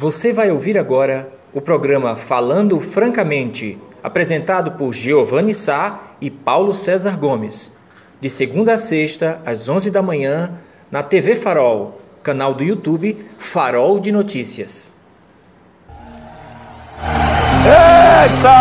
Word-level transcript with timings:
Você 0.00 0.32
vai 0.32 0.52
ouvir 0.52 0.78
agora 0.78 1.28
o 1.52 1.60
programa 1.60 2.14
Falando 2.14 2.78
Francamente, 2.78 3.76
apresentado 4.00 4.78
por 4.78 4.94
Giovanni 4.94 5.52
Sá 5.52 6.14
e 6.20 6.30
Paulo 6.30 6.72
César 6.72 7.18
Gomes, 7.18 7.76
de 8.20 8.30
segunda 8.30 8.74
a 8.74 8.78
sexta, 8.78 9.42
às 9.44 9.68
11 9.68 9.90
da 9.90 10.00
manhã, 10.00 10.52
na 10.88 11.02
TV 11.02 11.34
Farol, 11.34 12.00
canal 12.22 12.54
do 12.54 12.62
YouTube 12.62 13.26
Farol 13.38 13.98
de 13.98 14.12
Notícias. 14.12 14.96
Eita! 17.66 18.54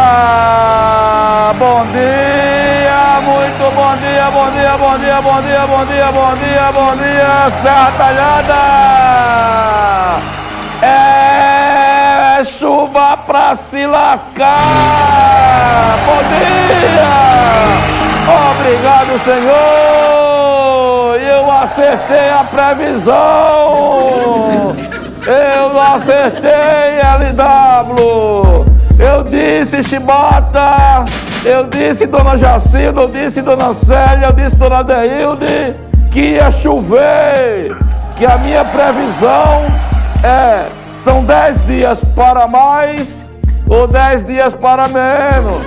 Bom 1.59 1.85
dia, 1.91 3.21
muito 3.21 3.75
bom 3.75 3.95
dia, 3.97 4.31
bom 4.31 4.49
dia, 4.49 4.75
bom 4.75 4.97
dia, 4.97 5.21
bom 5.21 5.39
dia, 5.43 5.67
bom 5.67 5.85
dia, 5.85 6.11
bom 6.11 6.35
dia, 6.35 6.71
bom 6.71 6.97
dia, 6.97 7.51
Serra 7.61 7.91
Talhada! 7.91 9.96
Chuva 12.67 13.15
pra 13.25 13.55
se 13.55 13.87
lascar! 13.87 14.51
Bom 16.05 16.21
dia! 16.27 17.07
Obrigado, 18.51 19.17
Senhor! 19.23 19.55
Eu 21.17 21.49
acertei 21.49 22.29
a 22.29 22.43
previsão! 22.43 23.15
Eu 25.25 25.79
acertei, 25.81 26.99
LW! 26.99 28.65
Eu 28.99 29.23
disse, 29.23 29.81
Chibata! 29.85 31.05
Eu 31.45 31.63
disse, 31.63 32.05
Dona 32.05 32.37
Jacinda, 32.37 32.99
eu 32.99 33.07
disse, 33.07 33.41
Dona 33.41 33.73
Célia, 33.75 34.25
eu 34.25 34.33
disse, 34.33 34.57
Dona 34.57 34.83
Deilde, 34.83 35.73
que 36.11 36.31
ia 36.31 36.51
chover! 36.51 37.77
Que 38.17 38.25
a 38.25 38.37
minha 38.37 38.65
previsão 38.65 39.63
é, 40.21 40.65
são 41.07 41.23
10 41.23 41.65
dias 41.65 41.99
para 42.13 42.47
mais 42.47 43.07
ou 43.69 43.87
10 43.87 44.25
dias 44.25 44.53
para 44.53 44.89
menos. 44.89 45.65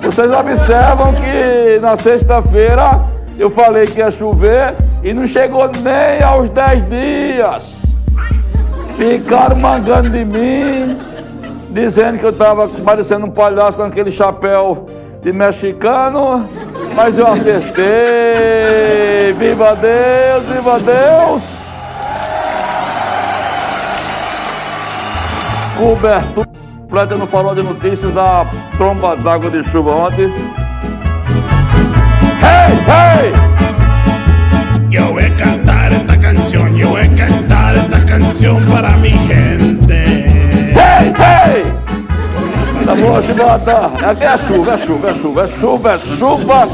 Vocês 0.00 0.30
observam 0.30 1.12
que 1.14 1.80
na 1.80 1.96
sexta-feira 1.96 3.00
eu 3.36 3.50
falei 3.50 3.86
que 3.86 3.98
ia 3.98 4.12
chover 4.12 4.72
e 5.02 5.12
não 5.12 5.26
chegou 5.26 5.68
nem 5.82 6.22
aos 6.22 6.48
10 6.50 6.88
dias. 6.88 7.64
Ficaram 8.96 9.56
mangando 9.56 10.10
de 10.10 10.24
mim, 10.24 10.96
dizendo 11.70 12.18
que 12.18 12.24
eu 12.24 12.30
estava 12.30 12.68
parecendo 12.68 13.26
um 13.26 13.30
palhaço 13.30 13.76
com 13.76 13.82
aquele 13.82 14.12
chapéu 14.12 14.86
de 15.22 15.32
mexicano, 15.32 16.48
mas 16.94 17.18
eu 17.18 17.26
acertei. 17.26 17.84
Viva 19.36 19.74
Deus, 19.74 20.44
viva 20.54 20.78
Deus! 20.78 21.65
Cobertura 25.78 26.46
completa 26.86 27.16
no 27.16 27.26
farol 27.26 27.54
de 27.54 27.62
notícias 27.62 28.14
da 28.14 28.46
tromba 28.76 29.16
d'água 29.16 29.50
de 29.50 29.64
chuva 29.70 29.90
ontem. 29.90 30.32
Hey, 32.40 32.78
hey! 32.86 33.32
Voy 35.12 35.24
a 35.24 35.36
cantar 35.36 35.92
esta 35.92 36.16
yo 36.76 36.90
voy 36.90 37.02
a 37.02 37.08
cantar 37.16 37.76
esta 37.76 38.06
canción 38.06 38.64
para 38.66 38.96
mi 38.96 39.10
gente. 39.10 40.04
Hey, 40.74 41.12
hey! 41.18 41.64
Tá 42.84 42.94
bom, 42.94 43.20
Chibata. 43.22 43.86
Aqui 44.10 44.24
é 44.24 44.38
chuva, 44.38 44.74
é 44.74 44.78
chuva, 44.78 45.10
é 45.10 45.14
chuva, 45.14 45.44
é 45.44 45.48
chuva, 45.48 45.94
é 45.94 45.98
chuva. 45.98 46.68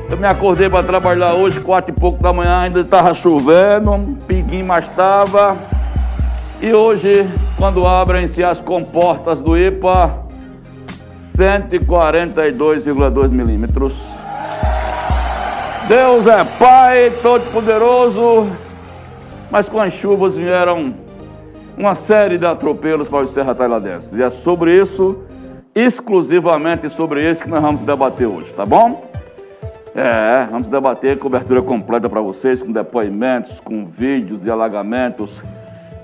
Eu 0.09 0.17
me 0.17 0.25
acordei 0.25 0.67
para 0.67 0.83
trabalhar 0.83 1.33
hoje, 1.33 1.59
quatro 1.59 1.93
e 1.95 1.99
pouco 1.99 2.23
da 2.23 2.33
manhã, 2.33 2.61
ainda 2.61 2.79
estava 2.79 3.13
chovendo, 3.13 3.91
um 3.91 4.15
pinguim 4.15 4.63
mais 4.63 4.85
estava. 4.85 5.55
E 6.59 6.73
hoje, 6.73 7.29
quando 7.55 7.85
abrem-se 7.85 8.43
as 8.43 8.59
comportas 8.59 9.39
do 9.39 9.55
IPA, 9.55 10.15
142,2 11.37 13.29
milímetros. 13.29 13.93
Deus 15.87 16.25
é 16.25 16.43
Pai 16.43 17.13
Todo-Poderoso, 17.21 18.47
mas 19.51 19.67
com 19.67 19.79
as 19.79 19.93
chuvas 19.93 20.35
vieram 20.35 20.93
uma 21.77 21.95
série 21.95 22.37
de 22.37 22.45
atropelos 22.45 23.07
para 23.07 23.23
os 23.23 23.33
Serra 23.33 23.55
Tailadenses. 23.55 24.11
E 24.11 24.21
é 24.21 24.29
sobre 24.29 24.79
isso, 24.79 25.19
exclusivamente 25.73 26.89
sobre 26.89 27.29
isso, 27.29 27.43
que 27.43 27.49
nós 27.49 27.61
vamos 27.61 27.81
debater 27.81 28.27
hoje, 28.27 28.51
tá 28.53 28.65
bom? 28.65 29.09
É, 29.95 30.45
vamos 30.51 30.67
debater 30.67 31.17
cobertura 31.17 31.61
completa 31.61 32.09
para 32.09 32.21
vocês, 32.21 32.61
com 32.61 32.71
depoimentos, 32.71 33.59
com 33.61 33.85
vídeos 33.85 34.41
de 34.41 34.51
alagamentos, 34.51 35.41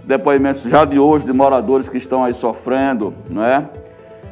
depoimentos 0.03 0.63
já 0.63 0.85
de 0.85 0.97
hoje 0.97 1.25
de 1.25 1.33
moradores 1.33 1.87
que 1.87 1.97
estão 1.97 2.23
aí 2.23 2.33
sofrendo, 2.33 3.13
não 3.29 3.43
é? 3.43 3.65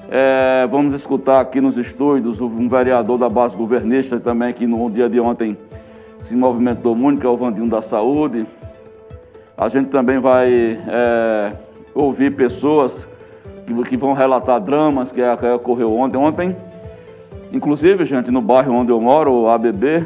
É, 0.09 0.67
vamos 0.69 0.93
escutar 0.93 1.39
aqui 1.39 1.59
nos 1.59 1.77
estúdios 1.77 2.39
um 2.39 2.67
vereador 2.69 3.17
da 3.17 3.29
base 3.29 3.55
governista 3.55 4.19
também, 4.19 4.53
que 4.53 4.67
no 4.67 4.89
dia 4.89 5.09
de 5.09 5.19
ontem 5.19 5.57
se 6.23 6.35
movimentou 6.35 6.95
muito, 6.95 7.19
que 7.19 7.25
é 7.25 7.29
o 7.29 7.37
Vandinho 7.37 7.67
da 7.67 7.81
Saúde. 7.81 8.45
A 9.57 9.69
gente 9.69 9.89
também 9.89 10.19
vai 10.19 10.79
é, 10.87 11.53
ouvir 11.93 12.35
pessoas 12.35 13.07
que, 13.65 13.83
que, 13.83 13.97
vão 13.97 14.13
relatar 14.13 14.59
dramas 14.59 15.11
que, 15.11 15.21
que 15.37 15.47
ocorreu 15.47 15.95
ontem. 15.95 16.17
Ontem, 16.17 16.55
inclusive, 17.51 18.05
gente, 18.05 18.31
no 18.31 18.41
bairro 18.41 18.73
onde 18.73 18.91
eu 18.91 18.99
moro, 18.99 19.31
o 19.31 19.49
ABB, 19.49 20.05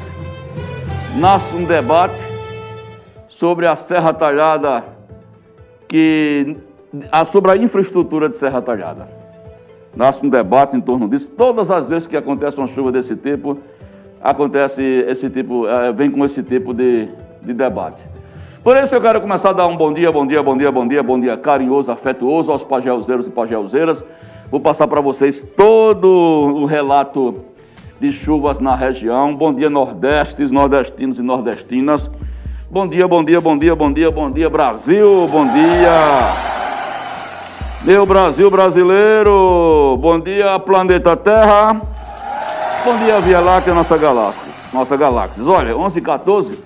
nasce 1.17 1.57
um 1.57 1.65
debate 1.65 2.15
sobre 3.31 3.67
a 3.67 3.75
Serra 3.75 4.13
Talhada, 4.13 4.85
que, 5.89 6.57
sobre 7.33 7.51
a 7.51 7.57
infraestrutura 7.57 8.29
de 8.29 8.37
Serra 8.37 8.63
Talhada. 8.63 9.22
Nasce 9.95 10.25
um 10.25 10.31
debate 10.31 10.77
em 10.77 10.81
torno 10.81 11.09
disso. 11.09 11.29
Todas 11.37 11.71
as 11.71 11.87
vezes 11.87 12.07
que 12.07 12.17
acontece 12.17 12.57
uma 12.57 12.69
chuva 12.69 12.91
desse 12.91 13.15
tipo, 13.15 13.59
acontece 14.23 14.83
esse 14.83 15.29
tipo, 15.29 15.65
vem 15.95 16.11
com 16.11 16.25
esse 16.25 16.43
tipo 16.43 16.73
de, 16.73 17.09
de 17.43 17.53
debate. 17.53 18.03
Por 18.63 18.81
isso 18.81 18.95
eu 18.95 19.01
quero 19.01 19.21
começar 19.21 19.51
a 19.51 19.53
dar 19.53 19.67
um 19.67 19.77
bom 19.77 19.93
dia, 19.93 20.13
bom 20.13 20.25
dia, 20.27 20.43
bom 20.43 20.57
dia, 20.57 20.71
bom 20.71 20.87
dia, 20.87 21.03
bom 21.03 21.21
dia 21.21 21.37
carinhoso, 21.37 21.91
afetuoso 21.91 22.53
aos 22.53 22.63
pajeuzeiros 22.63 23.27
e 23.27 23.31
pajeuzeiras. 23.31 24.03
Vou 24.51 24.61
passar 24.61 24.87
para 24.87 25.01
vocês 25.01 25.43
todo 25.57 26.07
o 26.07 26.65
relato 26.65 27.35
de 27.99 28.13
chuvas 28.13 28.61
na 28.61 28.77
região. 28.77 29.35
Bom 29.35 29.53
dia, 29.53 29.69
nordestes, 29.69 30.51
nordestinos 30.51 31.19
e 31.19 31.23
nordestinas. 31.23 32.09
Bom 32.71 32.87
dia, 32.87 33.09
bom 33.09 33.25
dia, 33.25 33.41
bom 33.41 33.59
dia, 33.59 33.75
bom 33.75 33.93
dia, 33.93 34.11
bom 34.11 34.31
dia, 34.31 34.49
Brasil, 34.49 35.27
bom 35.29 35.45
dia. 35.45 36.62
Meu 37.85 38.07
Brasil 38.07 38.49
brasileiro, 38.49 39.97
bom 40.01 40.21
dia, 40.21 40.57
planeta 40.61 41.17
Terra. 41.17 41.83
Bom 42.85 42.97
dia, 42.99 43.21
Via 43.21 43.41
Láctea, 43.41 43.75
nossa 43.75 43.99
galáxia. 43.99 44.53
Nossa 44.73 44.97
galáxia. 44.97 45.43
Olha, 45.43 45.77
11 45.77 45.99
e 45.99 46.03
14, 46.03 46.65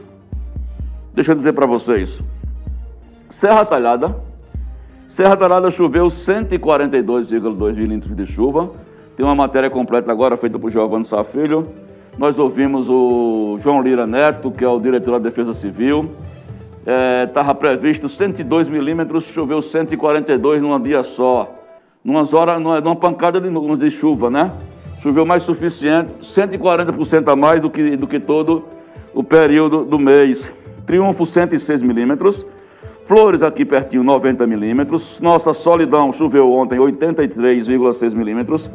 deixa 1.14 1.32
eu 1.32 1.36
dizer 1.36 1.54
para 1.54 1.66
vocês. 1.66 2.20
Serra 3.30 3.64
Talhada, 3.64 4.14
Serra 5.08 5.38
Talhada 5.38 5.70
choveu 5.70 6.08
142,2 6.08 7.74
milímetros 7.74 8.14
de 8.14 8.26
chuva. 8.26 8.72
Tem 9.16 9.24
uma 9.24 9.34
matéria 9.34 9.70
completa 9.70 10.12
agora 10.12 10.36
feita 10.36 10.58
por 10.58 10.70
Giovanni 10.70 11.06
Safilho. 11.06 11.66
Nós 12.18 12.38
ouvimos 12.38 12.90
o 12.90 13.58
João 13.62 13.80
Lira 13.80 14.06
Neto, 14.06 14.50
que 14.50 14.62
é 14.62 14.68
o 14.68 14.78
diretor 14.78 15.12
da 15.12 15.30
Defesa 15.30 15.54
Civil. 15.54 16.10
Estava 17.26 17.50
é, 17.50 17.54
previsto 17.54 18.08
102 18.08 18.68
milímetros, 18.68 19.24
choveu 19.24 19.60
142 19.60 20.62
num 20.62 20.80
dia 20.80 21.02
só. 21.02 21.52
Numas 22.04 22.32
horas, 22.32 22.62
numa 22.62 22.94
pancada 22.94 23.40
de, 23.40 23.48
de 23.50 23.90
chuva, 23.90 24.30
né? 24.30 24.52
Choveu 25.02 25.26
mais 25.26 25.42
suficiente, 25.42 26.10
140% 26.22 27.32
a 27.32 27.34
mais 27.34 27.60
do 27.60 27.68
que, 27.68 27.96
do 27.96 28.06
que 28.06 28.20
todo 28.20 28.64
o 29.12 29.24
período 29.24 29.84
do 29.84 29.98
mês. 29.98 30.48
Triunfo 30.86 31.26
106 31.26 31.82
milímetros. 31.82 32.46
Flores 33.06 33.42
aqui 33.42 33.64
pertinho 33.64 34.04
90 34.04 34.46
milímetros. 34.46 35.18
Nossa 35.20 35.52
Solidão 35.52 36.12
choveu 36.12 36.52
ontem 36.52 36.78
83,6 36.78 38.14
milímetros. 38.14 38.70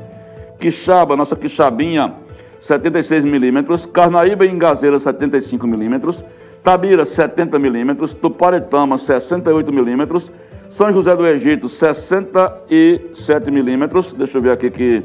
Quixaba, 0.60 1.16
nossa 1.16 1.38
Quixabinha 1.38 2.14
76 2.60 3.24
milímetros. 3.24 3.86
Carnaíba 3.86 4.46
e 4.46 4.50
Engazeira 4.50 5.00
75 5.00 5.66
milímetros. 5.66 6.22
Tabira 6.64 7.06
70 7.06 7.58
milímetros. 7.60 8.14
Tuparetama 8.14 8.98
68 8.98 9.72
milímetros. 9.72 10.30
São 10.70 10.92
José 10.94 11.16
do 11.16 11.28
Egito 11.28 11.68
67 11.68 13.52
milímetros. 13.52 14.14
Deixa 14.14 14.38
eu 14.38 14.42
ver 14.42 14.52
aqui 14.52 14.70
que 14.70 15.04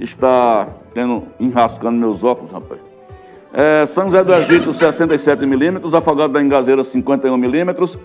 está 0.00 0.68
tendo, 0.92 1.24
enrascando 1.38 1.98
meus 1.98 2.24
óculos, 2.24 2.50
rapaz. 2.50 2.80
É, 3.52 3.86
São 3.86 4.06
José 4.06 4.22
do 4.24 4.34
Egito, 4.34 4.72
67 4.74 5.46
milímetros. 5.46 5.94
Afogado 5.94 6.32
da 6.32 6.42
Engazeira, 6.42 6.82
51 6.82 7.36
milímetros. 7.36 7.98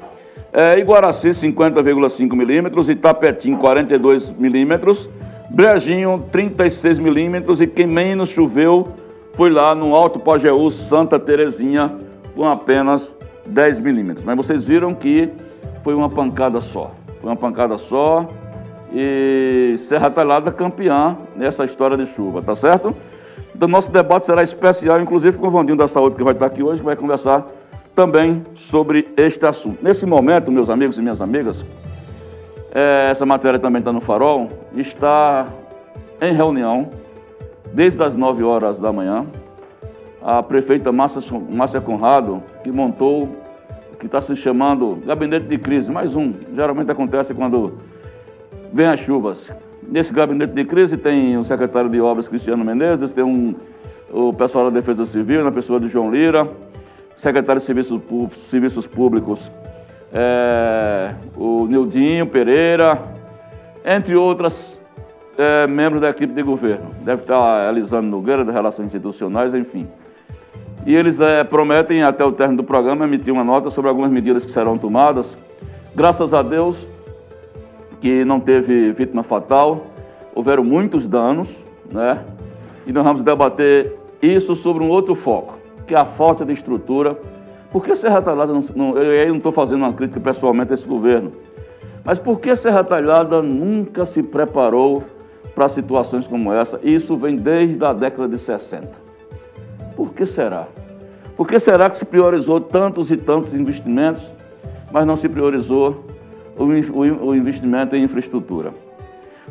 É, 0.53 0.79
Iguaraci, 0.79 1.29
50,5 1.29 2.35
milímetros. 2.35 2.87
Itapetim, 2.87 3.55
42 3.55 4.29
milímetros. 4.29 5.09
Brejinho, 5.49 6.23
36 6.31 6.99
milímetros. 6.99 7.59
E 7.61 7.67
quem 7.67 7.87
menos 7.87 8.29
choveu 8.29 8.87
foi 9.33 9.49
lá 9.49 9.73
no 9.73 9.95
Alto 9.95 10.19
Pajeú, 10.19 10.69
Santa 10.69 11.19
Terezinha, 11.19 11.91
com 12.35 12.45
apenas 12.45 13.11
10 13.45 13.79
milímetros. 13.79 14.25
Mas 14.25 14.35
vocês 14.35 14.63
viram 14.63 14.93
que 14.93 15.29
foi 15.83 15.93
uma 15.93 16.09
pancada 16.09 16.61
só. 16.61 16.91
Foi 17.19 17.29
uma 17.29 17.35
pancada 17.35 17.77
só. 17.77 18.27
E 18.93 19.77
Serra 19.87 20.09
Talhada 20.09 20.51
campeã 20.51 21.17
nessa 21.35 21.63
história 21.63 21.95
de 21.95 22.07
chuva, 22.07 22.41
tá 22.41 22.55
certo? 22.55 22.95
Então, 23.55 23.67
nosso 23.67 23.91
debate 23.91 24.25
será 24.25 24.43
especial, 24.43 24.99
inclusive 24.99 25.37
com 25.37 25.47
o 25.47 25.51
Vandinho 25.51 25.77
da 25.77 25.87
Saúde, 25.87 26.15
que 26.15 26.23
vai 26.23 26.33
estar 26.33 26.47
aqui 26.47 26.63
hoje, 26.63 26.79
que 26.79 26.85
vai 26.85 26.95
conversar 26.95 27.45
também 27.93 28.43
sobre 28.55 29.07
este 29.15 29.45
assunto. 29.45 29.77
Nesse 29.83 30.05
momento, 30.05 30.51
meus 30.51 30.69
amigos 30.69 30.97
e 30.97 31.01
minhas 31.01 31.21
amigas, 31.21 31.63
é, 32.73 33.09
essa 33.11 33.25
matéria 33.25 33.59
também 33.59 33.79
está 33.79 33.91
no 33.91 34.01
Farol, 34.01 34.47
está 34.75 35.47
em 36.21 36.33
reunião, 36.33 36.89
desde 37.73 38.01
as 38.01 38.15
9 38.15 38.43
horas 38.43 38.79
da 38.79 38.91
manhã, 38.91 39.25
a 40.21 40.43
prefeita 40.43 40.91
Márcia, 40.91 41.21
Márcia 41.49 41.81
Conrado, 41.81 42.43
que 42.63 42.71
montou, 42.71 43.29
que 43.99 44.05
está 44.05 44.21
se 44.21 44.35
chamando 44.35 44.97
Gabinete 45.05 45.45
de 45.45 45.57
Crise, 45.57 45.91
mais 45.91 46.15
um, 46.15 46.33
geralmente 46.55 46.91
acontece 46.91 47.33
quando 47.33 47.77
vem 48.71 48.87
as 48.87 48.99
chuvas. 48.99 49.47
Nesse 49.83 50.13
gabinete 50.13 50.53
de 50.53 50.63
crise 50.63 50.95
tem 50.95 51.37
o 51.37 51.43
secretário 51.43 51.89
de 51.89 51.99
Obras, 51.99 52.27
Cristiano 52.27 52.63
Menezes, 52.63 53.11
tem 53.11 53.23
um, 53.23 53.55
o 54.11 54.31
pessoal 54.31 54.65
da 54.65 54.79
Defesa 54.79 55.05
Civil, 55.05 55.43
na 55.43 55.51
pessoa 55.51 55.79
de 55.79 55.87
João 55.87 56.11
Lira, 56.11 56.47
secretário 57.17 57.59
de 57.59 57.65
Serviços, 57.65 57.99
Serviços 58.49 58.87
Públicos, 58.87 59.51
é, 60.13 61.13
o 61.35 61.65
Nildinho 61.67 62.27
Pereira, 62.27 63.01
entre 63.83 64.15
outras 64.15 64.77
é, 65.37 65.67
membros 65.67 66.01
da 66.01 66.09
equipe 66.09 66.33
de 66.33 66.43
governo. 66.43 66.91
Deve 67.01 67.23
estar 67.23 67.69
Elisandro 67.69 68.09
Nogueira, 68.09 68.45
das 68.45 68.53
Relações 68.53 68.87
Institucionais, 68.87 69.53
enfim. 69.53 69.87
E 70.85 70.95
eles 70.95 71.19
é, 71.19 71.43
prometem, 71.43 72.01
até 72.01 72.25
o 72.25 72.31
término 72.31 72.61
do 72.61 72.63
programa, 72.63 73.05
emitir 73.05 73.31
uma 73.31 73.43
nota 73.43 73.69
sobre 73.69 73.89
algumas 73.89 74.11
medidas 74.11 74.43
que 74.43 74.51
serão 74.51 74.77
tomadas. 74.77 75.35
Graças 75.95 76.33
a 76.33 76.41
Deus, 76.41 76.75
que 77.99 78.25
não 78.25 78.39
teve 78.39 78.91
vítima 78.91 79.21
fatal, 79.21 79.87
houveram 80.33 80.63
muitos 80.63 81.07
danos, 81.07 81.49
né? 81.91 82.23
E 82.87 82.91
nós 82.91 83.03
vamos 83.03 83.21
debater 83.21 83.95
isso 84.21 84.55
sobre 84.55 84.83
um 84.83 84.89
outro 84.89 85.13
foco, 85.13 85.59
que 85.85 85.93
é 85.93 85.99
a 85.99 86.05
falta 86.05 86.43
de 86.43 86.53
estrutura. 86.53 87.15
Por 87.71 87.83
que 87.83 87.95
Serra 87.95 88.21
Talhada 88.21 88.51
não, 88.51 88.63
não 88.75 88.97
eu 88.97 89.29
não 89.29 89.37
estou 89.37 89.51
fazendo 89.51 89.77
uma 89.77 89.93
crítica 89.93 90.19
pessoalmente 90.19 90.71
a 90.71 90.73
esse 90.73 90.85
governo, 90.85 91.31
mas 92.03 92.17
por 92.17 92.39
que 92.39 92.55
Serra 92.55 92.83
Talhada 92.83 93.41
nunca 93.41 94.05
se 94.05 94.23
preparou 94.23 95.03
para 95.53 95.69
situações 95.69 96.25
como 96.25 96.51
essa? 96.51 96.79
Isso 96.83 97.15
vem 97.15 97.35
desde 97.35 97.83
a 97.85 97.93
década 97.93 98.27
de 98.27 98.39
60. 98.39 99.10
Por 100.01 100.15
que 100.15 100.25
será? 100.25 100.67
Por 101.37 101.47
que 101.47 101.59
será 101.59 101.87
que 101.87 101.95
se 101.95 102.05
priorizou 102.05 102.59
tantos 102.59 103.11
e 103.11 103.17
tantos 103.17 103.53
investimentos, 103.53 104.23
mas 104.91 105.05
não 105.05 105.15
se 105.15 105.29
priorizou 105.29 106.05
o 106.57 107.35
investimento 107.35 107.95
em 107.95 108.03
infraestrutura. 108.03 108.73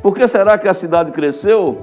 Por 0.02 0.12
que 0.12 0.26
será 0.26 0.58
que 0.58 0.66
a 0.66 0.74
cidade 0.74 1.12
cresceu? 1.12 1.82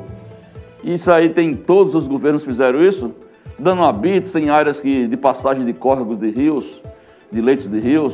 Isso 0.83 1.09
aí 1.09 1.29
tem, 1.29 1.55
todos 1.55 1.95
os 1.95 2.05
governos 2.05 2.43
fizeram 2.43 2.81
isso, 2.81 3.15
dando 3.57 3.83
habitos 3.83 4.35
em 4.35 4.49
áreas 4.49 4.81
que, 4.81 5.07
de 5.07 5.15
passagem 5.15 5.65
de 5.65 5.71
córregos 5.71 6.19
de 6.19 6.29
rios, 6.29 6.65
de 7.31 7.39
leitos 7.41 7.69
de 7.69 7.79
rios, 7.79 8.13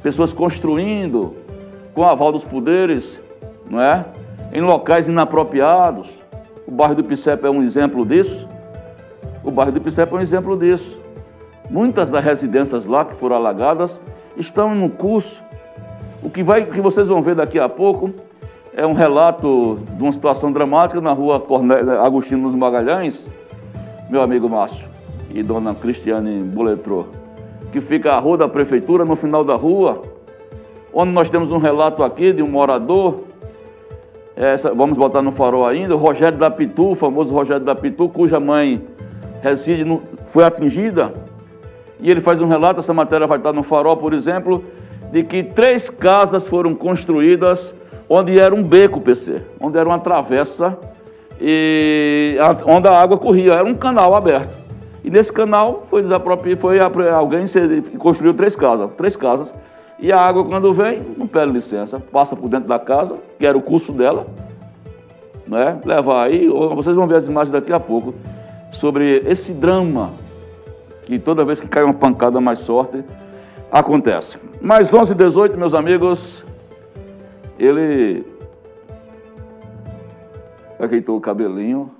pessoas 0.00 0.32
construindo 0.32 1.34
com 1.92 2.04
aval 2.04 2.30
dos 2.30 2.44
poderes, 2.44 3.18
não 3.68 3.80
é? 3.80 4.04
Em 4.52 4.60
locais 4.60 5.08
inapropriados. 5.08 6.08
O 6.66 6.70
bairro 6.70 6.94
do 6.94 7.02
Picepe 7.02 7.46
é 7.46 7.50
um 7.50 7.62
exemplo 7.64 8.06
disso. 8.06 8.55
O 9.46 9.50
bairro 9.50 9.72
do 9.72 9.80
Picepe 9.80 10.12
é 10.12 10.18
um 10.18 10.20
exemplo 10.20 10.58
disso. 10.58 10.98
Muitas 11.70 12.10
das 12.10 12.22
residências 12.22 12.84
lá 12.84 13.06
que 13.06 13.14
foram 13.14 13.36
alagadas 13.36 13.98
estão 14.36 14.74
no 14.74 14.90
curso 14.90 15.46
o 16.26 16.28
que, 16.30 16.42
vai, 16.42 16.64
que 16.64 16.80
vocês 16.80 17.06
vão 17.06 17.22
ver 17.22 17.36
daqui 17.36 17.56
a 17.56 17.68
pouco 17.68 18.10
é 18.74 18.84
um 18.84 18.94
relato 18.94 19.78
de 19.92 20.02
uma 20.02 20.10
situação 20.10 20.50
dramática 20.50 21.00
na 21.00 21.12
rua 21.12 21.38
Cornélio, 21.38 22.00
Agostinho 22.00 22.42
dos 22.42 22.56
Magalhães, 22.56 23.24
meu 24.10 24.20
amigo 24.20 24.48
Márcio 24.48 24.88
e 25.30 25.40
dona 25.40 25.72
Cristiane 25.72 26.42
Boletrô, 26.42 27.04
que 27.70 27.80
fica 27.80 28.12
a 28.12 28.18
rua 28.18 28.36
da 28.38 28.48
prefeitura, 28.48 29.04
no 29.04 29.14
final 29.14 29.44
da 29.44 29.54
rua, 29.54 30.02
onde 30.92 31.12
nós 31.12 31.30
temos 31.30 31.52
um 31.52 31.58
relato 31.58 32.02
aqui 32.02 32.32
de 32.32 32.42
um 32.42 32.48
morador, 32.48 33.20
essa, 34.34 34.74
vamos 34.74 34.98
botar 34.98 35.22
no 35.22 35.30
farol 35.30 35.64
ainda, 35.64 35.94
o 35.94 35.98
Rogério 35.98 36.38
da 36.38 36.50
Pitu, 36.50 36.90
o 36.90 36.94
famoso 36.96 37.32
Rogério 37.32 37.64
da 37.64 37.76
Pitu, 37.76 38.08
cuja 38.08 38.40
mãe 38.40 38.82
reside, 39.46 39.84
no, 39.84 40.02
foi 40.32 40.44
atingida, 40.44 41.12
e 42.00 42.10
ele 42.10 42.20
faz 42.20 42.40
um 42.40 42.48
relato, 42.48 42.80
essa 42.80 42.92
matéria 42.92 43.26
vai 43.26 43.38
estar 43.38 43.52
no 43.52 43.62
farol, 43.62 43.96
por 43.96 44.12
exemplo, 44.12 44.64
de 45.12 45.22
que 45.22 45.42
três 45.42 45.88
casas 45.88 46.46
foram 46.48 46.74
construídas 46.74 47.72
onde 48.08 48.38
era 48.40 48.54
um 48.54 48.62
beco 48.62 49.00
PC, 49.00 49.42
onde 49.60 49.78
era 49.78 49.88
uma 49.88 49.98
travessa 49.98 50.76
e 51.40 52.36
onde 52.66 52.88
a 52.88 53.00
água 53.00 53.16
corria, 53.16 53.52
era 53.52 53.64
um 53.64 53.74
canal 53.74 54.14
aberto. 54.14 54.66
E 55.04 55.10
nesse 55.10 55.32
canal 55.32 55.86
foi 55.88 56.02
desapropriado, 56.02 56.60
foi 56.60 56.80
alguém 56.80 57.46
construiu 57.98 58.34
três 58.34 58.56
casas, 58.56 58.90
três 58.96 59.16
casas. 59.16 59.52
E 59.98 60.12
a 60.12 60.20
água 60.20 60.44
quando 60.44 60.74
vem, 60.74 61.00
não 61.16 61.26
pede 61.26 61.52
licença, 61.52 62.00
passa 62.12 62.36
por 62.36 62.48
dentro 62.48 62.68
da 62.68 62.78
casa, 62.78 63.14
que 63.38 63.46
era 63.46 63.56
o 63.56 63.62
curso 63.62 63.92
dela, 63.92 64.26
né? 65.46 65.78
Leva 65.84 66.22
aí, 66.22 66.48
vocês 66.48 66.94
vão 66.94 67.06
ver 67.06 67.16
as 67.16 67.26
imagens 67.26 67.52
daqui 67.52 67.72
a 67.72 67.80
pouco 67.80 68.12
sobre 68.76 69.18
esse 69.26 69.52
drama 69.52 70.12
que 71.04 71.18
toda 71.18 71.44
vez 71.44 71.60
que 71.60 71.68
cai 71.68 71.84
uma 71.84 71.94
pancada 71.94 72.40
mais 72.40 72.58
sorte, 72.60 73.02
acontece. 73.70 74.36
Mais 74.60 74.92
11 74.92 75.12
e 75.12 75.14
18, 75.14 75.56
meus 75.56 75.72
amigos, 75.72 76.44
ele 77.58 78.24
ajeitou 80.80 81.16
o 81.16 81.20
cabelinho, 81.20 81.90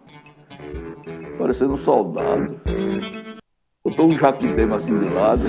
parecendo 1.39 1.75
um 1.75 1.79
soldado. 1.79 2.61
Botou 3.85 4.07
um 4.07 4.19
jaquitema 4.19 4.77
assim 4.77 4.99
de 4.99 5.09
lado. 5.15 5.43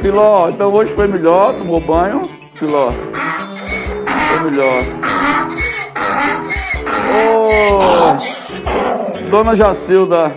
Filó, 0.00 0.48
então 0.48 0.72
hoje 0.72 0.92
foi 0.94 1.06
melhor, 1.06 1.54
tomou 1.56 1.80
banho. 1.80 2.28
Filó, 2.56 2.90
foi 2.90 4.50
melhor. 4.50 4.82
Oh, 7.14 8.01
dona 9.32 9.56
Jacilda, 9.56 10.30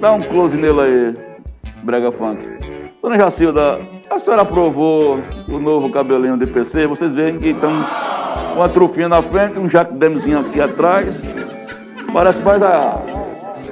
dá 0.00 0.12
um 0.12 0.20
close 0.20 0.56
nele 0.56 0.80
aí. 0.80 1.14
Brega 1.82 2.12
Funk. 2.12 2.40
Dona 3.02 3.18
Jacilda, 3.18 3.80
a 4.08 4.20
senhora 4.20 4.42
aprovou 4.42 5.18
o 5.48 5.58
novo 5.58 5.90
cabelinho 5.90 6.38
de 6.38 6.46
PC? 6.46 6.86
Vocês 6.86 7.12
veem 7.12 7.38
que 7.38 7.48
estão 7.48 7.72
uma 8.54 8.68
trufinha 8.68 9.08
na 9.08 9.20
frente, 9.20 9.58
um 9.58 9.68
jaquedemezinho 9.68 10.38
aqui 10.38 10.60
atrás. 10.60 11.08
Parece 12.12 12.40
mais 12.44 12.62
a 12.62 13.02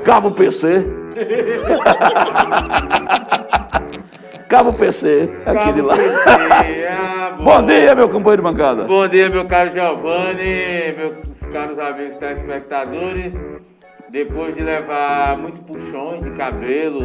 Cabo 0.05 0.33
PC. 0.33 0.85
Cabo 4.49 4.73
PC, 4.73 5.43
aqui 5.45 5.59
Cabo 5.59 5.73
de 5.73 5.83
lá. 5.83 5.97
PC, 5.97 6.87
ah, 6.89 7.37
bom. 7.39 7.67
dia, 7.67 7.95
meu 7.95 8.09
companheiro 8.09 8.43
de 8.43 8.49
bancada. 8.49 8.85
Bom 8.85 9.07
dia, 9.07 9.29
meu 9.29 9.45
caro 9.47 9.71
Giovanni, 9.71 10.93
meus 10.97 11.53
caros 11.53 11.79
amigos 11.79 12.17
telespectadores. 12.17 13.35
Depois 14.11 14.55
de 14.55 14.63
levar 14.63 15.37
muitos 15.37 15.61
puxões 15.61 16.25
de 16.25 16.31
cabelo, 16.31 17.03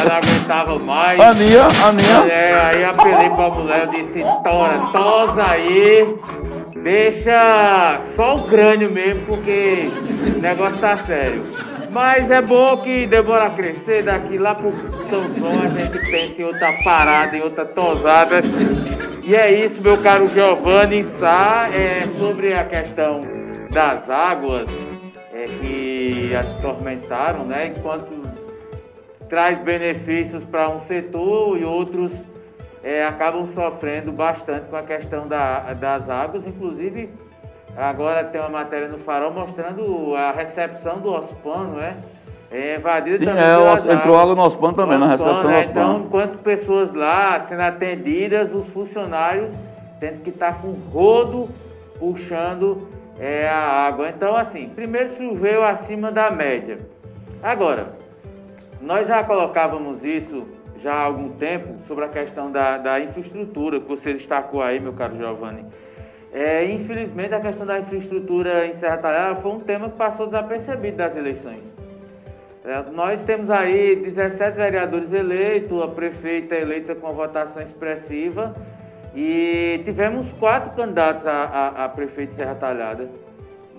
ela 0.00 0.08
não 0.08 0.16
aguentava 0.16 0.78
mais. 0.78 1.20
Aninha, 1.20 1.66
Aninha. 1.84 2.32
É, 2.32 2.54
aí 2.54 2.84
apelei 2.84 3.28
pra 3.28 3.50
mulher, 3.50 3.80
eu 3.82 3.86
disse, 3.88 4.20
Tora, 4.42 4.78
tosa 4.90 5.44
aí, 5.44 6.16
deixa 6.82 8.00
só 8.16 8.36
o 8.36 8.46
crânio 8.46 8.90
mesmo, 8.90 9.26
porque 9.26 9.90
o 10.34 10.40
negócio 10.40 10.78
tá 10.78 10.96
sério. 10.96 11.42
Mas 11.90 12.30
é 12.30 12.40
bom 12.40 12.76
que 12.82 13.06
demora 13.06 13.46
a 13.46 13.50
crescer, 13.50 14.04
daqui 14.04 14.38
lá 14.38 14.54
pro 14.54 14.70
São 15.08 15.34
João 15.34 15.62
a 15.64 15.68
gente 15.68 16.10
pensa 16.10 16.40
em 16.40 16.44
outra 16.44 16.72
parada, 16.84 17.36
em 17.36 17.40
outra 17.40 17.64
tosada. 17.64 18.40
E 19.24 19.34
é 19.34 19.52
isso, 19.64 19.82
meu 19.82 20.00
caro 20.00 20.28
Giovanni 20.28 21.02
Sá, 21.02 21.68
é 21.74 22.06
sobre 22.16 22.54
a 22.54 22.64
questão 22.64 23.20
das 23.70 24.08
águas 24.08 24.68
é, 25.32 25.46
que 25.46 26.32
atormentaram, 26.34 27.44
né? 27.44 27.72
Enquanto 27.76 28.22
traz 29.28 29.58
benefícios 29.60 30.44
para 30.44 30.68
um 30.68 30.80
setor 30.80 31.58
e 31.58 31.64
outros 31.64 32.12
é, 32.84 33.04
acabam 33.04 33.46
sofrendo 33.52 34.12
bastante 34.12 34.68
com 34.68 34.76
a 34.76 34.82
questão 34.82 35.26
da, 35.26 35.72
das 35.74 36.08
águas, 36.08 36.46
inclusive 36.46 37.10
Agora 37.76 38.24
tem 38.24 38.40
uma 38.40 38.50
matéria 38.50 38.88
no 38.88 38.98
Farol 38.98 39.32
mostrando 39.32 40.14
a 40.14 40.32
recepção 40.32 40.98
do 40.98 41.12
Ospano, 41.12 41.76
né? 41.76 41.96
É 42.50 42.76
invadida 42.76 43.18
Sim, 43.18 43.26
também 43.26 43.44
é, 43.44 43.94
entrou 43.94 44.18
água 44.18 44.34
no 44.34 44.42
Ospano 44.42 44.74
também, 44.74 44.98
na 44.98 45.14
Ospano, 45.14 45.30
recepção 45.30 45.42
do 45.42 45.48
né? 45.48 45.60
Ospano. 45.60 45.90
Então, 45.90 46.06
enquanto 46.06 46.42
pessoas 46.42 46.92
lá 46.92 47.38
sendo 47.40 47.62
atendidas, 47.62 48.52
os 48.52 48.66
funcionários 48.68 49.54
tendo 50.00 50.22
que 50.22 50.30
estar 50.30 50.60
com 50.60 50.72
rodo 50.72 51.48
puxando 51.98 52.88
é, 53.20 53.46
a 53.48 53.86
água. 53.86 54.08
Então, 54.08 54.34
assim, 54.34 54.68
primeiro 54.70 55.14
choveu 55.14 55.62
acima 55.62 56.10
da 56.10 56.30
média. 56.30 56.78
Agora, 57.42 57.92
nós 58.80 59.06
já 59.06 59.22
colocávamos 59.22 60.02
isso 60.02 60.46
já 60.82 60.94
há 60.94 61.02
algum 61.02 61.28
tempo 61.32 61.74
sobre 61.86 62.06
a 62.06 62.08
questão 62.08 62.50
da, 62.50 62.78
da 62.78 62.98
infraestrutura 63.00 63.78
que 63.78 63.86
você 63.86 64.14
destacou 64.14 64.62
aí, 64.62 64.80
meu 64.80 64.94
caro 64.94 65.16
Giovanni. 65.16 65.66
É, 66.32 66.64
infelizmente, 66.70 67.34
a 67.34 67.40
questão 67.40 67.66
da 67.66 67.78
infraestrutura 67.80 68.66
em 68.66 68.74
Serra 68.74 68.98
Talhada 68.98 69.40
foi 69.40 69.50
um 69.50 69.60
tema 69.60 69.88
que 69.90 69.96
passou 69.96 70.26
desapercebido 70.26 70.96
das 70.96 71.16
eleições. 71.16 71.62
É, 72.64 72.82
nós 72.92 73.22
temos 73.22 73.50
aí 73.50 73.96
17 73.96 74.56
vereadores 74.56 75.12
eleitos, 75.12 75.82
a 75.82 75.88
prefeita 75.88 76.54
eleita 76.54 76.94
com 76.94 77.12
votação 77.12 77.62
expressiva 77.62 78.54
e 79.14 79.80
tivemos 79.84 80.32
quatro 80.34 80.70
candidatos 80.76 81.26
a, 81.26 81.32
a, 81.32 81.84
a 81.86 81.88
prefeito 81.88 82.30
de 82.30 82.36
Serra 82.36 82.54
Talhada. 82.54 83.08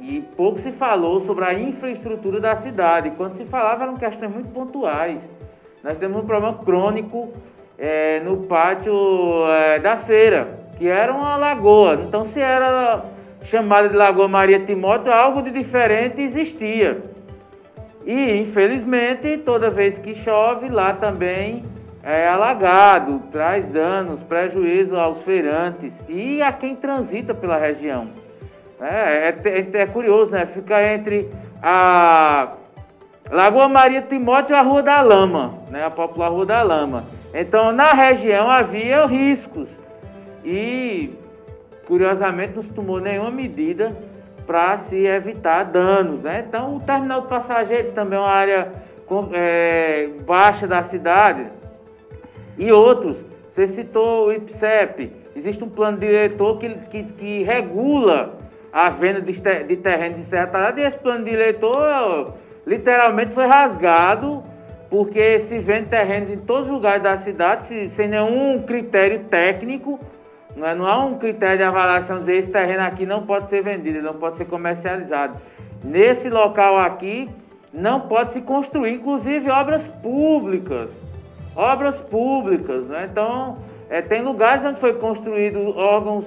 E 0.02 0.22
pouco 0.36 0.60
se 0.60 0.72
falou 0.72 1.20
sobre 1.22 1.46
a 1.46 1.54
infraestrutura 1.54 2.40
da 2.40 2.56
cidade. 2.56 3.12
Quando 3.12 3.34
se 3.34 3.46
falava 3.46 3.84
eram 3.84 3.96
questões 3.96 4.32
muito 4.32 4.50
pontuais. 4.50 5.22
Nós 5.84 5.98
temos 5.98 6.18
um 6.18 6.26
problema 6.26 6.58
crônico 6.58 7.32
é, 7.78 8.20
no 8.20 8.38
pátio 8.46 8.94
é, 9.48 9.80
da 9.80 9.98
feira, 9.98 10.61
que 10.82 10.88
era 10.88 11.14
uma 11.14 11.38
lagoa. 11.38 11.94
Então, 12.08 12.26
se 12.26 12.40
era 12.40 13.06
chamada 13.44 13.88
de 13.88 13.96
Lagoa 13.96 14.28
Maria 14.28 14.60
Timóteo, 14.66 15.14
algo 15.14 15.44
de 15.44 15.52
diferente 15.52 16.20
existia. 16.20 17.04
E, 18.04 18.40
infelizmente, 18.40 19.38
toda 19.46 19.70
vez 19.70 20.00
que 20.00 20.16
chove, 20.16 20.70
lá 20.70 20.94
também 20.94 21.64
é 22.02 22.28
alagado, 22.28 23.22
traz 23.32 23.68
danos, 23.68 24.24
prejuízo 24.24 24.98
aos 24.98 25.22
feirantes 25.22 26.04
e 26.10 26.42
a 26.42 26.52
quem 26.52 26.76
transita 26.76 27.32
pela 27.32 27.58
região. 27.58 28.08
É, 28.82 29.36
é, 29.46 29.82
é 29.82 29.86
curioso, 29.86 30.32
né? 30.32 30.48
Fica 30.48 30.84
entre 30.92 31.30
a 31.62 32.54
Lagoa 33.30 33.70
Maria 33.70 34.02
Timóteo 34.02 34.56
e 34.56 34.58
a 34.58 34.64
Rua 34.64 34.82
da 34.82 35.00
Lama, 35.02 35.60
né? 35.70 35.86
A 35.86 35.92
popular 35.92 36.30
Rua 36.30 36.48
da 36.48 36.64
Lama. 36.64 37.04
Então, 37.36 37.72
na 37.72 37.94
região 37.94 38.50
havia 38.50 39.06
riscos 39.06 39.70
e, 40.44 41.12
curiosamente, 41.88 42.56
não 42.56 42.64
se 42.64 42.74
tomou 42.74 43.00
nenhuma 43.00 43.32
medida 43.32 43.96
para 44.46 44.78
se 44.78 45.06
evitar 45.06 45.64
danos, 45.64 46.22
né? 46.22 46.46
Então, 46.48 46.78
o 46.78 46.80
terminal 46.80 47.22
de 47.22 47.28
passageiros 47.28 47.94
também 47.94 48.18
é 48.18 48.22
uma 48.22 48.30
área 48.30 48.72
é, 49.34 50.10
baixa 50.26 50.68
da 50.68 50.84
cidade 50.84 51.46
e 52.58 52.72
outros. 52.72 53.24
Você 53.50 53.68
citou 53.68 54.28
o 54.28 54.34
IPSEP. 54.34 55.12
Existe 55.36 55.64
um 55.64 55.70
plano 55.70 55.98
diretor 55.98 56.58
que, 56.58 56.70
que, 56.90 57.04
que 57.04 57.44
regula 57.44 58.38
a 58.72 58.90
venda 58.90 59.22
de, 59.22 59.34
de 59.34 59.78
terrenos 59.78 60.20
em 60.20 60.24
Serra 60.24 60.48
Talhada 60.48 60.80
e 60.80 60.84
esse 60.84 60.98
plano 60.98 61.26
diretor 61.26 62.34
literalmente 62.66 63.34
foi 63.34 63.46
rasgado 63.46 64.44
porque 64.90 65.40
se 65.40 65.58
vende 65.60 65.88
terrenos 65.90 66.30
em 66.30 66.38
todos 66.38 66.68
os 66.68 66.74
lugares 66.74 67.02
da 67.02 67.16
cidade 67.18 67.66
se- 67.66 67.90
sem 67.90 68.08
nenhum 68.08 68.62
critério 68.64 69.22
técnico. 69.30 70.00
Não, 70.56 70.68
é, 70.68 70.76
não 70.76 70.86
há 70.86 71.04
um 71.04 71.18
critério 71.18 71.58
de 71.58 71.64
avaliação 71.64 72.20
dizer 72.20 72.38
esse 72.38 72.52
terreno 72.52 72.84
aqui 72.84 73.06
não 73.06 73.26
pode 73.26 73.50
ser 73.50 73.64
vendido, 73.64 74.02
não 74.02 74.14
pode 74.14 74.36
ser 74.36 74.46
comercializado. 74.46 75.38
Nesse 75.84 76.30
local 76.30 76.78
aqui 76.78 77.30
não 77.74 78.02
pode 78.02 78.34
se 78.34 78.42
construir, 78.42 78.94
inclusive 78.94 79.50
obras 79.50 79.88
públicas 80.02 80.92
obras 81.56 81.98
públicas, 81.98 82.86
né? 82.88 83.08
Então, 83.12 83.58
é, 83.90 84.02
tem 84.02 84.22
lugares 84.22 84.64
onde 84.66 84.80
foi 84.80 84.94
construído 84.94 85.78
órgãos 85.78 86.26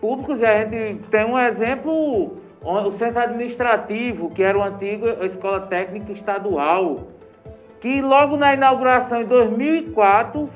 públicos 0.00 0.40
e 0.40 0.44
a 0.44 0.64
gente 0.64 1.00
tem 1.10 1.24
um 1.24 1.38
exemplo, 1.38 2.36
o 2.62 2.90
centro 2.92 3.20
administrativo, 3.20 4.30
que 4.30 4.42
era 4.42 4.58
o 4.58 4.62
antigo 4.62 5.06
Escola 5.24 5.60
Técnica 5.60 6.12
Estadual, 6.12 7.08
que 7.80 8.00
logo 8.00 8.36
na 8.36 8.54
inauguração 8.54 9.22
em 9.22 9.26
2004, 9.26 10.48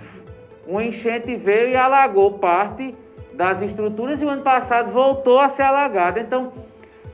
um 0.69 0.81
enchente 0.81 1.35
veio 1.37 1.71
e 1.71 1.77
alagou 1.77 2.39
parte 2.39 2.95
das 3.41 3.63
estruturas 3.63 4.21
e 4.21 4.25
o 4.27 4.29
ano 4.29 4.43
passado 4.43 4.91
voltou 4.93 5.41
a 5.41 5.49
ser 5.49 5.63
alagado. 5.63 6.19
Então, 6.21 6.53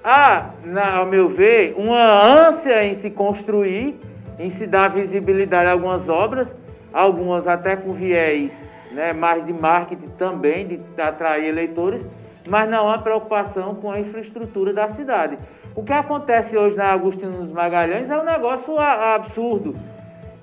há, 0.02 0.50
na- 0.64 0.96
ao 0.96 1.06
meu 1.06 1.28
ver, 1.28 1.72
uma 1.78 2.02
ânsia 2.48 2.84
em 2.84 2.94
se 2.96 3.10
construir, 3.10 3.94
em 4.36 4.50
se 4.50 4.66
dar 4.66 4.88
visibilidade 4.88 5.68
a 5.68 5.72
algumas 5.72 6.08
obras, 6.08 6.52
algumas 6.92 7.46
até 7.46 7.76
com 7.76 7.92
viés 7.92 8.60
né, 8.90 9.12
mais 9.12 9.46
de 9.46 9.52
marketing 9.52 10.08
também, 10.18 10.66
de 10.66 10.80
atrair 11.00 11.44
eleitores, 11.48 12.04
mas 12.48 12.68
não 12.68 12.90
há 12.90 12.98
preocupação 12.98 13.76
com 13.76 13.88
a 13.92 14.00
infraestrutura 14.00 14.72
da 14.72 14.88
cidade. 14.88 15.38
O 15.76 15.84
que 15.84 15.92
acontece 15.92 16.56
hoje 16.56 16.76
na 16.76 16.86
Agostinho 16.92 17.30
dos 17.30 17.52
Magalhães 17.52 18.10
é 18.10 18.18
um 18.18 18.24
negócio 18.24 18.76
absurdo. 18.80 19.74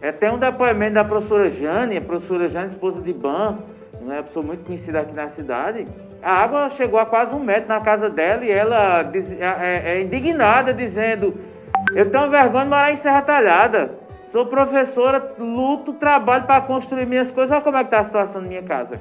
É, 0.02 0.13
tem 0.13 0.30
um 0.32 0.38
depoimento 0.38 0.94
da 0.94 1.04
professora 1.04 1.50
Jane, 1.50 1.98
a 1.98 2.02
professora 2.02 2.48
Jane, 2.48 2.68
esposa 2.68 3.02
de 3.02 3.12
Ban, 3.12 3.58
né, 4.03 4.22
pessoa 4.22 4.45
muito 4.45 4.65
conhecida 4.65 5.00
aqui 5.01 5.13
na 5.13 5.29
cidade. 5.29 5.88
A 6.22 6.31
água 6.31 6.69
chegou 6.72 7.00
a 7.00 7.05
quase 7.05 7.33
um 7.33 7.39
metro 7.39 7.69
na 7.69 7.81
casa 7.81 8.10
dela 8.10 8.45
e 8.45 8.51
ela 8.51 9.03
diz- 9.03 9.31
é, 9.39 9.81
é 9.86 10.01
indignada, 10.01 10.74
dizendo: 10.74 11.33
Eu 11.95 12.10
tenho 12.10 12.29
vergonha 12.29 12.63
de 12.63 12.69
morar 12.69 12.91
em 12.91 12.95
Serra 12.98 13.22
Talhada. 13.22 13.91
Sou 14.27 14.45
professora, 14.45 15.22
luto, 15.38 15.93
trabalho 15.93 16.45
para 16.45 16.62
construir 16.62 17.05
minhas 17.05 17.29
coisas. 17.29 17.51
Olha 17.51 17.62
como 17.62 17.77
é 17.77 17.81
que 17.81 17.88
está 17.88 18.00
a 18.00 18.03
situação 18.03 18.41
da 18.41 18.48
minha 18.48 18.63
casa. 18.63 19.00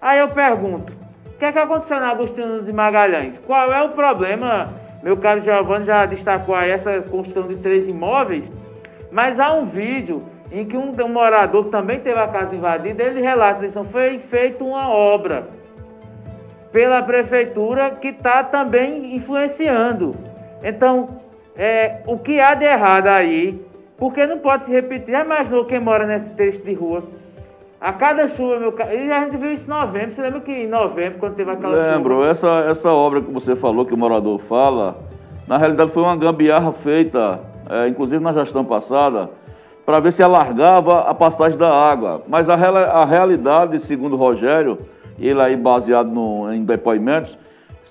Aí 0.00 0.18
eu 0.18 0.28
pergunto: 0.28 0.92
O 1.26 1.38
que 1.38 1.44
é 1.44 1.52
que 1.52 1.58
aconteceu 1.58 1.98
na 2.00 2.10
Agostinho 2.10 2.62
de 2.62 2.72
Magalhães? 2.72 3.38
Qual 3.46 3.72
é 3.72 3.82
o 3.82 3.90
problema? 3.90 4.72
Meu 5.02 5.16
caro 5.16 5.42
Giovanni 5.42 5.84
já 5.84 6.06
destacou 6.06 6.54
aí 6.54 6.70
essa 6.70 7.00
construção 7.02 7.48
de 7.48 7.56
três 7.56 7.88
imóveis. 7.88 8.50
Mas 9.10 9.38
há 9.40 9.52
um 9.52 9.66
vídeo 9.66 10.22
em 10.52 10.66
que 10.66 10.76
um, 10.76 10.92
um 11.02 11.08
morador 11.08 11.64
que 11.64 11.70
também 11.70 11.98
teve 11.98 12.20
a 12.20 12.28
casa 12.28 12.54
invadida, 12.54 13.02
ele 13.02 13.22
relata 13.22 13.66
que 13.66 13.84
foi 13.84 14.18
feita 14.18 14.62
uma 14.62 14.88
obra 14.88 15.48
pela 16.70 17.02
prefeitura 17.02 17.90
que 17.90 18.08
está 18.08 18.44
também 18.44 19.16
influenciando. 19.16 20.14
Então, 20.62 21.20
é, 21.56 22.02
o 22.06 22.18
que 22.18 22.38
há 22.38 22.54
de 22.54 22.64
errado 22.64 23.08
aí, 23.08 23.60
porque 23.96 24.26
não 24.26 24.38
pode 24.38 24.64
se 24.64 24.70
repetir. 24.70 25.12
Já 25.12 25.24
imaginou 25.24 25.64
quem 25.64 25.80
mora 25.80 26.06
nesse 26.06 26.30
trecho 26.32 26.62
de 26.62 26.74
rua? 26.74 27.02
A 27.80 27.92
cada 27.92 28.28
chuva, 28.28 28.60
meu 28.60 28.72
caro. 28.72 28.94
E 28.94 29.10
a 29.10 29.24
gente 29.24 29.36
viu 29.36 29.52
isso 29.52 29.64
em 29.64 29.68
novembro. 29.68 30.12
Você 30.12 30.22
lembra 30.22 30.40
que 30.40 30.52
em 30.52 30.68
novembro, 30.68 31.18
quando 31.18 31.34
teve 31.34 31.50
aquela 31.50 31.74
Lembro, 31.74 32.16
chuva? 32.16 32.30
essa, 32.30 32.66
essa 32.68 32.90
obra 32.90 33.20
que 33.20 33.30
você 33.30 33.56
falou, 33.56 33.84
que 33.84 33.92
o 33.92 33.98
morador 33.98 34.38
fala, 34.40 34.96
na 35.48 35.58
realidade 35.58 35.90
foi 35.90 36.02
uma 36.02 36.16
gambiarra 36.16 36.72
feita, 36.72 37.40
é, 37.68 37.88
inclusive 37.88 38.22
na 38.22 38.32
gestão 38.32 38.64
passada, 38.64 39.30
para 39.84 39.98
ver 40.00 40.12
se 40.12 40.22
alargava 40.22 41.00
a 41.00 41.14
passagem 41.14 41.58
da 41.58 41.70
água. 41.70 42.22
Mas 42.28 42.48
a, 42.48 42.54
a 42.54 43.04
realidade, 43.04 43.80
segundo 43.80 44.14
o 44.14 44.16
Rogério, 44.18 44.78
ele 45.18 45.40
aí 45.40 45.56
baseado 45.56 46.08
no- 46.10 46.52
em 46.52 46.64
depoimentos, 46.64 47.36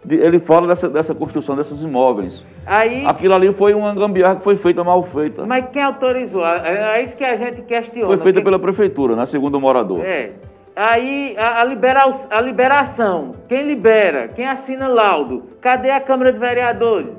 de- 0.04 0.16
ele 0.16 0.40
fala 0.40 0.68
dessa, 0.68 0.88
dessa 0.90 1.14
construção 1.14 1.56
desses 1.56 1.82
imóveis. 1.84 2.42
Aí, 2.66 3.06
Aquilo 3.06 3.34
ali 3.36 3.54
foi 3.54 3.74
uma 3.74 3.94
gambiarra 3.94 4.36
que 4.38 4.44
foi 4.44 4.56
feita 4.56 4.84
mal 4.84 5.04
feita. 5.04 5.46
mas 5.46 5.66
quem 5.72 5.82
autorizou? 5.84 6.46
É, 6.46 6.98
é 7.00 7.04
isso 7.04 7.16
que 7.18 7.24
a 7.26 7.36
gente 7.36 7.62
questiona. 7.64 8.08
Foi 8.08 8.18
feita 8.18 8.38
Quem- 8.40 8.44
pela 8.46 8.60
prefeitura, 8.60 9.16
né, 9.16 9.26
segundo 9.26 9.56
o 9.56 9.62
morador. 9.62 10.02
É. 10.06 10.32
Aí 10.74 11.36
a, 11.38 11.60
a, 11.60 11.64
libera, 11.66 12.06
a 12.30 12.40
liberação, 12.40 13.34
quem 13.50 13.64
libera, 13.68 14.30
quem 14.30 14.48
assina 14.48 14.88
laudo, 14.88 15.44
cadê 15.60 15.92
a 15.92 16.00
Câmara 16.00 16.32
de 16.32 16.40
Vereadores? 16.40 17.10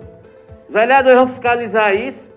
Os 0.66 0.72
vereadores 0.72 1.18
vão 1.18 1.28
fiscalizar 1.28 1.94
isso? 1.94 2.31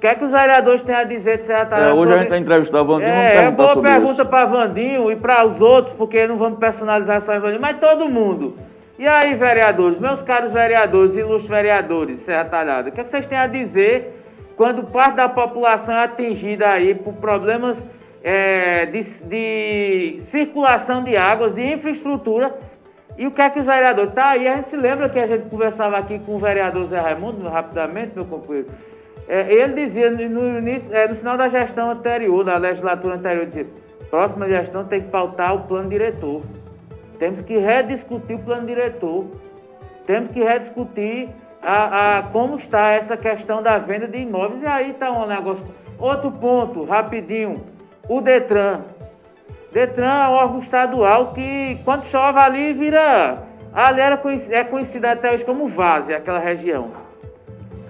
O 0.00 0.02
que 0.02 0.06
é 0.06 0.14
que 0.14 0.24
os 0.24 0.30
vereadores 0.30 0.82
têm 0.82 0.94
a 0.94 1.04
dizer 1.04 1.36
de 1.36 1.44
Serra 1.44 1.60
É, 1.60 1.64
Talhada 1.66 1.92
hoje 1.92 2.00
a 2.00 2.04
sobre- 2.04 2.18
gente 2.20 2.28
vai 2.30 2.38
entrevistar 2.38 2.80
o 2.80 2.84
Vandinho, 2.86 3.10
vamos 3.10 3.22
É, 3.22 3.36
é 3.44 3.50
boa 3.50 3.82
pergunta 3.82 4.24
para 4.24 4.46
Vandinho 4.46 5.12
e 5.12 5.16
para 5.16 5.44
os 5.44 5.60
outros, 5.60 5.94
porque 5.94 6.26
não 6.26 6.38
vamos 6.38 6.58
personalizar 6.58 7.20
só 7.20 7.36
o 7.36 7.40
Vandinho, 7.42 7.60
mas 7.60 7.78
todo 7.78 8.08
mundo. 8.08 8.56
E 8.98 9.06
aí, 9.06 9.34
vereadores, 9.34 9.98
meus 10.00 10.22
caros 10.22 10.52
vereadores, 10.52 11.14
ilustres 11.14 11.50
vereadores, 11.50 12.16
de 12.16 12.24
Serra 12.24 12.46
Talhada, 12.46 12.88
o 12.88 12.92
que, 12.92 12.98
é 12.98 13.02
que 13.02 13.10
vocês 13.10 13.26
têm 13.26 13.36
a 13.36 13.46
dizer 13.46 14.24
quando 14.56 14.84
parte 14.84 15.16
da 15.16 15.28
população 15.28 15.94
é 15.94 16.04
atingida 16.04 16.70
aí 16.70 16.94
por 16.94 17.12
problemas 17.12 17.84
é, 18.24 18.86
de, 18.86 19.02
de, 19.26 20.20
circulação 20.20 21.04
de 21.04 21.14
águas, 21.14 21.54
de 21.54 21.74
infraestrutura. 21.74 22.54
E 23.18 23.26
o 23.26 23.30
que 23.30 23.42
é 23.42 23.50
que 23.50 23.58
os 23.58 23.66
vereadores. 23.66 24.14
Tá 24.14 24.30
aí, 24.30 24.48
a 24.48 24.56
gente 24.56 24.70
se 24.70 24.76
lembra 24.78 25.10
que 25.10 25.18
a 25.18 25.26
gente 25.26 25.50
conversava 25.50 25.98
aqui 25.98 26.18
com 26.20 26.36
o 26.36 26.38
vereador 26.38 26.86
Zé 26.86 26.98
Raimundo, 26.98 27.46
rapidamente, 27.50 28.12
meu 28.14 28.24
companheiro. 28.24 28.68
É, 29.32 29.46
ele 29.48 29.84
dizia 29.84 30.10
no, 30.10 30.58
início, 30.58 30.92
é, 30.92 31.06
no 31.06 31.14
final 31.14 31.36
da 31.36 31.48
gestão 31.48 31.88
anterior, 31.88 32.42
da 32.42 32.56
legislatura 32.56 33.14
anterior, 33.14 33.46
dizia, 33.46 33.64
próxima 34.10 34.48
gestão 34.48 34.84
tem 34.84 35.02
que 35.02 35.08
pautar 35.08 35.54
o 35.54 35.60
plano 35.68 35.88
diretor. 35.88 36.42
Temos 37.16 37.40
que 37.40 37.56
rediscutir 37.56 38.34
o 38.34 38.40
plano 38.40 38.66
diretor. 38.66 39.26
Temos 40.04 40.30
que 40.30 40.42
rediscutir 40.42 41.28
a, 41.62 42.18
a, 42.18 42.22
como 42.24 42.56
está 42.56 42.90
essa 42.90 43.16
questão 43.16 43.62
da 43.62 43.78
venda 43.78 44.08
de 44.08 44.18
imóveis. 44.18 44.62
E 44.62 44.66
aí 44.66 44.90
está 44.90 45.12
um 45.12 45.28
negócio. 45.28 45.64
Outro 45.96 46.32
ponto, 46.32 46.82
rapidinho. 46.82 47.54
O 48.08 48.20
Detran. 48.20 48.80
Detran 49.72 50.24
é 50.24 50.28
um 50.28 50.32
órgão 50.32 50.58
estadual 50.58 51.32
que, 51.34 51.78
quando 51.84 52.04
chove 52.06 52.40
ali, 52.40 52.72
vira. 52.72 53.44
Ali 53.72 54.00
era, 54.00 54.20
é 54.48 54.64
conhecida 54.64 55.12
até 55.12 55.32
hoje 55.32 55.44
como 55.44 55.68
Várzea, 55.68 56.16
aquela 56.16 56.40
região. 56.40 57.09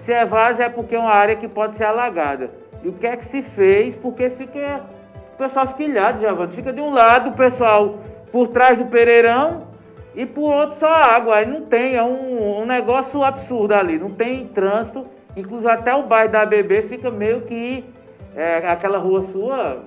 Se 0.01 0.11
é 0.11 0.25
Várzea 0.25 0.65
é 0.65 0.69
porque 0.69 0.95
é 0.95 0.99
uma 0.99 1.11
área 1.11 1.35
que 1.35 1.47
pode 1.47 1.75
ser 1.75 1.83
alagada. 1.83 2.49
E 2.83 2.89
o 2.89 2.93
que 2.93 3.05
é 3.05 3.15
que 3.15 3.23
se 3.23 3.43
fez? 3.43 3.95
Porque 3.95 4.31
fica, 4.31 4.81
o 5.35 5.37
pessoal 5.37 5.67
fica 5.67 5.83
ilhado, 5.83 6.19
Giovanni. 6.19 6.53
Fica 6.53 6.73
de 6.73 6.81
um 6.81 6.91
lado 6.91 7.29
o 7.29 7.37
pessoal 7.37 7.99
por 8.31 8.47
trás 8.47 8.79
do 8.79 8.85
Pereirão 8.85 9.67
e 10.15 10.25
por 10.25 10.51
outro 10.51 10.79
só 10.79 10.87
água. 10.91 11.35
Aí 11.35 11.45
não 11.45 11.61
tem, 11.61 11.95
é 11.95 12.03
um, 12.03 12.61
um 12.61 12.65
negócio 12.65 13.23
absurdo 13.23 13.75
ali. 13.75 13.99
Não 13.99 14.09
tem 14.09 14.47
trânsito. 14.47 15.05
Inclusive 15.37 15.71
até 15.71 15.93
o 15.93 16.03
bairro 16.03 16.31
da 16.31 16.45
BB 16.47 16.81
fica 16.83 17.11
meio 17.11 17.41
que 17.41 17.85
é, 18.35 18.67
aquela 18.67 18.97
rua 18.97 19.21
sua 19.31 19.83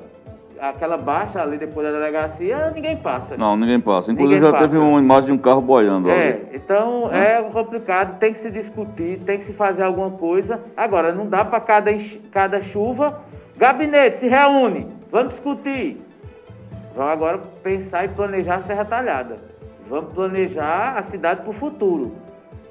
aquela 0.61 0.96
baixa 0.96 1.40
ali 1.40 1.58
depois 1.58 1.87
da 1.87 1.92
delegacia, 1.92 2.70
ninguém 2.70 2.96
passa. 2.96 3.37
Não, 3.37 3.56
ninguém 3.56 3.80
passa. 3.80 4.12
Inclusive 4.12 4.34
ninguém 4.34 4.50
já 4.50 4.56
passa. 4.56 4.68
teve 4.68 4.78
uma 4.78 4.99
imagem 4.99 5.26
de 5.26 5.32
um 5.32 5.38
carro 5.38 5.61
boiando 5.61 6.11
é, 6.11 6.28
ali. 6.28 6.49
Então 6.54 7.11
é. 7.12 7.40
é 7.40 7.42
complicado, 7.50 8.18
tem 8.18 8.32
que 8.32 8.38
se 8.38 8.50
discutir, 8.50 9.20
tem 9.20 9.38
que 9.38 9.44
se 9.44 9.52
fazer 9.52 9.82
alguma 9.82 10.11
coisa. 10.11 10.61
Agora, 10.76 11.12
não 11.12 11.26
dá 11.26 11.44
para 11.44 11.61
cada, 11.61 11.90
cada 12.30 12.61
chuva. 12.61 13.20
Gabinete, 13.56 14.16
se 14.16 14.28
reúne, 14.28 14.88
vamos 15.11 15.30
discutir. 15.30 15.99
Vamos 16.94 17.12
agora 17.12 17.40
pensar 17.62 18.04
e 18.04 18.08
planejar 18.08 18.56
a 18.56 18.61
Serra 18.61 18.84
Talhada. 18.84 19.38
Vamos 19.88 20.12
planejar 20.12 20.96
a 20.96 21.02
cidade 21.02 21.42
para 21.42 21.50
o 21.50 21.52
futuro. 21.52 22.14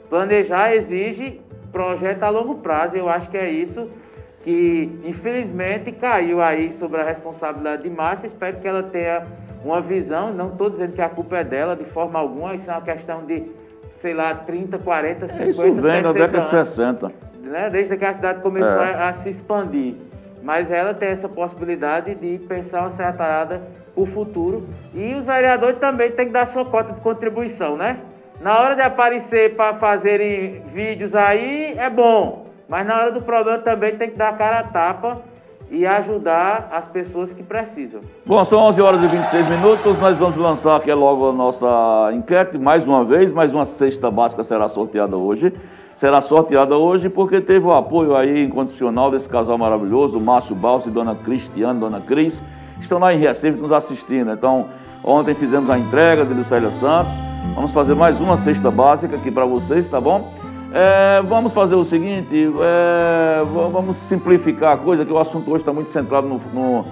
Planejar 0.10 0.74
exige 0.74 1.42
projeto 1.72 2.24
a 2.24 2.30
longo 2.30 2.56
prazo, 2.56 2.96
eu 2.96 3.10
acho 3.10 3.30
que 3.30 3.38
é 3.38 3.50
isso 3.50 3.90
que 4.44 5.00
infelizmente 5.06 5.92
caiu 5.92 6.42
aí 6.42 6.72
sobre 6.74 7.00
a 7.00 7.04
responsabilidade 7.04 7.84
de 7.84 7.90
Márcia. 7.90 8.28
Espero 8.28 8.58
que 8.58 8.68
ela 8.68 8.84
tenha 8.84 9.24
uma 9.64 9.82
visão, 9.82 10.34
não 10.34 10.50
estou 10.50 10.70
dizendo 10.70 10.94
que 10.94 11.02
a 11.02 11.10
culpa 11.10 11.38
é 11.38 11.44
dela 11.44 11.76
de 11.76 11.86
forma 11.86 12.20
alguma, 12.20 12.54
isso 12.54 12.70
é 12.70 12.74
uma 12.74 12.82
questão 12.82 13.26
de, 13.26 13.44
sei 14.02 14.14
lá, 14.14 14.36
30, 14.36 14.78
40, 14.78 15.28
50, 15.28 15.44
é, 15.44 15.50
isso 15.50 15.62
vem 15.62 15.76
60 15.76 16.02
da 16.02 16.12
década 16.12 16.42
de 16.42 16.50
60. 16.50 17.12
Né? 17.42 17.70
Desde 17.70 17.98
que 17.98 18.06
a 18.06 18.14
cidade 18.14 18.42
começou 18.42 18.84
é. 18.84 18.94
a, 18.94 19.10
a, 19.10 19.14
se 19.14 19.30
expandir. 19.30 19.96
Mas 20.42 20.70
ela 20.70 20.94
tem 20.94 21.08
essa 21.08 21.30
possibilidade 21.30 22.16
de 22.16 22.38
pensar 22.40 22.82
uma 22.82 22.90
certa 22.90 23.24
para 23.24 23.62
o 23.96 24.06
futuro. 24.06 24.68
E 24.94 25.14
os 25.16 25.26
vereadores 25.26 25.80
também 25.80 26.12
têm 26.12 26.28
que 26.28 26.34
dar 26.34 26.48
sua 26.48 26.66
cota 26.66 26.92
de 26.92 27.00
contribuição, 27.00 27.78
né? 27.78 28.00
Na 28.42 28.60
hora 28.60 28.76
de 28.76 28.82
aparecer 28.82 29.56
para 29.56 29.76
fazerem 29.76 30.62
vídeos 30.68 31.16
aí, 31.16 31.76
é 31.78 31.90
bom. 31.90 32.48
Mas 32.68 32.86
na 32.86 32.98
hora 32.98 33.12
do 33.12 33.22
problema 33.22 33.60
também 33.60 33.96
tem 33.96 34.10
que 34.10 34.18
dar 34.18 34.30
a 34.30 34.34
cara 34.34 34.60
a 34.60 34.64
tapa 34.64 35.22
e 35.70 35.86
ajudar 35.88 36.70
as 36.72 36.88
pessoas 36.88 37.34
que 37.34 37.42
precisam. 37.42 38.02
Bom, 38.26 38.46
são 38.46 38.60
11 38.60 38.82
horas 38.82 39.04
e 39.04 39.08
26 39.08 39.50
minutos. 39.50 40.00
Nós 40.00 40.18
vamos 40.18 40.36
lançar 40.36 40.76
aqui 40.76 40.94
logo 40.94 41.30
a 41.30 41.34
nossa 41.34 42.12
enquete 42.14 42.58
mais 42.58 42.86
uma 42.86 43.04
vez. 43.04 43.32
Mais 43.32 43.52
uma 43.52 43.66
cesta 43.66 44.12
básica 44.12 44.44
será 44.44 44.68
sorteada 44.70 45.18
hoje. 45.18 45.52
Será 45.98 46.22
sorteada 46.22 46.78
hoje 46.78 47.10
porque 47.10 47.42
teve 47.42 47.66
o 47.66 47.72
apoio 47.72 48.16
aí 48.16 48.44
incondicional 48.44 49.10
desse 49.10 49.28
casal 49.28 49.58
maravilhoso, 49.58 50.20
Márcio 50.20 50.56
Balso 50.56 50.90
e 50.90 50.92
Dona 50.92 51.16
Cristiane, 51.16 51.80
Dona 51.80 52.02
Cris. 52.02 52.42
Estão 52.80 53.00
lá 53.00 53.14
em 53.14 53.20
Recife 53.20 53.58
nos 53.60 53.72
assistindo. 53.72 54.32
Então, 54.32 54.68
ontem 55.04 55.34
fizemos 55.34 55.70
a 55.70 55.78
entrega 55.78 56.26
de 56.26 56.34
Lucélia 56.34 56.72
Santos. 56.74 57.14
Vamos 57.56 57.72
fazer 57.72 57.96
mais 57.96 58.20
uma 58.20 58.38
cesta 58.38 58.70
básica 58.70 59.16
aqui 59.16 59.32
para 59.32 59.46
vocês, 59.46 59.88
tá 59.88 60.00
bom? 60.02 60.32
É, 60.76 61.22
vamos 61.22 61.54
fazer 61.54 61.76
o 61.76 61.86
seguinte, 61.86 62.52
é, 62.60 63.44
vamos 63.72 63.96
simplificar 63.98 64.74
a 64.74 64.78
coisa, 64.78 65.06
que 65.06 65.14
o 65.14 65.20
assunto 65.20 65.52
hoje 65.52 65.60
está 65.60 65.72
muito 65.72 65.92
centrado 65.92 66.28
no, 66.28 66.42
no, 66.52 66.86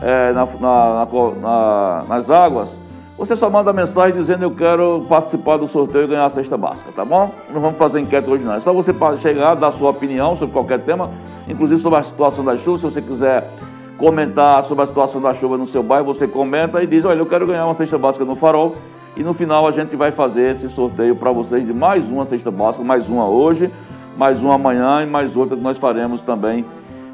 é, 0.00 0.32
na, 0.32 0.46
na, 0.46 1.08
na, 1.40 2.04
nas 2.08 2.30
águas. 2.30 2.70
Você 3.18 3.34
só 3.34 3.50
manda 3.50 3.72
mensagem 3.72 4.14
dizendo 4.14 4.44
eu 4.44 4.52
quero 4.52 5.04
participar 5.08 5.56
do 5.56 5.66
sorteio 5.66 6.04
e 6.04 6.06
ganhar 6.06 6.26
a 6.26 6.30
cesta 6.30 6.56
básica, 6.56 6.92
tá 6.92 7.04
bom? 7.04 7.32
Não 7.52 7.60
vamos 7.60 7.76
fazer 7.76 7.98
enquete 7.98 8.30
hoje 8.30 8.44
não. 8.44 8.54
É 8.54 8.60
só 8.60 8.72
você 8.72 8.94
chegar, 9.20 9.56
dar 9.56 9.72
sua 9.72 9.90
opinião 9.90 10.36
sobre 10.36 10.52
qualquer 10.52 10.80
tema, 10.80 11.10
inclusive 11.48 11.80
sobre 11.80 11.98
a 11.98 12.02
situação 12.04 12.44
da 12.44 12.56
chuva. 12.56 12.78
Se 12.78 12.84
você 12.84 13.02
quiser 13.02 13.50
comentar 13.98 14.62
sobre 14.64 14.84
a 14.84 14.86
situação 14.86 15.20
da 15.20 15.34
chuva 15.34 15.58
no 15.58 15.66
seu 15.66 15.82
bairro, 15.82 16.06
você 16.06 16.28
comenta 16.28 16.80
e 16.84 16.86
diz, 16.86 17.04
olha, 17.04 17.18
eu 17.18 17.26
quero 17.26 17.48
ganhar 17.48 17.64
uma 17.64 17.74
cesta 17.74 17.98
básica 17.98 18.24
no 18.24 18.36
farol 18.36 18.76
e 19.16 19.22
no 19.22 19.32
final 19.34 19.66
a 19.66 19.70
gente 19.70 19.94
vai 19.94 20.10
fazer 20.10 20.52
esse 20.52 20.68
sorteio 20.68 21.14
para 21.14 21.30
vocês 21.30 21.64
de 21.64 21.72
mais 21.72 22.04
uma 22.08 22.24
cesta 22.24 22.50
básica, 22.50 22.82
mais 22.84 23.08
uma 23.08 23.28
hoje, 23.28 23.70
mais 24.16 24.40
uma 24.40 24.54
amanhã 24.54 25.02
e 25.02 25.06
mais 25.06 25.36
outra 25.36 25.56
que 25.56 25.62
nós 25.62 25.78
faremos 25.78 26.20
também 26.22 26.64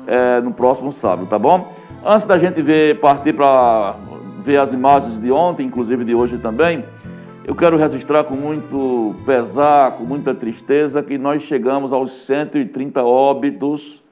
é, 0.07 0.41
no 0.41 0.53
próximo 0.53 0.93
sábado, 0.93 1.27
tá 1.27 1.39
bom? 1.39 1.73
Antes 2.05 2.27
da 2.27 2.39
gente 2.39 2.63
ver, 2.63 2.99
partir 3.01 3.35
para 3.35 3.95
ver 4.43 4.57
as 4.57 4.73
imagens 4.73 5.21
de 5.21 5.31
ontem, 5.31 5.67
inclusive 5.67 6.05
de 6.05 6.15
hoje 6.15 6.39
também, 6.39 6.83
eu 7.45 7.55
quero 7.55 7.77
registrar 7.77 8.25
com 8.25 8.35
muito 8.35 9.15
pesar, 9.27 9.93
com 9.93 10.05
muita 10.05 10.35
tristeza, 10.35 11.03
que 11.03 11.19
nós 11.19 11.43
chegamos 11.43 11.93
aos 11.93 12.25
130 12.25 13.03
óbitos 13.03 14.03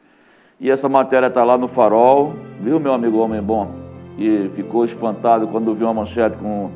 e 0.61 0.71
essa 0.71 0.89
matéria 0.89 1.29
está 1.29 1.45
lá 1.45 1.57
no 1.57 1.69
farol, 1.69 2.35
viu, 2.61 2.79
meu 2.79 2.93
amigo 2.93 3.19
homem 3.19 3.41
bom? 3.41 3.71
E 4.19 4.51
ficou 4.57 4.85
espantado 4.85 5.47
quando 5.49 5.75
viu 5.75 5.87
uma 5.87 5.95
manchete 5.95 6.37
com 6.37 6.71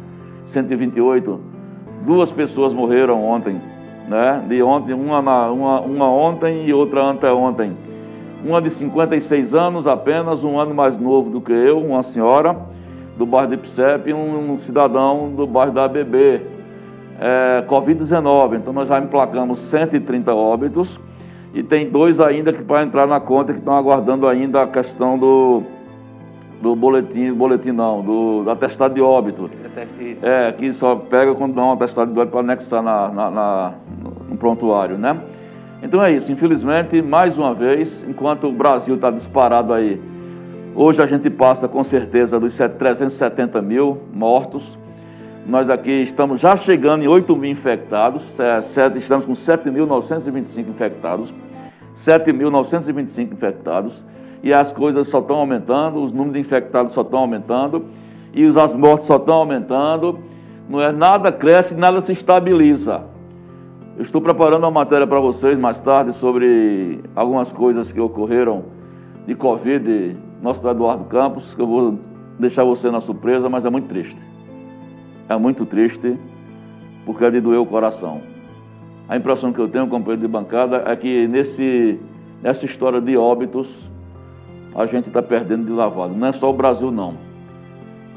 128, 0.46 1.40
duas 2.04 2.30
pessoas 2.30 2.72
morreram 2.72 3.22
ontem, 3.24 3.60
né? 4.08 4.42
De 4.48 4.62
ontem, 4.62 4.92
uma, 4.92 5.20
uma, 5.50 5.80
uma 5.80 6.10
ontem 6.10 6.66
e 6.66 6.74
outra 6.74 7.02
anteontem. 7.02 7.76
Uma 8.44 8.60
de 8.60 8.70
56 8.70 9.54
anos 9.54 9.86
apenas, 9.86 10.42
um 10.42 10.58
ano 10.58 10.74
mais 10.74 10.98
novo 10.98 11.30
do 11.30 11.40
que 11.40 11.52
eu, 11.52 11.78
uma 11.78 12.02
senhora 12.02 12.56
do 13.16 13.24
bairro 13.24 13.50
de 13.50 13.56
Psep 13.56 14.10
e 14.10 14.12
um, 14.12 14.52
um 14.52 14.58
cidadão 14.58 15.30
do 15.30 15.46
bairro 15.46 15.72
da 15.72 15.84
ABB. 15.84 16.40
É, 17.20 17.64
Covid-19, 17.68 18.56
então 18.56 18.72
nós 18.72 18.88
já 18.88 18.98
emplacamos 18.98 19.60
130 19.60 20.34
óbitos 20.34 20.98
e 21.54 21.62
tem 21.62 21.88
dois 21.88 22.18
ainda 22.18 22.52
que 22.52 22.64
para 22.64 22.82
entrar 22.82 23.06
na 23.06 23.20
conta 23.20 23.52
que 23.52 23.60
estão 23.60 23.76
aguardando 23.76 24.26
ainda 24.26 24.62
a 24.62 24.66
questão 24.66 25.16
do, 25.16 25.62
do 26.62 26.76
boletim, 26.76 27.32
boletim 27.32 27.72
não, 27.72 28.00
do, 28.00 28.44
do 28.44 28.50
atestado 28.50 28.94
de 28.94 29.00
óbito. 29.00 29.50
É, 30.22 30.52
que 30.52 30.72
só 30.72 30.94
pega 30.94 31.34
quando 31.34 31.54
dá 31.54 31.64
um 31.64 31.72
atestado 31.72 32.12
de 32.12 32.18
óbito 32.18 32.30
para 32.30 32.40
anexar 32.40 32.80
na, 32.80 33.08
na, 33.08 33.30
na, 33.30 33.74
no 34.28 34.36
prontuário, 34.36 34.96
né? 34.96 35.20
Então 35.82 36.00
é 36.00 36.12
isso, 36.12 36.30
infelizmente, 36.30 37.02
mais 37.02 37.36
uma 37.36 37.52
vez, 37.52 38.04
enquanto 38.08 38.46
o 38.46 38.52
Brasil 38.52 38.94
está 38.94 39.10
disparado 39.10 39.74
aí, 39.74 40.00
hoje 40.72 41.02
a 41.02 41.06
gente 41.06 41.28
passa 41.28 41.66
com 41.66 41.82
certeza 41.82 42.38
dos 42.38 42.56
370 42.56 43.60
mil 43.60 43.98
mortos. 44.12 44.78
Nós 45.44 45.68
aqui 45.68 45.90
estamos 45.90 46.40
já 46.40 46.56
chegando 46.56 47.02
em 47.02 47.08
8 47.08 47.34
mil 47.34 47.50
infectados, 47.50 48.22
é, 48.38 48.60
estamos 48.96 49.24
com 49.24 49.32
7.925 49.32 50.68
infectados, 50.68 51.34
7.925 51.96 53.32
infectados 53.32 54.00
e 54.42 54.52
as 54.52 54.72
coisas 54.72 55.08
só 55.08 55.20
estão 55.20 55.36
aumentando, 55.36 56.02
os 56.02 56.12
números 56.12 56.34
de 56.34 56.40
infectados 56.40 56.92
só 56.92 57.02
estão 57.02 57.20
aumentando 57.20 57.84
e 58.34 58.44
as 58.46 58.74
mortes 58.74 59.06
só 59.06 59.16
estão 59.16 59.34
aumentando. 59.36 60.18
Não 60.68 60.80
é 60.80 60.90
nada 60.90 61.30
cresce, 61.30 61.74
nada 61.74 62.00
se 62.00 62.12
estabiliza. 62.12 63.04
Eu 63.96 64.02
estou 64.02 64.20
preparando 64.20 64.64
uma 64.64 64.70
matéria 64.70 65.06
para 65.06 65.20
vocês 65.20 65.58
mais 65.58 65.78
tarde 65.80 66.12
sobre 66.14 67.00
algumas 67.14 67.52
coisas 67.52 67.92
que 67.92 68.00
ocorreram 68.00 68.64
de 69.26 69.34
Covid 69.34 70.16
nosso 70.42 70.66
Eduardo 70.66 71.04
Campos, 71.04 71.54
que 71.54 71.62
eu 71.62 71.66
vou 71.66 71.98
deixar 72.38 72.64
você 72.64 72.90
na 72.90 73.00
surpresa, 73.00 73.48
mas 73.48 73.64
é 73.64 73.70
muito 73.70 73.86
triste. 73.88 74.16
É 75.28 75.36
muito 75.36 75.64
triste, 75.64 76.18
porque 77.06 77.24
é 77.24 77.30
de 77.30 77.40
doer 77.40 77.60
o 77.60 77.66
coração. 77.66 78.20
A 79.08 79.16
impressão 79.16 79.52
que 79.52 79.60
eu 79.60 79.68
tenho, 79.68 79.86
companheiro 79.86 80.22
de 80.22 80.28
bancada, 80.28 80.82
é 80.86 80.96
que 80.96 81.28
nesse, 81.28 82.00
nessa 82.42 82.64
história 82.64 83.00
de 83.00 83.16
óbitos, 83.16 83.68
a 84.74 84.86
gente 84.86 85.08
está 85.08 85.22
perdendo 85.22 85.66
de 85.66 85.72
lavado. 85.72 86.14
Não 86.14 86.28
é 86.28 86.32
só 86.32 86.48
o 86.50 86.52
Brasil, 86.52 86.90
não. 86.90 87.14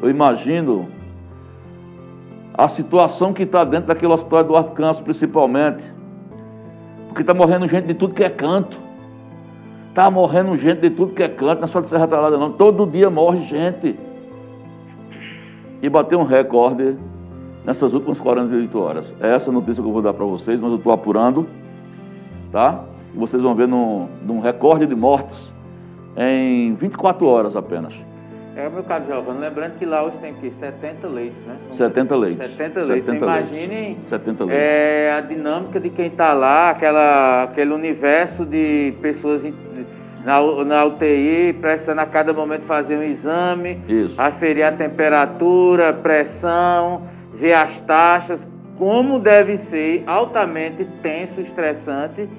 Eu 0.01 0.09
imagino 0.09 0.87
a 2.53 2.67
situação 2.67 3.33
que 3.33 3.43
está 3.43 3.63
dentro 3.63 3.87
daquele 3.87 4.13
hospital 4.13 4.39
Eduardo 4.39 4.71
Campos, 4.71 5.01
principalmente. 5.01 5.83
Porque 7.07 7.21
está 7.21 7.33
morrendo 7.33 7.67
gente 7.67 7.87
de 7.87 7.93
tudo 7.93 8.13
que 8.13 8.23
é 8.23 8.29
canto. 8.29 8.77
Tá 9.93 10.09
morrendo 10.09 10.55
gente 10.57 10.81
de 10.81 10.89
tudo 10.89 11.13
que 11.13 11.23
é 11.23 11.29
canto, 11.29 11.59
não 11.59 11.65
é 11.65 11.67
só 11.67 11.79
de 11.79 11.87
Serra 11.87 12.07
Talhada 12.07 12.37
não. 12.37 12.51
Todo 12.51 12.85
dia 12.85 13.09
morre 13.09 13.43
gente. 13.43 13.97
E 15.81 15.89
bateu 15.89 16.19
um 16.19 16.25
recorde 16.25 16.97
nessas 17.65 17.93
últimas 17.93 18.19
48 18.19 18.79
horas. 18.79 19.13
É 19.19 19.33
essa 19.33 19.51
notícia 19.51 19.81
que 19.81 19.87
eu 19.87 19.93
vou 19.93 20.01
dar 20.01 20.13
para 20.13 20.25
vocês, 20.25 20.59
mas 20.59 20.71
eu 20.71 20.77
estou 20.77 20.91
apurando, 20.91 21.47
tá? 22.51 22.83
E 23.13 23.17
vocês 23.17 23.41
vão 23.41 23.55
ver 23.55 23.67
num, 23.67 24.07
num 24.25 24.39
recorde 24.39 24.85
de 24.85 24.95
mortes 24.95 25.54
em 26.17 26.73
24 26.75 27.25
horas 27.25 27.55
apenas. 27.55 27.93
É, 28.55 28.69
meu 28.69 28.83
caro 28.83 29.03
Giovanni, 29.05 29.39
lembrando 29.41 29.77
que 29.77 29.85
lá 29.85 30.01
hoje 30.03 30.15
tem 30.21 30.29
aqui 30.31 30.49
70 30.49 31.07
leitos, 31.09 31.45
né? 31.45 31.57
São 31.67 31.77
70 31.77 32.15
leitos. 32.15 32.47
70 32.51 32.79
leitos. 32.83 33.05
70 33.05 33.25
Imaginem 33.25 33.97
70 34.09 34.45
leitos. 34.45 34.63
é, 34.63 35.11
a 35.11 35.21
dinâmica 35.21 35.77
de 35.77 35.89
quem 35.89 36.07
está 36.07 36.31
lá, 36.31 36.69
aquela, 36.69 37.43
aquele 37.43 37.73
universo 37.73 38.45
de 38.45 38.93
pessoas 39.01 39.43
na, 40.23 40.41
na 40.63 40.85
UTI, 40.85 41.53
precisando 41.59 41.99
a 41.99 42.05
cada 42.05 42.31
momento 42.31 42.61
fazer 42.61 42.95
um 42.95 43.03
exame, 43.03 43.77
Isso. 43.89 44.15
aferir 44.17 44.63
a 44.63 44.71
temperatura, 44.71 45.91
pressão, 45.91 47.01
ver 47.33 47.55
as 47.55 47.81
taxas, 47.81 48.47
como 48.77 49.19
deve 49.19 49.57
ser 49.57 50.03
altamente 50.07 50.85
tenso, 51.03 51.41
estressante 51.41 52.29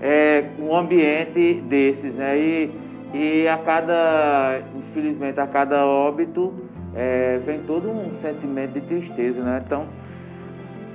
é, 0.00 0.44
um 0.60 0.76
ambiente 0.76 1.54
desses, 1.68 2.14
né? 2.14 2.38
E, 2.38 2.85
e 3.14 3.46
a 3.48 3.56
cada, 3.58 4.60
infelizmente, 4.74 5.38
a 5.40 5.46
cada 5.46 5.84
óbito 5.86 6.52
é, 6.94 7.38
vem 7.44 7.60
todo 7.60 7.90
um 7.90 8.14
sentimento 8.22 8.72
de 8.72 8.80
tristeza, 8.80 9.42
né? 9.42 9.62
Então, 9.64 9.86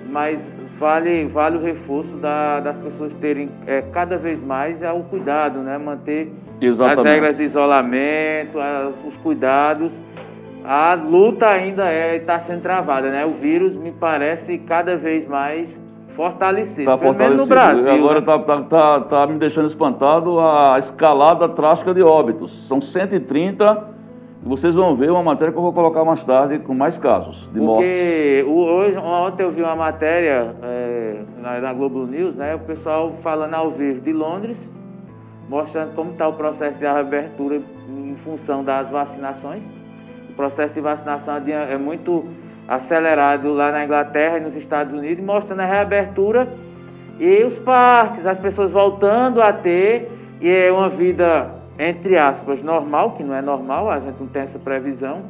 mas 0.10 0.50
vale, 0.80 1.26
vale 1.28 1.58
o 1.58 1.62
reforço 1.62 2.16
da- 2.18 2.60
das 2.60 2.78
pessoas 2.78 3.14
terem 3.16 3.50
é, 3.68 3.82
cada 3.94 4.18
vez 4.18 4.44
mais 4.44 4.82
é 4.82 4.92
o 4.92 5.02
cuidado, 5.04 5.60
né? 5.60 5.78
Manter 5.78 6.32
Exatamente. 6.60 7.08
as 7.08 7.14
regras 7.14 7.38
de 7.38 7.44
isolamento, 7.44 8.60
as- 8.60 9.06
os 9.08 9.16
cuidados. 9.18 9.92
A 10.64 10.94
luta 10.94 11.48
ainda 11.48 11.92
está 12.16 12.40
sendo 12.40 12.62
travada, 12.62 13.10
né? 13.10 13.26
O 13.26 13.32
vírus 13.32 13.76
me 13.76 13.92
parece 13.92 14.58
cada 14.60 14.96
vez 14.96 15.28
mais 15.28 15.80
fortalecido, 16.16 16.86
Tá 16.90 16.98
pelo 16.98 17.10
fortalecido. 17.14 17.42
no 17.42 17.48
Brasil. 17.48 17.92
Agora 17.92 18.20
né? 18.20 18.26
tá, 18.26 18.40
tá, 18.40 18.62
tá, 18.62 19.00
tá 19.02 19.28
me 19.28 19.38
deixando 19.40 19.68
espantado 19.68 20.40
a 20.40 20.78
escalada 20.80 21.48
drástica 21.48 21.94
de 21.94 22.02
óbitos. 22.04 22.68
São 22.68 22.82
130. 22.82 23.90
E 24.44 24.48
vocês 24.50 24.74
vão 24.74 24.96
ver 24.96 25.12
uma 25.12 25.22
matéria 25.22 25.52
que 25.52 25.58
eu 25.58 25.62
vou 25.62 25.72
colocar 25.74 26.04
mais 26.04 26.24
tarde 26.24 26.58
com 26.60 26.74
mais 26.74 26.98
casos 26.98 27.48
de 27.54 27.60
mortes. 27.60 27.88
Porque 27.88 28.46
o- 28.48 28.64
hoje, 28.64 28.98
ontem 28.98 29.44
eu 29.44 29.52
vi 29.52 29.62
uma 29.62 29.76
matéria 29.76 30.56
é, 30.64 31.16
na, 31.40 31.60
na 31.62 31.74
Globo 31.74 32.06
News, 32.08 32.36
né? 32.36 32.56
O 32.56 32.60
pessoal 32.60 33.14
falando 33.22 33.54
ao 33.54 33.70
vivo 33.70 34.02
de 34.02 34.12
Londres, 34.12 34.68
mostrando 35.48 35.94
como 35.96 36.12
está 36.12 36.28
o 36.28 36.34
processo 36.34 36.80
de 36.80 36.86
reabertura 36.86 37.62
em 37.90 38.16
função 38.24 38.64
das 38.64 38.90
vacinações. 38.90 39.62
O 40.30 40.34
processo 40.34 40.74
de 40.74 40.82
vacinação 40.82 41.36
é 41.36 41.78
muito 41.78 42.26
acelerado 42.68 43.54
lá 43.54 43.72
na 43.72 43.84
Inglaterra 43.84 44.38
e 44.38 44.42
nos 44.42 44.56
Estados 44.56 44.94
Unidos, 44.94 45.24
mostrando 45.24 45.62
a 45.62 45.66
reabertura 45.66 46.48
e 47.20 47.44
os 47.44 47.58
parques, 47.60 48.26
as 48.26 48.40
pessoas 48.40 48.72
voltando 48.72 49.42
a 49.42 49.52
ter 49.52 50.10
e 50.40 50.50
é 50.50 50.72
uma 50.72 50.90
vida, 50.90 51.52
entre 51.78 52.18
aspas, 52.18 52.64
normal, 52.64 53.12
que 53.12 53.24
não 53.24 53.36
é 53.36 53.42
normal, 53.42 53.90
a 53.92 54.00
gente 54.00 54.20
não 54.20 54.28
tem 54.28 54.42
essa 54.42 54.58
previsão, 54.58 55.22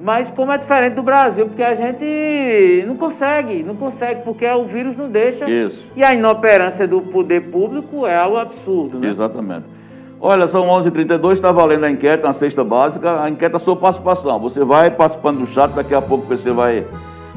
mas 0.00 0.30
como 0.30 0.52
é 0.52 0.58
diferente 0.58 0.94
do 0.94 1.02
Brasil, 1.02 1.46
porque 1.46 1.62
a 1.62 1.74
gente 1.74 2.84
não 2.86 2.96
consegue, 2.96 3.62
não 3.62 3.76
consegue, 3.76 4.22
porque 4.22 4.46
o 4.46 4.64
vírus 4.64 4.96
não 4.96 5.08
deixa. 5.08 5.48
Isso. 5.48 5.84
E 5.96 6.04
a 6.04 6.14
inoperância 6.14 6.86
do 6.86 7.00
poder 7.02 7.50
público 7.50 8.06
é 8.06 8.16
algo 8.16 8.36
absurdo, 8.36 8.98
né? 8.98 9.08
Exatamente. 9.08 9.75
Olha, 10.20 10.48
são 10.48 10.66
11h32, 10.66 11.32
está 11.34 11.52
valendo 11.52 11.84
a 11.84 11.90
enquete 11.90 12.22
na 12.22 12.32
cesta 12.32 12.64
básica. 12.64 13.22
A 13.22 13.28
enquete 13.28 13.52
é 13.52 13.56
a 13.56 13.60
sua 13.60 13.76
participação. 13.76 14.40
Você 14.40 14.64
vai 14.64 14.90
participando 14.90 15.40
do 15.40 15.46
chat, 15.46 15.72
daqui 15.72 15.94
a 15.94 16.00
pouco 16.00 16.24
o 16.24 16.28
PC 16.28 16.52
vai, 16.52 16.86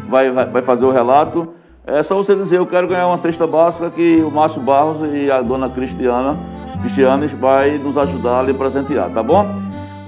vai, 0.07 0.31
vai 0.31 0.61
fazer 0.61 0.85
o 0.85 0.91
relato. 0.91 1.53
É 1.85 2.03
só 2.03 2.15
você 2.15 2.35
dizer, 2.35 2.57
eu 2.57 2.65
quero 2.65 2.87
ganhar 2.87 3.07
uma 3.07 3.17
cesta 3.17 3.45
básica 3.45 3.89
que 3.89 4.21
o 4.21 4.31
Márcio 4.31 4.61
Barros 4.61 4.97
e 5.13 5.29
a 5.29 5.41
dona 5.41 5.69
Cristiana, 5.69 6.37
Cristianes 6.81 7.31
vai 7.31 7.77
nos 7.77 7.97
ajudar 7.97 8.39
a 8.39 8.43
lhe 8.43 8.53
presentear, 8.53 9.09
tá 9.11 9.23
bom? 9.23 9.45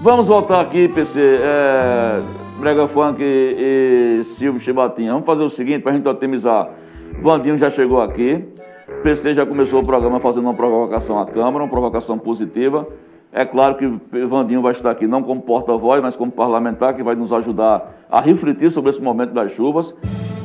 Vamos 0.02 0.28
voltar 0.28 0.62
aqui, 0.62 0.88
PC. 0.88 1.20
É, 1.42 2.22
Brega 2.60 2.88
Funk 2.88 3.20
e, 3.20 4.22
e 4.22 4.24
Silvio 4.36 4.62
Chibatinha. 4.62 5.12
Vamos 5.12 5.26
fazer 5.26 5.44
o 5.44 5.50
seguinte 5.50 5.82
para 5.82 5.92
a 5.92 5.96
gente 5.96 6.08
otimizar. 6.08 6.70
Vandinho 7.22 7.58
já 7.58 7.72
chegou 7.72 8.02
aqui. 8.02 8.48
O 9.00 9.04
PC 9.04 9.34
já 9.34 9.46
começou 9.46 9.82
o 9.82 9.86
programa 9.86 10.20
fazendo 10.20 10.44
uma 10.44 10.56
provocação 10.56 11.20
à 11.20 11.26
Câmara, 11.26 11.64
uma 11.64 11.70
provocação 11.70 12.20
positiva. 12.20 12.88
É 13.34 13.46
claro 13.46 13.76
que 13.76 13.88
Vandinho 14.28 14.62
vai 14.62 14.74
estar 14.74 14.92
aqui 14.92 15.08
não 15.08 15.24
como 15.24 15.42
porta-voz, 15.42 16.02
mas 16.02 16.16
como 16.16 16.32
parlamentar, 16.32 16.94
que 16.96 17.02
vai 17.02 17.16
nos 17.16 17.32
ajudar 17.32 18.06
a 18.12 18.20
refletir 18.20 18.72
sobre 18.72 18.92
esse 18.92 19.02
momento 19.02 19.34
das 19.34 19.54
chuvas. 19.54 19.94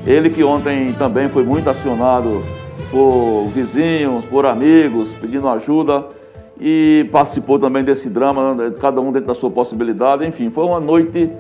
Ele 0.06 0.30
que 0.30 0.44
ontem 0.44 0.94
também 0.94 1.28
foi 1.28 1.44
muito 1.44 1.68
acionado 1.68 2.42
por 2.90 3.48
vizinhos, 3.52 4.24
por 4.26 4.46
amigos, 4.46 5.09
pedindo 5.20 5.48
ajuda 5.48 6.06
e 6.61 7.09
participou 7.11 7.59
também 7.59 7.85
desse 7.85 8.09
drama, 8.09 8.56
cada 8.80 9.00
um 9.00 9.11
dentro 9.11 9.28
da 9.28 9.35
sua 9.35 9.50
possibilidade. 9.50 10.24
Enfim, 10.24 10.50
foi 10.50 10.64
uma 10.64 10.80
noite 10.80 11.30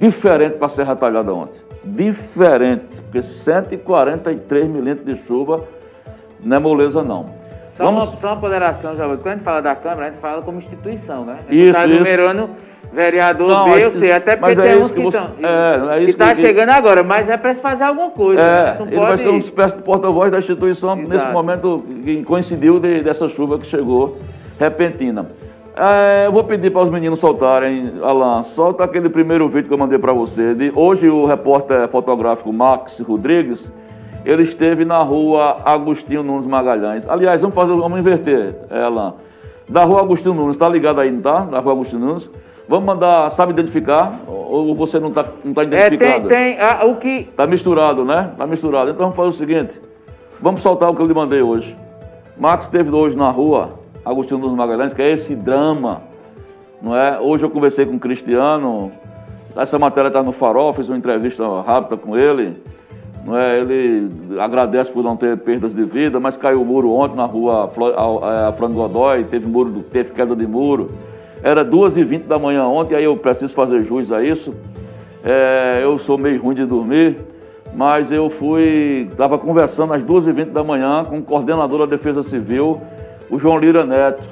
diferente 0.00 0.56
para 0.56 0.66
a 0.66 0.70
Serra 0.70 0.96
Talhada 0.96 1.32
ontem. 1.32 1.60
Diferente, 1.84 2.86
porque 3.02 3.22
143 3.22 4.66
milímetros 4.66 5.06
de 5.06 5.24
chuva 5.26 5.62
não 6.46 6.56
é 6.56 6.60
moleza 6.60 7.02
não. 7.02 7.26
Só, 7.76 7.84
Vamos... 7.84 8.04
uma, 8.08 8.16
só 8.16 8.26
uma 8.28 8.36
ponderação. 8.36 8.94
Quando 8.96 9.26
a 9.26 9.30
gente 9.32 9.42
fala 9.44 9.60
da 9.60 9.74
Câmara, 9.74 10.06
a 10.06 10.10
gente 10.10 10.20
fala 10.20 10.40
como 10.42 10.58
instituição, 10.58 11.24
né? 11.26 11.36
A 11.48 11.52
Isso, 11.54 11.66
está 11.68 11.86
numerando 11.86 12.48
vereador 12.92 13.48
Não, 13.48 13.64
B, 13.66 13.72
é 13.80 13.84
eu 13.84 13.90
sei, 13.90 14.12
até 14.12 14.36
porque 14.36 14.58
é 14.58 14.62
tem 14.62 14.72
isso 14.72 14.82
uns 14.84 14.94
que 14.94 15.00
estão. 15.02 15.26
é, 15.42 15.96
é 15.96 16.04
que 16.04 16.10
está 16.12 16.34
chegando 16.34 16.70
agora, 16.70 17.02
mas 17.02 17.28
é 17.28 17.36
para 17.36 17.54
se 17.54 17.60
fazer 17.60 17.84
alguma 17.84 18.10
coisa. 18.10 18.40
né? 18.42 18.70
É, 18.74 18.78
Não 18.78 18.86
ele 18.86 18.96
vai 18.96 19.06
pode- 19.10 19.22
ser 19.22 19.28
uma 19.28 19.38
espécie 19.38 19.76
de 19.76 19.82
porta-voz 19.82 20.32
da 20.32 20.38
instituição 20.38 20.96
nesse 20.96 21.14
Exato. 21.16 21.32
momento 21.32 21.84
que 22.02 22.22
coincidiu 22.24 22.78
de- 22.80 23.02
dessa 23.02 23.28
chuva 23.28 23.58
que 23.58 23.66
chegou 23.66 24.16
repentina. 24.58 25.26
É, 25.76 26.24
eu 26.26 26.32
vou 26.32 26.42
pedir 26.44 26.70
para 26.70 26.80
os 26.82 26.88
meninos 26.90 27.18
soltarem, 27.18 27.92
Alan, 28.02 28.42
solta 28.44 28.84
aquele 28.84 29.10
primeiro 29.10 29.46
vídeo 29.48 29.68
que 29.68 29.74
eu 29.74 29.78
mandei 29.78 29.98
para 29.98 30.14
você. 30.14 30.54
De, 30.54 30.72
hoje 30.74 31.10
o 31.10 31.26
repórter 31.26 31.86
fotográfico 31.88 32.50
Max 32.50 32.98
Rodrigues, 33.00 33.70
ele 34.26 34.42
esteve 34.42 34.84
na 34.84 34.98
rua 34.98 35.58
Agostinho 35.64 36.22
Nunes 36.22 36.46
Magalhães. 36.46 37.08
Aliás, 37.08 37.40
vamos 37.40 37.54
fazer, 37.54 37.74
vamos 37.74 37.98
inverter, 38.00 38.56
é, 38.68 38.82
Alan. 38.82 39.14
Da 39.68 39.84
rua 39.84 40.00
Agostinho 40.00 40.34
Nunes, 40.34 40.56
tá 40.56 40.68
ligado 40.68 41.00
aí, 41.00 41.10
não 41.10 41.20
tá? 41.22 41.40
Da 41.40 41.60
rua 41.60 41.72
Agostinho 41.72 42.00
Nunes. 42.04 42.28
Vamos 42.68 42.84
mandar, 42.84 43.30
sabe 43.30 43.52
identificar? 43.52 44.20
Ou 44.26 44.74
você 44.74 44.98
não 44.98 45.12
tá, 45.12 45.24
não 45.44 45.54
tá 45.54 45.62
É, 45.62 45.66
identificado? 45.66 46.28
tem, 46.28 46.56
tem 46.56 46.60
ah, 46.60 46.84
o 46.84 46.96
que. 46.96 47.24
Tá 47.36 47.46
misturado, 47.46 48.04
né? 48.04 48.32
Tá 48.36 48.46
misturado. 48.46 48.90
Então 48.90 49.10
vamos 49.10 49.16
fazer 49.16 49.28
o 49.28 49.32
seguinte: 49.32 49.80
vamos 50.40 50.62
soltar 50.62 50.90
o 50.90 50.94
que 50.94 51.00
eu 51.00 51.06
lhe 51.06 51.14
mandei 51.14 51.40
hoje. 51.40 51.76
Max 52.36 52.64
esteve 52.64 52.90
hoje 52.90 53.16
na 53.16 53.30
rua, 53.30 53.78
Agostinho 54.04 54.40
dos 54.40 54.52
Magalhães, 54.52 54.92
que 54.92 55.00
é 55.00 55.12
esse 55.12 55.36
drama, 55.36 56.02
não 56.82 56.96
é? 56.96 57.20
Hoje 57.20 57.44
eu 57.44 57.50
conversei 57.50 57.86
com 57.86 57.94
o 57.94 58.00
Cristiano, 58.00 58.90
essa 59.56 59.78
matéria 59.78 60.08
está 60.08 60.22
no 60.22 60.32
Farol, 60.32 60.72
fiz 60.74 60.88
uma 60.88 60.98
entrevista 60.98 61.44
rápida 61.62 61.96
com 61.96 62.16
ele. 62.16 62.60
É? 63.34 63.58
Ele 63.60 64.08
agradece 64.38 64.90
por 64.90 65.02
não 65.02 65.16
ter 65.16 65.36
perdas 65.38 65.74
de 65.74 65.84
vida, 65.84 66.20
mas 66.20 66.36
caiu 66.36 66.62
o 66.62 66.64
muro 66.64 66.90
ontem 66.92 67.16
na 67.16 67.24
rua 67.24 67.68
Flo- 67.68 67.92
a- 68.24 68.48
a 68.48 68.52
Fernando 68.52 68.74
Godoy, 68.76 69.24
teve, 69.24 69.46
muro, 69.46 69.84
teve 69.90 70.10
queda 70.10 70.36
de 70.36 70.46
muro. 70.46 70.86
Era 71.42 71.64
2h20 71.64 72.26
da 72.26 72.38
manhã 72.38 72.64
ontem, 72.64 72.94
aí 72.94 73.04
eu 73.04 73.16
preciso 73.16 73.52
fazer 73.54 73.84
jus 73.84 74.12
a 74.12 74.22
isso. 74.22 74.54
É, 75.24 75.80
eu 75.82 75.98
sou 75.98 76.16
meio 76.16 76.40
ruim 76.40 76.54
de 76.54 76.64
dormir, 76.64 77.16
mas 77.74 78.10
eu 78.12 78.30
fui, 78.30 79.08
estava 79.10 79.36
conversando 79.38 79.92
às 79.92 80.02
2h20 80.04 80.50
da 80.52 80.62
manhã 80.62 81.04
com 81.04 81.18
o 81.18 81.22
coordenador 81.22 81.80
da 81.80 81.86
Defesa 81.86 82.22
Civil, 82.22 82.80
o 83.28 83.38
João 83.38 83.58
Lira 83.58 83.84
Neto, 83.84 84.22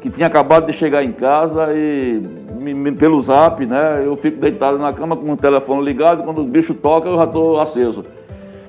que 0.00 0.10
tinha 0.10 0.26
acabado 0.26 0.66
de 0.66 0.72
chegar 0.72 1.04
em 1.04 1.12
casa 1.12 1.68
e 1.72 2.20
me- 2.60 2.74
me- 2.74 2.92
pelo 2.92 3.20
zap, 3.20 3.64
né? 3.64 4.02
Eu 4.04 4.16
fico 4.16 4.40
deitado 4.40 4.78
na 4.78 4.92
cama 4.92 5.16
com 5.16 5.30
o 5.32 5.36
telefone 5.36 5.84
ligado, 5.84 6.24
quando 6.24 6.40
o 6.40 6.44
bicho 6.44 6.74
toca 6.74 7.08
eu 7.08 7.16
já 7.16 7.24
estou 7.24 7.60
aceso. 7.60 8.02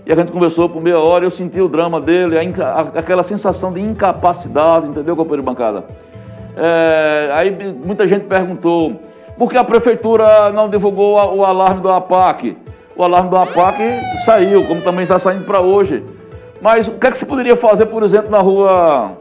E 0.06 0.12
a 0.12 0.16
gente 0.16 0.32
conversou 0.32 0.68
por 0.68 0.82
meia 0.84 1.00
hora, 1.00 1.24
eu 1.26 1.32
senti 1.32 1.62
o 1.62 1.68
drama 1.70 2.02
dele, 2.02 2.38
a 2.38 2.42
a- 2.42 3.00
aquela 3.00 3.24
sensação 3.24 3.72
de 3.72 3.80
incapacidade, 3.80 4.88
entendeu, 4.88 5.16
companheiro 5.16 5.42
de 5.42 5.46
bancada? 5.46 5.86
É, 6.58 7.30
aí 7.34 7.76
muita 7.86 8.06
gente 8.08 8.26
perguntou, 8.26 9.00
por 9.38 9.50
que 9.50 9.58
a 9.58 9.64
prefeitura 9.64 10.52
não 10.52 10.68
divulgou 10.70 11.18
a- 11.18 11.34
o 11.34 11.44
alarme 11.46 11.82
do 11.82 11.90
APAC? 11.90 12.58
O 12.96 13.04
alarme 13.04 13.30
do 13.30 13.38
APAC 13.38 13.78
saiu, 14.26 14.66
como 14.66 14.82
também 14.82 15.04
está 15.04 15.18
saindo 15.18 15.46
para 15.46 15.62
hoje. 15.62 16.04
Mas 16.62 16.88
o 16.88 16.92
que 16.92 17.08
é 17.08 17.12
que 17.12 17.18
se 17.18 17.26
poderia 17.26 17.56
fazer, 17.58 17.86
por 17.88 18.04
exemplo, 18.04 18.30
na 18.30 18.40
rua 18.40 19.14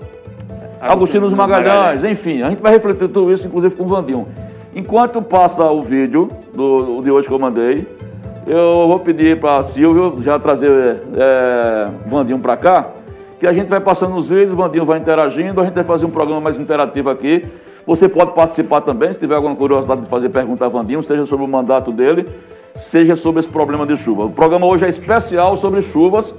Agostinho 0.81 1.23
dos 1.23 1.33
Magalhães? 1.33 2.05
Enfim, 2.05 2.43
a 2.43 2.51
gente 2.51 2.61
vai 2.61 2.73
refletir 2.73 3.09
tudo 3.09 3.33
isso, 3.33 3.47
inclusive 3.47 3.75
com 3.75 3.85
o 3.85 3.87
Vandinho. 3.87 4.27
Enquanto 4.75 5.23
passa 5.23 5.65
o 5.71 5.81
vídeo 5.81 6.29
do, 6.55 7.01
de 7.01 7.11
hoje 7.11 7.29
que 7.29 7.33
eu 7.35 7.39
mandei, 7.39 7.87
eu 8.47 8.89
vou 8.89 8.99
pedir 8.99 9.39
para 9.39 9.63
Silvio 9.65 10.23
já 10.23 10.39
trazer 10.39 11.03
é, 11.17 11.89
Vandinho 12.07 12.39
para 12.39 12.57
cá, 12.57 12.89
que 13.39 13.47
a 13.47 13.53
gente 13.53 13.69
vai 13.69 13.81
passando 13.81 14.17
os 14.17 14.29
vídeos, 14.29 14.53
o 14.53 14.57
Vandinho 14.57 14.85
vai 14.85 14.99
interagindo, 14.99 15.61
a 15.61 15.65
gente 15.65 15.75
vai 15.75 15.85
fazer 15.85 16.07
um 16.07 16.11
programa 16.11 16.41
mais 16.41 16.59
interativo 16.59 17.11
aqui. 17.11 17.45
Você 17.87 18.09
pode 18.09 18.33
participar 18.33 18.81
também, 18.81 19.13
se 19.13 19.19
tiver 19.19 19.35
alguma 19.35 19.57
curiosidade 19.57 20.03
de 20.03 20.09
fazer 20.09 20.29
pergunta 20.29 20.67
a 20.67 20.69
Vandinho, 20.69 21.03
seja 21.03 21.27
sobre 21.27 21.45
o 21.45 21.49
mandato 21.49 21.91
dele, 21.91 22.29
seja 22.77 23.17
sobre 23.17 23.41
esse 23.41 23.49
problema 23.49 23.85
de 23.87 23.97
chuva. 23.97 24.25
O 24.25 24.31
programa 24.31 24.67
hoje 24.67 24.85
é 24.85 24.89
especial 24.89 25.57
sobre 25.57 25.83
chuvas 25.83 26.35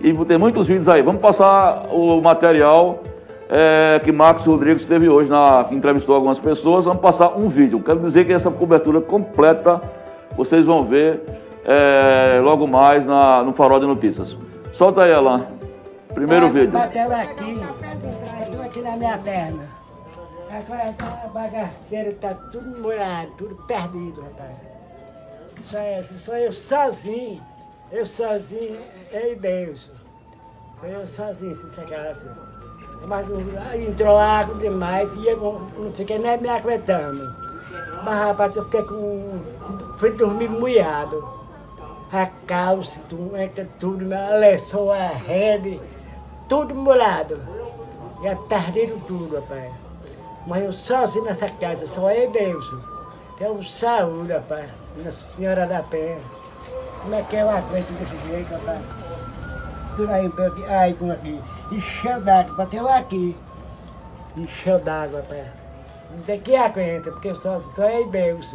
e 0.00 0.12
tem 0.24 0.38
muitos 0.38 0.66
vídeos 0.66 0.88
aí. 0.88 1.02
Vamos 1.02 1.20
passar 1.20 1.86
o 1.90 2.20
material 2.20 3.02
é, 3.48 4.00
que 4.04 4.12
Marcos 4.12 4.44
Rodrigues 4.46 4.86
teve 4.86 5.08
hoje, 5.08 5.28
na, 5.28 5.64
que 5.64 5.74
entrevistou 5.74 6.14
algumas 6.14 6.38
pessoas. 6.38 6.84
Vamos 6.84 7.00
passar 7.00 7.36
um 7.36 7.48
vídeo. 7.48 7.80
Quero 7.80 8.00
dizer 8.00 8.24
que 8.24 8.32
essa 8.32 8.50
cobertura 8.50 9.00
completa 9.00 9.80
vocês 10.36 10.64
vão 10.64 10.84
ver 10.84 11.22
é, 11.64 12.40
logo 12.40 12.66
mais 12.66 13.04
na, 13.04 13.42
no 13.42 13.52
Farol 13.52 13.80
de 13.80 13.86
Notícias. 13.86 14.36
Solta 14.74 15.04
aí, 15.04 15.12
Alain. 15.12 15.44
Primeiro 16.14 16.50
vídeo. 16.50 16.70
Bateu 16.70 17.12
aqui, 17.14 17.54
bateu 17.54 18.62
aqui 18.62 18.80
na 18.80 18.96
minha 18.96 19.18
perna. 19.18 19.64
Agora 20.50 20.94
tá 20.96 21.22
a 21.24 21.28
bagaceira 21.28 22.12
tá 22.20 22.34
tudo 22.50 22.80
molhado, 22.80 23.30
tudo 23.36 23.56
perdido, 23.66 24.22
rapaz. 24.22 24.56
Só, 25.64 25.78
é, 25.78 26.02
só 26.02 26.36
eu 26.36 26.52
sozinho, 26.52 27.42
eu 27.90 28.06
sozinho, 28.06 28.78
eu 29.12 29.32
e 29.32 29.34
Deus. 29.34 29.90
Só 30.80 30.86
eu 30.86 31.06
sozinho 31.06 31.50
nessa 31.50 31.82
casa. 31.82 32.36
Mas 33.06 33.28
aí 33.70 33.86
entrou 33.86 34.16
água 34.16 34.54
demais 34.56 35.14
e 35.14 35.26
eu 35.26 35.36
não, 35.36 35.84
não 35.84 35.92
fiquei 35.92 36.18
nem 36.18 36.38
me 36.38 36.48
aguentando. 36.48 37.45
Mas 38.02 38.14
rapaz, 38.14 38.56
eu 38.56 38.64
fiquei 38.64 38.82
com. 38.82 39.40
fui 39.98 40.10
dormir 40.12 40.48
molhado. 40.48 41.36
A 42.12 42.26
calça, 42.46 43.00
tudo, 43.08 43.32
tudo, 43.80 44.14
a 44.14 44.36
lençol, 44.36 44.92
a 44.92 45.08
rede, 45.08 45.80
tudo 46.48 46.74
molhado. 46.74 47.40
Já 48.22 48.36
perderam 48.36 48.98
tudo, 49.00 49.34
rapaz. 49.34 49.72
Mas 50.46 50.64
eu 50.64 50.72
sozinho 50.72 51.24
nessa 51.24 51.48
casa, 51.48 51.86
só 51.86 52.10
e 52.10 52.28
Deus. 52.28 52.64
Tenho 53.36 53.62
saúde, 53.64 54.32
rapaz. 54.32 54.70
Nossa 54.96 55.36
Senhora 55.36 55.66
da 55.66 55.82
Penha. 55.82 56.18
Como 57.02 57.14
é 57.14 57.22
que 57.22 57.36
eu 57.36 57.50
aguento 57.50 57.88
desse 57.98 58.28
jeito, 58.28 58.52
rapaz? 58.52 58.80
Aí, 60.10 60.32
aí, 60.68 60.94
com 60.94 61.10
aqui. 61.10 61.40
Encheu 61.72 62.20
d'água, 62.20 62.54
bateu 62.54 62.88
aqui. 62.88 63.36
Encheu 64.36 64.78
d'água, 64.78 65.20
rapaz. 65.20 65.55
Tem 66.24 66.40
que 66.40 66.56
aguenta, 66.56 67.10
porque 67.10 67.34
só, 67.34 67.58
só 67.58 67.88
eu 67.88 68.06
e 68.06 68.10
Deus. 68.10 68.54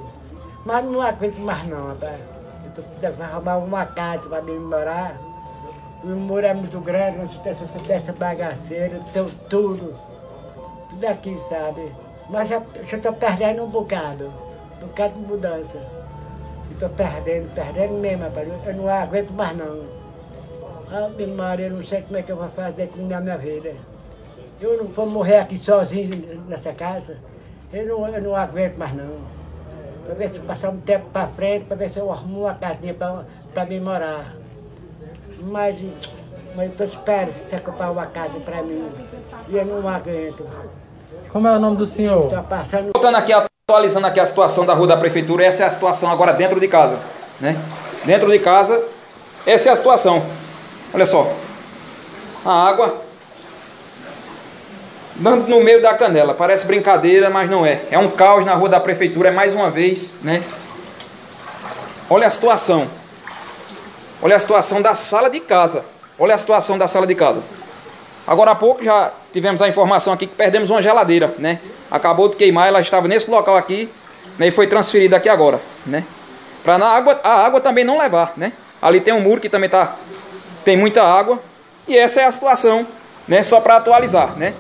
Mas 0.66 0.84
não 0.86 1.02
aguento 1.02 1.38
mais 1.38 1.64
não, 1.68 1.88
rapaz. 1.88 2.20
Eu 2.66 2.72
tô 2.72 2.82
tentando 3.00 3.22
arrumar 3.22 3.58
uma 3.58 3.86
casa 3.86 4.28
para 4.28 4.42
mim 4.42 4.58
morar. 4.58 5.16
O 6.04 6.08
muro 6.08 6.46
é 6.46 6.54
muito 6.54 6.80
grande, 6.80 7.18
não 7.18 7.26
dessa, 7.44 7.66
dessa 7.66 8.14
bagaceira, 8.14 9.00
tem 9.14 9.26
tudo. 9.50 9.94
Tudo 10.90 11.06
aqui, 11.06 11.38
sabe? 11.38 11.92
Mas 12.30 12.50
já 12.50 12.62
tô 13.02 13.14
perdendo 13.14 13.64
um 13.64 13.70
bocado. 13.70 14.32
Um 14.82 14.88
bocado 14.88 15.14
de 15.14 15.20
mudança. 15.22 15.78
Eu 16.80 16.90
perdendo, 16.90 17.54
perdendo 17.54 17.94
mesmo, 17.94 18.24
rapaz. 18.24 18.48
Eu 18.66 18.74
não 18.74 18.90
aguento 18.90 19.32
mais 19.32 19.56
não. 19.56 19.84
Ah, 20.92 21.10
minha 21.16 21.28
Maria, 21.28 21.68
eu 21.68 21.78
não 21.78 21.84
sei 21.84 22.02
como 22.02 22.18
é 22.18 22.24
que 22.24 22.32
eu 22.32 22.36
vou 22.36 22.50
fazer 22.50 22.88
com 22.88 23.02
a 23.14 23.20
minha 23.22 23.38
vida. 23.38 23.76
Eu 24.60 24.78
não 24.78 24.86
vou 24.86 25.06
morrer 25.06 25.38
aqui 25.38 25.58
sozinho 25.60 26.44
nessa 26.48 26.74
casa. 26.74 27.18
Eu 27.74 27.88
não, 27.88 28.08
eu 28.08 28.22
não 28.22 28.36
aguento 28.36 28.78
mais 28.78 28.94
não. 28.94 29.16
Para 30.06 30.16
ver 30.16 30.30
se 30.30 30.40
passar 30.42 30.70
um 30.70 30.78
tempo 30.78 31.06
para 31.14 31.28
frente, 31.28 31.66
para 31.66 31.78
ver 31.78 31.90
se 31.90 32.00
eu 32.00 32.12
arrumo 32.12 32.42
uma 32.42 32.54
casinha 32.54 32.94
para 32.94 33.66
mim 33.66 33.80
morar. 33.80 34.34
Mas, 35.40 35.84
mas 36.56 36.66
eu 36.66 36.72
estou 36.72 36.86
esperando 36.86 37.32
se 37.32 37.50
você 37.50 37.60
comprar 37.60 37.92
uma 37.92 38.06
casa 38.08 38.40
para 38.40 38.62
mim. 38.62 38.92
E 39.48 39.56
eu 39.56 39.66
não 39.66 39.88
aguento. 39.88 40.46
Como 41.30 41.48
é 41.48 41.52
o 41.56 41.60
nome 41.60 41.78
do 41.78 41.86
senhor? 41.86 42.26
Estou 42.26 42.44
passando. 42.44 42.92
Voltando 42.94 43.16
aqui, 43.16 43.32
atualizando 43.32 44.08
aqui 44.08 44.20
a 44.20 44.26
situação 44.26 44.66
da 44.66 44.74
rua 44.74 44.88
da 44.88 44.98
prefeitura, 44.98 45.46
essa 45.46 45.64
é 45.64 45.66
a 45.66 45.70
situação 45.70 46.12
agora 46.12 46.34
dentro 46.34 46.60
de 46.60 46.68
casa. 46.68 47.00
Né? 47.40 47.58
Dentro 48.04 48.30
de 48.30 48.40
casa, 48.40 48.84
essa 49.46 49.70
é 49.70 49.72
a 49.72 49.76
situação. 49.76 50.22
Olha 50.94 51.06
só. 51.06 51.32
A 52.44 52.68
água 52.68 53.11
no 55.22 55.62
meio 55.62 55.82
da 55.82 55.94
canela. 55.94 56.34
Parece 56.34 56.66
brincadeira, 56.66 57.30
mas 57.30 57.50
não 57.50 57.66
é. 57.66 57.84
É 57.92 58.00
um 58.00 58.10
caos 58.10 58.44
na 58.44 58.56
rua 58.56 58.70
da 58.70 58.80
prefeitura, 58.80 59.30
é 59.30 59.32
mais 59.32 59.54
uma 59.54 59.70
vez, 59.70 60.16
né? 60.24 60.44
Olha 62.10 62.28
a 62.28 62.30
situação. 62.30 62.88
Olha 64.22 64.36
a 64.36 64.40
situação 64.40 64.82
da 64.82 64.96
sala 64.96 65.30
de 65.30 65.40
casa. 65.40 65.86
Olha 66.18 66.36
a 66.36 66.38
situação 66.38 66.78
da 66.78 66.88
sala 66.88 67.06
de 67.06 67.16
casa. 67.16 67.42
Agora 68.26 68.52
há 68.52 68.56
pouco 68.56 68.84
já 68.84 69.12
tivemos 69.32 69.62
a 69.62 69.68
informação 69.68 70.14
aqui 70.14 70.28
que 70.28 70.36
perdemos 70.36 70.70
uma 70.70 70.82
geladeira, 70.82 71.34
né? 71.38 71.60
Acabou 71.90 72.28
de 72.30 72.36
queimar, 72.36 72.68
ela 72.68 72.82
estava 72.82 73.08
nesse 73.08 73.30
local 73.30 73.56
aqui, 73.56 73.90
né? 74.38 74.48
E 74.48 74.52
foi 74.52 74.68
transferida 74.68 75.18
aqui 75.18 75.30
agora, 75.30 75.60
né? 75.86 76.04
Para 76.64 76.78
na 76.78 76.88
água, 76.88 77.20
a 77.24 77.46
água 77.46 77.60
também 77.60 77.84
não 77.84 77.98
levar, 77.98 78.34
né? 78.38 78.54
Ali 78.82 79.02
tem 79.02 79.14
um 79.14 79.20
muro 79.20 79.42
que 79.42 79.50
também 79.50 79.70
tá 79.70 79.96
tem 80.64 80.78
muita 80.78 81.04
água 81.04 81.40
e 81.88 81.98
essa 81.98 82.22
é 82.22 82.26
a 82.26 82.32
situação, 82.32 82.86
né? 83.28 83.42
Só 83.42 83.60
para 83.60 83.78
atualizar, 83.78 84.36
né? 84.38 84.54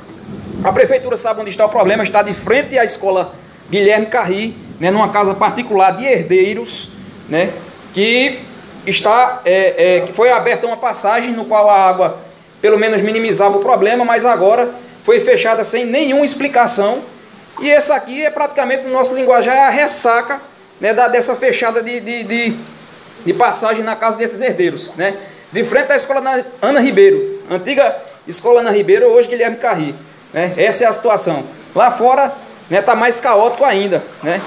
A 0.63 0.71
prefeitura 0.71 1.17
sabe 1.17 1.41
onde 1.41 1.50
está 1.50 1.65
o 1.65 1.69
problema, 1.69 2.04
está 2.04 2.21
de 2.21 2.36
frente 2.36 2.78
à 2.78 2.86
escola 2.86 3.34
Guilherme 3.69 4.06
Carri, 4.06 4.56
né, 4.80 4.91
numa 4.91 5.10
casa 5.10 5.34
particular 5.34 5.91
de 5.91 6.06
herdeiros, 6.06 6.89
né, 7.28 7.52
que 7.95 8.39
está, 8.86 9.41
é, 9.43 9.97
é, 9.97 10.02
que 10.02 10.13
foi 10.13 10.32
aberta 10.32 10.67
uma 10.67 10.78
passagem 10.78 11.32
no 11.32 11.45
qual 11.45 11.67
a 11.67 11.89
água 11.89 12.19
pelo 12.62 12.78
menos 12.78 13.02
minimizava 13.02 13.58
o 13.58 13.62
problema, 13.62 14.06
mas 14.06 14.24
agora 14.24 14.69
foi 15.04 15.19
fechada 15.19 15.63
sem 15.63 15.84
nenhuma 15.84 16.24
explicação. 16.24 17.00
E 17.60 17.71
essa 17.71 17.95
aqui 17.95 18.24
é 18.24 18.30
praticamente 18.30 18.84
no 18.84 18.91
nosso 18.91 19.15
linguajar 19.15 19.56
é 19.56 19.62
a 19.62 19.69
ressaca 19.69 20.39
né, 20.80 20.93
da, 20.93 21.08
dessa 21.08 21.36
fechada 21.36 21.82
de, 21.82 22.00
de, 22.00 22.24
de, 22.24 22.56
de 23.26 23.34
passagem 23.34 23.84
na 23.84 23.95
casa 23.95 24.15
desses 24.15 24.39
herdeiros, 24.39 24.91
né? 24.95 25.15
De 25.52 25.63
frente 25.63 25.91
à 25.91 25.95
escola 25.95 26.21
Ana 26.62 26.80
Ribeiro, 26.80 27.43
antiga 27.50 27.95
escola 28.28 28.62
Ana 28.62 28.71
Ribeiro, 28.71 29.08
hoje 29.08 29.28
Guilherme 29.28 29.58
Carri. 29.58 29.95
Né? 30.34 30.54
Essa 30.58 30.86
é 30.86 30.88
a 30.88 30.94
situação. 30.94 31.44
Lá 31.76 31.91
fora 31.91 32.26
está 32.26 32.76
né, 32.76 32.82
tá 32.82 32.96
mais 32.96 33.20
caótico 33.20 33.65
ainda. 33.65 34.04
Né? 34.24 34.41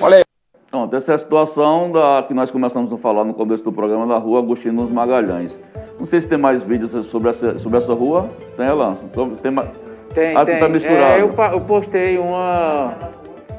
Olha 0.00 0.18
aí. 0.18 0.22
Pronto, 0.70 0.94
essa 0.94 1.12
é 1.12 1.14
a 1.14 1.18
situação 1.18 1.90
da, 1.90 2.24
que 2.26 2.34
nós 2.34 2.50
começamos 2.50 2.92
a 2.92 2.96
falar 2.98 3.24
no 3.24 3.32
começo 3.32 3.62
do 3.62 3.72
programa 3.72 4.06
da 4.06 4.18
rua 4.18 4.40
Agostinho 4.40 4.74
dos 4.74 4.90
Magalhães. 4.90 5.56
Não 5.98 6.06
sei 6.06 6.20
se 6.20 6.28
tem 6.28 6.36
mais 6.36 6.62
vídeos 6.62 7.06
sobre 7.06 7.30
essa, 7.30 7.58
sobre 7.58 7.78
essa 7.78 7.94
rua. 7.94 8.28
Tem, 8.56 8.66
Elan? 8.66 8.96
Tem, 9.42 9.50
mais... 9.50 9.68
tem. 10.14 10.36
Ah, 10.36 10.44
tem. 10.44 10.58
Tá 10.58 10.68
misturado. 10.68 11.16
É, 11.16 11.22
eu, 11.22 11.30
eu, 11.52 11.60
postei 11.62 12.18
uma. 12.18 12.94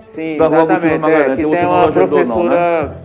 Sim, 0.03 0.37
da 0.37 0.45
exatamente. 0.45 0.87
Rua 0.87 0.99
Magalhães. 0.99 1.31
É, 1.31 1.35
que 1.35 1.49
tem 1.49 1.65
uma 1.65 1.91
professora. 1.91 2.25
Não, 2.25 2.49
né? 2.49 2.95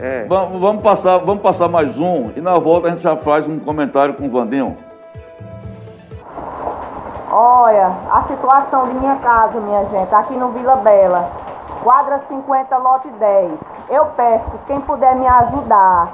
é. 0.00 0.24
vamos, 0.28 0.60
vamos, 0.60 0.82
passar, 0.82 1.18
vamos 1.18 1.42
passar 1.42 1.68
mais 1.68 1.96
um 1.96 2.30
e 2.36 2.40
na 2.40 2.54
volta 2.54 2.88
a 2.88 2.90
gente 2.90 3.02
já 3.02 3.16
faz 3.16 3.46
um 3.46 3.58
comentário 3.60 4.14
com 4.14 4.26
o 4.26 4.30
Vandinho. 4.30 4.76
Olha, 7.34 7.86
a 8.10 8.24
situação 8.28 8.88
de 8.88 8.94
minha 8.96 9.16
casa, 9.16 9.58
minha 9.58 9.86
gente, 9.86 10.14
aqui 10.14 10.36
no 10.36 10.50
Vila 10.50 10.76
Bela, 10.76 11.30
quadra 11.82 12.20
50, 12.28 12.76
lote 12.76 13.08
10. 13.08 13.52
Eu 13.88 14.04
peço, 14.14 14.50
quem 14.66 14.78
puder 14.82 15.16
me 15.16 15.26
ajudar, 15.26 16.12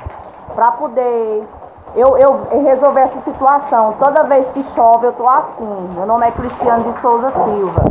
para 0.55 0.71
poder 0.73 1.45
eu, 1.97 2.17
eu 2.17 2.63
resolver 2.63 3.01
essa 3.01 3.21
situação. 3.23 3.97
Toda 3.99 4.29
vez 4.29 4.47
que 4.53 4.63
chove, 4.77 5.07
eu 5.07 5.13
tô 5.15 5.29
assim. 5.29 5.89
Meu 5.95 6.07
nome 6.07 6.25
é 6.25 6.31
Cristiano 6.31 6.93
de 6.93 7.01
Souza 7.01 7.33
Silva. 7.33 7.85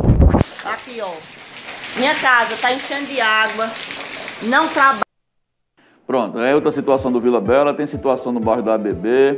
Aqui, 0.74 1.02
ó. 1.02 2.00
Minha 2.00 2.16
casa 2.16 2.56
tá 2.62 2.72
enchendo 2.72 3.08
de 3.08 3.20
água, 3.20 3.66
não 4.50 4.70
trabalha. 4.70 5.02
Pronto, 6.06 6.40
é 6.40 6.56
outra 6.56 6.72
situação 6.72 7.12
do 7.12 7.20
Vila 7.20 7.42
Bela, 7.42 7.74
tem 7.74 7.88
situação 7.88 8.32
no 8.32 8.40
bairro 8.40 8.62
da 8.64 8.76
ABB. 8.76 9.38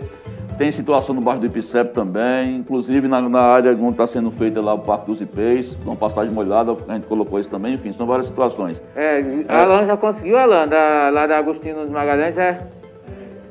Tem 0.59 0.73
situação 0.73 1.15
no 1.15 1.21
bairro 1.21 1.39
do 1.39 1.45
Ipicep 1.45 1.93
também, 1.93 2.57
inclusive 2.57 3.07
na, 3.07 3.21
na 3.21 3.39
área 3.39 3.71
onde 3.71 3.91
está 3.91 4.05
sendo 4.05 4.29
feita 4.29 4.59
lá 4.59 4.73
o 4.73 4.79
Parque 4.79 5.05
dos 5.05 5.21
Ipês, 5.21 5.73
uma 5.85 5.95
passagem 5.95 6.33
molhada, 6.33 6.75
a 6.85 6.95
gente 6.95 7.07
colocou 7.07 7.39
isso 7.39 7.49
também, 7.49 7.75
enfim, 7.75 7.93
são 7.93 8.05
várias 8.05 8.27
situações. 8.27 8.75
É, 8.93 9.21
é. 9.21 9.45
Alan 9.47 9.85
já 9.85 9.95
conseguiu, 9.95 10.37
Alan, 10.37 10.67
da, 10.67 11.09
lá 11.11 11.25
da 11.25 11.37
Agostinho 11.37 11.75
dos 11.75 11.89
Magalhães, 11.89 12.37
é, 12.37 12.59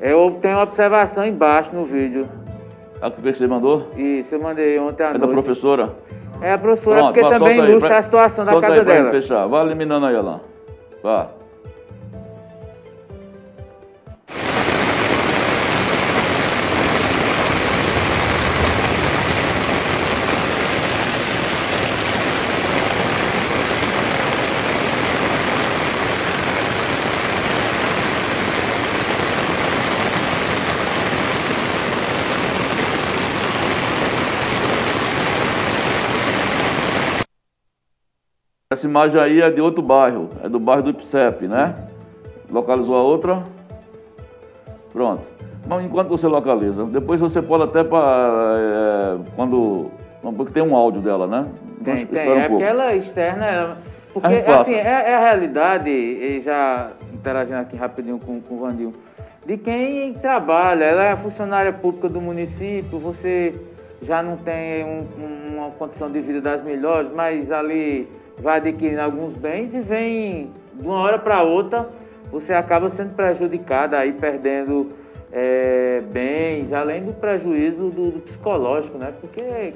eu 0.03 0.37
tenho 0.43 0.57
uma 0.57 0.65
observação 0.65 1.25
embaixo 1.25 1.75
no 1.75 1.87
vídeo. 1.87 2.29
A 3.01 3.11
que 3.11 3.23
você 3.23 3.47
mandou? 3.47 3.89
Isso, 3.97 4.35
eu 4.35 4.43
mandei 4.43 4.79
ontem 4.79 5.05
à 5.05 5.07
é 5.07 5.13
noite. 5.13 5.25
É 5.25 5.27
da 5.27 5.33
professora? 5.33 5.95
É 6.43 6.53
a 6.53 6.59
professora, 6.59 6.99
Pronto, 6.99 7.15
porque 7.15 7.29
também 7.31 7.59
ilustra 7.59 7.97
a 7.97 8.03
situação 8.03 8.45
da 8.45 8.61
casa 8.61 8.81
aí, 8.81 8.85
dela. 8.85 9.11
fechar. 9.13 9.47
Vai 9.47 9.65
eliminando 9.65 10.05
aí, 10.05 10.15
Alan. 10.15 10.41
Vá. 11.03 11.38
Essa 38.79 38.87
imagem 38.87 39.21
aí 39.21 39.43
é 39.43 39.51
de 39.51 39.61
outro 39.61 39.83
bairro, 39.83 40.31
é 40.41 40.49
do 40.49 40.61
bairro 40.61 40.85
do 40.85 40.91
Ipsep, 40.91 41.49
né? 41.49 41.75
Localizou 42.49 42.95
a 42.95 43.03
outra? 43.03 43.43
Pronto. 44.93 45.23
Mas 45.67 45.85
enquanto 45.85 46.11
você 46.11 46.29
localiza, 46.29 46.85
depois 46.85 47.19
você 47.19 47.43
pode 47.43 47.65
até 47.65 47.83
para 47.83 47.99
é, 48.57 49.19
quando 49.35 49.91
porque 50.37 50.53
tem 50.53 50.63
um 50.63 50.77
áudio 50.77 51.01
dela, 51.01 51.27
né? 51.27 51.47
Tem, 51.83 52.07
tem. 52.07 52.29
Um 52.29 52.35
é 52.35 52.45
aquela 52.45 52.95
externa, 52.95 53.47
ela, 53.47 53.77
porque 54.15 54.29
assim 54.47 54.75
é, 54.75 55.11
é, 55.11 55.15
a 55.17 55.19
realidade 55.19 55.91
e 55.91 56.41
já 56.41 56.93
interagindo 57.13 57.59
aqui 57.59 57.77
rapidinho 57.77 58.21
com, 58.25 58.41
com 58.41 58.55
o 58.55 58.59
Vandil, 58.59 58.93
de 59.45 59.57
quem 59.57 60.13
trabalha, 60.15 60.85
ela 60.85 61.05
é 61.05 61.17
funcionária 61.17 61.73
pública 61.73 62.09
do 62.09 62.21
município, 62.21 62.97
você 63.01 63.61
já 64.03 64.23
não 64.23 64.37
tem 64.37 64.85
um, 64.85 65.57
uma 65.57 65.71
condição 65.73 66.09
de 66.09 66.21
vida 66.21 66.41
das 66.41 66.63
melhores, 66.63 67.11
mas 67.13 67.51
ali 67.51 68.09
vai 68.41 68.59
adquirindo 68.59 69.01
alguns 69.01 69.35
bens 69.35 69.75
e 69.75 69.81
vem 69.81 70.51
de 70.75 70.87
uma 70.87 70.99
hora 70.99 71.19
para 71.19 71.43
outra, 71.43 71.89
você 72.31 72.53
acaba 72.53 72.89
sendo 72.91 73.15
prejudicado 73.15 73.97
aí, 73.97 74.13
perdendo 74.13 74.89
é, 75.33 76.03
bens, 76.13 76.73
além 76.73 77.03
do 77.05 77.13
prejuízo 77.13 77.91
do, 77.91 78.11
do, 78.11 78.21
psicológico, 78.21 78.97
né? 78.99 79.13
Porque 79.21 79.75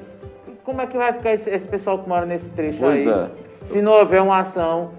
como 0.63 0.81
é 0.81 0.87
que 0.87 0.97
vai 0.97 1.13
ficar 1.13 1.33
esse, 1.33 1.49
esse 1.49 1.65
pessoal 1.65 1.99
que 1.99 2.07
mora 2.07 2.25
nesse 2.25 2.49
trecho 2.49 2.79
pois 2.79 3.07
aí? 3.07 3.09
É. 3.09 3.29
Se 3.65 3.81
não 3.81 3.93
houver 3.93 4.21
uma 4.21 4.39
ação, 4.39 4.91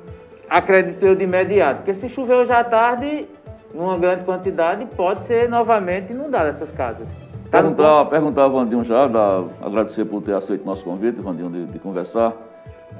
acredito 0.48 1.04
eu, 1.04 1.14
de 1.14 1.24
imediato. 1.24 1.78
Porque 1.78 1.94
se 1.94 2.08
chover 2.08 2.34
hoje 2.34 2.52
à 2.52 2.62
tarde, 2.64 3.28
numa 3.74 3.98
grande 3.98 4.24
quantidade, 4.24 4.86
pode 4.96 5.22
ser 5.24 5.48
novamente 5.48 6.12
inundada 6.12 6.48
essas 6.48 6.70
casas. 6.70 7.08
Tá 7.50 7.58
perguntar, 7.58 8.04
perguntar 8.06 8.42
ao 8.42 8.50
Vandinho 8.50 8.84
já, 8.84 9.04
agradecer 9.62 10.04
por 10.04 10.22
ter 10.22 10.34
aceito 10.34 10.64
nosso 10.64 10.82
convite, 10.82 11.20
Vandinho, 11.20 11.50
de, 11.50 11.66
de 11.66 11.78
conversar. 11.78 12.32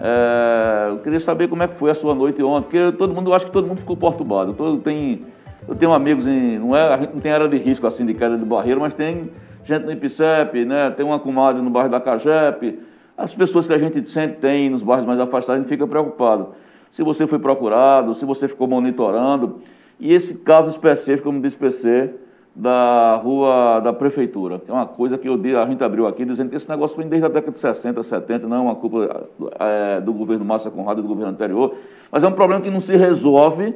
É, 0.00 0.88
eu 0.90 0.98
queria 0.98 1.20
saber 1.20 1.48
como 1.48 1.62
é 1.62 1.68
que 1.68 1.74
foi 1.74 1.90
a 1.90 1.94
sua 1.94 2.14
noite 2.14 2.42
ontem, 2.42 2.64
porque 2.64 2.96
todo 2.96 3.14
mundo, 3.14 3.30
eu 3.30 3.34
acho 3.34 3.46
que 3.46 3.52
todo 3.52 3.66
mundo 3.66 3.78
ficou 3.78 3.96
perturbado. 3.96 4.52
Todo, 4.52 4.78
tem, 4.80 5.20
eu 5.68 5.74
tenho 5.74 5.92
amigos 5.92 6.26
em. 6.26 6.58
Não 6.58 6.76
é, 6.76 6.92
a 6.92 6.96
gente 6.98 7.14
não 7.14 7.20
tem 7.20 7.32
área 7.32 7.48
de 7.48 7.56
risco 7.56 7.86
assim 7.86 8.04
de 8.04 8.14
queda 8.14 8.36
de 8.36 8.44
barreira, 8.44 8.80
mas 8.80 8.94
tem 8.94 9.30
gente 9.64 9.84
no 9.84 9.92
IPCEP, 9.92 10.64
né? 10.64 10.90
tem 10.90 11.04
uma 11.04 11.18
comadre 11.18 11.62
no 11.62 11.70
bairro 11.70 11.88
da 11.88 12.00
Cajepe. 12.00 12.78
As 13.16 13.34
pessoas 13.34 13.66
que 13.66 13.72
a 13.72 13.78
gente 13.78 14.06
sempre 14.08 14.38
tem 14.38 14.68
nos 14.68 14.82
bairros 14.82 15.06
mais 15.06 15.20
afastados, 15.20 15.56
a 15.56 15.58
gente 15.58 15.68
fica 15.68 15.86
preocupado. 15.86 16.48
Se 16.90 17.02
você 17.02 17.26
foi 17.26 17.38
procurado, 17.38 18.14
se 18.14 18.24
você 18.24 18.48
ficou 18.48 18.66
monitorando. 18.66 19.60
E 19.98 20.12
esse 20.12 20.38
caso 20.38 20.70
específico, 20.70 21.24
como 21.24 21.40
disse 21.40 21.56
PC, 21.56 22.10
da 22.54 23.16
rua 23.16 23.80
da 23.80 23.92
prefeitura. 23.92 24.62
É 24.68 24.72
uma 24.72 24.86
coisa 24.86 25.18
que 25.18 25.28
eu, 25.28 25.34
a 25.60 25.66
gente 25.66 25.82
abriu 25.82 26.06
aqui 26.06 26.24
dizendo 26.24 26.50
que 26.50 26.56
esse 26.56 26.68
negócio 26.68 26.96
vem 26.96 27.08
desde 27.08 27.26
a 27.26 27.28
década 27.28 27.52
de 27.52 27.58
60, 27.58 28.02
70, 28.02 28.46
não 28.46 28.56
é 28.56 28.60
uma 28.60 28.76
culpa 28.76 29.26
é, 29.58 30.00
do 30.00 30.12
governo 30.12 30.44
Márcia 30.44 30.70
Conrado 30.70 31.00
e 31.00 31.02
do 31.02 31.08
governo 31.08 31.32
anterior, 31.32 31.74
mas 32.12 32.22
é 32.22 32.28
um 32.28 32.32
problema 32.32 32.62
que 32.62 32.70
não 32.70 32.80
se 32.80 32.94
resolve 32.94 33.74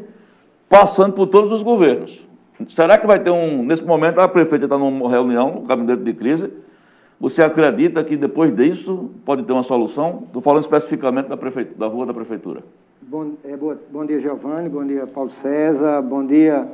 passando 0.68 1.12
por 1.12 1.26
todos 1.26 1.50
os 1.50 1.62
governos. 1.62 2.24
Será 2.68 2.98
que 2.98 3.06
vai 3.06 3.20
ter 3.20 3.30
um. 3.30 3.62
Nesse 3.62 3.84
momento, 3.84 4.20
a 4.20 4.28
prefeita 4.28 4.64
está 4.64 4.76
numa 4.76 5.08
reunião, 5.08 5.54
no 5.54 5.60
gabinete 5.62 6.02
de 6.02 6.12
crise. 6.12 6.50
Você 7.20 7.42
acredita 7.42 8.02
que 8.04 8.16
depois 8.16 8.54
disso 8.54 9.10
pode 9.24 9.42
ter 9.42 9.52
uma 9.52 9.64
solução? 9.64 10.24
Estou 10.26 10.40
falando 10.40 10.62
especificamente 10.62 11.28
da, 11.28 11.36
prefeitura, 11.36 11.78
da 11.78 11.86
rua 11.86 12.06
da 12.06 12.14
prefeitura. 12.14 12.62
Bom, 13.02 13.32
é, 13.44 13.56
boa, 13.56 13.76
bom 13.90 14.04
dia, 14.04 14.20
Giovanni. 14.20 14.68
Bom 14.68 14.84
dia, 14.84 15.06
Paulo 15.06 15.30
César. 15.30 16.00
Bom 16.02 16.24
dia, 16.24 16.68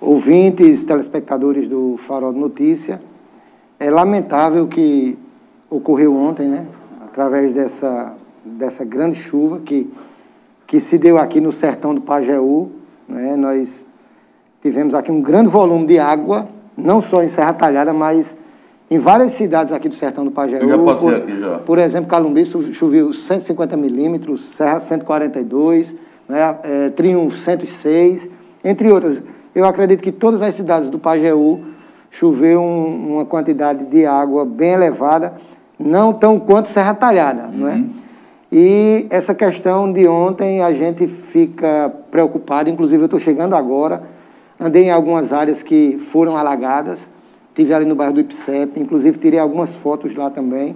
ouvintes, 0.00 0.82
telespectadores 0.84 1.68
do 1.68 1.98
Farol 2.06 2.32
de 2.32 2.38
Notícia. 2.38 3.00
É 3.78 3.90
lamentável 3.90 4.66
que 4.66 5.18
ocorreu 5.68 6.16
ontem, 6.16 6.48
né? 6.48 6.66
Através 7.02 7.54
dessa, 7.54 8.14
dessa 8.44 8.84
grande 8.84 9.16
chuva 9.16 9.60
que, 9.60 9.92
que 10.66 10.80
se 10.80 10.96
deu 10.96 11.18
aqui 11.18 11.40
no 11.40 11.52
sertão 11.52 11.94
do 11.94 12.00
Pajeú. 12.00 12.70
Né? 13.08 13.36
Nós 13.36 13.86
tivemos 14.62 14.94
aqui 14.94 15.10
um 15.10 15.20
grande 15.20 15.50
volume 15.50 15.86
de 15.86 15.98
água, 15.98 16.48
não 16.76 17.00
só 17.00 17.22
em 17.22 17.28
Serra 17.28 17.52
Talhada, 17.52 17.92
mas 17.92 18.36
em 18.90 18.98
várias 18.98 19.32
cidades 19.34 19.72
aqui 19.72 19.88
do 19.88 19.94
sertão 19.94 20.24
do 20.24 20.30
Pajeú. 20.30 20.62
Eu 20.62 20.68
já 20.68 20.78
passei 20.78 21.10
por, 21.10 21.14
aqui 21.16 21.38
já. 21.38 21.58
Por 21.58 21.78
exemplo, 21.78 22.10
Calumbi 22.10 22.44
choveu 22.74 23.12
150 23.12 23.76
milímetros, 23.76 24.56
Serra 24.56 24.80
142, 24.80 25.94
né, 26.28 26.58
é, 26.62 26.88
Triunfo 26.90 27.38
106, 27.38 28.28
entre 28.64 28.90
outras. 28.90 29.22
Eu 29.54 29.64
acredito 29.64 30.00
que 30.00 30.12
todas 30.12 30.42
as 30.42 30.54
cidades 30.54 30.90
do 30.90 30.98
Pajeú 30.98 31.60
choveu 32.10 32.60
um, 32.60 33.14
uma 33.14 33.24
quantidade 33.24 33.84
de 33.86 34.04
água 34.04 34.44
bem 34.44 34.72
elevada, 34.72 35.34
não 35.78 36.12
tão 36.12 36.38
quanto 36.38 36.68
Serra 36.70 36.94
Talhada, 36.94 37.44
uhum. 37.44 37.58
não 37.58 37.68
é? 37.68 37.74
Uhum. 37.74 37.90
E 38.52 39.06
essa 39.10 39.32
questão 39.32 39.92
de 39.92 40.08
ontem 40.08 40.60
a 40.60 40.72
gente 40.72 41.06
fica 41.06 41.92
preocupado, 42.10 42.68
inclusive 42.68 43.02
eu 43.02 43.06
estou 43.06 43.20
chegando 43.20 43.54
agora, 43.54 44.02
andei 44.58 44.84
em 44.84 44.90
algumas 44.90 45.32
áreas 45.32 45.62
que 45.62 45.98
foram 46.10 46.36
alagadas, 46.36 46.98
estive 47.48 47.72
ali 47.72 47.84
no 47.84 47.94
bairro 47.94 48.14
do 48.14 48.20
Ipsep, 48.20 48.80
inclusive 48.80 49.18
tirei 49.18 49.38
algumas 49.38 49.72
fotos 49.76 50.14
lá 50.16 50.30
também. 50.30 50.74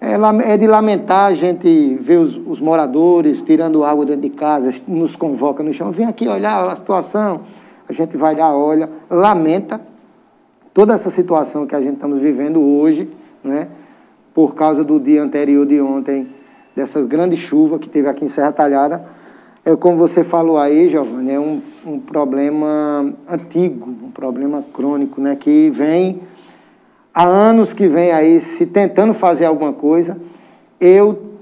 É, 0.00 0.14
é 0.52 0.56
de 0.56 0.66
lamentar 0.66 1.26
a 1.26 1.34
gente 1.34 1.98
ver 2.00 2.16
os, 2.16 2.34
os, 2.46 2.58
moradores 2.58 3.42
tirando 3.42 3.84
água 3.84 4.06
dentro 4.06 4.22
de 4.22 4.30
casa, 4.30 4.74
nos 4.88 5.14
convoca 5.14 5.62
no 5.62 5.74
chão, 5.74 5.92
vem 5.92 6.06
aqui 6.06 6.26
olhar 6.26 6.66
a 6.70 6.74
situação, 6.74 7.42
a 7.90 7.92
gente 7.92 8.16
vai 8.16 8.36
lá, 8.36 8.56
olha, 8.56 8.88
lamenta 9.10 9.80
toda 10.72 10.94
essa 10.94 11.10
situação 11.10 11.66
que 11.66 11.74
a 11.74 11.80
gente 11.80 11.94
estamos 11.94 12.20
vivendo 12.20 12.60
hoje, 12.60 13.10
né, 13.42 13.66
por 14.32 14.54
causa 14.54 14.84
do 14.84 15.00
dia 15.00 15.20
anterior 15.20 15.66
de 15.66 15.80
ontem, 15.80 16.28
dessa 16.74 17.02
grande 17.02 17.36
chuva 17.36 17.80
que 17.80 17.88
teve 17.88 18.08
aqui 18.08 18.24
em 18.24 18.28
Serra 18.28 18.52
Talhada. 18.52 19.04
É 19.64 19.74
como 19.74 19.96
você 19.96 20.22
falou 20.22 20.56
aí, 20.56 20.88
Giovanni, 20.88 21.32
é 21.32 21.40
um, 21.40 21.60
um 21.84 21.98
problema 21.98 23.12
antigo, 23.28 23.90
um 23.90 24.12
problema 24.12 24.64
crônico, 24.72 25.20
né, 25.20 25.34
que 25.34 25.68
vem 25.70 26.20
há 27.12 27.26
anos 27.26 27.72
que 27.72 27.88
vem 27.88 28.12
aí 28.12 28.40
se 28.40 28.66
tentando 28.66 29.14
fazer 29.14 29.46
alguma 29.46 29.72
coisa. 29.72 30.16
Eu, 30.80 31.34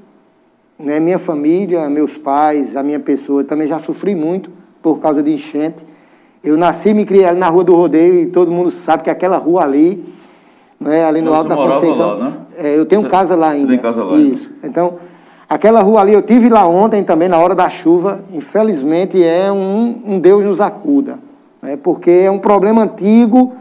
né, 0.78 0.98
minha 0.98 1.18
família, 1.18 1.90
meus 1.90 2.16
pais, 2.16 2.74
a 2.74 2.82
minha 2.82 3.00
pessoa, 3.00 3.44
também 3.44 3.68
já 3.68 3.78
sofri 3.80 4.14
muito 4.14 4.50
por 4.80 4.98
causa 4.98 5.22
de 5.22 5.30
enchente. 5.30 5.87
Eu 6.42 6.56
nasci 6.56 6.90
e 6.90 6.94
me 6.94 7.04
criei 7.04 7.24
ali 7.24 7.38
na 7.38 7.48
Rua 7.48 7.64
do 7.64 7.74
Rodeio 7.74 8.20
e 8.20 8.26
todo 8.26 8.50
mundo 8.50 8.70
sabe 8.70 9.02
que 9.02 9.10
aquela 9.10 9.36
rua 9.38 9.62
ali, 9.64 10.04
né, 10.78 11.04
ali 11.04 11.20
no 11.20 11.34
Alto 11.34 11.48
da 11.48 11.56
Conceição. 11.56 12.18
Lá, 12.18 12.24
né? 12.24 12.32
é, 12.56 12.78
eu 12.78 12.86
tenho 12.86 13.08
casa 13.08 13.34
lá 13.34 13.50
ainda. 13.50 13.66
Você 13.66 13.72
tem 13.72 13.78
casa 13.78 14.04
lá? 14.04 14.16
Isso. 14.16 14.50
Então, 14.62 14.98
Aquela 15.48 15.80
rua 15.80 16.02
ali, 16.02 16.12
eu 16.12 16.20
tive 16.20 16.50
lá 16.50 16.66
ontem 16.66 17.02
também, 17.02 17.26
na 17.26 17.38
hora 17.38 17.54
da 17.54 17.70
chuva. 17.70 18.20
Infelizmente, 18.34 19.22
é 19.22 19.50
um, 19.50 19.98
um 20.04 20.20
Deus 20.20 20.44
nos 20.44 20.60
acuda. 20.60 21.18
Né? 21.62 21.78
Porque 21.82 22.10
é 22.10 22.30
um 22.30 22.38
problema 22.38 22.82
antigo 22.82 23.56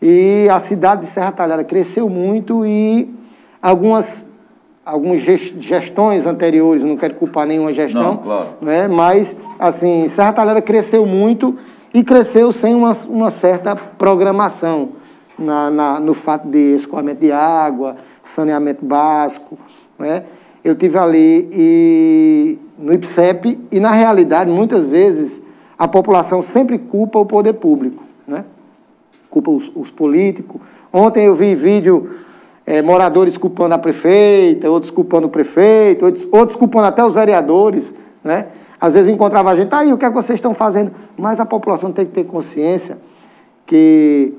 e 0.00 0.48
a 0.48 0.60
cidade 0.60 1.06
de 1.06 1.06
Serra 1.08 1.32
Talhada 1.32 1.64
cresceu 1.64 2.08
muito 2.08 2.64
e 2.64 3.12
algumas, 3.60 4.06
algumas 4.86 5.22
gestões 5.22 6.24
anteriores, 6.24 6.84
não 6.84 6.96
quero 6.96 7.14
culpar 7.14 7.46
nenhuma 7.46 7.72
gestão, 7.72 8.02
não, 8.02 8.16
claro. 8.18 8.48
né? 8.62 8.86
mas, 8.86 9.34
assim, 9.58 10.06
Serra 10.08 10.32
Talhada 10.32 10.62
cresceu 10.62 11.04
muito 11.04 11.58
e 11.94 12.02
cresceu 12.02 12.50
sem 12.50 12.74
uma, 12.74 12.92
uma 13.08 13.30
certa 13.30 13.76
programação 13.76 14.90
na, 15.38 15.70
na, 15.70 16.00
no 16.00 16.12
fato 16.12 16.48
de 16.48 16.74
escoamento 16.74 17.20
de 17.20 17.30
água, 17.30 17.96
saneamento 18.24 18.84
básico, 18.84 19.56
né? 19.96 20.24
eu 20.64 20.74
tive 20.74 20.98
ali 20.98 21.48
e, 21.52 22.58
no 22.76 22.92
IPSEP 22.92 23.60
e, 23.70 23.78
na 23.78 23.92
realidade, 23.92 24.50
muitas 24.50 24.88
vezes, 24.88 25.40
a 25.78 25.86
população 25.86 26.42
sempre 26.42 26.78
culpa 26.78 27.20
o 27.20 27.26
poder 27.26 27.54
público, 27.54 28.02
né? 28.26 28.44
culpa 29.30 29.52
os, 29.52 29.70
os 29.76 29.88
políticos. 29.90 30.60
Ontem 30.92 31.26
eu 31.26 31.36
vi 31.36 31.54
vídeo 31.54 32.10
é, 32.66 32.82
moradores 32.82 33.36
culpando 33.36 33.74
a 33.74 33.78
prefeita, 33.78 34.68
outros 34.68 34.90
culpando 34.90 35.28
o 35.28 35.30
prefeito, 35.30 36.06
outros, 36.06 36.26
outros 36.32 36.58
culpando 36.58 36.86
até 36.86 37.04
os 37.04 37.12
vereadores, 37.12 37.94
né? 38.22 38.46
Às 38.80 38.94
vezes 38.94 39.12
encontrava 39.12 39.50
a 39.50 39.56
gente, 39.56 39.68
tá 39.68 39.78
aí, 39.78 39.92
o 39.92 39.98
que 39.98 40.04
é 40.04 40.08
que 40.08 40.14
vocês 40.14 40.38
estão 40.38 40.54
fazendo? 40.54 40.92
Mas 41.16 41.40
a 41.40 41.46
população 41.46 41.92
tem 41.92 42.06
que 42.06 42.12
ter 42.12 42.24
consciência 42.24 42.98
que, 43.66 44.34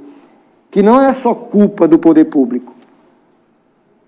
que 0.70 0.84
não 0.84 1.02
é 1.02 1.14
só 1.14 1.34
culpa 1.34 1.88
do 1.88 1.98
poder 1.98 2.26
público 2.26 2.76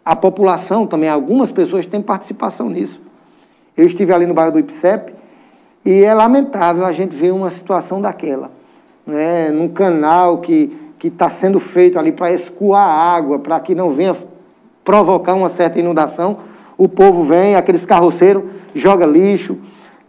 a 0.08 0.16
população 0.16 0.88
também, 0.88 1.10
algumas 1.10 1.52
pessoas 1.52 1.86
têm 1.86 2.02
participação 2.02 2.70
nisso. 2.70 2.98
Eu 3.76 3.86
estive 3.86 4.14
ali 4.14 4.26
no 4.26 4.34
bairro 4.34 4.54
do 4.54 4.60
Ipsep 4.60 5.14
e 5.84 6.02
é 6.02 6.14
lamentável 6.14 6.86
a 6.86 6.94
gente 6.94 7.14
ver 7.14 7.34
uma 7.34 7.50
situação 7.50 8.00
daquela. 8.00 8.50
Né? 9.06 9.52
Num 9.52 9.68
canal 9.68 10.38
que 10.38 10.72
está 11.04 11.30
sendo 11.30 11.60
feito 11.60 12.00
ali 12.00 12.14
para 12.14 12.32
escoar 12.32 12.88
água, 12.88 13.40
para 13.40 13.60
que 13.60 13.76
não 13.76 13.92
venha 13.92 14.16
provocar 14.82 15.34
uma 15.34 15.50
certa 15.50 15.78
inundação, 15.78 16.38
o 16.78 16.88
povo 16.88 17.24
vem, 17.26 17.58
aqueles 17.58 17.86
carroceiros, 17.86 18.44
joga 18.74 19.06
lixo, 19.06 19.58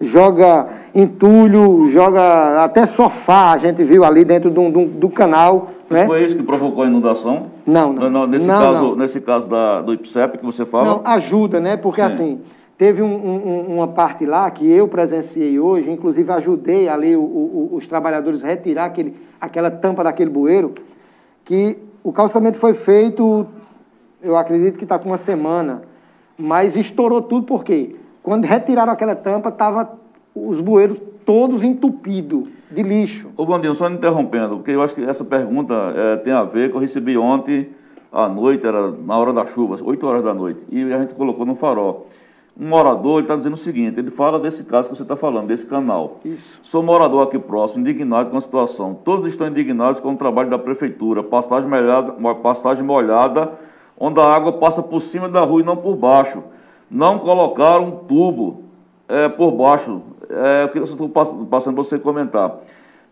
joga 0.01 0.69
entulho, 0.95 1.89
joga 1.91 2.63
até 2.65 2.87
sofá, 2.87 3.53
a 3.53 3.59
gente 3.59 3.83
viu 3.85 4.05
ali 4.05 4.25
dentro 4.25 4.51
do, 4.51 4.71
do, 4.71 4.85
do 4.87 5.11
canal. 5.11 5.71
Né? 5.91 6.07
Foi 6.07 6.25
isso 6.25 6.37
que 6.37 6.43
provocou 6.43 6.85
a 6.85 6.87
inundação? 6.87 7.47
Não, 7.67 7.93
não. 7.93 8.11
não 8.11 8.27
nesse, 8.27 8.47
não, 8.47 8.61
caso, 8.61 8.83
não. 8.83 8.97
nesse 8.97 9.21
caso 9.21 9.47
da, 9.49 9.81
do 9.81 9.95
IPSEP 9.95 10.39
que 10.39 10.45
você 10.45 10.65
fala? 10.67 10.85
Não, 10.87 11.01
ajuda, 11.05 11.61
né? 11.61 11.77
Porque 11.77 12.01
Sim. 12.03 12.07
assim, 12.07 12.41
teve 12.77 13.03
um- 13.03 13.07
um- 13.09 13.75
uma 13.77 13.89
parte 13.89 14.27
lá 14.27 14.51
que 14.51 14.71
eu 14.71 14.87
presenciei 14.87 15.59
hoje, 15.59 15.91
inclusive 15.91 16.31
ajudei 16.31 16.89
ali 16.89 17.17
o- 17.17 17.21
o- 17.21 17.71
os 17.73 17.87
trabalhadores 17.87 18.45
a 18.45 18.49
retirar 18.49 18.85
aquele, 18.85 19.17
aquela 19.41 19.71
tampa 19.71 20.05
daquele 20.05 20.31
bueiro, 20.31 20.75
que 21.45 21.79
o 22.05 22.13
calçamento 22.13 22.59
foi 22.59 22.75
feito, 22.75 23.47
eu 24.23 24.37
acredito 24.37 24.77
que 24.77 24.85
está 24.85 24.99
com 24.99 25.09
uma 25.09 25.17
semana, 25.17 25.83
mas 26.37 26.77
estourou 26.77 27.23
tudo 27.23 27.47
por 27.47 27.65
quê? 27.65 27.97
Quando 28.29 28.45
retiraram 28.45 28.93
aquela 28.93 29.17
tampa, 29.17 29.51
tava 29.51 29.91
os 30.35 30.61
bueiros 30.61 30.99
todos 31.25 31.65
entupidos 31.65 32.45
de 32.71 32.83
lixo. 32.83 33.31
Ô, 33.35 33.47
Bandinho, 33.47 33.75
só 33.75 33.89
interrompendo, 33.89 34.57
porque 34.57 34.71
eu 34.73 34.83
acho 34.83 34.95
que 34.95 35.03
essa 35.03 35.25
pergunta 35.25 35.73
eh, 35.97 36.17
tem 36.19 36.35
a 36.35 36.45
ver 36.45 36.71
com 36.71 36.77
eu 36.77 36.83
recebi 36.83 37.17
ontem 37.17 37.71
à 38.13 38.29
noite, 38.29 38.67
era 38.67 38.91
na 38.91 39.17
hora 39.17 39.33
da 39.33 39.47
chuva, 39.47 39.79
8 39.83 40.07
horas 40.07 40.23
da 40.23 40.35
noite, 40.35 40.61
e 40.71 40.93
a 40.93 40.99
gente 40.99 41.15
colocou 41.15 41.47
no 41.47 41.55
farol. 41.55 42.07
Um 42.61 42.69
morador 42.69 43.23
está 43.23 43.35
dizendo 43.35 43.55
o 43.55 43.59
seguinte, 43.59 43.99
ele 43.99 44.11
fala 44.11 44.39
desse 44.39 44.63
caso 44.63 44.91
que 44.91 44.97
você 44.97 45.03
está 45.05 45.17
falando, 45.17 45.47
desse 45.47 45.65
canal. 45.65 46.21
Isso. 46.23 46.61
Sou 46.63 46.83
morador 46.83 47.23
aqui 47.27 47.39
próximo, 47.39 47.81
indignado 47.81 48.29
com 48.29 48.37
a 48.37 48.41
situação. 48.43 48.93
Todos 48.93 49.27
estão 49.27 49.49
indignados 49.49 50.01
com 50.01 50.13
o 50.13 50.17
trabalho 50.17 50.51
da 50.51 50.59
prefeitura. 50.59 51.23
Passagem 51.23 51.67
molhada, 51.67 52.13
mo- 52.19 52.35
passagem 52.35 52.85
molhada 52.85 53.53
onde 53.99 54.21
a 54.21 54.25
água 54.25 54.53
passa 54.53 54.83
por 54.83 55.01
cima 55.01 55.31
da 55.31 55.41
rua 55.41 55.63
e 55.63 55.65
não 55.65 55.79
por 55.79 55.97
baixo. 55.97 56.43
Não 56.91 57.19
colocaram 57.19 57.85
um 57.85 57.91
tubo 58.07 58.65
eh, 59.09 59.29
por 59.29 59.53
baixo. 59.53 60.03
Eh, 60.29 60.65
eu 60.65 60.69
queria 60.69 60.87
só 60.87 60.93
estou 60.93 61.09
passando 61.09 61.75
para 61.75 61.85
você 61.85 61.99
comentar. 61.99 62.59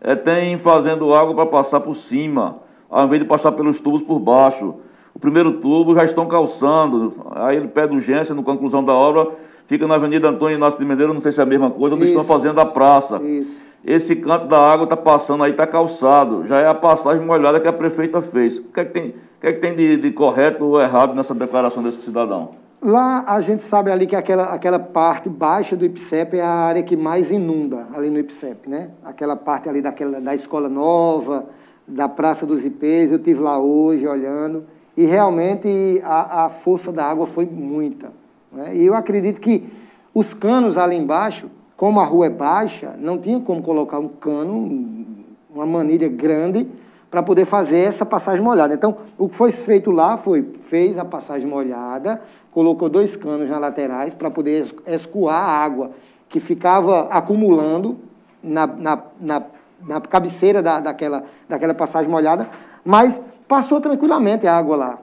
Eh, 0.01 0.15
tem 0.15 0.57
fazendo 0.57 1.13
água 1.13 1.33
para 1.35 1.45
passar 1.45 1.79
por 1.79 1.95
cima, 1.95 2.57
ao 2.89 3.05
invés 3.05 3.21
de 3.21 3.27
passar 3.27 3.51
pelos 3.51 3.79
tubos 3.79 4.01
por 4.01 4.19
baixo. 4.19 4.75
O 5.13 5.19
primeiro 5.19 5.53
tubo 5.53 5.95
já 5.95 6.05
estão 6.05 6.27
calçando. 6.27 7.15
Aí 7.35 7.57
ele 7.57 7.67
pede 7.67 7.93
urgência 7.93 8.33
na 8.33 8.43
conclusão 8.43 8.83
da 8.83 8.93
obra, 8.93 9.31
fica 9.67 9.87
na 9.87 9.95
Avenida 9.95 10.29
Antônio 10.29 10.57
Inácio 10.57 10.79
de 10.79 10.85
Medeiros, 10.85 11.13
não 11.13 11.21
sei 11.21 11.31
se 11.31 11.39
é 11.39 11.43
a 11.43 11.45
mesma 11.45 11.71
coisa, 11.71 11.95
onde 11.95 12.05
estão 12.05 12.23
fazendo 12.23 12.59
a 12.59 12.65
praça. 12.65 13.21
Isso. 13.21 13.59
Esse 13.85 14.15
canto 14.15 14.47
da 14.47 14.59
água 14.59 14.83
está 14.83 14.97
passando 14.97 15.43
aí, 15.43 15.51
está 15.51 15.65
calçado. 15.65 16.45
Já 16.47 16.59
é 16.59 16.67
a 16.67 16.73
passagem 16.73 17.25
molhada 17.25 17.59
que 17.59 17.67
a 17.67 17.73
prefeita 17.73 18.21
fez. 18.21 18.57
O 18.57 18.63
que 18.65 18.79
é 18.79 18.85
que 18.85 18.91
tem, 18.91 19.09
o 19.09 19.41
que 19.41 19.47
é 19.47 19.53
que 19.53 19.59
tem 19.59 19.75
de, 19.75 19.97
de 19.97 20.11
correto 20.11 20.65
ou 20.65 20.81
errado 20.81 21.15
nessa 21.15 21.33
declaração 21.33 21.81
desse 21.81 22.01
cidadão? 22.01 22.66
Lá 22.81 23.23
a 23.27 23.41
gente 23.41 23.63
sabe 23.63 23.91
ali 23.91 24.05
que 24.05 24.15
aquela, 24.15 24.53
aquela 24.53 24.77
parte 24.77 25.27
baixa 25.27 25.75
do 25.75 25.83
IPSEP 25.83 26.37
é 26.37 26.41
a 26.41 26.49
área 26.49 26.83
que 26.83 26.95
mais 26.95 27.31
inunda 27.31 27.87
ali 27.93 28.09
no 28.09 28.19
IPSEP, 28.19 28.69
né? 28.69 28.91
Aquela 29.03 29.35
parte 29.35 29.67
ali 29.67 29.81
daquela, 29.81 30.21
da 30.21 30.35
escola 30.35 30.69
nova, 30.69 31.45
da 31.87 32.07
Praça 32.07 32.45
dos 32.45 32.63
IPs, 32.63 33.11
eu 33.11 33.19
tive 33.19 33.39
lá 33.39 33.57
hoje 33.57 34.05
olhando 34.05 34.65
e 34.95 35.05
realmente 35.05 36.01
a, 36.03 36.45
a 36.45 36.49
força 36.49 36.91
da 36.91 37.03
água 37.03 37.25
foi 37.25 37.45
muita. 37.45 38.11
Né? 38.51 38.75
E 38.75 38.85
eu 38.85 38.93
acredito 38.93 39.41
que 39.41 39.67
os 40.13 40.33
canos 40.33 40.77
ali 40.77 40.95
embaixo, 40.95 41.49
como 41.75 41.99
a 41.99 42.05
rua 42.05 42.27
é 42.27 42.29
baixa, 42.29 42.95
não 42.99 43.17
tinha 43.17 43.39
como 43.39 43.63
colocar 43.63 43.99
um 43.99 44.07
cano, 44.07 45.05
uma 45.49 45.65
manilha 45.65 46.09
grande 46.09 46.67
para 47.09 47.23
poder 47.23 47.45
fazer 47.45 47.77
essa 47.79 48.05
passagem 48.05 48.43
molhada. 48.43 48.73
Então, 48.73 48.97
o 49.17 49.29
que 49.29 49.35
foi 49.35 49.51
feito 49.51 49.91
lá 49.91 50.17
foi, 50.17 50.41
fez 50.69 50.97
a 50.97 51.05
passagem 51.05 51.47
molhada, 51.47 52.21
colocou 52.51 52.89
dois 52.89 53.15
canos 53.15 53.49
nas 53.49 53.59
laterais 53.61 54.13
para 54.13 54.29
poder 54.29 54.63
es- 54.63 54.73
escoar 55.01 55.35
a 55.41 55.63
água 55.63 55.91
que 56.29 56.39
ficava 56.39 57.07
acumulando 57.09 57.97
na, 58.43 58.67
na, 58.67 59.03
na, 59.19 59.43
na 59.87 60.01
cabeceira 60.01 60.61
da, 60.61 60.79
daquela, 60.79 61.23
daquela 61.47 61.73
passagem 61.73 62.09
molhada, 62.11 62.49
mas 62.83 63.19
passou 63.47 63.79
tranquilamente 63.79 64.45
a 64.45 64.57
água 64.57 64.75
lá. 64.75 64.97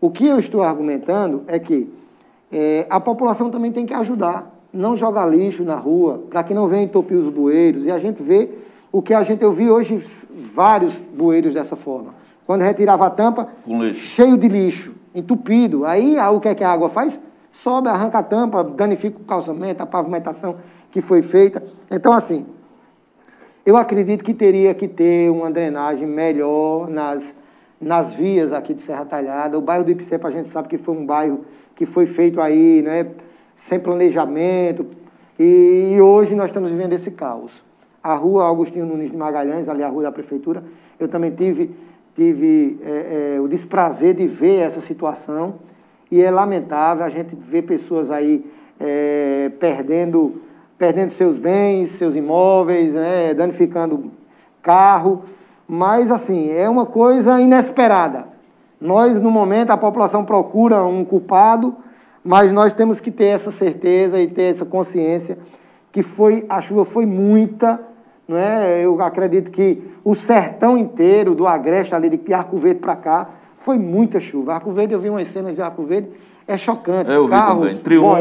O 0.00 0.10
que 0.10 0.26
eu 0.26 0.38
estou 0.38 0.62
argumentando 0.62 1.44
é 1.46 1.58
que 1.58 1.90
eh, 2.52 2.86
a 2.90 3.00
população 3.00 3.50
também 3.50 3.72
tem 3.72 3.86
que 3.86 3.94
ajudar, 3.94 4.50
não 4.72 4.96
jogar 4.96 5.26
lixo 5.26 5.62
na 5.64 5.76
rua, 5.76 6.22
para 6.28 6.42
que 6.42 6.52
não 6.52 6.68
venha 6.68 6.82
entupir 6.82 7.16
os 7.16 7.28
bueiros. 7.28 7.84
E 7.84 7.90
a 7.90 7.98
gente 7.98 8.22
vê 8.22 8.50
o 8.92 9.00
que 9.00 9.14
a 9.14 9.22
gente, 9.22 9.42
eu 9.42 9.52
vi 9.52 9.70
hoje 9.70 10.04
vários 10.54 10.96
bueiros 10.96 11.54
dessa 11.54 11.76
forma. 11.76 12.14
Quando 12.46 12.62
retirava 12.62 13.06
a 13.06 13.10
tampa, 13.10 13.48
cheio 13.94 14.36
de 14.36 14.48
lixo, 14.48 14.94
entupido. 15.14 15.84
Aí 15.84 16.18
ah, 16.18 16.30
o 16.30 16.40
que 16.40 16.48
é 16.48 16.54
que 16.54 16.64
a 16.64 16.70
água 16.70 16.88
faz? 16.88 17.18
Sobe, 17.52 17.88
arranca 17.88 18.18
a 18.18 18.22
tampa, 18.22 18.64
danifica 18.64 19.18
o 19.20 19.24
calçamento, 19.24 19.82
a 19.82 19.86
pavimentação 19.86 20.56
que 20.90 21.00
foi 21.00 21.22
feita. 21.22 21.62
Então, 21.90 22.12
assim, 22.12 22.46
eu 23.64 23.76
acredito 23.76 24.24
que 24.24 24.34
teria 24.34 24.74
que 24.74 24.88
ter 24.88 25.30
uma 25.30 25.50
drenagem 25.50 26.06
melhor 26.06 26.88
nas, 26.88 27.34
nas 27.80 28.12
vias 28.14 28.52
aqui 28.52 28.74
de 28.74 28.82
Serra 28.82 29.04
Talhada. 29.04 29.56
O 29.56 29.60
bairro 29.60 29.84
do 29.84 29.90
Ipicepa 29.90 30.28
a 30.28 30.30
gente 30.32 30.48
sabe 30.48 30.68
que 30.68 30.78
foi 30.78 30.96
um 30.96 31.06
bairro 31.06 31.44
que 31.76 31.86
foi 31.86 32.06
feito 32.06 32.40
aí, 32.40 32.82
né, 32.82 33.06
sem 33.58 33.78
planejamento. 33.78 34.86
E, 35.38 35.92
e 35.94 36.00
hoje 36.00 36.34
nós 36.34 36.46
estamos 36.46 36.70
vivendo 36.70 36.94
esse 36.94 37.10
caos. 37.10 37.52
A 38.02 38.14
rua 38.14 38.48
Agostinho 38.48 38.86
Nunes 38.86 39.10
de 39.10 39.16
Magalhães, 39.16 39.68
ali 39.68 39.82
a 39.82 39.88
rua 39.88 40.04
da 40.04 40.12
prefeitura, 40.12 40.62
eu 40.98 41.08
também 41.08 41.30
tive, 41.30 41.70
tive 42.16 42.78
é, 42.82 43.34
é, 43.36 43.40
o 43.40 43.46
desprazer 43.46 44.14
de 44.14 44.26
ver 44.26 44.60
essa 44.60 44.80
situação. 44.80 45.54
E 46.10 46.22
é 46.22 46.30
lamentável 46.30 47.04
a 47.04 47.08
gente 47.08 47.34
ver 47.34 47.62
pessoas 47.62 48.10
aí 48.10 48.44
é, 48.80 49.50
perdendo, 49.60 50.42
perdendo 50.78 51.12
seus 51.12 51.38
bens, 51.38 51.90
seus 51.98 52.16
imóveis, 52.16 52.92
né, 52.92 53.34
danificando 53.34 54.10
carro. 54.62 55.24
Mas, 55.68 56.10
assim, 56.10 56.50
é 56.50 56.68
uma 56.68 56.86
coisa 56.86 57.40
inesperada. 57.40 58.24
Nós, 58.80 59.20
no 59.20 59.30
momento, 59.30 59.70
a 59.70 59.76
população 59.76 60.24
procura 60.24 60.82
um 60.84 61.04
culpado, 61.04 61.76
mas 62.24 62.50
nós 62.50 62.72
temos 62.72 62.98
que 62.98 63.10
ter 63.10 63.26
essa 63.26 63.50
certeza 63.50 64.18
e 64.18 64.26
ter 64.26 64.54
essa 64.54 64.64
consciência 64.64 65.38
que 65.92 66.02
foi 66.02 66.44
a 66.48 66.60
chuva 66.60 66.84
foi 66.84 67.04
muita, 67.04 67.80
não 68.30 68.38
é? 68.38 68.80
Eu 68.84 69.00
acredito 69.02 69.50
que 69.50 69.82
o 70.04 70.14
sertão 70.14 70.78
inteiro, 70.78 71.34
do 71.34 71.46
Agreste 71.46 71.94
ali 71.94 72.08
de 72.08 72.32
Arco 72.32 72.56
Verde 72.56 72.80
para 72.80 72.96
cá, 72.96 73.28
foi 73.58 73.76
muita 73.78 74.20
chuva. 74.20 74.54
Arco 74.54 74.70
Verde, 74.72 74.94
eu 74.94 75.00
vi 75.00 75.10
umas 75.10 75.28
cenas 75.28 75.54
de 75.54 75.60
Arco 75.60 75.82
Verde, 75.82 76.08
é 76.46 76.56
chocante. 76.56 77.10
Eu 77.10 77.24
vi 77.24 77.30
Carros 77.30 77.58
também. 77.68 77.78
Triunfo, 77.78 78.16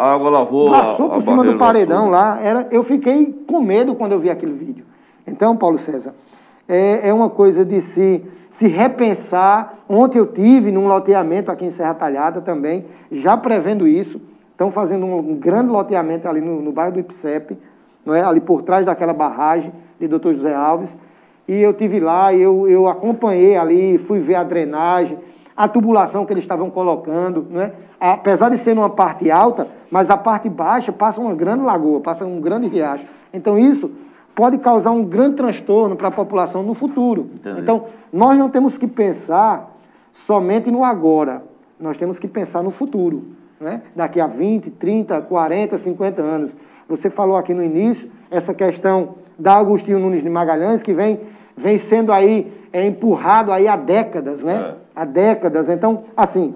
a- 0.00 0.04
a 0.04 0.12
água 0.14 0.30
lavou 0.30 0.70
Passou 0.70 1.10
por 1.10 1.22
cima 1.22 1.44
do 1.44 1.58
paredão 1.58 2.08
lá. 2.10 2.40
Era, 2.42 2.66
eu 2.70 2.82
fiquei 2.84 3.34
com 3.46 3.60
medo 3.60 3.94
quando 3.94 4.12
eu 4.12 4.18
vi 4.20 4.30
aquele 4.30 4.52
vídeo. 4.52 4.84
Então, 5.26 5.56
Paulo 5.56 5.78
César, 5.78 6.14
é, 6.68 7.08
é 7.08 7.12
uma 7.12 7.28
coisa 7.28 7.64
de 7.64 7.80
se, 7.82 8.24
se 8.50 8.66
repensar. 8.68 9.74
Ontem 9.88 10.18
eu 10.18 10.26
tive 10.26 10.70
num 10.72 10.86
loteamento 10.88 11.50
aqui 11.50 11.64
em 11.66 11.70
Serra 11.70 11.94
Talhada 11.94 12.40
também, 12.40 12.84
já 13.12 13.36
prevendo 13.36 13.86
isso. 13.86 14.20
Estão 14.52 14.70
fazendo 14.70 15.04
um, 15.04 15.18
um 15.18 15.34
grande 15.36 15.68
loteamento 15.70 16.26
ali 16.26 16.40
no, 16.40 16.62
no 16.62 16.72
bairro 16.72 16.92
do 16.94 17.00
Ipsep, 17.00 17.56
não 18.06 18.14
é? 18.14 18.22
ali 18.22 18.40
por 18.40 18.62
trás 18.62 18.86
daquela 18.86 19.12
barragem 19.12 19.72
de 19.98 20.06
Dr. 20.06 20.34
José 20.34 20.54
Alves. 20.54 20.96
E 21.48 21.54
eu 21.54 21.74
tive 21.74 22.00
lá, 22.00 22.32
eu, 22.32 22.68
eu 22.68 22.88
acompanhei 22.88 23.56
ali, 23.56 23.98
fui 23.98 24.20
ver 24.20 24.36
a 24.36 24.44
drenagem, 24.44 25.18
a 25.56 25.68
tubulação 25.68 26.24
que 26.24 26.32
eles 26.32 26.44
estavam 26.44 26.70
colocando, 26.70 27.46
não 27.50 27.60
é? 27.60 27.72
apesar 28.00 28.50
de 28.50 28.58
ser 28.58 28.74
numa 28.74 28.90
parte 28.90 29.30
alta, 29.30 29.68
mas 29.90 30.10
a 30.10 30.16
parte 30.16 30.48
baixa 30.48 30.92
passa 30.92 31.20
uma 31.20 31.34
grande 31.34 31.64
lagoa, 31.64 32.00
passa 32.00 32.24
um 32.24 32.40
grande 32.40 32.68
riacho. 32.68 33.04
Então 33.32 33.58
isso 33.58 33.90
pode 34.34 34.58
causar 34.58 34.90
um 34.90 35.04
grande 35.04 35.36
transtorno 35.36 35.96
para 35.96 36.08
a 36.08 36.10
população 36.10 36.62
no 36.62 36.74
futuro. 36.74 37.30
Entendi. 37.34 37.60
Então 37.60 37.86
nós 38.12 38.38
não 38.38 38.50
temos 38.50 38.76
que 38.76 38.86
pensar 38.86 39.74
somente 40.12 40.70
no 40.70 40.84
agora, 40.84 41.42
nós 41.80 41.96
temos 41.96 42.18
que 42.18 42.28
pensar 42.28 42.62
no 42.62 42.70
futuro, 42.70 43.24
né? 43.60 43.82
daqui 43.94 44.20
a 44.20 44.26
20, 44.26 44.70
30, 44.70 45.20
40, 45.22 45.78
50 45.78 46.22
anos. 46.22 46.56
Você 46.88 47.10
falou 47.10 47.36
aqui 47.36 47.52
no 47.52 47.62
início 47.62 48.08
essa 48.30 48.54
questão 48.54 49.16
da 49.38 49.56
Agostinho 49.56 49.98
Nunes 49.98 50.22
de 50.22 50.30
Magalhães, 50.30 50.82
que 50.82 50.92
vem, 50.92 51.20
vem 51.56 51.78
sendo 51.78 52.12
aí 52.12 52.52
é, 52.72 52.86
empurrado 52.86 53.52
aí 53.52 53.66
há 53.66 53.76
décadas, 53.76 54.40
né? 54.40 54.74
Há 54.94 55.04
décadas. 55.04 55.68
Então, 55.68 56.04
assim, 56.16 56.54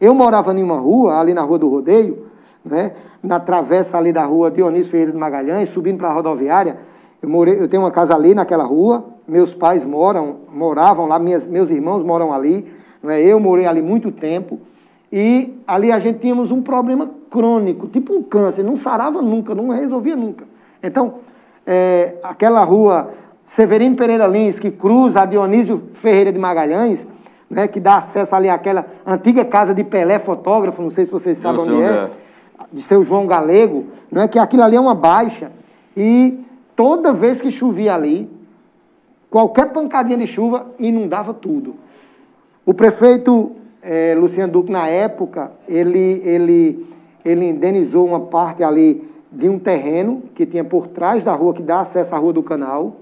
eu 0.00 0.14
morava 0.14 0.52
em 0.52 0.62
uma 0.62 0.78
rua, 0.78 1.18
ali 1.18 1.34
na 1.34 1.42
Rua 1.42 1.58
do 1.58 1.68
Rodeio, 1.68 2.26
né? 2.64 2.92
na 3.22 3.40
travessa 3.40 3.98
ali 3.98 4.12
da 4.12 4.24
rua 4.24 4.50
Dionísio 4.50 4.90
Ferreira 4.90 5.12
de 5.12 5.18
Magalhães, 5.18 5.70
subindo 5.70 5.98
para 5.98 6.08
a 6.08 6.12
rodoviária. 6.12 6.78
Eu, 7.20 7.28
morei, 7.28 7.60
eu 7.60 7.68
tenho 7.68 7.82
uma 7.82 7.90
casa 7.90 8.14
ali 8.14 8.34
naquela 8.34 8.64
rua, 8.64 9.04
meus 9.26 9.52
pais 9.52 9.84
moram, 9.84 10.36
moravam 10.52 11.06
lá, 11.06 11.18
minhas, 11.18 11.46
meus 11.46 11.70
irmãos 11.70 12.02
moram 12.02 12.32
ali, 12.32 12.70
não 13.02 13.10
é? 13.10 13.20
eu 13.20 13.40
morei 13.40 13.66
ali 13.66 13.82
muito 13.82 14.12
tempo. 14.12 14.60
E 15.12 15.54
ali 15.66 15.90
a 15.90 15.98
gente 15.98 16.20
tínhamos 16.20 16.50
um 16.50 16.62
problema 16.62 17.08
crônico, 17.30 17.88
tipo 17.88 18.14
um 18.14 18.22
câncer, 18.22 18.62
não 18.62 18.76
sarava 18.76 19.22
nunca, 19.22 19.54
não 19.54 19.68
resolvia 19.68 20.14
nunca. 20.14 20.44
Então, 20.82 21.14
é, 21.66 22.14
aquela 22.22 22.62
rua 22.64 23.10
Severino 23.46 23.96
Pereira 23.96 24.26
Lins, 24.26 24.58
que 24.58 24.70
cruza 24.70 25.20
a 25.20 25.26
Dionísio 25.26 25.82
Ferreira 25.94 26.30
de 26.30 26.38
Magalhães, 26.38 27.06
né, 27.48 27.66
que 27.66 27.80
dá 27.80 27.96
acesso 27.96 28.34
ali 28.34 28.48
àquela 28.48 28.86
antiga 29.06 29.44
casa 29.44 29.74
de 29.74 29.82
Pelé, 29.82 30.18
fotógrafo, 30.18 30.82
não 30.82 30.90
sei 30.90 31.06
se 31.06 31.12
vocês 31.12 31.38
sabem 31.38 31.62
onde 31.62 31.82
é, 31.82 31.86
é. 31.86 32.10
de 32.70 32.82
seu 32.82 33.02
João 33.04 33.26
Galego, 33.26 33.86
né, 34.10 34.28
que 34.28 34.38
aquilo 34.38 34.62
ali 34.62 34.76
é 34.76 34.80
uma 34.80 34.94
baixa. 34.94 35.50
E 35.96 36.38
toda 36.76 37.12
vez 37.12 37.40
que 37.40 37.50
chovia 37.50 37.94
ali, 37.94 38.30
qualquer 39.30 39.72
pancadinha 39.72 40.18
de 40.18 40.26
chuva 40.26 40.66
inundava 40.78 41.32
tudo. 41.32 41.74
O 42.66 42.74
prefeito 42.74 43.56
eh, 43.88 44.14
Luciano 44.14 44.52
Duque, 44.52 44.70
na 44.70 44.86
época, 44.86 45.50
ele, 45.66 46.20
ele, 46.22 46.86
ele 47.24 47.48
indenizou 47.48 48.06
uma 48.06 48.20
parte 48.20 48.62
ali 48.62 49.02
de 49.32 49.48
um 49.48 49.58
terreno 49.58 50.24
que 50.34 50.44
tinha 50.44 50.62
por 50.62 50.88
trás 50.88 51.24
da 51.24 51.32
rua, 51.32 51.54
que 51.54 51.62
dá 51.62 51.80
acesso 51.80 52.14
à 52.14 52.18
rua 52.18 52.34
do 52.34 52.42
canal, 52.42 52.96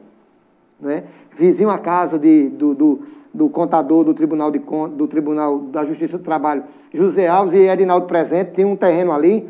né? 0.81 1.03
vizinho 1.37 1.71
à 1.71 1.79
casa 1.79 2.17
de, 2.21 2.49
do, 2.51 2.73
do, 2.73 3.03
do 3.35 3.49
contador 3.49 4.05
do 4.05 4.15
Tribunal, 4.15 4.53
de, 4.53 4.61
do 4.61 5.09
Tribunal 5.09 5.59
da 5.59 5.85
Justiça 5.85 6.19
do 6.19 6.23
Trabalho, 6.23 6.63
José 6.95 7.27
Alves 7.27 7.55
e 7.55 7.69
Edinaldo 7.69 8.07
Presente, 8.07 8.53
tem 8.53 8.65
um 8.65 8.77
terreno 8.77 9.11
ali, 9.11 9.45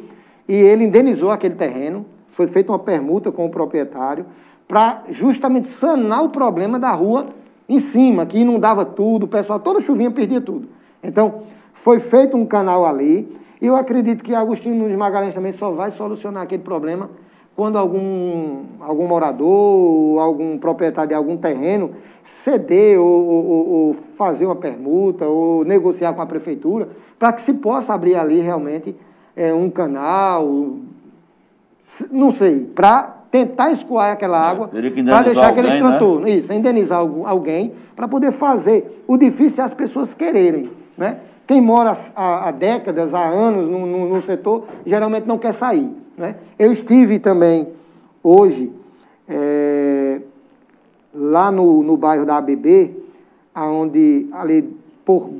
e 0.48 0.54
ele 0.54 0.84
indenizou 0.84 1.30
aquele 1.30 1.54
terreno, 1.54 2.06
foi 2.30 2.46
feita 2.46 2.72
uma 2.72 2.78
permuta 2.78 3.30
com 3.30 3.44
o 3.44 3.50
proprietário, 3.50 4.24
para 4.66 5.02
justamente 5.10 5.68
sanar 5.74 6.24
o 6.24 6.30
problema 6.30 6.78
da 6.78 6.92
rua 6.92 7.26
em 7.68 7.80
cima, 7.80 8.24
que 8.24 8.38
inundava 8.38 8.86
tudo, 8.86 9.24
o 9.24 9.28
pessoal, 9.28 9.60
toda 9.60 9.82
chuvinha 9.82 10.10
perdia 10.10 10.40
tudo. 10.40 10.76
Então, 11.06 11.42
foi 11.74 12.00
feito 12.00 12.36
um 12.36 12.44
canal 12.44 12.84
ali, 12.84 13.36
e 13.60 13.66
eu 13.66 13.76
acredito 13.76 14.22
que 14.22 14.34
Agostinho 14.34 14.74
Nunes 14.74 14.96
Magalhães 14.96 15.34
também 15.34 15.52
só 15.52 15.70
vai 15.70 15.90
solucionar 15.92 16.42
aquele 16.42 16.62
problema 16.62 17.08
quando 17.54 17.78
algum, 17.78 18.64
algum 18.80 19.06
morador, 19.06 20.20
algum 20.20 20.58
proprietário 20.58 21.08
de 21.08 21.14
algum 21.14 21.38
terreno 21.38 21.92
ceder 22.22 23.00
ou, 23.00 23.06
ou, 23.06 23.68
ou 23.68 23.96
fazer 24.18 24.44
uma 24.44 24.56
permuta 24.56 25.24
ou 25.26 25.64
negociar 25.64 26.12
com 26.12 26.20
a 26.20 26.26
prefeitura 26.26 26.88
para 27.18 27.32
que 27.32 27.42
se 27.42 27.54
possa 27.54 27.94
abrir 27.94 28.16
ali 28.16 28.40
realmente 28.40 28.94
é, 29.34 29.54
um 29.54 29.70
canal, 29.70 30.46
não 32.10 32.32
sei, 32.32 32.60
para 32.74 33.16
tentar 33.30 33.70
escoar 33.72 34.12
aquela 34.12 34.36
é, 34.36 34.50
água, 34.50 34.68
para 34.68 35.22
deixar 35.22 35.48
aquele 35.48 35.78
transtorno. 35.78 36.20
Né? 36.20 36.30
Isso, 36.32 36.52
indenizar 36.52 36.98
alguém 36.98 37.72
para 37.94 38.08
poder 38.08 38.32
fazer. 38.32 39.02
O 39.06 39.16
difícil 39.16 39.62
é 39.62 39.66
as 39.66 39.74
pessoas 39.74 40.12
quererem. 40.14 40.70
Né? 40.96 41.18
Quem 41.46 41.60
mora 41.60 41.96
há, 42.14 42.48
há 42.48 42.50
décadas, 42.50 43.14
há 43.14 43.26
anos 43.26 43.68
no, 43.68 44.22
setor, 44.22 44.64
geralmente 44.84 45.26
não 45.26 45.38
quer 45.38 45.54
sair. 45.54 45.90
Né? 46.16 46.36
Eu 46.58 46.72
estive 46.72 47.18
também 47.18 47.68
hoje 48.22 48.72
é, 49.28 50.20
lá 51.14 51.52
no, 51.52 51.82
no 51.82 51.96
bairro 51.96 52.26
da 52.26 52.36
ABB, 52.36 52.96
onde 53.54 54.28
ali 54.32 54.62
por 55.04 55.30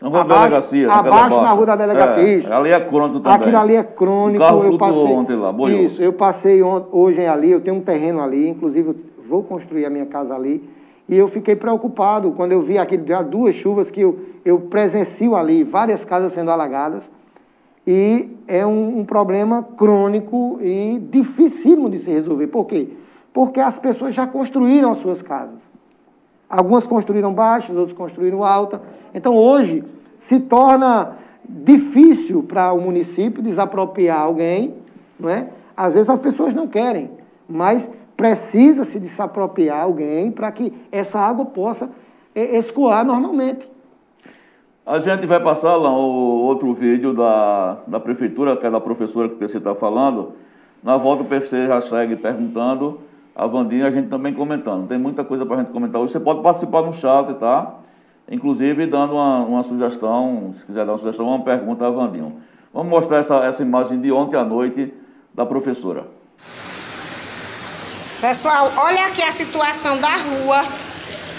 na 0.00 0.08
rua 0.08 0.20
abaixo, 0.22 0.28
da 0.28 0.38
delegacia. 0.38 0.90
Abaixo 0.90 1.40
na 1.42 1.50
rua 1.50 1.66
da 1.66 1.76
delegacia. 1.76 2.22
É, 2.22 2.34
isso. 2.36 2.52
Ali 2.52 2.70
é 2.70 2.80
crônico 2.80 3.20
também. 3.20 3.38
Aquilo 3.38 3.58
ali 3.58 3.76
é 3.76 3.82
crônico. 3.82 4.42
O 4.42 4.46
carro 4.46 4.64
eu 4.64 4.78
passei, 4.78 5.12
ontem 5.12 5.36
lá, 5.36 5.52
boiou. 5.52 5.80
Isso, 5.84 6.02
eu 6.02 6.12
passei 6.12 6.62
hoje 6.62 7.26
ali, 7.26 7.50
eu 7.50 7.60
tenho 7.60 7.76
um 7.76 7.82
terreno 7.82 8.22
ali, 8.22 8.48
inclusive 8.48 8.96
vou 9.28 9.42
construir 9.42 9.84
a 9.84 9.90
minha 9.90 10.06
casa 10.06 10.34
ali. 10.34 10.66
E 11.10 11.18
eu 11.18 11.26
fiquei 11.26 11.56
preocupado 11.56 12.30
quando 12.30 12.52
eu 12.52 12.62
vi 12.62 12.78
aquele, 12.78 13.04
já 13.04 13.20
duas 13.20 13.56
chuvas 13.56 13.90
que 13.90 14.00
eu, 14.00 14.20
eu 14.44 14.60
presencio 14.60 15.34
ali, 15.34 15.64
várias 15.64 16.04
casas 16.04 16.32
sendo 16.32 16.52
alagadas. 16.52 17.02
E 17.84 18.28
é 18.46 18.64
um, 18.64 19.00
um 19.00 19.04
problema 19.04 19.60
crônico 19.76 20.60
e 20.62 21.00
dificílimo 21.10 21.90
de 21.90 21.98
se 21.98 22.10
resolver. 22.12 22.46
Por 22.46 22.64
quê? 22.66 22.90
Porque 23.34 23.58
as 23.58 23.76
pessoas 23.76 24.14
já 24.14 24.24
construíram 24.24 24.92
as 24.92 24.98
suas 24.98 25.20
casas. 25.20 25.58
Algumas 26.48 26.86
construíram 26.86 27.34
baixas, 27.34 27.76
outras 27.76 27.96
construíram 27.96 28.44
alta. 28.44 28.80
Então 29.12 29.34
hoje 29.34 29.82
se 30.20 30.38
torna 30.38 31.16
difícil 31.44 32.44
para 32.44 32.72
o 32.72 32.80
município 32.80 33.42
desapropriar 33.42 34.20
alguém, 34.20 34.74
não 35.18 35.28
é? 35.28 35.48
Às 35.76 35.92
vezes 35.92 36.08
as 36.08 36.20
pessoas 36.20 36.54
não 36.54 36.68
querem, 36.68 37.10
mas 37.48 37.88
precisa 38.20 38.84
se 38.84 39.00
desapropriar 39.00 39.82
alguém 39.82 40.30
para 40.30 40.52
que 40.52 40.70
essa 40.92 41.18
água 41.18 41.46
possa 41.46 41.88
escoar 42.34 43.02
normalmente. 43.02 43.66
A 44.84 44.98
gente 44.98 45.26
vai 45.26 45.40
passar 45.40 45.74
lá 45.76 45.90
o 45.90 46.42
outro 46.42 46.74
vídeo 46.74 47.14
da, 47.14 47.78
da 47.86 47.98
prefeitura, 47.98 48.58
que 48.58 48.66
é 48.66 48.70
da 48.70 48.78
professora 48.80 49.26
que 49.26 49.36
você 49.36 49.56
está 49.56 49.74
falando. 49.74 50.32
Na 50.82 50.98
volta 50.98 51.22
o 51.22 51.26
PC 51.26 51.66
já 51.66 51.80
segue 51.80 52.16
perguntando, 52.16 53.00
a 53.34 53.46
Vandinha 53.46 53.86
a 53.86 53.90
gente 53.90 54.08
também 54.08 54.34
comentando. 54.34 54.86
Tem 54.86 54.98
muita 54.98 55.24
coisa 55.24 55.46
para 55.46 55.56
a 55.56 55.58
gente 55.60 55.72
comentar 55.72 55.98
hoje. 55.98 56.12
Você 56.12 56.20
pode 56.20 56.42
participar 56.42 56.82
no 56.82 56.92
chat, 56.92 57.32
tá? 57.34 57.74
Inclusive 58.30 58.86
dando 58.86 59.14
uma, 59.14 59.38
uma 59.46 59.62
sugestão, 59.62 60.52
se 60.52 60.66
quiser 60.66 60.84
dar 60.84 60.92
uma 60.92 60.98
sugestão, 60.98 61.26
uma 61.26 61.42
pergunta 61.42 61.86
a 61.86 61.90
Vandinho. 61.90 62.34
Vamos 62.72 62.90
mostrar 62.90 63.18
essa, 63.18 63.36
essa 63.46 63.62
imagem 63.62 63.98
de 63.98 64.12
ontem 64.12 64.36
à 64.36 64.44
noite 64.44 64.92
da 65.34 65.46
professora. 65.46 66.04
Pessoal, 68.20 68.70
olha 68.76 69.06
aqui 69.06 69.22
a 69.22 69.32
situação 69.32 69.96
da 69.96 70.14
rua, 70.16 70.62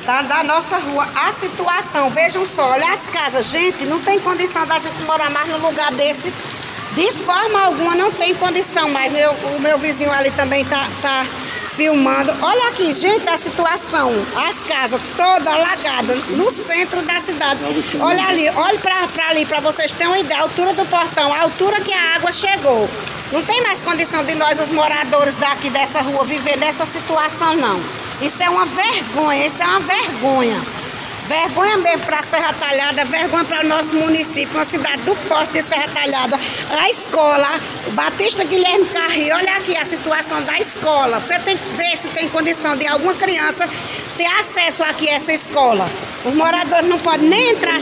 tá? 0.03 0.23
Da 0.23 0.43
nossa 0.43 0.79
rua, 0.79 1.07
a 1.13 1.31
situação, 1.31 2.09
vejam 2.09 2.43
só, 2.43 2.71
olha 2.71 2.91
as 2.91 3.05
casas. 3.05 3.51
Gente, 3.51 3.85
não 3.85 3.99
tem 3.99 4.19
condição 4.19 4.65
da 4.65 4.79
gente 4.79 4.99
morar 5.03 5.29
mais 5.29 5.47
num 5.47 5.59
lugar 5.59 5.91
desse. 5.93 6.33
De 6.95 7.11
forma 7.23 7.65
alguma 7.65 7.93
não 7.93 8.11
tem 8.11 8.33
condição 8.33 8.89
mais. 8.89 9.13
Meu, 9.13 9.31
o 9.31 9.59
meu 9.59 9.77
vizinho 9.77 10.11
ali 10.11 10.31
também 10.31 10.65
tá, 10.65 10.87
tá 11.03 11.23
filmando. 11.81 12.31
Olha 12.43 12.67
aqui, 12.67 12.93
gente, 12.93 13.27
a 13.27 13.35
situação. 13.35 14.11
As 14.35 14.61
casas 14.61 15.01
todas 15.17 15.47
alagadas 15.47 16.27
no 16.27 16.51
centro 16.51 17.01
da 17.01 17.19
cidade. 17.19 17.59
Olha 17.99 18.23
ali, 18.27 18.47
olha 18.49 18.77
pra 18.77 19.29
ali, 19.29 19.47
pra 19.47 19.59
vocês 19.59 19.91
terem 19.91 20.09
uma 20.09 20.19
ideia. 20.19 20.41
A 20.41 20.43
altura 20.43 20.73
do 20.73 20.85
portão, 20.85 21.33
a 21.33 21.41
altura 21.41 21.81
que 21.81 21.91
a 21.91 22.15
água 22.17 22.31
chegou. 22.31 22.87
Não 23.31 23.41
tem 23.41 23.63
mais 23.63 23.81
condição 23.81 24.23
de 24.23 24.35
nós, 24.35 24.59
os 24.59 24.69
moradores 24.69 25.35
daqui 25.37 25.71
dessa 25.71 26.01
rua, 26.01 26.23
viver 26.23 26.57
nessa 26.57 26.85
situação, 26.85 27.55
não. 27.55 27.81
Isso 28.21 28.43
é 28.43 28.49
uma 28.49 28.65
vergonha, 28.65 29.47
isso 29.47 29.63
é 29.63 29.65
uma 29.65 29.79
vergonha. 29.79 30.80
Vergonha 31.31 31.77
mesmo 31.77 32.05
para 32.05 32.21
Serra 32.21 32.51
Talhada, 32.51 33.05
vergonha 33.05 33.45
para 33.45 33.63
o 33.63 33.67
nosso 33.69 33.95
município, 33.95 34.53
uma 34.53 34.65
cidade 34.65 35.01
do 35.03 35.15
Porto 35.29 35.53
de 35.53 35.63
Serra 35.63 35.87
Talhada. 35.87 36.37
A 36.77 36.89
escola, 36.89 37.57
o 37.87 37.91
Batista 37.91 38.43
Guilherme 38.43 38.83
Carri, 38.87 39.31
olha 39.31 39.55
aqui 39.55 39.77
a 39.77 39.85
situação 39.85 40.41
da 40.41 40.57
escola. 40.59 41.21
Você 41.21 41.39
tem 41.39 41.55
que 41.55 41.63
ver 41.69 41.97
se 41.97 42.09
tem 42.09 42.27
condição 42.27 42.75
de 42.75 42.85
alguma 42.85 43.13
criança 43.13 43.65
ter 44.17 44.25
acesso 44.25 44.83
aqui 44.83 45.09
a 45.09 45.13
essa 45.13 45.31
escola. 45.31 45.89
Os 46.25 46.35
moradores 46.35 46.89
não 46.89 46.99
podem 46.99 47.29
nem 47.29 47.51
entrar, 47.51 47.77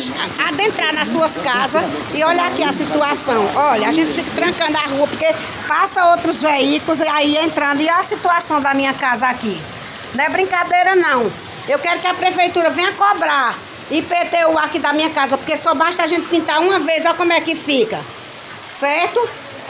adentrar 0.47 0.93
nas 0.93 1.07
suas 1.07 1.39
casas 1.39 1.83
e 2.13 2.23
olha 2.23 2.43
aqui 2.43 2.63
a 2.63 2.71
situação. 2.71 3.49
Olha, 3.55 3.89
a 3.89 3.91
gente 3.91 4.13
fica 4.13 4.29
trancando 4.35 4.77
a 4.77 4.85
rua 4.85 5.07
porque 5.07 5.33
passa 5.67 6.05
outros 6.11 6.39
veículos 6.39 7.01
aí 7.01 7.35
entrando. 7.37 7.81
E 7.81 7.89
a 7.89 8.03
situação 8.03 8.61
da 8.61 8.75
minha 8.75 8.93
casa 8.93 9.25
aqui. 9.25 9.59
Não 10.13 10.23
é 10.23 10.29
brincadeira 10.29 10.95
não. 10.95 11.48
Eu 11.70 11.78
quero 11.78 11.99
que 11.99 12.07
a 12.07 12.15
prefeitura 12.15 12.72
venha 12.72 12.91
cobrar 12.93 13.55
IPTU 13.91 14.57
aqui 14.57 14.80
da 14.80 14.91
minha 14.91 15.11
casa, 15.11 15.38
porque 15.38 15.55
só 15.55 15.76
basta 15.76 16.01
a 16.01 16.07
gente 16.07 16.28
pintar 16.28 16.59
uma 16.59 16.80
vez, 16.80 17.05
olha 17.05 17.13
como 17.13 17.32
é 17.32 17.39
que 17.41 17.53
fica. 17.53 17.99
Certo? 18.72 19.30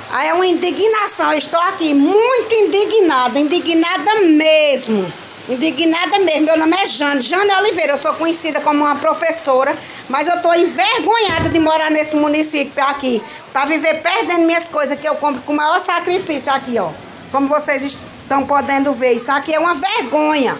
Aí 0.10 0.30
é 0.30 0.34
uma 0.34 0.48
indignação. 0.48 1.34
Eu 1.34 1.38
estou 1.38 1.60
aqui 1.60 1.94
muito 1.94 2.54
indignada, 2.54 3.38
indignada 3.38 4.22
mesmo. 4.22 5.12
Indignada 5.50 6.20
mesmo. 6.20 6.46
Meu 6.46 6.58
nome 6.58 6.78
é 6.78 6.86
Jane, 6.86 7.20
Jane 7.20 7.52
Oliveira. 7.52 7.94
Eu 7.94 7.98
sou 7.98 8.14
conhecida 8.14 8.62
como 8.62 8.86
uma 8.86 8.96
professora, 8.96 9.78
mas 10.08 10.26
eu 10.26 10.36
estou 10.36 10.56
envergonhada 10.56 11.50
de 11.50 11.60
morar 11.60 11.92
nesse 11.92 12.16
município 12.16 12.82
aqui. 12.82 13.22
Para 13.52 13.66
viver 13.66 14.02
perdendo 14.02 14.46
minhas 14.46 14.70
coisas 14.70 14.98
que 14.98 15.08
eu 15.08 15.16
compro 15.16 15.42
com 15.42 15.52
o 15.52 15.56
maior 15.58 15.82
sacrifício 15.82 16.54
aqui, 16.54 16.80
ó. 16.80 16.92
Como 17.30 17.50
vocês 17.50 17.84
estão 17.84 18.46
podendo 18.46 18.94
ver. 18.94 19.16
Isso 19.18 19.30
aqui 19.30 19.54
é 19.54 19.60
uma 19.60 19.74
vergonha. 19.74 20.58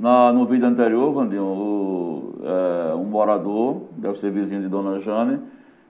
Na, 0.00 0.32
no 0.32 0.46
vídeo 0.46 0.66
anterior, 0.66 1.12
Vandinho, 1.12 1.44
o, 1.44 2.34
é, 2.42 2.94
um 2.94 3.04
morador, 3.04 3.82
deve 3.98 4.18
ser 4.18 4.30
vizinho 4.30 4.62
de 4.62 4.66
Dona 4.66 4.98
Jane, 5.00 5.38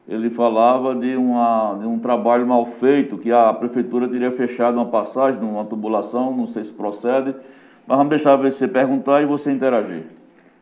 ele 0.09 0.31
falava 0.31 0.97
de, 0.97 1.15
uma, 1.15 1.77
de 1.79 1.87
um 1.87 1.97
trabalho 2.01 2.45
mal 2.45 2.67
feito, 2.67 3.17
que 3.17 3.31
a 3.31 3.53
prefeitura 3.53 4.09
teria 4.09 4.33
fechado 4.33 4.75
uma 4.75 4.87
passagem, 4.87 5.41
uma 5.41 5.65
tubulação, 5.65 6.37
não 6.37 6.49
sei 6.49 6.65
se 6.65 6.73
procede, 6.73 7.37
mas 7.87 7.97
vamos 7.97 8.11
deixar 8.11 8.35
você 8.35 8.67
perguntar 8.67 9.23
e 9.23 9.27
você 9.27 9.53
interagir. 9.53 10.03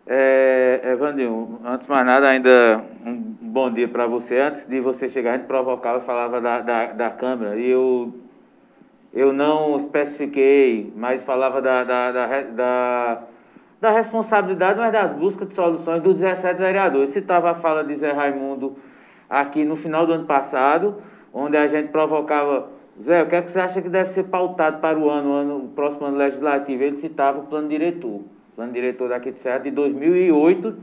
É, 0.06 0.82
é 0.84 0.92
antes 0.92 1.86
de 1.86 1.90
mais 1.90 2.04
nada, 2.04 2.28
ainda 2.28 2.84
um 3.06 3.16
bom 3.40 3.70
dia 3.70 3.88
para 3.88 4.06
você. 4.06 4.38
Antes 4.40 4.66
de 4.66 4.78
você 4.78 5.08
chegar, 5.08 5.32
a 5.32 5.36
gente 5.38 5.46
provocava 5.46 6.00
falava 6.00 6.38
da, 6.38 6.60
da, 6.60 6.86
da 6.92 7.08
Câmara, 7.08 7.56
e 7.56 7.70
eu, 7.70 8.12
eu 9.14 9.32
não 9.32 9.78
especifiquei, 9.78 10.92
mas 10.94 11.22
falava 11.22 11.62
da, 11.62 11.82
da, 11.82 12.12
da, 12.12 12.42
da 12.42 13.18
da 13.80 13.90
responsabilidade, 13.90 14.78
mas 14.78 14.92
das 14.92 15.12
buscas 15.12 15.48
de 15.48 15.54
soluções 15.54 16.02
dos 16.02 16.18
17 16.18 16.58
vereadores. 16.58 17.10
Citava 17.10 17.50
a 17.50 17.54
fala 17.54 17.84
de 17.84 17.94
Zé 17.94 18.12
Raimundo 18.12 18.76
aqui 19.30 19.64
no 19.64 19.76
final 19.76 20.06
do 20.06 20.12
ano 20.12 20.24
passado, 20.24 20.96
onde 21.32 21.56
a 21.56 21.66
gente 21.68 21.88
provocava, 21.88 22.68
Zé, 23.02 23.22
o 23.22 23.26
que 23.26 23.36
é 23.36 23.42
que 23.42 23.50
você 23.50 23.60
acha 23.60 23.80
que 23.80 23.88
deve 23.88 24.10
ser 24.10 24.24
pautado 24.24 24.78
para 24.78 24.98
o 24.98 25.08
ano, 25.08 25.32
ano 25.32 25.56
o 25.58 25.68
próximo 25.68 26.06
ano 26.06 26.16
legislativo? 26.16 26.82
Ele 26.82 26.96
citava 26.96 27.38
o 27.38 27.44
plano 27.44 27.68
diretor, 27.68 28.22
plano 28.56 28.72
diretor 28.72 29.08
daqui 29.08 29.30
de 29.30 29.38
Serra 29.38 29.58
de 29.58 29.70
2008, 29.70 30.74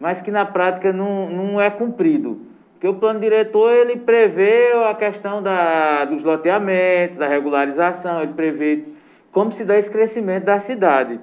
mas 0.00 0.20
que 0.20 0.30
na 0.30 0.44
prática 0.44 0.92
não, 0.92 1.30
não 1.30 1.60
é 1.60 1.70
cumprido. 1.70 2.40
Porque 2.72 2.88
o 2.88 2.94
plano 2.94 3.20
diretor 3.20 3.72
ele 3.72 3.96
prevê 3.96 4.72
a 4.86 4.94
questão 4.94 5.42
da, 5.42 6.04
dos 6.04 6.22
loteamentos, 6.22 7.16
da 7.16 7.26
regularização, 7.26 8.22
ele 8.22 8.34
prevê 8.34 8.84
como 9.32 9.50
se 9.50 9.64
dá 9.64 9.78
esse 9.78 9.88
crescimento 9.88 10.44
da 10.44 10.58
cidade. 10.58 11.18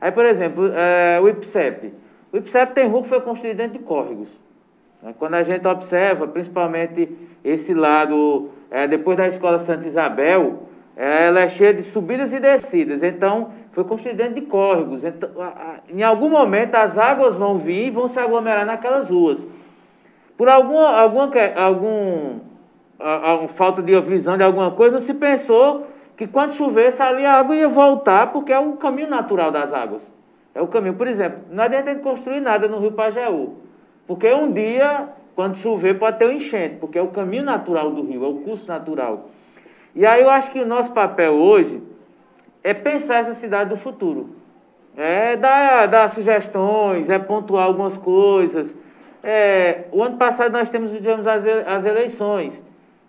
Aí, 0.00 0.10
por 0.10 0.24
exemplo, 0.24 0.70
é, 0.74 1.20
o 1.20 1.28
IPSEP. 1.28 1.92
O 2.32 2.36
IPSEP 2.36 2.74
tem 2.74 2.88
rua 2.88 3.02
que 3.02 3.08
foi 3.08 3.20
construído 3.20 3.58
dentro 3.58 3.78
de 3.78 3.84
córregos. 3.84 4.28
Né? 5.02 5.14
Quando 5.18 5.34
a 5.34 5.42
gente 5.42 5.66
observa, 5.66 6.26
principalmente 6.26 7.08
esse 7.44 7.74
lado, 7.74 8.50
é, 8.70 8.86
depois 8.86 9.16
da 9.16 9.28
Escola 9.28 9.58
Santa 9.58 9.86
Isabel, 9.86 10.62
é, 10.96 11.26
ela 11.26 11.40
é 11.40 11.48
cheia 11.48 11.74
de 11.74 11.82
subidas 11.82 12.32
e 12.32 12.40
descidas. 12.40 13.02
Então, 13.02 13.50
foi 13.72 13.84
construída 13.84 14.24
dentro 14.24 14.40
de 14.40 14.46
córregos. 14.46 15.04
Então, 15.04 15.28
a, 15.38 15.46
a, 15.46 15.74
em 15.88 16.02
algum 16.02 16.30
momento, 16.30 16.74
as 16.74 16.96
águas 16.96 17.34
vão 17.34 17.58
vir 17.58 17.86
e 17.86 17.90
vão 17.90 18.08
se 18.08 18.18
aglomerar 18.18 18.64
naquelas 18.64 19.10
ruas. 19.10 19.46
Por 20.36 20.48
algum, 20.48 20.78
alguma, 20.78 21.30
algum 21.56 22.40
a, 22.98 23.48
falta 23.48 23.82
de 23.82 23.98
visão 24.00 24.36
de 24.36 24.42
alguma 24.42 24.70
coisa, 24.70 24.92
não 24.92 25.00
se 25.00 25.14
pensou 25.14 25.86
que 26.20 26.26
quando 26.26 26.52
chovesse 26.52 27.00
ali 27.00 27.24
a 27.24 27.32
água 27.32 27.56
ia 27.56 27.66
voltar, 27.66 28.30
porque 28.30 28.52
é 28.52 28.58
o 28.58 28.72
caminho 28.72 29.08
natural 29.08 29.50
das 29.50 29.72
águas. 29.72 30.02
É 30.54 30.60
o 30.60 30.66
caminho. 30.66 30.92
Por 30.92 31.08
exemplo, 31.08 31.38
não 31.50 31.64
adianta 31.64 31.94
construir 31.94 32.40
nada 32.40 32.68
no 32.68 32.78
Rio 32.78 32.92
Pajeú. 32.92 33.54
Porque 34.06 34.30
um 34.30 34.52
dia, 34.52 35.08
quando 35.34 35.56
chover, 35.56 35.98
pode 35.98 36.18
ter 36.18 36.26
um 36.26 36.32
enchente, 36.32 36.76
porque 36.76 36.98
é 36.98 37.02
o 37.02 37.08
caminho 37.08 37.42
natural 37.42 37.90
do 37.90 38.02
rio, 38.02 38.22
é 38.22 38.28
o 38.28 38.34
curso 38.34 38.68
natural. 38.68 39.30
E 39.94 40.04
aí 40.04 40.20
eu 40.20 40.28
acho 40.28 40.50
que 40.50 40.60
o 40.60 40.66
nosso 40.66 40.92
papel 40.92 41.32
hoje 41.32 41.82
é 42.62 42.74
pensar 42.74 43.20
essa 43.20 43.32
cidade 43.32 43.70
do 43.70 43.78
futuro. 43.78 44.28
É 44.98 45.36
dar, 45.36 45.86
dar 45.86 46.10
sugestões, 46.10 47.08
é 47.08 47.18
pontuar 47.18 47.64
algumas 47.64 47.96
coisas. 47.96 48.76
É, 49.24 49.84
o 49.90 50.02
ano 50.02 50.18
passado 50.18 50.52
nós 50.52 50.68
temos, 50.68 50.92
tivemos 50.92 51.26
as, 51.26 51.42
as 51.66 51.86
eleições. 51.86 52.62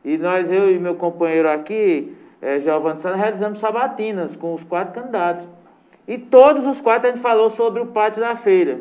E 0.06 0.18
nós, 0.18 0.50
eu 0.50 0.72
e 0.72 0.80
meu 0.80 0.96
companheiro 0.96 1.50
aqui, 1.50 2.16
é, 2.42 2.60
Giovanni 2.60 3.00
Santos, 3.00 3.20
realizamos 3.20 3.60
sabatinas 3.60 4.36
com 4.36 4.54
os 4.54 4.64
quatro 4.64 5.00
candidatos. 5.00 5.48
E 6.08 6.18
todos 6.18 6.66
os 6.66 6.82
quatro 6.82 7.08
a 7.08 7.12
gente 7.12 7.22
falou 7.22 7.52
sobre 7.52 7.82
o 7.82 7.88
pátio 7.88 8.20
da 8.20 8.36
feira. 8.36 8.80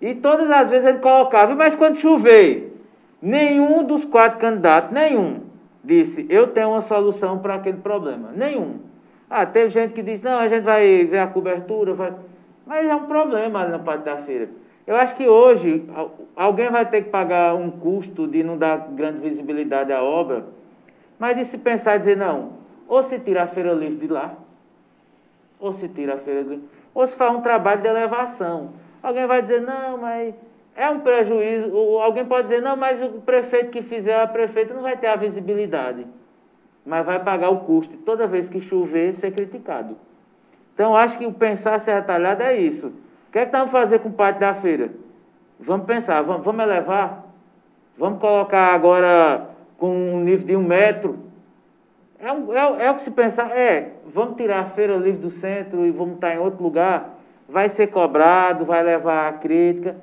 E 0.00 0.14
todas 0.14 0.50
as 0.50 0.70
vezes 0.70 0.88
ele 0.88 0.98
colocava, 0.98 1.54
mas 1.54 1.74
quando 1.74 1.96
chover, 1.96 2.74
nenhum 3.20 3.84
dos 3.84 4.04
quatro 4.04 4.38
candidatos, 4.38 4.90
nenhum, 4.90 5.40
disse, 5.82 6.26
eu 6.28 6.48
tenho 6.48 6.70
uma 6.70 6.80
solução 6.80 7.38
para 7.38 7.54
aquele 7.54 7.78
problema. 7.78 8.30
Nenhum. 8.34 8.80
Ah, 9.28 9.44
teve 9.44 9.70
gente 9.70 9.92
que 9.92 10.02
disse, 10.02 10.24
não, 10.24 10.38
a 10.38 10.48
gente 10.48 10.62
vai 10.62 11.04
ver 11.04 11.18
a 11.18 11.26
cobertura, 11.26 11.92
vai... 11.92 12.12
mas 12.66 12.86
é 12.86 12.94
um 12.94 13.04
problema 13.04 13.60
ali 13.60 13.70
na 13.70 13.78
parte 13.78 14.04
da 14.04 14.16
feira. 14.18 14.48
Eu 14.86 14.96
acho 14.96 15.14
que 15.14 15.26
hoje 15.26 15.84
alguém 16.36 16.70
vai 16.70 16.84
ter 16.84 17.02
que 17.02 17.10
pagar 17.10 17.54
um 17.54 17.70
custo 17.70 18.26
de 18.26 18.42
não 18.42 18.58
dar 18.58 18.76
grande 18.90 19.18
visibilidade 19.18 19.92
à 19.92 20.02
obra, 20.02 20.44
mas 21.18 21.36
de 21.36 21.44
se 21.46 21.56
pensar 21.56 21.96
e 21.96 21.98
dizer, 22.00 22.16
não, 22.16 22.63
ou 22.88 23.02
se 23.02 23.18
tira 23.18 23.44
a 23.44 23.46
feira 23.46 23.72
livre 23.72 24.06
de 24.06 24.12
lá, 24.12 24.34
ou 25.58 25.72
se 25.72 25.88
tira 25.88 26.14
a 26.14 26.18
feira 26.18 26.40
livre, 26.40 26.68
ou 26.94 27.06
se 27.06 27.16
faz 27.16 27.34
um 27.34 27.40
trabalho 27.40 27.82
de 27.82 27.88
elevação. 27.88 28.70
Alguém 29.02 29.26
vai 29.26 29.42
dizer, 29.42 29.60
não, 29.60 29.98
mas 29.98 30.34
é 30.76 30.88
um 30.88 31.00
prejuízo. 31.00 31.72
Ou 31.74 32.00
alguém 32.00 32.24
pode 32.24 32.44
dizer, 32.44 32.62
não, 32.62 32.76
mas 32.76 33.02
o 33.02 33.20
prefeito 33.20 33.70
que 33.70 33.82
fizer, 33.82 34.20
a 34.20 34.26
prefeita 34.26 34.72
não 34.74 34.82
vai 34.82 34.96
ter 34.96 35.08
a 35.08 35.16
visibilidade. 35.16 36.06
Mas 36.86 37.04
vai 37.04 37.22
pagar 37.22 37.50
o 37.50 37.60
custo. 37.60 37.96
Toda 37.98 38.26
vez 38.26 38.48
que 38.48 38.60
chover, 38.60 39.14
ser 39.14 39.32
criticado. 39.32 39.96
Então, 40.74 40.96
acho 40.96 41.16
que 41.16 41.26
o 41.26 41.32
pensar 41.32 41.78
ser 41.80 41.92
atalhado 41.92 42.42
é 42.42 42.56
isso. 42.56 42.88
O 43.28 43.32
que 43.32 43.38
é 43.38 43.46
que 43.46 43.52
nós 43.52 43.62
vamos 43.62 43.72
fazer 43.72 44.00
com 44.00 44.10
parte 44.10 44.38
da 44.38 44.54
feira? 44.54 44.90
Vamos 45.58 45.86
pensar, 45.86 46.22
vamos, 46.22 46.44
vamos 46.44 46.62
elevar? 46.62 47.24
Vamos 47.96 48.20
colocar 48.20 48.74
agora 48.74 49.48
com 49.78 50.14
um 50.14 50.20
nível 50.20 50.46
de 50.46 50.56
um 50.56 50.62
metro? 50.62 51.18
É, 52.24 52.32
um, 52.32 52.52
é, 52.52 52.86
é 52.86 52.90
o 52.90 52.94
que 52.94 53.02
se 53.02 53.10
pensar. 53.10 53.50
É, 53.56 53.92
vamos 54.06 54.36
tirar 54.36 54.60
a 54.60 54.64
feira 54.64 54.96
livre 54.96 55.20
do 55.20 55.30
centro 55.30 55.84
e 55.84 55.90
vamos 55.90 56.14
estar 56.14 56.34
em 56.34 56.38
outro 56.38 56.62
lugar? 56.62 57.14
vai 57.48 57.68
ser 57.68 57.88
cobrado, 57.88 58.64
vai 58.64 58.82
levar 58.82 59.28
a 59.28 59.32
crítica, 59.32 59.96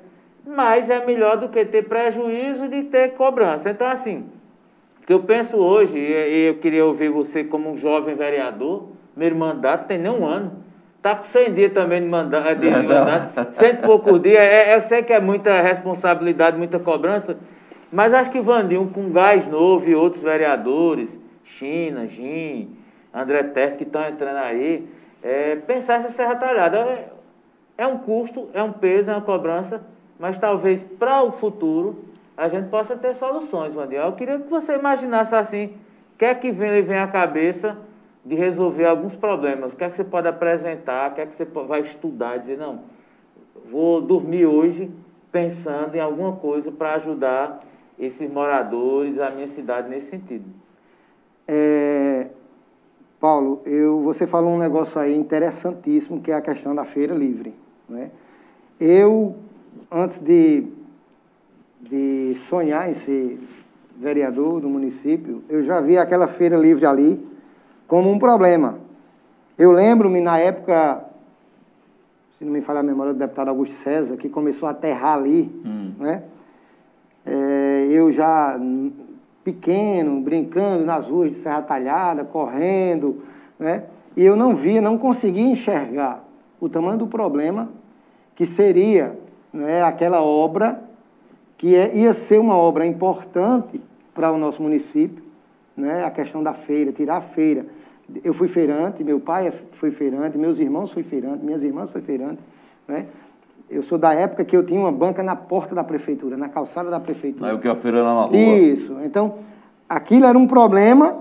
mas 0.46 0.90
é 0.90 1.04
melhor 1.04 1.36
do 1.36 1.48
que 1.48 1.64
ter 1.64 1.82
prejuízo 1.82 2.68
de 2.68 2.84
ter 2.84 3.12
cobrança. 3.14 3.70
Então, 3.70 3.86
assim, 3.86 4.24
o 5.02 5.06
que 5.06 5.12
eu 5.12 5.20
penso 5.20 5.56
hoje, 5.56 5.98
e 5.98 6.48
eu 6.48 6.54
queria 6.54 6.84
ouvir 6.84 7.08
você 7.08 7.44
como 7.44 7.70
um 7.70 7.76
jovem 7.76 8.14
vereador, 8.14 8.88
meu 9.16 9.34
mandato 9.34 9.86
tem 9.86 9.98
nem 9.98 10.10
um 10.10 10.24
ano. 10.24 10.62
Está 10.96 11.16
com 11.16 11.24
100 11.24 11.54
dias 11.54 11.72
também 11.72 12.00
de 12.00 12.06
mandato, 12.06 12.60
de 12.60 12.70
mandato 12.70 13.54
cento 13.54 13.82
e 13.82 13.86
pouco 13.86 14.20
dia. 14.20 14.38
É, 14.38 14.76
eu 14.76 14.80
sei 14.82 15.02
que 15.02 15.12
é 15.12 15.20
muita 15.20 15.60
responsabilidade, 15.60 16.56
muita 16.56 16.78
cobrança, 16.78 17.36
mas 17.90 18.14
acho 18.14 18.30
que 18.30 18.40
Vandinho, 18.40 18.88
com 18.94 19.10
gás 19.10 19.48
novo 19.48 19.88
e 19.90 19.96
outros 19.96 20.22
vereadores, 20.22 21.18
China, 21.44 22.06
Jim, 22.06 22.76
André 23.12 23.42
Terto, 23.44 23.78
que 23.78 23.84
estão 23.84 24.06
entrando 24.06 24.36
aí, 24.36 24.88
é, 25.22 25.56
pensar 25.56 26.00
essa 26.00 26.10
serra 26.10 26.36
talhada. 26.36 27.12
É 27.76 27.86
um 27.86 27.98
custo, 27.98 28.48
é 28.52 28.62
um 28.62 28.72
peso, 28.72 29.10
é 29.10 29.14
uma 29.14 29.22
cobrança, 29.22 29.82
mas 30.18 30.38
talvez 30.38 30.80
para 30.98 31.22
o 31.22 31.32
futuro 31.32 32.04
a 32.36 32.48
gente 32.48 32.68
possa 32.68 32.96
ter 32.96 33.14
soluções, 33.14 33.72
Vandinho. 33.74 34.02
Eu 34.02 34.12
queria 34.12 34.38
que 34.38 34.48
você 34.48 34.74
imaginasse 34.74 35.34
assim, 35.34 35.66
o 36.14 36.18
que 36.18 36.24
é 36.24 36.34
que 36.34 36.50
vem, 36.50 36.82
vem 36.82 36.98
à 36.98 37.06
cabeça 37.06 37.76
de 38.24 38.34
resolver 38.34 38.86
alguns 38.86 39.16
problemas, 39.16 39.72
o 39.72 39.76
que 39.76 39.84
é 39.84 39.88
que 39.88 39.94
você 39.94 40.04
pode 40.04 40.28
apresentar, 40.28 41.10
o 41.10 41.14
que 41.14 41.20
é 41.20 41.26
que 41.26 41.34
você 41.34 41.44
vai 41.44 41.80
estudar, 41.80 42.38
dizer, 42.38 42.56
não, 42.56 42.80
vou 43.70 44.00
dormir 44.00 44.46
hoje 44.46 44.90
pensando 45.30 45.94
em 45.94 46.00
alguma 46.00 46.36
coisa 46.36 46.70
para 46.70 46.94
ajudar 46.94 47.64
esses 47.98 48.30
moradores, 48.30 49.18
a 49.18 49.30
minha 49.30 49.48
cidade 49.48 49.88
nesse 49.88 50.10
sentido. 50.10 50.44
É, 51.54 52.28
Paulo, 53.20 53.60
eu, 53.66 54.00
você 54.00 54.26
falou 54.26 54.54
um 54.54 54.58
negócio 54.58 54.98
aí 54.98 55.14
interessantíssimo, 55.14 56.22
que 56.22 56.32
é 56.32 56.34
a 56.34 56.40
questão 56.40 56.74
da 56.74 56.86
feira 56.86 57.14
livre. 57.14 57.54
Né? 57.86 58.10
Eu, 58.80 59.36
antes 59.90 60.18
de, 60.18 60.64
de 61.78 62.36
sonhar 62.48 62.90
em 62.90 62.94
ser 62.94 63.38
vereador 63.98 64.62
do 64.62 64.68
município, 64.70 65.42
eu 65.46 65.62
já 65.62 65.78
vi 65.78 65.98
aquela 65.98 66.26
feira 66.26 66.56
livre 66.56 66.86
ali 66.86 67.22
como 67.86 68.10
um 68.10 68.18
problema. 68.18 68.78
Eu 69.58 69.72
lembro-me 69.72 70.22
na 70.22 70.38
época, 70.38 71.04
se 72.38 72.46
não 72.46 72.52
me 72.52 72.62
falha 72.62 72.80
a 72.80 72.82
memória, 72.82 73.12
do 73.12 73.18
deputado 73.18 73.48
Augusto 73.48 73.74
César, 73.84 74.16
que 74.16 74.30
começou 74.30 74.66
a 74.66 74.72
aterrar 74.72 75.18
ali, 75.18 75.52
hum. 75.66 75.92
né? 75.98 76.22
É, 77.26 77.88
eu 77.90 78.10
já 78.10 78.58
pequeno, 79.44 80.20
brincando 80.20 80.84
nas 80.84 81.06
ruas 81.06 81.30
de 81.30 81.36
Serra 81.38 81.62
Talhada, 81.62 82.24
correndo, 82.24 83.22
né? 83.58 83.84
E 84.16 84.22
eu 84.22 84.36
não 84.36 84.54
via, 84.54 84.80
não 84.80 84.98
conseguia 84.98 85.50
enxergar 85.50 86.22
o 86.60 86.68
tamanho 86.68 86.98
do 86.98 87.06
problema 87.06 87.70
que 88.36 88.46
seria 88.46 89.18
né, 89.52 89.82
aquela 89.82 90.22
obra 90.22 90.82
que 91.56 91.74
é, 91.74 91.94
ia 91.94 92.12
ser 92.12 92.38
uma 92.38 92.56
obra 92.56 92.86
importante 92.86 93.80
para 94.14 94.30
o 94.32 94.38
nosso 94.38 94.60
município, 94.60 95.22
né, 95.76 96.04
a 96.04 96.10
questão 96.10 96.42
da 96.42 96.52
feira, 96.52 96.92
tirar 96.92 97.16
a 97.18 97.20
feira. 97.20 97.66
Eu 98.22 98.34
fui 98.34 98.48
feirante, 98.48 99.02
meu 99.02 99.20
pai 99.20 99.50
foi 99.72 99.90
feirante, 99.90 100.36
meus 100.36 100.58
irmãos 100.58 100.92
foram 100.92 101.06
feirantes, 101.06 101.42
minhas 101.42 101.62
irmãs 101.62 101.90
foram 101.90 102.04
feirantes. 102.04 102.44
Né? 102.86 103.06
Eu 103.72 103.82
sou 103.82 103.96
da 103.96 104.12
época 104.12 104.44
que 104.44 104.54
eu 104.54 104.64
tinha 104.64 104.78
uma 104.78 104.92
banca 104.92 105.22
na 105.22 105.34
porta 105.34 105.74
da 105.74 105.82
prefeitura, 105.82 106.36
na 106.36 106.50
calçada 106.50 106.90
da 106.90 107.00
prefeitura. 107.00 107.48
Aí 107.48 107.56
o 107.56 107.58
que 107.58 107.66
a 107.66 107.74
feira 107.74 108.00
era 108.00 108.14
na 108.14 108.24
rua. 108.24 108.36
Isso. 108.36 108.98
Então, 109.02 109.36
aquilo 109.88 110.26
era 110.26 110.36
um 110.36 110.46
problema. 110.46 111.16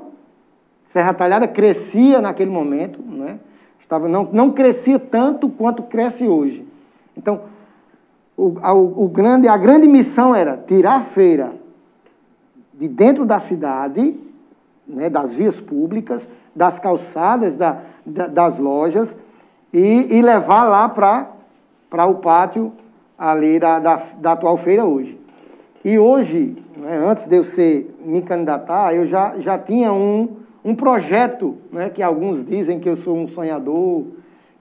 Serra 0.89 1.13
Talhada 1.13 1.47
crescia 1.47 2.19
naquele 2.19 2.51
momento, 2.51 3.01
né? 3.01 3.39
Estava, 3.79 4.09
não, 4.09 4.27
não 4.33 4.51
crescia 4.51 4.99
tanto 4.99 5.47
quanto 5.47 5.83
cresce 5.83 6.27
hoje. 6.27 6.67
Então, 7.15 7.43
o, 8.35 8.57
a, 8.61 8.73
o, 8.73 9.07
grande, 9.07 9.47
a 9.47 9.55
grande 9.55 9.87
missão 9.87 10.35
era 10.35 10.57
tirar 10.57 10.97
a 10.97 11.01
feira 11.01 11.53
de 12.73 12.85
dentro 12.85 13.23
da 13.25 13.39
cidade, 13.39 14.13
né, 14.85 15.09
das 15.09 15.33
vias 15.33 15.57
públicas, 15.61 16.27
das 16.53 16.79
calçadas, 16.79 17.55
da, 17.55 17.79
da, 18.05 18.27
das 18.27 18.57
lojas, 18.57 19.15
e, 19.71 20.17
e 20.17 20.21
levar 20.21 20.63
lá 20.63 20.89
para 20.89 21.40
o 21.91 22.15
pátio 22.15 22.71
ali 23.17 23.59
da, 23.59 23.79
da, 23.79 24.03
da, 24.17 24.31
atual 24.31 24.57
feira 24.57 24.85
hoje. 24.85 25.19
E 25.83 25.99
hoje, 25.99 26.55
né, 26.77 27.03
antes 27.05 27.25
de 27.25 27.35
eu 27.35 27.43
ser, 27.43 27.93
me 28.03 28.21
candidatar, 28.21 28.95
eu 28.95 29.07
já, 29.07 29.37
já 29.39 29.59
tinha 29.59 29.91
um, 29.91 30.37
um 30.63 30.73
projeto, 30.73 31.57
né, 31.71 31.89
que 31.89 32.01
alguns 32.01 32.45
dizem 32.45 32.79
que 32.79 32.87
eu 32.87 32.97
sou 32.97 33.15
um 33.15 33.27
sonhador, 33.27 34.05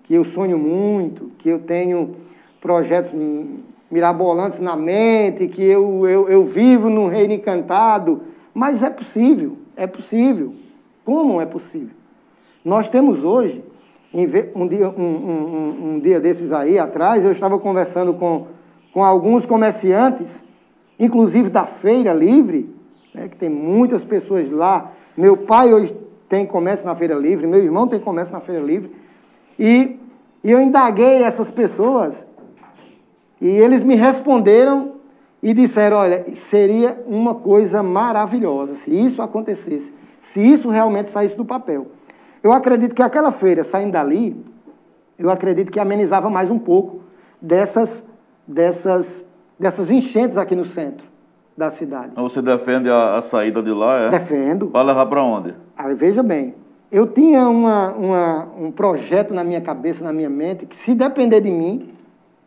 que 0.05 0.15
eu 0.15 0.25
sonho 0.25 0.59
muito, 0.59 1.31
que 1.39 1.49
eu 1.49 1.61
tenho 1.61 2.17
projetos 2.61 3.13
mirabolantes 3.91 4.61
na 4.61 4.77
mente, 4.77 5.49
que 5.49 5.63
eu, 5.63 6.07
eu, 6.09 6.29
eu 6.29 6.45
vivo 6.45 6.91
num 6.91 7.07
reino 7.07 7.35
encantado. 7.35 8.23
Mas 8.53 8.83
é 8.83 8.91
possível, 8.91 9.57
é 9.77 9.87
possível. 9.87 10.55
Como 11.05 11.41
é 11.41 11.47
possível? 11.47 11.95
Nós 12.65 12.89
temos 12.89 13.25
hoje, 13.25 13.65
um 14.13 14.67
dia, 14.67 14.89
um, 14.89 15.03
um, 15.03 15.95
um 15.95 16.01
dia 16.01 16.21
desses 16.21 16.53
aí 16.53 16.79
atrás, 16.79 17.25
eu 17.25 17.33
estava 17.33 17.59
conversando 17.59 18.15
com, 18.15 18.47
com 18.93 19.05
alguns 19.05 19.47
comerciantes, 19.47 20.29
inclusive 20.99 21.49
da 21.49 21.65
Feira 21.65 22.13
Livre, 22.13 22.69
né, 23.15 23.29
que 23.29 23.37
tem 23.37 23.49
muitas 23.49 24.03
pessoas 24.03 24.51
lá. 24.51 24.93
Meu 25.17 25.37
pai 25.37 25.73
hoje 25.73 25.97
tem 26.29 26.45
comércio 26.45 26.87
na 26.87 26.95
Feira 26.95 27.15
Livre, 27.15 27.47
meu 27.47 27.63
irmão 27.63 27.87
tem 27.87 28.01
comércio 28.01 28.33
na 28.33 28.41
Feira 28.41 28.63
Livre. 28.63 28.91
E, 29.59 29.97
e 30.43 30.51
eu 30.51 30.61
indaguei 30.61 31.23
essas 31.23 31.51
pessoas 31.51 32.25
e 33.41 33.49
eles 33.49 33.83
me 33.83 33.95
responderam 33.95 34.93
e 35.43 35.55
disseram, 35.55 35.97
olha, 35.97 36.27
seria 36.51 37.03
uma 37.07 37.35
coisa 37.35 37.83
maravilhosa 37.83 38.77
se 38.85 38.91
isso 38.91 39.23
acontecesse, 39.23 39.91
se 40.21 40.41
isso 40.41 40.69
realmente 40.69 41.11
saísse 41.11 41.37
do 41.37 41.45
papel. 41.45 41.87
Eu 42.43 42.53
acredito 42.53 42.95
que 42.95 43.03
aquela 43.03 43.33
feira 43.33 43.65
saindo 43.65 43.93
dali, 43.93 44.37
eu 45.19 45.31
acredito 45.31 45.71
que 45.71 45.79
amenizava 45.79 46.31
mais 46.31 46.51
um 46.51 46.59
pouco 46.59 47.01
dessas, 47.41 48.03
dessas, 48.47 49.25
dessas 49.59 49.91
enchentes 49.91 50.37
aqui 50.37 50.57
no 50.57 50.65
centro 50.65 51.07
da 51.57 51.71
cidade. 51.71 52.13
Você 52.17 52.41
defende 52.41 52.89
a, 52.89 53.19
a 53.19 53.23
saída 53.23 53.63
de 53.63 53.71
lá, 53.71 53.99
é? 53.99 54.11
Defendo. 54.11 54.69
Vai 54.69 54.85
levar 54.85 55.07
para 55.07 55.23
onde? 55.23 55.55
Aí, 55.77 55.95
veja 55.95 56.23
bem, 56.23 56.55
eu 56.91 57.07
tinha 57.07 57.47
uma, 57.49 57.93
uma, 57.93 58.49
um 58.59 58.73
projeto 58.73 59.35
na 59.35 59.45
minha 59.45 59.61
cabeça, 59.61 60.03
na 60.03 60.13
minha 60.13 60.31
mente, 60.31 60.65
que 60.65 60.77
se 60.79 60.95
depender 60.95 61.41
de 61.43 61.51
mim, 61.51 61.91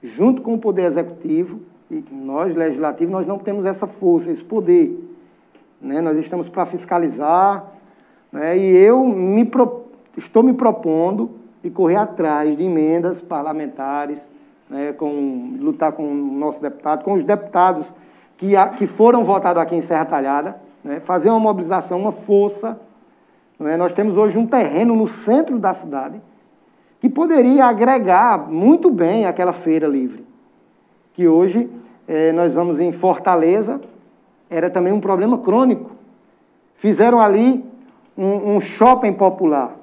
junto 0.01 0.41
com 0.41 0.55
o 0.55 0.57
Poder 0.57 0.85
Executivo, 0.85 1.59
e 1.91 2.03
nós, 2.11 2.55
Legislativo, 2.55 3.11
nós 3.11 3.27
não 3.27 3.37
temos 3.37 3.65
essa 3.65 3.85
força, 3.85 4.31
esse 4.31 4.43
poder. 4.43 4.99
Né? 5.79 6.01
Nós 6.01 6.17
estamos 6.17 6.49
para 6.49 6.65
fiscalizar, 6.65 7.65
né? 8.31 8.57
e 8.57 8.75
eu 8.77 9.05
me 9.05 9.45
pro, 9.45 9.82
estou 10.17 10.43
me 10.43 10.53
propondo 10.53 11.31
de 11.63 11.69
correr 11.69 11.95
atrás 11.95 12.55
de 12.57 12.63
emendas 12.63 13.21
parlamentares, 13.21 14.19
né? 14.69 14.93
com, 14.93 15.55
lutar 15.59 15.93
com 15.93 16.03
o 16.03 16.13
nosso 16.13 16.61
deputado, 16.61 17.03
com 17.03 17.13
os 17.13 17.23
deputados 17.23 17.85
que, 18.37 18.55
a, 18.55 18.67
que 18.69 18.85
foram 18.85 19.23
votados 19.23 19.61
aqui 19.61 19.75
em 19.75 19.81
Serra 19.81 20.05
Talhada, 20.05 20.57
né? 20.83 20.99
fazer 20.99 21.29
uma 21.29 21.39
mobilização, 21.39 21.99
uma 21.99 22.11
força. 22.11 22.79
Né? 23.57 23.77
Nós 23.77 23.93
temos 23.93 24.17
hoje 24.17 24.37
um 24.37 24.45
terreno 24.45 24.95
no 24.95 25.07
centro 25.07 25.57
da 25.57 25.73
cidade 25.73 26.21
que 26.99 27.09
poderia 27.09 27.65
agregar 27.65 28.49
muito 28.49 28.89
bem 28.89 29.25
aquela 29.25 29.51
feira 29.51 29.87
livre, 29.87 30.25
que 31.13 31.27
hoje 31.27 31.69
eh, 32.07 32.31
nós 32.31 32.53
vamos 32.53 32.79
em 32.79 32.93
Fortaleza, 32.93 33.81
era 34.49 34.69
também 34.69 34.93
um 34.93 35.01
problema 35.01 35.37
crônico. 35.37 35.91
Fizeram 36.75 37.19
ali 37.19 37.63
um, 38.17 38.55
um 38.55 38.61
shopping 38.61 39.13
popular. 39.13 39.75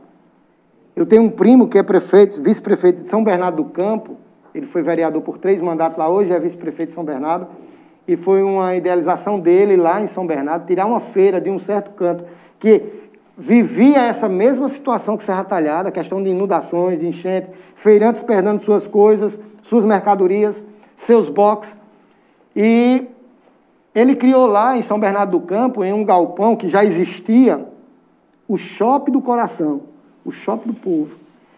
Eu 0.95 1.07
tenho 1.07 1.22
um 1.22 1.30
primo 1.30 1.68
que 1.68 1.78
é 1.78 1.82
prefeito, 1.82 2.43
vice-prefeito 2.43 3.03
de 3.03 3.09
São 3.09 3.22
Bernardo 3.22 3.62
do 3.62 3.70
Campo, 3.70 4.16
ele 4.55 4.66
foi 4.66 4.82
vereador 4.82 5.22
por 5.22 5.38
três 5.38 5.61
mandatos 5.61 5.99
lá, 5.99 6.09
hoje 6.09 6.32
é 6.32 6.38
vice-prefeito 6.38 6.91
de 6.91 6.95
São 6.95 7.05
Bernardo, 7.05 7.47
e 8.07 8.16
foi 8.16 8.43
uma 8.43 8.74
idealização 8.74 9.38
dele 9.38 9.76
lá 9.76 10.01
em 10.01 10.09
São 10.09 10.26
Bernardo, 10.26 10.66
tirar 10.66 10.86
uma 10.86 11.01
feira 11.01 11.41
de 11.41 11.49
um 11.49 11.59
certo 11.59 11.93
canto, 11.93 12.24
que 12.59 12.82
vivia 13.38 13.99
essa 14.03 14.28
mesma 14.28 14.68
situação 14.68 15.16
que 15.16 15.24
Serra 15.24 15.45
Talhada, 15.45 15.91
questão 15.91 16.22
de 16.22 16.28
inundações, 16.28 16.99
de 16.99 17.07
enchente, 17.07 17.49
feirantes 17.76 18.20
perdendo 18.20 18.61
suas 18.62 18.86
coisas, 18.86 19.38
suas 19.62 19.84
mercadorias, 19.84 20.62
seus 20.97 21.28
boxes. 21.28 21.78
E 22.55 23.07
ele 23.95 24.16
criou 24.16 24.47
lá 24.47 24.76
em 24.76 24.82
São 24.82 24.99
Bernardo 24.99 25.38
do 25.38 25.47
Campo, 25.47 25.84
em 25.84 25.93
um 25.93 26.05
galpão 26.05 26.57
que 26.57 26.68
já 26.68 26.84
existia, 26.84 27.66
o 28.49 28.59
shopping 28.59 29.12
do 29.12 29.22
coração, 29.22 29.82
o 30.25 30.31
shopping 30.31 30.68
do 30.68 30.75
povo. 30.75 31.14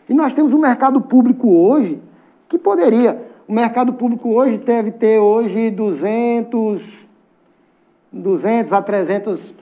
E 0.08 0.14
nós 0.14 0.32
temos 0.32 0.52
um 0.52 0.58
mercado 0.58 1.00
público 1.00 1.48
hoje 1.48 2.00
que 2.48 2.58
poderia. 2.58 3.20
O 3.46 3.52
mercado 3.52 3.92
público 3.94 4.30
hoje 4.30 4.58
deve 4.58 4.92
ter 4.92 5.18
hoje 5.18 5.70
200, 5.70 6.82
200 8.12 8.72
a 8.72 8.82
300 8.82 9.54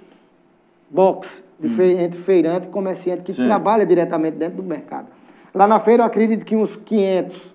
boxes 0.91 1.43
fe, 1.69 1.93
entre 1.99 2.21
feirante 2.23 2.67
e 2.67 2.71
comerciante 2.71 3.23
que 3.23 3.35
Sim. 3.35 3.47
trabalha 3.47 3.85
diretamente 3.85 4.37
dentro 4.37 4.57
do 4.57 4.63
mercado. 4.63 5.09
Lá 5.55 5.67
na 5.67 5.81
feira 5.81 6.03
eu 6.03 6.07
acredito 6.07 6.45
que 6.45 6.57
uns 6.57 6.75
500, 6.77 7.55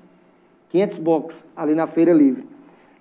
500 0.69 0.97
boxes 0.99 1.43
ali 1.55 1.73
na 1.73 1.87
feira 1.87 2.13
livre. 2.13 2.45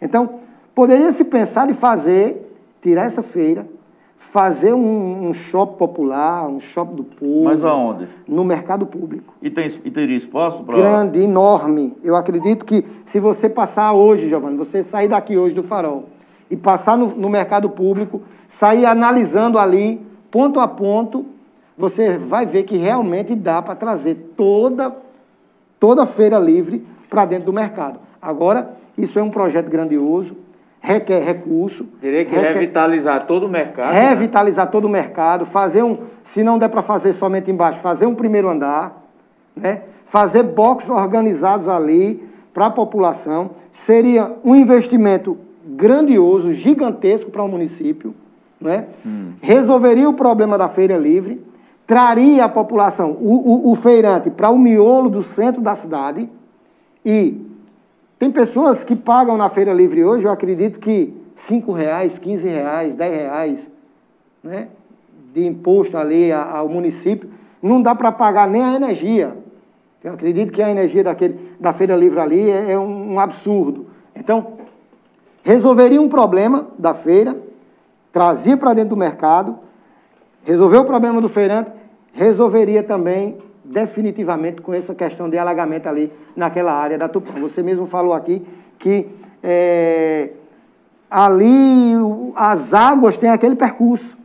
Então, 0.01 0.41
poderia 0.75 1.13
se 1.13 1.25
pensar 1.25 1.69
em 1.69 1.75
fazer, 1.75 2.55
tirar 2.83 3.07
essa 3.07 3.23
feira, 3.23 3.67
fazer 4.35 4.75
um, 4.75 5.29
um 5.29 5.33
shopping 5.33 5.77
popular, 5.77 6.49
um 6.49 6.59
shopping 6.59 6.97
do 6.97 7.05
povo. 7.05 7.45
Mas 7.45 7.65
aonde? 7.65 8.09
No 8.27 8.43
mercado 8.43 8.85
público. 8.85 9.33
E, 9.41 9.49
tem, 9.49 9.69
e 9.85 9.91
teria 9.93 10.17
espaço 10.17 10.61
para... 10.65 10.77
Grande, 10.77 11.21
enorme. 11.21 11.97
Eu 12.03 12.17
acredito 12.17 12.65
que 12.65 12.85
se 13.07 13.21
você 13.21 13.49
passar 13.49 13.93
hoje, 13.93 14.29
Giovanni, 14.29 14.57
você 14.57 14.83
sair 14.83 15.07
daqui 15.07 15.39
hoje 15.39 15.55
do 15.55 15.63
farol 15.63 16.07
e 16.51 16.57
passar 16.57 16.99
no, 16.99 17.15
no 17.15 17.29
mercado 17.29 17.71
público, 17.71 18.23
sair 18.49 18.85
analisando 18.85 19.57
ali, 19.57 20.05
ponto 20.33 20.59
a 20.59 20.67
ponto, 20.67 21.25
você 21.79 22.19
vai 22.19 22.45
ver 22.45 22.65
que 22.65 22.77
realmente 22.77 23.37
dá 23.37 23.63
para 23.63 23.77
trazer 23.77 24.33
toda, 24.37 24.97
toda 25.79 26.03
a 26.03 26.07
feira 26.07 26.41
livre 26.41 26.85
para 27.09 27.25
dentro 27.25 27.47
do 27.47 27.53
mercado. 27.53 28.01
Agora, 28.21 28.75
isso 28.99 29.17
é 29.17 29.23
um 29.23 29.31
projeto 29.31 29.71
grandioso, 29.71 30.35
requer 30.85 31.25
recurso. 31.25 31.85
Teria 31.99 32.27
que 32.27 32.35
requer, 32.35 32.53
revitalizar 32.53 33.27
todo 33.27 33.47
o 33.47 33.49
mercado. 33.49 33.95
Né? 33.95 34.09
Revitalizar 34.11 34.67
né? 34.67 34.71
todo 34.71 34.85
o 34.85 34.89
mercado, 34.89 35.47
fazer 35.47 35.83
um, 35.83 35.99
se 36.25 36.45
não 36.45 36.59
der 36.59 36.69
para 36.69 36.83
fazer 36.83 37.15
somente 37.15 37.51
embaixo, 37.51 37.81
fazer 37.81 38.05
um 38.05 38.15
primeiro 38.15 38.51
andar, 38.51 39.03
né? 39.57 39.83
fazer 40.09 40.43
boxes 40.43 40.91
organizados 40.91 41.69
ali 41.69 42.23
para 42.53 42.67
a 42.67 42.71
população. 42.71 43.53
Seria 43.73 44.31
um 44.45 44.55
investimento 44.55 45.39
grandioso, 45.67 46.53
gigantesco 46.53 47.31
para 47.31 47.43
o 47.43 47.49
município. 47.49 48.15
Né? 48.61 48.85
Hum. 49.05 49.33
Resolveria 49.41 50.09
o 50.09 50.13
problema 50.13 50.59
da 50.59 50.69
feira 50.69 50.99
livre, 50.99 51.43
traria 51.87 52.45
a 52.45 52.49
população, 52.49 53.13
o, 53.13 53.71
o, 53.71 53.73
o 53.73 53.75
feirante, 53.77 54.29
para 54.29 54.51
o 54.51 54.59
miolo 54.59 55.09
do 55.09 55.23
centro 55.23 55.63
da 55.63 55.75
cidade 55.75 56.29
e 57.05 57.54
tem 58.19 58.31
pessoas 58.31 58.85
que 58.85 58.95
pagam 58.95 59.37
na 59.37 59.51
feira 59.51 59.73
livre 59.73 60.05
hoje, 60.05 60.25
eu 60.25 60.31
acredito 60.31 60.79
que 60.79 61.15
5 61.37 61.73
reais, 61.73 62.19
15 62.19 62.47
reais, 62.47 62.95
10 62.95 63.13
reais 63.13 63.59
né, 64.43 64.69
de 65.33 65.45
imposto 65.45 65.97
ali 65.97 66.31
ao 66.33 66.69
município, 66.69 67.29
não 67.63 67.83
dá 67.83 67.95
para 67.95 68.13
pagar 68.13 68.49
nem 68.49 68.63
a 68.63 68.75
energia. 68.75 69.37
Eu 70.03 70.13
acredito 70.13 70.53
que 70.53 70.63
a 70.63 70.71
energia 70.71 71.03
daquele, 71.03 71.53
da 71.59 71.73
feira 71.73 71.97
livre 71.97 72.21
ali 72.21 72.51
é, 72.51 72.73
é 72.73 72.79
um, 72.79 73.15
um 73.15 73.21
absurdo. 73.21 73.87
Então, 74.15 74.59
resolveria 75.43 76.01
um 76.01 76.09
problema 76.09 76.69
da 76.79 76.95
feira, 76.95 77.37
trazia 78.13 78.57
para 78.57 78.75
dentro 78.75 78.91
do 78.91 78.97
mercado, 78.97 79.59
resolveu 80.45 80.83
o 80.83 80.85
problema 80.85 81.21
do 81.21 81.29
feirante, 81.29 81.71
resolveria 82.13 82.83
também 82.83 83.39
definitivamente 83.65 84.61
com 84.61 84.75
essa 84.75 84.95
questão 84.95 85.29
de 85.29 85.39
alagamento 85.39 85.89
ali 85.89 86.13
naquela 86.37 86.73
área 86.73 86.99
da 86.99 87.09
Tupã. 87.09 87.33
Você 87.41 87.63
mesmo 87.63 87.87
falou 87.87 88.13
aqui 88.13 88.47
que 88.79 89.09
é, 89.43 90.31
ali 91.11 91.95
as 92.37 92.75
águas 92.75 93.17
têm 93.17 93.31
aquele 93.31 93.57
percurso. 93.57 94.17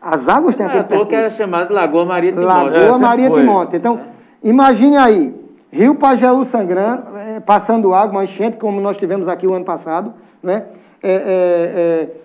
As 0.00 0.28
águas 0.28 0.54
têm 0.54 0.64
é, 0.64 0.68
aquele 0.68 0.84
percurso. 0.84 1.08
que 1.08 1.14
era 1.14 1.30
chamado 1.30 1.72
Lagoa 1.72 2.04
Maria 2.04 2.30
de 2.32 2.38
Monte. 2.38 2.46
Lagoa 2.46 2.96
é, 2.96 2.98
Maria 2.98 3.30
de 3.30 3.42
Monte. 3.42 3.76
Então, 3.76 4.00
imagine 4.42 4.96
aí, 4.96 5.34
Rio 5.72 5.94
Pajeú 5.94 6.44
sangrando, 6.44 7.16
é, 7.16 7.40
passando 7.40 7.92
água, 7.92 8.12
uma 8.12 8.24
enchente 8.24 8.58
como 8.58 8.80
nós 8.80 8.96
tivemos 8.96 9.26
aqui 9.26 9.46
o 9.46 9.54
ano 9.54 9.64
passado, 9.64 10.14
né? 10.42 10.64
É, 11.02 11.12
é, 11.12 12.10
é 12.10 12.24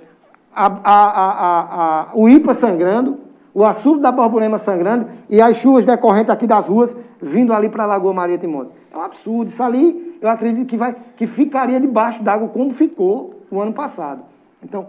a, 0.56 0.68
a, 0.84 2.02
a, 2.04 2.08
o 2.14 2.28
IPA 2.28 2.54
sangrando, 2.54 3.20
o 3.54 3.66
açude 3.66 4.02
da 4.02 4.12
borborema 4.12 4.58
sangrando 4.60 5.08
e 5.30 5.42
as 5.42 5.58
chuvas 5.58 5.86
decorrentes 5.86 6.30
aqui 6.30 6.46
das 6.46 6.68
ruas 6.68 6.96
vindo 7.22 7.54
ali 7.54 7.70
para 7.70 7.84
a 7.84 7.88
Lagoa 7.88 8.14
Maria 8.14 8.38
Timóteo. 8.38 8.72
É 8.92 8.98
um 8.98 9.02
absurdo. 9.02 9.50
Isso 9.50 9.62
ali, 9.62 10.18
eu 10.22 10.30
acredito 10.30 10.68
que, 10.68 10.78
vai, 10.78 10.96
que 11.18 11.28
ficaria 11.28 11.80
debaixo 11.80 12.24
d'água 12.24 12.50
como 12.50 12.74
ficou 12.74 13.42
o 13.52 13.60
ano 13.60 13.74
passado. 13.74 14.22
Então, 14.64 14.88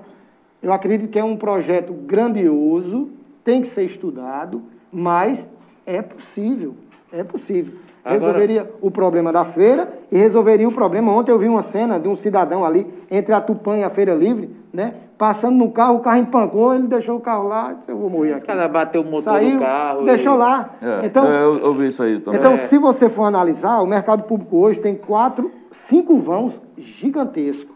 eu 0.62 0.72
acredito 0.72 1.10
que 1.10 1.18
é 1.18 1.24
um 1.24 1.36
projeto 1.36 1.92
grandioso, 1.92 3.08
tem 3.44 3.62
que 3.62 3.68
ser 3.68 3.84
estudado, 3.84 4.62
mas 4.92 5.44
é 5.86 6.02
possível. 6.02 6.74
É 7.12 7.24
possível. 7.24 7.74
Agora... 8.04 8.20
Resolveria 8.20 8.70
o 8.80 8.90
problema 8.90 9.32
da 9.32 9.44
feira 9.44 9.92
e 10.10 10.16
resolveria 10.16 10.68
o 10.68 10.72
problema. 10.72 11.12
Ontem 11.12 11.32
eu 11.32 11.38
vi 11.38 11.48
uma 11.48 11.62
cena 11.62 11.98
de 11.98 12.08
um 12.08 12.16
cidadão 12.16 12.64
ali 12.64 12.86
entre 13.10 13.32
a 13.32 13.40
Tupã 13.40 13.76
e 13.78 13.84
a 13.84 13.90
Feira 13.90 14.14
Livre, 14.14 14.50
né? 14.72 14.94
Passando 15.18 15.56
no 15.56 15.70
carro, 15.70 15.96
o 15.96 16.00
carro 16.00 16.18
empancou, 16.18 16.74
ele 16.74 16.86
deixou 16.86 17.16
o 17.16 17.20
carro 17.20 17.48
lá, 17.48 17.74
eu 17.86 17.96
vou 17.96 18.08
morrer 18.08 18.32
aqui. 18.32 18.38
Esse 18.38 18.46
cara 18.46 18.68
bateu 18.68 19.02
o 19.02 19.04
motor 19.04 19.34
Saiu, 19.34 19.56
do 19.56 19.60
carro. 19.60 20.04
Deixou 20.04 20.34
e... 20.34 20.38
lá. 20.38 20.70
É, 20.80 21.06
então, 21.06 21.26
é, 21.26 21.42
eu, 21.42 21.58
eu, 21.58 21.74
vi 21.74 21.88
isso 21.88 22.02
aí 22.02 22.20
também. 22.20 22.40
Então, 22.40 22.52
é. 22.54 22.68
se 22.68 22.78
você 22.78 23.08
for 23.08 23.24
analisar, 23.24 23.80
o 23.80 23.86
mercado 23.86 24.22
público 24.24 24.56
hoje 24.56 24.80
tem 24.80 24.94
quatro, 24.94 25.50
cinco 25.72 26.18
vãos 26.18 26.60
gigantescos. 26.78 27.74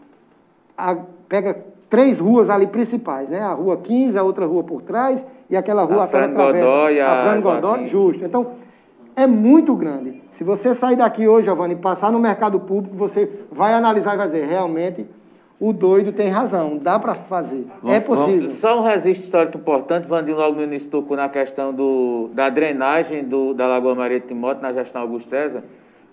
A, 0.77 0.95
pega 1.27 1.57
três 1.89 2.19
ruas 2.19 2.49
ali 2.49 2.67
principais, 2.67 3.29
né? 3.29 3.41
A 3.41 3.53
rua 3.53 3.77
15, 3.77 4.17
a 4.17 4.23
outra 4.23 4.45
rua 4.45 4.63
por 4.63 4.81
trás 4.81 5.25
e 5.49 5.55
aquela 5.55 5.83
rua 5.83 6.05
a 6.05 6.07
Fran 6.07 6.33
Godoy, 6.33 6.99
a, 6.99 7.11
a 7.11 7.23
Fran 7.23 7.41
Godoy, 7.41 7.87
justo. 7.87 8.25
Então, 8.25 8.47
é 9.15 9.27
muito 9.27 9.75
grande. 9.75 10.21
Se 10.31 10.43
você 10.43 10.73
sair 10.73 10.97
daqui 10.97 11.27
hoje, 11.27 11.45
Giovanni, 11.45 11.75
e 11.75 11.77
passar 11.77 12.11
no 12.11 12.19
mercado 12.19 12.59
público, 12.59 12.95
você 12.95 13.29
vai 13.51 13.73
analisar 13.73 14.15
e 14.15 14.17
vai 14.17 14.27
dizer, 14.27 14.45
realmente, 14.45 15.07
o 15.59 15.71
doido 15.71 16.11
tem 16.11 16.29
razão, 16.29 16.77
dá 16.77 16.99
para 16.99 17.15
fazer. 17.15 17.65
é 17.85 17.99
possível. 17.99 18.49
Só 18.51 18.79
um 18.79 18.83
registro 18.83 19.23
histórico 19.25 19.57
importante, 19.57 20.07
Vandinho 20.07 20.37
logo 20.37 20.57
no 20.57 20.63
início 20.63 20.89
tocou 20.89 21.15
na 21.15 21.29
questão 21.29 21.73
do, 21.73 22.29
da 22.33 22.49
drenagem 22.49 23.23
do, 23.23 23.53
da 23.53 23.65
Lagoa 23.65 23.95
Maria 23.95 24.19
de 24.19 24.27
Timóteo, 24.27 24.61
na 24.61 24.73
gestão 24.73 25.01
Augusto 25.01 25.29
César, 25.29 25.63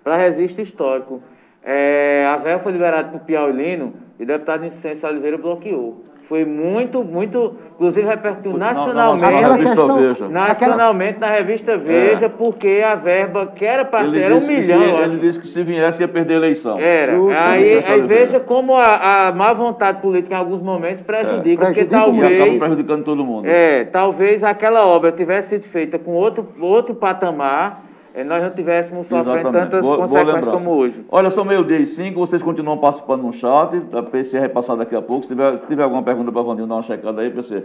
para 0.05 0.17
registro 0.17 0.63
histórico. 0.63 1.21
É, 1.65 2.27
a 2.27 2.37
véia 2.37 2.59
foi 2.59 2.73
liberada 2.73 3.09
por 3.09 3.21
Piaulino, 3.21 3.95
E 4.19 4.23
o 4.23 4.27
deputado 4.27 4.65
Inocêncio 4.65 5.09
Oliveira 5.09 5.39
bloqueou. 5.39 6.05
Foi 6.33 6.47
muito, 6.47 7.05
muito, 7.05 7.57
inclusive 7.75 8.07
repercutiu 8.07 8.53
Na- 8.53 8.59
na- 8.59 8.73
nacionalmente. 8.73 9.21
na 9.21 9.29
Aquela 9.29 9.55
revista 9.55 9.77
questão- 9.77 9.99
Veja. 9.99 10.29
Nacionalmente 10.31 11.21
na 11.21 11.27
revista 11.29 11.77
Veja, 11.77 12.29
porque 12.31 12.83
a 12.83 12.95
verba 12.95 13.53
que 13.55 13.63
era 13.63 13.85
para 13.85 14.07
ser, 14.07 14.17
Ele 14.17 14.25
era 14.25 14.35
um 14.37 14.41
milhão. 14.41 14.81
se, 14.81 15.03
ele 15.03 15.19
disse 15.19 15.39
que 15.41 15.47
se 15.47 15.63
viesse 15.63 16.01
ia 16.03 16.09
perder 16.09 16.33
a 16.33 16.37
eleição. 16.39 16.81
Era. 16.81 17.15
Justo, 17.17 17.39
aí 17.39 17.63
Vicente 17.65 17.93
aí 17.93 18.01
veja 18.01 18.41
como 18.41 18.75
a, 18.75 19.27
a 19.29 19.33
má 19.33 19.53
vontade 19.53 20.01
política 20.01 20.35
em 20.35 20.39
alguns 20.39 20.63
momentos 20.63 21.03
prejudica, 21.03 21.67
porque 21.67 21.85
Prejudica 21.85 21.97
talvez. 21.99 22.59
prejudicando 22.59 23.05
todo 23.05 23.23
mundo. 23.27 23.45
É, 23.47 23.85
talvez 23.85 24.43
aquela 24.43 24.87
obra 24.87 25.13
tivesse 25.13 25.51
sido 25.51 25.65
feita 25.65 25.99
com 25.99 26.13
outro, 26.13 26.49
outro 26.63 26.95
patamar, 26.95 27.83
nós 28.25 28.43
não 28.43 28.51
tivéssemos 28.51 29.07
sofrendo 29.07 29.31
Exatamente. 29.31 29.53
tantas 29.65 29.81
Boa- 29.83 29.97
boa 29.97 30.09
consequências 30.09 30.35
lembrança. 30.47 30.65
como 30.65 30.77
hoje. 30.79 31.05
Olha, 31.11 31.31
são 31.31 31.45
meio-dia 31.45 31.79
e 31.79 31.87
cinco, 31.87 32.21
vocês 32.21 32.43
continuam 32.43 32.77
participando 32.79 33.23
no 33.23 33.33
chat, 33.33 33.81
a 33.93 34.03
PC 34.03 34.41
vai 34.41 34.49
passar 34.49 34.75
daqui 34.77 34.95
a 34.95 35.01
pouco. 35.03 35.23
Se 35.23 35.29
tiver, 35.29 35.59
se 35.61 35.67
tiver 35.67 35.83
alguma 35.83 36.03
pergunta 36.03 36.31
para 36.31 36.43
Vandinho, 36.43 36.67
dá 36.67 36.75
uma 36.75 36.83
checada 36.83 37.21
aí, 37.23 37.31
PC. 37.31 37.65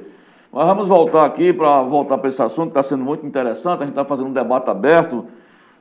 Mas 0.52 0.66
vamos 0.66 0.88
voltar 0.88 1.26
aqui 1.26 1.52
para 1.52 1.82
voltar 1.84 2.18
para 2.18 2.30
esse 2.30 2.42
assunto, 2.42 2.72
que 2.72 2.80
está 2.80 2.84
sendo 2.84 3.04
muito 3.04 3.26
interessante, 3.26 3.82
a 3.82 3.86
gente 3.86 3.90
está 3.90 4.06
fazendo 4.06 4.28
um 4.30 4.34
debate 4.34 4.70
aberto. 4.70 5.26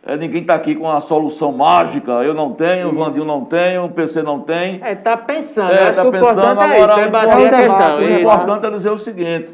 É, 0.04 0.16
ninguém 0.16 0.42
está 0.42 0.54
aqui 0.54 0.74
com 0.76 0.88
a 0.88 1.00
solução 1.00 1.50
mágica, 1.50 2.12
eu 2.22 2.32
não 2.34 2.52
tenho, 2.52 2.88
o 2.90 2.94
Vandinho 2.94 3.24
não 3.24 3.44
tem, 3.44 3.76
o 3.78 3.88
PC 3.88 4.22
não 4.22 4.38
tem. 4.40 4.78
É, 4.82 4.94
tá 4.94 5.16
pensando. 5.16 5.72
É, 5.72 5.90
tá 5.92 6.04
o 6.04 6.12
pensando, 6.12 6.40
é 6.40 6.46
agora 6.46 6.76
isso, 6.76 6.92
o 6.92 7.02
debater 7.04 7.46
importante- 7.46 8.04
O 8.04 8.08
Isso. 8.08 8.20
importante 8.20 8.66
é 8.66 8.70
dizer 8.70 8.90
o 8.90 8.98
seguinte. 8.98 9.48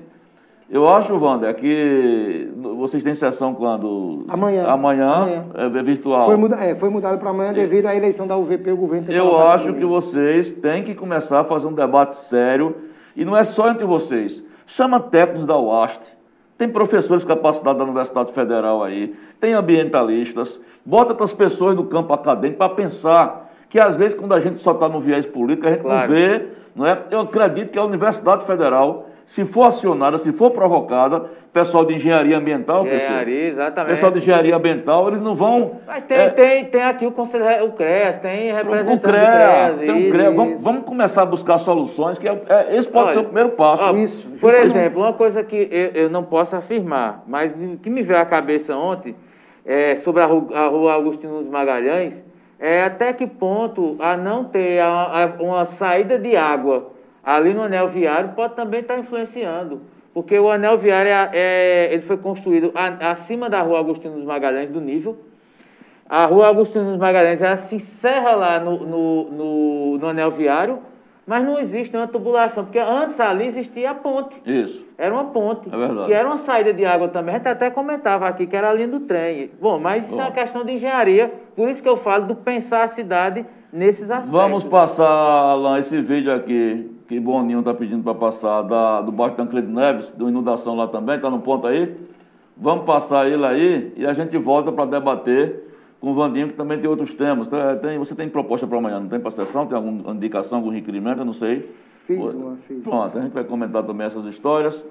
Eu 0.72 0.88
acho, 0.88 1.14
Wander, 1.14 1.54
que 1.54 2.50
vocês 2.78 3.04
têm 3.04 3.14
sessão 3.14 3.52
quando? 3.54 4.24
Amanhã. 4.26 4.64
Amanhã, 4.66 5.12
Amanhã. 5.12 5.44
é 5.54 5.68
virtual. 5.82 6.24
Foi, 6.24 6.36
muda, 6.36 6.56
é, 6.56 6.74
foi 6.74 6.88
mudado 6.88 7.18
para 7.18 7.28
amanhã 7.28 7.52
devido 7.52 7.84
à 7.84 7.94
eleição 7.94 8.26
da 8.26 8.38
UVP, 8.38 8.70
o 8.72 8.76
governo 8.78 9.06
tem 9.06 9.14
Eu 9.14 9.36
acho 9.48 9.74
que 9.74 9.84
vocês 9.84 10.50
têm 10.50 10.82
que 10.82 10.94
começar 10.94 11.40
a 11.40 11.44
fazer 11.44 11.66
um 11.66 11.74
debate 11.74 12.14
sério, 12.14 12.74
e 13.14 13.22
não 13.22 13.36
é 13.36 13.44
só 13.44 13.68
entre 13.68 13.84
vocês. 13.84 14.42
Chama 14.66 14.98
técnicos 14.98 15.44
da 15.44 15.58
UAST, 15.58 16.00
tem 16.56 16.66
professores 16.70 17.22
capacitados 17.22 17.76
da 17.76 17.84
Universidade 17.84 18.32
Federal 18.32 18.82
aí, 18.82 19.14
tem 19.38 19.52
ambientalistas, 19.52 20.58
bota 20.86 21.10
outras 21.12 21.34
pessoas 21.34 21.76
do 21.76 21.84
campo 21.84 22.14
acadêmico 22.14 22.56
para 22.56 22.70
pensar 22.74 23.52
que 23.68 23.78
às 23.78 23.94
vezes 23.94 24.14
quando 24.14 24.32
a 24.32 24.40
gente 24.40 24.58
só 24.58 24.72
está 24.72 24.88
no 24.88 25.00
viés 25.00 25.26
político, 25.26 25.66
a 25.66 25.70
gente 25.70 25.82
Claro. 25.82 26.08
não 26.10 26.16
vê, 26.16 26.46
não 26.74 26.86
é? 26.86 26.98
Eu 27.10 27.20
acredito 27.20 27.70
que 27.70 27.78
a 27.78 27.84
Universidade 27.84 28.46
Federal, 28.46 29.06
se 29.26 29.44
for 29.44 29.68
acionada, 29.68 30.18
se 30.18 30.32
for 30.32 30.50
provocada, 30.50 31.24
pessoal 31.52 31.84
de 31.84 31.94
engenharia 31.94 32.36
ambiental, 32.38 32.82
pessoal, 32.84 33.00
Engenharia, 33.02 33.48
exatamente. 33.48 33.90
pessoal 33.90 34.12
de 34.12 34.18
engenharia 34.18 34.56
ambiental, 34.56 35.08
eles 35.08 35.20
não 35.20 35.34
vão 35.34 35.80
Mas 35.86 36.04
tem, 36.04 36.16
é, 36.18 36.28
tem, 36.30 36.64
tem 36.66 36.82
aqui 36.82 37.06
o 37.06 37.12
Conselho, 37.12 37.66
o 37.66 37.72
CREAS, 37.72 38.18
tem 38.20 38.52
representante 38.52 38.92
o 38.92 38.96
do 38.96 39.02
CREA, 39.02 39.22
CREAS. 39.22 39.76
tem 39.78 40.00
isso. 40.00 40.10
CREA. 40.12 40.30
Vamos, 40.32 40.62
vamos 40.64 40.84
começar 40.84 41.22
a 41.22 41.26
buscar 41.26 41.58
soluções, 41.58 42.18
que 42.18 42.28
é, 42.28 42.42
é- 42.48 42.76
esse 42.76 42.88
pode 42.88 43.04
Olha, 43.06 43.14
ser 43.14 43.20
o 43.20 43.24
primeiro 43.24 43.50
passo. 43.50 43.84
Ó, 43.84 43.94
Isso, 43.96 44.28
Por 44.40 44.54
exemplo, 44.54 45.00
uma 45.02 45.12
coisa 45.12 45.42
que 45.44 45.68
eu, 45.70 46.02
eu 46.02 46.10
não 46.10 46.24
posso 46.24 46.56
afirmar, 46.56 47.22
mas 47.26 47.52
o 47.52 47.76
que 47.78 47.90
me 47.90 48.02
veio 48.02 48.20
à 48.20 48.24
cabeça 48.24 48.76
ontem 48.76 49.14
é, 49.64 49.94
sobre 49.96 50.22
a 50.22 50.26
rua, 50.26 50.46
a 50.54 50.66
rua 50.68 50.94
Agostinho 50.94 51.34
dos 51.38 51.48
Magalhães 51.48 52.24
é 52.58 52.82
até 52.84 53.12
que 53.12 53.26
ponto 53.26 53.96
a 53.98 54.16
não 54.16 54.44
ter 54.44 54.78
a- 54.80 54.86
a- 55.38 55.42
uma 55.42 55.64
saída 55.64 56.18
de 56.18 56.34
água 56.36 56.91
ali 57.24 57.52
no 57.54 57.62
anel 57.62 57.88
viário 57.88 58.30
pode 58.34 58.54
também 58.54 58.80
estar 58.80 58.98
influenciando. 58.98 59.80
Porque 60.14 60.38
o 60.38 60.50
anel 60.50 60.76
viário 60.76 61.10
é, 61.10 61.30
é- 61.32 61.94
ele 61.94 62.02
foi 62.02 62.16
construído 62.18 62.72
acima 63.00 63.48
da 63.48 63.62
rua 63.62 63.78
Agostinho 63.80 64.14
dos 64.14 64.24
Magalhães, 64.24 64.68
do 64.70 64.80
nível. 64.80 65.16
A 66.08 66.26
rua 66.26 66.48
Agostinho 66.48 66.84
dos 66.84 66.96
Magalhães 66.98 67.40
ela 67.40 67.56
se 67.56 67.76
encerra 67.76 68.32
lá 68.34 68.60
no, 68.60 68.84
no, 68.86 69.30
no, 69.30 69.98
no 69.98 70.06
anel 70.08 70.30
viário, 70.30 70.80
mas 71.26 71.42
não 71.44 71.58
existe 71.58 71.92
nenhuma 71.94 72.12
tubulação, 72.12 72.64
porque 72.64 72.78
antes 72.78 73.18
ali 73.20 73.46
existia 73.46 73.92
a 73.92 73.94
ponte. 73.94 74.36
Isso. 74.44 74.84
Era 74.98 75.14
uma 75.14 75.26
ponte. 75.26 75.72
É 75.72 75.76
verdade. 75.76 76.06
Que 76.08 76.12
era 76.12 76.28
uma 76.28 76.36
saída 76.36 76.74
de 76.74 76.84
água 76.84 77.08
também. 77.08 77.34
A 77.34 77.38
gente 77.38 77.48
até 77.48 77.70
comentava 77.70 78.26
aqui 78.28 78.46
que 78.46 78.54
era 78.54 78.68
a 78.68 78.72
linha 78.74 78.88
do 78.88 79.00
trem. 79.00 79.50
Bom, 79.58 79.78
mas 79.78 80.04
isso 80.04 80.14
é 80.14 80.24
uma 80.24 80.26
Bom. 80.30 80.32
questão 80.34 80.64
de 80.64 80.72
engenharia. 80.72 81.32
Por 81.56 81.70
isso 81.70 81.82
que 81.82 81.88
eu 81.88 81.96
falo 81.96 82.26
do 82.26 82.34
pensar 82.36 82.82
a 82.82 82.88
cidade 82.88 83.46
nesses 83.72 84.10
aspectos. 84.10 84.28
Vamos 84.30 84.64
passar, 84.64 85.06
Alain, 85.06 85.80
esse 85.80 85.98
vídeo 86.02 86.34
aqui, 86.34 86.90
que 87.12 87.20
Boninho 87.20 87.58
está 87.58 87.74
pedindo 87.74 88.02
para 88.02 88.14
passar, 88.14 88.62
da, 88.62 89.02
do 89.02 89.12
Baixo 89.12 89.36
Tancredo 89.36 89.70
Neves, 89.70 90.10
da 90.12 90.24
inundação 90.24 90.74
lá 90.74 90.88
também, 90.88 91.16
está 91.16 91.28
no 91.28 91.40
ponto 91.40 91.66
aí? 91.66 91.94
Vamos 92.56 92.86
passar 92.86 93.28
ele 93.28 93.44
aí 93.44 93.92
e 93.96 94.06
a 94.06 94.14
gente 94.14 94.34
volta 94.38 94.72
para 94.72 94.86
debater 94.86 95.62
com 96.00 96.12
o 96.12 96.14
Vandinho, 96.14 96.48
que 96.48 96.54
também 96.54 96.78
tem 96.78 96.88
outros 96.88 97.12
temas. 97.12 97.48
Tá? 97.48 97.76
Tem, 97.76 97.98
você 97.98 98.14
tem 98.14 98.30
proposta 98.30 98.66
para 98.66 98.78
amanhã, 98.78 98.98
não 98.98 99.08
tem 99.08 99.20
para 99.20 99.30
sessão? 99.30 99.66
Tem 99.66 99.76
alguma 99.76 100.14
indicação, 100.14 100.56
algum 100.56 100.70
requerimento? 100.70 101.18
Eu 101.18 101.26
não 101.26 101.34
sei. 101.34 101.70
Fiz 102.06 102.18
uma, 102.18 102.56
fiz. 102.66 102.82
Pronto, 102.82 103.18
a 103.18 103.20
gente 103.20 103.32
vai 103.32 103.44
comentar 103.44 103.82
também 103.82 104.06
essas 104.06 104.24
histórias. 104.26 104.82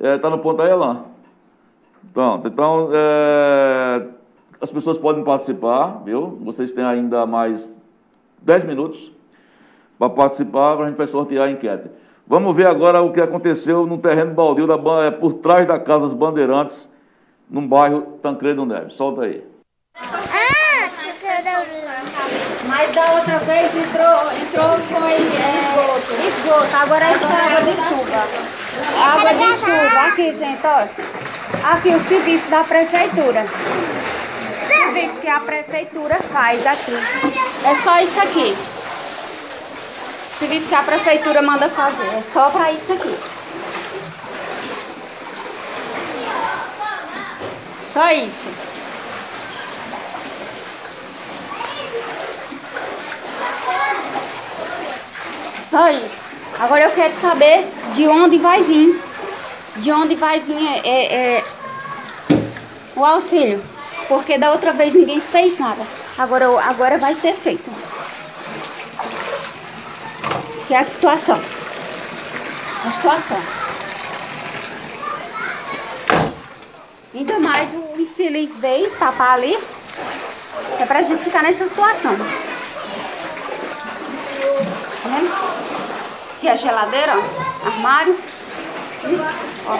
Está 0.00 0.28
no 0.28 0.38
ponto 0.38 0.60
aí, 0.62 0.70
Alain? 0.70 0.98
Pronto, 2.12 2.48
então 2.48 2.88
é, 2.92 4.08
as 4.60 4.70
pessoas 4.72 4.98
podem 4.98 5.22
participar, 5.22 6.02
viu? 6.04 6.38
Vocês 6.42 6.72
têm 6.72 6.82
ainda 6.82 7.24
mais 7.24 7.72
10 8.42 8.64
minutos 8.64 9.12
para 10.02 10.10
participar, 10.10 10.80
a 10.80 10.88
gente 10.88 10.96
vai 10.96 11.06
sortear 11.06 11.46
a 11.46 11.50
enquete. 11.52 11.88
Vamos 12.26 12.56
ver 12.56 12.66
agora 12.66 13.00
o 13.02 13.12
que 13.12 13.20
aconteceu 13.20 13.86
no 13.86 13.98
terreno 13.98 14.34
baldio 14.34 14.66
da, 14.66 14.74
é, 15.04 15.12
por 15.12 15.34
trás 15.34 15.64
da 15.64 15.78
Casa 15.78 16.00
dos 16.00 16.12
Bandeirantes, 16.12 16.88
no 17.48 17.62
bairro 17.62 18.18
Tancredo 18.20 18.66
Neves. 18.66 18.96
Solta 18.96 19.22
aí. 19.22 19.44
Mas 22.66 22.94
da 22.94 23.12
outra 23.12 23.38
vez 23.38 23.76
entrou, 23.76 24.32
entrou 24.42 24.76
foi 24.88 25.12
é, 25.12 25.18
esgoto. 26.26 26.76
Agora 26.82 27.12
isso 27.12 27.24
é 27.24 27.36
água 27.46 27.62
de 27.62 27.76
chuva. 27.80 28.24
Água 29.04 29.34
de 29.34 29.54
chuva. 29.54 30.00
Aqui, 30.08 30.32
gente, 30.32 30.66
ó. 30.66 31.72
Aqui 31.74 31.94
o 31.94 32.00
serviço 32.00 32.50
da 32.50 32.64
prefeitura. 32.64 33.44
O 33.44 34.66
serviço 34.66 35.20
que 35.20 35.28
a 35.28 35.38
prefeitura 35.38 36.16
faz 36.16 36.66
aqui. 36.66 36.96
É 37.64 37.74
só 37.76 38.00
isso 38.00 38.20
aqui. 38.20 38.71
Serviço 40.42 40.68
que 40.68 40.74
a 40.74 40.82
prefeitura 40.82 41.40
manda 41.40 41.68
fazer. 41.68 42.04
É 42.18 42.20
só 42.20 42.50
para 42.50 42.72
isso 42.72 42.92
aqui. 42.92 43.16
Só 47.92 48.10
isso. 48.10 48.48
Só 55.62 55.88
isso. 55.90 56.16
Agora 56.58 56.82
eu 56.86 56.90
quero 56.90 57.14
saber 57.14 57.64
de 57.94 58.08
onde 58.08 58.36
vai 58.38 58.64
vir. 58.64 59.00
De 59.76 59.92
onde 59.92 60.16
vai 60.16 60.40
vir 60.40 60.66
é, 60.66 60.88
é, 60.88 61.14
é, 61.14 61.44
o 62.96 63.04
auxílio. 63.04 63.62
Porque 64.08 64.36
da 64.36 64.50
outra 64.50 64.72
vez 64.72 64.92
ninguém 64.92 65.20
fez 65.20 65.56
nada. 65.56 65.86
Agora, 66.18 66.46
agora 66.64 66.98
vai 66.98 67.14
ser 67.14 67.34
feito. 67.34 67.70
Que 70.72 70.76
é 70.76 70.78
a 70.78 70.84
situação. 70.84 71.38
A 72.86 72.90
situação. 72.90 73.36
Ainda 77.14 77.38
mais 77.40 77.74
o 77.74 78.00
infeliz 78.00 78.56
veio 78.56 78.90
tapar 78.92 79.34
ali. 79.34 79.54
É 80.80 80.86
pra 80.86 81.02
gente 81.02 81.24
ficar 81.24 81.42
nessa 81.42 81.68
situação. 81.68 82.12
Vendo? 85.04 85.30
Aqui 86.38 86.48
a 86.48 86.54
geladeira, 86.54 87.18
ó, 87.18 87.66
armário. 87.66 88.18
Ó. 89.66 89.74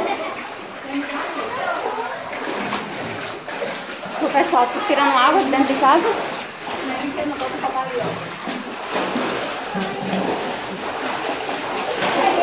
O 4.27 4.29
pessoal 4.29 4.67
tá 4.67 4.81
tirando 4.87 5.17
água 5.17 5.43
de 5.43 5.49
dentro 5.49 5.73
de 5.73 5.81
casa. 5.81 6.09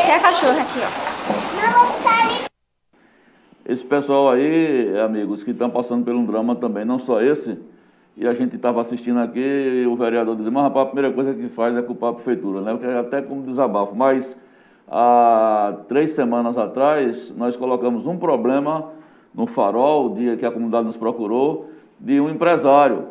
Tem 0.02 0.12
a 0.16 0.20
cachorra 0.22 0.62
aqui, 0.62 0.80
ó. 0.80 2.50
Esse 3.70 3.84
pessoal 3.84 4.30
aí, 4.30 4.98
amigos, 5.00 5.44
que 5.44 5.52
estão 5.52 5.70
passando 5.70 6.06
por 6.06 6.14
um 6.16 6.26
drama 6.26 6.56
também, 6.56 6.86
não 6.86 7.00
só 7.00 7.22
esse, 7.22 7.60
e 8.16 8.26
a 8.26 8.34
gente 8.34 8.56
estava 8.56 8.80
assistindo 8.82 9.20
aqui 9.20 9.40
e 9.40 9.86
o 9.86 9.96
vereador 9.98 10.38
dizia, 10.38 10.52
mas 10.52 10.64
rapaz, 10.64 10.88
a 10.88 10.90
primeira 10.90 11.14
coisa 11.14 11.34
que 11.34 11.50
faz 11.50 11.76
é 11.76 11.82
culpar 11.82 12.12
a 12.12 12.14
prefeitura, 12.14 12.62
né? 12.62 12.72
Porque 12.72 12.88
é 12.88 12.98
até 12.98 13.22
como 13.22 13.44
desabafo. 13.44 13.94
Mas 13.94 14.36
há 14.88 15.76
três 15.90 16.12
semanas 16.12 16.58
atrás, 16.58 17.32
nós 17.36 17.56
colocamos 17.58 18.08
um 18.08 18.18
problema 18.18 18.86
no 19.36 19.46
farol, 19.48 20.12
o 20.12 20.16
dia 20.16 20.38
que 20.38 20.46
a 20.46 20.52
comunidade 20.52 20.88
nos 20.88 20.98
procurou, 20.98 21.70
de 22.00 22.20
um 22.22 22.30
empresário 22.30 23.04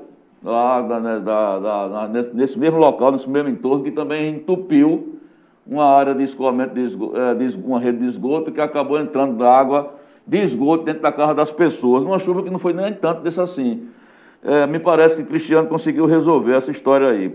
lá 0.43 0.80
da- 0.80 1.01
né, 1.01 1.20
da- 1.20 1.59
da- 1.59 2.09
nesse 2.32 2.59
mesmo 2.59 2.78
local, 2.78 3.12
nesse 3.12 3.28
mesmo 3.28 3.51
entorno, 3.51 3.84
que 3.84 3.91
também 3.91 4.36
entupiu 4.36 5.17
uma 5.68 5.84
área 5.84 6.14
de 6.14 6.24
escoamento, 6.24 6.74
de 6.74 6.80
esgo- 6.80 7.12
eh, 7.14 7.34
de 7.34 7.56
uma 7.58 7.78
rede 7.78 7.98
de 7.98 8.06
esgoto 8.06 8.50
que 8.50 8.60
acabou 8.60 8.98
entrando 8.98 9.44
água 9.44 9.94
de 10.26 10.38
esgoto 10.38 10.84
dentro 10.84 11.02
da 11.02 11.12
casa 11.12 11.34
das 11.34 11.50
pessoas, 11.52 12.02
numa 12.04 12.18
chuva 12.18 12.42
que 12.42 12.50
não 12.50 12.58
foi 12.58 12.72
nem 12.72 12.92
tanto 12.94 13.22
desse 13.22 13.40
assim. 13.40 13.88
Eh, 14.42 14.66
me 14.66 14.78
parece 14.78 15.16
que 15.16 15.24
Cristiano 15.24 15.68
conseguiu 15.68 16.06
resolver 16.06 16.54
essa 16.56 16.70
história 16.70 17.08
aí. 17.08 17.34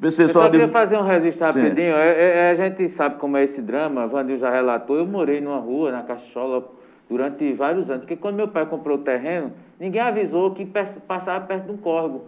PC 0.00 0.24
Eu 0.24 0.28
só 0.30 0.40
só 0.40 0.44
de- 0.46 0.52
queria 0.52 0.68
fazer 0.68 0.96
um 0.98 1.02
registro 1.02 1.46
rapidinho. 1.46 1.94
É- 1.94 2.48
é- 2.48 2.50
a 2.50 2.54
gente 2.54 2.88
sabe 2.88 3.16
como 3.20 3.36
é 3.36 3.44
esse 3.44 3.62
drama, 3.62 4.06
Vandil 4.08 4.36
já 4.38 4.50
relatou. 4.50 4.96
Eu 4.96 5.06
morei 5.06 5.40
numa 5.40 5.58
rua, 5.58 5.92
na 5.92 6.02
Cachola, 6.02 6.64
durante 7.08 7.52
vários 7.52 7.88
anos. 7.88 8.00
Porque 8.02 8.16
quando 8.16 8.34
meu 8.34 8.48
pai 8.48 8.66
comprou 8.66 8.96
o 8.96 9.00
terreno, 9.00 9.52
ninguém 9.78 10.00
avisou 10.00 10.50
que 10.52 10.66
passava 11.06 11.44
perto 11.46 11.66
de 11.66 11.72
um 11.72 11.76
córrego. 11.76 12.22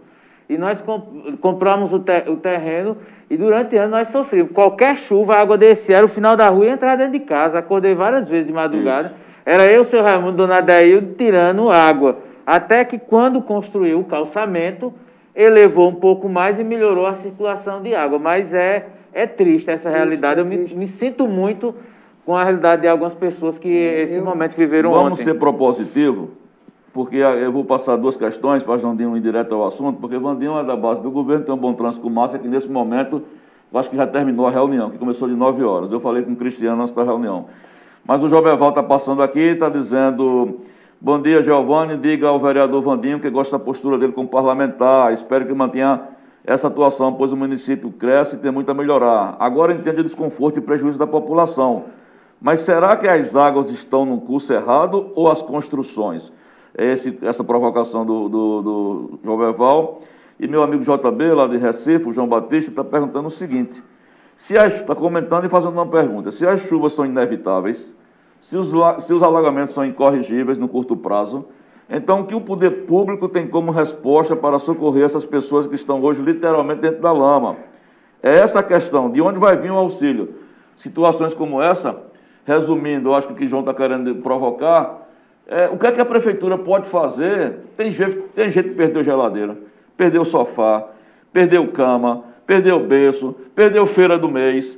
E 0.49 0.57
nós 0.57 0.79
comp- 0.81 1.37
compramos 1.41 1.91
o, 1.91 1.99
te- 1.99 2.29
o 2.29 2.35
terreno 2.37 2.97
e 3.29 3.35
durante 3.37 3.75
anos 3.77 3.91
nós 3.91 4.07
sofrimos. 4.09 4.51
Qualquer 4.51 4.95
chuva, 4.95 5.35
a 5.35 5.41
água 5.41 5.57
descia, 5.57 5.97
era 5.97 6.05
o 6.05 6.09
final 6.09 6.35
da 6.35 6.47
rua 6.49 6.65
e 6.65 6.69
entrar 6.69 6.95
dentro 6.95 7.13
de 7.13 7.19
casa. 7.21 7.57
Acordei 7.59 7.95
várias 7.95 8.27
vezes 8.29 8.47
de 8.47 8.53
madrugada. 8.53 9.13
Era 9.45 9.65
eu, 9.71 9.83
seu 9.83 10.03
Raimundo, 10.03 10.37
Dona 10.37 10.61
Daílde, 10.61 11.13
tirando 11.17 11.69
água. 11.71 12.19
Até 12.45 12.83
que 12.85 12.97
quando 12.99 13.41
construiu 13.41 13.99
o 13.99 14.03
calçamento, 14.03 14.93
elevou 15.35 15.89
um 15.89 15.95
pouco 15.95 16.29
mais 16.29 16.59
e 16.59 16.63
melhorou 16.63 17.05
a 17.07 17.13
circulação 17.15 17.81
de 17.81 17.95
água. 17.95 18.19
Mas 18.19 18.53
é, 18.53 18.85
é 19.13 19.25
triste 19.25 19.69
essa 19.71 19.89
realidade. 19.89 20.39
Eu 20.39 20.45
me, 20.45 20.57
me 20.57 20.87
sinto 20.87 21.27
muito 21.27 21.73
com 22.23 22.35
a 22.35 22.43
realidade 22.43 22.83
de 22.83 22.87
algumas 22.87 23.13
pessoas 23.13 23.57
que 23.57 23.67
esse 23.69 24.19
momento 24.21 24.55
viveram 24.55 24.91
Vamos 24.91 25.13
ontem. 25.13 25.23
ser 25.23 25.35
propositivo, 25.35 26.29
porque 26.95 27.17
a- 27.17 27.35
eu 27.35 27.51
vou 27.51 27.65
passar 27.65 27.97
duas 27.97 28.15
questões 28.15 28.63
para 28.63 28.77
Vandinho 28.77 29.17
ir 29.17 29.19
direto 29.19 29.53
ao 29.53 29.67
assunto, 29.67 29.99
porque 29.99 30.17
Vandinho 30.17 30.57
é 30.57 30.63
da 30.63 30.77
base 30.77 31.01
do 31.01 31.11
governo, 31.11 31.43
tem 31.43 31.53
um 31.53 31.57
bom 31.57 31.73
trânsito 31.73 32.01
com 32.01 32.09
massa, 32.09 32.39
que 32.39 32.47
nesse 32.47 32.69
momento, 32.69 33.21
eu 33.69 33.77
acho 33.77 33.89
que 33.89 33.97
já 33.97 34.07
terminou 34.07 34.47
a 34.47 34.49
reunião, 34.49 34.89
que 34.89 34.97
começou 34.97 35.27
de 35.27 35.35
9 35.35 35.61
horas. 35.61 35.91
Eu 35.91 35.99
falei 35.99 36.23
com 36.23 36.31
o 36.31 36.35
Cristiano 36.37 36.81
antes 36.81 36.95
da 36.95 37.03
reunião. 37.03 37.47
Mas 38.07 38.23
o 38.23 38.29
Jobeval 38.29 38.69
está 38.69 38.81
passando 38.81 39.21
aqui, 39.21 39.41
está 39.41 39.67
dizendo... 39.67 40.61
Bom 41.01 41.21
dia, 41.21 41.43
Giovanni. 41.43 41.97
Diga 41.97 42.29
ao 42.29 42.39
vereador 42.39 42.81
Vandinho 42.81 43.19
que 43.19 43.29
gosta 43.29 43.57
da 43.57 43.63
postura 43.63 43.97
dele 43.97 44.13
como 44.13 44.29
parlamentar. 44.29 45.11
Espero 45.11 45.45
que 45.45 45.53
mantenha 45.53 46.01
essa 46.45 46.67
atuação, 46.69 47.11
pois 47.11 47.33
o 47.33 47.35
município 47.35 47.91
cresce 47.91 48.35
e 48.35 48.39
tem 48.39 48.51
muito 48.51 48.71
a 48.71 48.73
melhorar. 48.73 49.35
Agora 49.37 49.73
entende 49.73 49.99
o 49.99 50.03
desconforto 50.03 50.59
e 50.59 50.61
prejuízo 50.61 50.97
da 50.97 51.05
população. 51.05 51.83
Mas 52.41 52.61
será 52.61 52.95
que 52.95 53.05
as 53.05 53.35
águas 53.35 53.69
estão 53.69 54.05
no 54.05 54.21
curso 54.21 54.53
errado 54.53 55.11
ou 55.13 55.29
as 55.29 55.41
construções? 55.41 56.31
Esse, 56.77 57.17
essa 57.21 57.43
provocação 57.43 58.05
do, 58.05 58.27
do, 58.27 58.61
do 58.61 59.19
João 59.23 59.37
Beval. 59.37 60.01
E 60.39 60.47
meu 60.47 60.61
amigo 60.61 60.83
JB, 60.83 61.33
lá 61.33 61.47
de 61.47 61.57
Recife, 61.57 62.09
o 62.09 62.13
João 62.13 62.27
Batista, 62.27 62.71
está 62.71 62.83
perguntando 62.83 63.27
o 63.27 63.31
seguinte: 63.31 63.81
se 64.35 64.53
está 64.55 64.93
comentando 64.93 65.45
e 65.45 65.49
fazendo 65.49 65.73
uma 65.73 65.87
pergunta, 65.87 66.31
se 66.31 66.45
as 66.45 66.61
chuvas 66.61 66.93
são 66.93 67.05
inevitáveis, 67.05 67.95
se 68.41 68.57
os, 68.57 68.71
se 69.03 69.13
os 69.13 69.23
alagamentos 69.23 69.73
são 69.73 69.85
incorrigíveis 69.85 70.57
no 70.57 70.67
curto 70.67 70.95
prazo, 70.97 71.45
então 71.89 72.21
o 72.21 72.25
que 72.25 72.35
o 72.35 72.41
poder 72.41 72.85
público 72.85 73.29
tem 73.29 73.47
como 73.47 73.71
resposta 73.71 74.35
para 74.35 74.59
socorrer 74.59 75.05
essas 75.05 75.23
pessoas 75.23 75.67
que 75.67 75.75
estão 75.75 76.01
hoje 76.01 76.21
literalmente 76.21 76.81
dentro 76.81 77.01
da 77.01 77.11
lama? 77.11 77.55
É 78.21 78.39
essa 78.39 78.59
a 78.59 78.63
questão, 78.63 79.09
de 79.09 79.21
onde 79.21 79.39
vai 79.39 79.55
vir 79.55 79.71
o 79.71 79.77
auxílio? 79.77 80.35
Situações 80.77 81.33
como 81.33 81.61
essa, 81.61 82.03
resumindo, 82.43 83.09
eu 83.09 83.15
acho 83.15 83.27
que 83.27 83.33
o 83.33 83.35
que 83.35 83.47
João 83.47 83.61
está 83.61 83.73
querendo 83.73 84.13
provocar, 84.15 85.04
é, 85.47 85.69
o 85.69 85.77
que 85.77 85.87
é 85.87 85.91
que 85.91 86.01
a 86.01 86.05
prefeitura 86.05 86.57
pode 86.57 86.87
fazer? 86.89 87.59
Tem 87.77 87.91
gente, 87.91 88.15
tem 88.35 88.49
gente 88.49 88.69
que 88.69 88.75
perdeu 88.75 89.03
geladeira, 89.03 89.57
perdeu 89.95 90.25
sofá, 90.25 90.87
perdeu 91.31 91.67
cama, 91.71 92.23
perdeu 92.47 92.79
berço, 92.79 93.35
perdeu 93.53 93.85
feira 93.87 94.17
do 94.17 94.27
mês, 94.29 94.77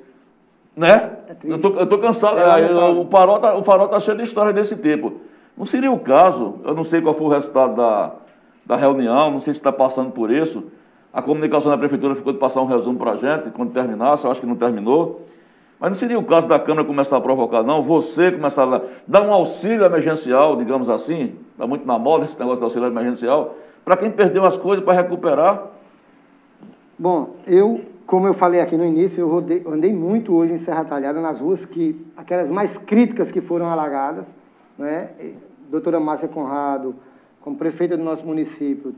né? 0.76 1.12
eu, 1.44 1.60
tô, 1.60 1.70
eu 1.70 1.88
tô 1.88 1.98
cansado, 1.98 2.38
É 2.38 2.46
lamentável. 2.46 3.02
o 3.02 3.06
farol 3.10 3.40
tá, 3.40 3.56
o 3.56 3.64
farol 3.64 3.88
tá 3.88 4.00
cheio 4.00 4.18
de 4.18 4.24
histórias 4.24 4.54
desse 4.54 4.76
tipo. 4.76 5.14
Não 5.58 5.66
seria 5.66 5.92
o 5.92 6.00
caso, 6.00 6.60
eu 6.64 6.74
não 6.76 6.84
sei 6.84 7.02
qual 7.02 7.16
foi 7.16 7.28
o 7.28 7.30
resultado 7.32 7.76
da, 7.76 8.12
da 8.66 8.76
reunião, 8.76 9.32
não 9.32 9.40
sei 9.40 9.54
se 9.54 9.60
está 9.60 9.72
passando 9.72 10.12
por 10.12 10.30
isso. 10.30 10.66
A 11.12 11.22
comunicação 11.22 11.72
da 11.72 11.78
prefeitura 11.78 12.14
ficou 12.14 12.32
de 12.32 12.38
passar 12.38 12.62
um 12.62 12.68
resumo 12.68 13.00
para 13.00 13.14
a 13.14 13.16
gente 13.16 13.50
quando 13.52 13.72
terminasse, 13.74 14.24
eu 14.26 14.30
acho 14.32 14.40
que 14.40 14.46
não 14.46 14.56
terminou. 14.56 15.26
Mas 15.80 15.92
não 15.92 15.98
seria 15.98 16.18
o 16.18 16.24
caso 16.24 16.48
da 16.48 16.60
Câmara 16.60 16.88
começar 16.88 17.18
a 17.18 17.22
provocar, 17.22 17.62
não? 17.62 17.84
Você 17.84 18.32
começar 18.32 18.64
a 18.64 18.82
dar 19.08 19.22
um 19.22 19.32
auxílio 19.32 19.86
emergencial, 19.86 20.56
digamos 20.56 20.90
assim, 20.90 21.36
está 21.52 21.68
muito 21.68 21.86
na 21.86 22.00
moda 22.00 22.26
esse 22.26 22.38
negócio 22.38 22.58
de 22.58 22.64
auxílio 22.64 22.88
emergencial, 22.88 23.56
para 23.86 23.96
quem 23.96 24.10
perdeu 24.10 24.44
as 24.44 24.58
coisas 24.58 24.84
para 24.84 24.94
recuperar. 24.94 25.68
Bom, 26.98 27.36
eu, 27.46 27.82
como 28.08 28.28
eu 28.28 28.34
falei 28.34 28.60
aqui 28.60 28.76
no 28.76 28.84
início, 28.84 29.22
eu 29.22 29.30
rodei- 29.30 29.64
andei 29.68 29.94
muito 29.94 30.34
hoje 30.34 30.54
em 30.54 30.58
Serra 30.58 30.84
Talhada, 30.84 31.22
nas 31.22 31.40
ruas 31.40 31.64
que, 31.64 31.96
aquelas 32.18 32.50
mais 32.50 32.76
críticas 32.80 33.32
que 33.32 33.40
foram 33.40 33.68
alagadas, 33.68 34.26
né? 34.80 35.12
Doutora 35.70 36.00
Márcia 36.00 36.28
Conrado, 36.28 36.96
como 37.42 37.56
prefeita 37.56 37.96
do 37.96 38.04
nosso 38.04 38.26
município, 38.26 38.96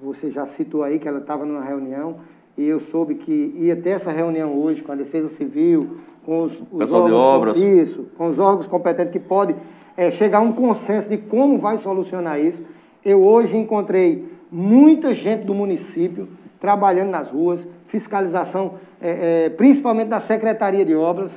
você 0.00 0.30
já 0.30 0.44
citou 0.44 0.82
aí 0.82 0.98
que 0.98 1.08
ela 1.08 1.20
estava 1.20 1.46
numa 1.46 1.64
reunião, 1.64 2.16
e 2.56 2.66
eu 2.66 2.80
soube 2.80 3.16
que 3.16 3.54
ia 3.58 3.76
ter 3.76 3.90
essa 3.90 4.10
reunião 4.10 4.54
hoje 4.58 4.82
com 4.82 4.92
a 4.92 4.94
Defesa 4.94 5.28
Civil, 5.30 5.98
com 6.24 6.42
os, 6.44 6.52
os 6.72 6.78
Pessoal 6.78 7.06
de 7.06 7.12
órgãos- 7.12 7.56
obras. 7.56 7.56
Isso, 7.58 8.06
com 8.16 8.26
os 8.28 8.38
órgãos 8.38 8.66
competentes 8.66 9.12
que 9.12 9.20
pode 9.20 9.54
eh, 9.96 10.10
chegar 10.12 10.38
a 10.38 10.40
um 10.40 10.52
consenso 10.52 11.08
de 11.08 11.18
como 11.18 11.58
vai 11.58 11.76
solucionar 11.78 12.40
isso. 12.40 12.62
Eu 13.04 13.22
hoje 13.22 13.56
encontrei 13.56 14.24
muita 14.50 15.14
gente 15.14 15.44
do 15.44 15.54
município 15.54 16.28
trabalhando 16.60 17.10
nas 17.10 17.28
ruas, 17.28 17.60
fiscalização, 17.88 18.74
eh, 19.00 19.44
eh, 19.46 19.50
principalmente 19.50 20.08
da 20.08 20.20
Secretaria 20.20 20.84
de 20.84 20.94
Obras, 20.94 21.30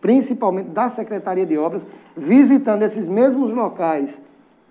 principalmente 0.00 0.68
da 0.68 0.88
Secretaria 0.88 1.46
de 1.46 1.56
Obras, 1.58 1.84
visitando 2.16 2.82
esses 2.82 3.08
mesmos 3.08 3.52
locais 3.52 4.08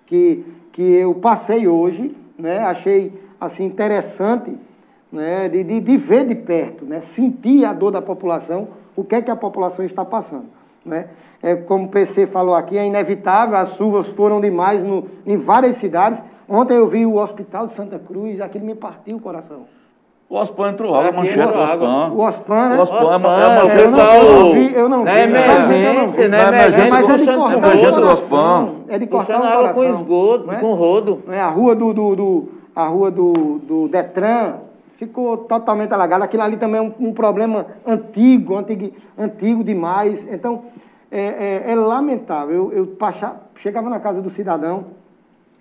que, 0.06 0.44
que 0.72 0.82
eu 0.82 1.14
passei 1.14 1.66
hoje, 1.68 2.14
né? 2.38 2.58
achei 2.60 3.12
assim, 3.40 3.64
interessante 3.64 4.52
né? 5.12 5.48
de, 5.48 5.62
de, 5.64 5.80
de 5.80 5.96
ver 5.96 6.26
de 6.26 6.34
perto, 6.34 6.84
né? 6.84 7.00
sentir 7.00 7.64
a 7.64 7.72
dor 7.72 7.90
da 7.92 8.02
população, 8.02 8.68
o 8.94 9.04
que 9.04 9.14
é 9.14 9.22
que 9.22 9.30
a 9.30 9.36
população 9.36 9.84
está 9.84 10.04
passando. 10.04 10.46
Né? 10.84 11.06
É, 11.42 11.54
como 11.56 11.84
o 11.86 11.88
PC 11.88 12.26
falou 12.26 12.54
aqui, 12.54 12.76
é 12.78 12.86
inevitável, 12.86 13.56
as 13.56 13.74
chuvas 13.76 14.08
foram 14.08 14.40
demais 14.40 14.82
no, 14.82 15.06
em 15.26 15.36
várias 15.36 15.76
cidades. 15.76 16.22
Ontem 16.48 16.74
eu 16.76 16.86
vi 16.86 17.04
o 17.04 17.16
Hospital 17.16 17.66
de 17.66 17.72
Santa 17.74 17.98
Cruz, 17.98 18.40
aquilo 18.40 18.64
me 18.64 18.74
partiu 18.74 19.16
o 19.16 19.20
coração. 19.20 19.62
O 20.28 20.34
Ospan 20.36 20.70
entrou 20.70 20.92
água, 20.92 21.08
Aqui 21.08 21.16
manchete 21.18 21.38
do. 21.52 21.58
Ospan. 21.60 22.08
O 22.12 22.18
Ospan, 22.20 22.68
né? 22.70 22.76
O 22.78 22.82
Ospan 22.82 22.96
é 22.96 23.00
uma, 23.04 23.12
é 23.12 23.46
uma 23.46 23.64
Ospan, 23.64 23.68
manchete- 23.68 23.78
eu 23.84 23.90
não, 23.90 23.96
pessoal, 23.96 24.14
eu 24.16 24.40
não 24.44 24.52
vi, 24.52 24.74
eu 24.74 24.88
não 24.88 25.04
na 25.04 25.12
vi. 25.12 25.20
emergência, 25.20 26.28
na 26.28 26.36
Na 26.36 26.48
emergência, 26.48 26.90
Mas 26.90 27.10
é 27.10 27.16
de 27.18 27.26
cortar 27.36 27.56
emergência 27.58 28.00
do. 28.00 28.06
Ospan. 28.08 28.70
É 28.88 28.98
de 28.98 29.06
cortar 29.06 29.36
Puxando 29.38 29.52
água 29.52 29.72
com 29.74 29.84
esgoto, 29.84 30.46
né? 30.48 30.58
com 30.60 30.74
rodo. 30.74 31.22
É, 31.28 31.40
a 31.40 31.48
rua 31.48 31.74
do- 31.76 32.48
a 32.74 32.86
rua 32.88 33.10
do, 33.10 33.32
do 33.60 33.88
Detran 33.88 34.54
ficou 34.96 35.36
totalmente 35.38 35.92
alagada. 35.92 36.24
Aquilo 36.24 36.42
ali 36.42 36.56
também 36.56 36.78
é 36.78 36.82
um, 36.82 37.08
um 37.08 37.12
problema 37.12 37.66
antigo, 37.86 38.56
antigo, 38.56 38.92
antigo 39.16 39.64
demais. 39.64 40.26
Então, 40.30 40.64
é, 41.10 41.64
é- 41.68 41.72
é 41.72 41.74
lamentável. 41.74 42.72
Eu, 42.72 42.88
eu 42.88 42.96
chegava 43.56 43.88
na 43.88 44.00
casa 44.00 44.20
do 44.20 44.30
cidadão, 44.30 44.86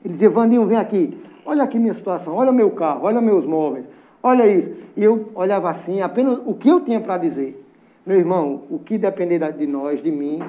ele 0.03 0.13
dizia, 0.13 0.29
Vandinho, 0.29 0.65
vem 0.65 0.77
aqui, 0.77 1.17
olha 1.45 1.63
aqui 1.63 1.79
minha 1.79 1.93
situação, 1.93 2.35
olha 2.35 2.51
meu 2.51 2.71
carro, 2.71 3.01
olha 3.03 3.21
meus 3.21 3.45
móveis, 3.45 3.85
olha 4.21 4.47
isso. 4.47 4.71
E 4.95 5.03
eu 5.03 5.29
olhava 5.35 5.69
assim, 5.69 6.01
apenas 6.01 6.39
o 6.45 6.53
que 6.53 6.69
eu 6.69 6.81
tinha 6.81 6.99
para 6.99 7.17
dizer. 7.17 7.63
Meu 8.05 8.17
irmão, 8.17 8.61
o 8.69 8.77
que 8.77 8.97
depender 8.97 9.39
de 9.53 9.65
nós, 9.65 10.01
de 10.01 10.11
mim, 10.11 10.39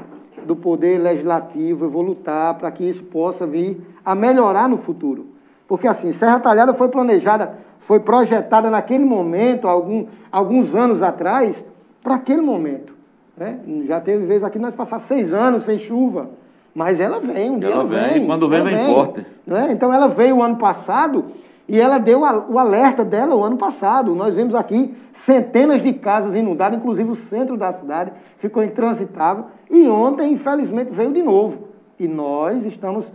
do 0.47 0.55
poder 0.55 0.99
legislativo, 0.99 1.87
eu 1.87 1.91
vou 1.91 2.03
lutar 2.03 2.55
para 2.59 2.71
que 2.71 2.85
isso 2.85 3.03
possa 3.05 3.47
vir 3.47 3.81
a 4.05 4.15
melhorar 4.15 4.69
no 4.69 4.79
futuro. 4.79 5.36
Porque 5.69 5.87
assim, 5.89 6.13
Serra 6.13 6.39
Talhada 6.41 6.75
foi 6.75 6.89
planejada, 6.89 7.55
foi 7.81 8.01
projetada 8.01 8.71
naquele 8.71 9.05
momento, 9.05 9.67
algum, 9.69 10.07
alguns 10.31 10.75
anos 10.75 11.03
atrás, 11.03 11.57
para 12.03 12.15
aquele 12.15 12.41
momento. 12.41 12.95
né? 13.37 13.59
Já 13.87 14.01
teve 14.01 14.25
vezes 14.27 14.45
aqui 14.45 14.59
nós 14.59 14.75
passar 14.75 14.99
seis 15.01 15.33
anos 15.33 15.65
sem 15.65 15.79
chuva, 15.81 16.31
mas 16.75 17.01
ela 17.01 17.19
vem, 17.21 17.51
um 17.51 17.59
dia 17.59 17.69
Ela 17.71 17.81
ela, 17.81 17.85
vem, 18.13 18.27
quando 18.27 18.49
vem, 18.49 18.61
ela 18.61 18.71
vem 18.71 18.95
forte. 18.95 19.27
né? 19.47 19.69
Então 19.73 19.93
ela 19.93 20.09
veio 20.09 20.37
o 20.37 20.43
ano 20.43 20.57
passado 20.57 21.25
e 21.69 21.81
ela 21.81 21.99
deu 21.99 22.25
a- 22.25 22.45
o 22.49 22.59
alerta 22.59 23.05
dela 23.05 23.35
o 23.35 23.43
ano 23.43 23.57
passado. 23.57 24.15
Nós 24.15 24.35
vimos 24.35 24.55
aqui 24.55 24.95
centenas 25.13 25.83
de 25.83 25.93
casas 25.95 26.35
inundadas, 26.35 26.79
inclusive 26.79 27.11
o 27.11 27.17
centro 27.17 27.57
da 27.57 27.73
cidade 27.73 28.13
ficou 28.39 28.63
intransitável. 28.63 29.47
E 29.69 29.89
ontem, 29.89 30.33
infelizmente, 30.33 30.93
veio 30.93 31.13
de 31.13 31.23
novo. 31.23 31.69
E 31.99 32.07
nós 32.07 32.65
estamos 32.67 33.11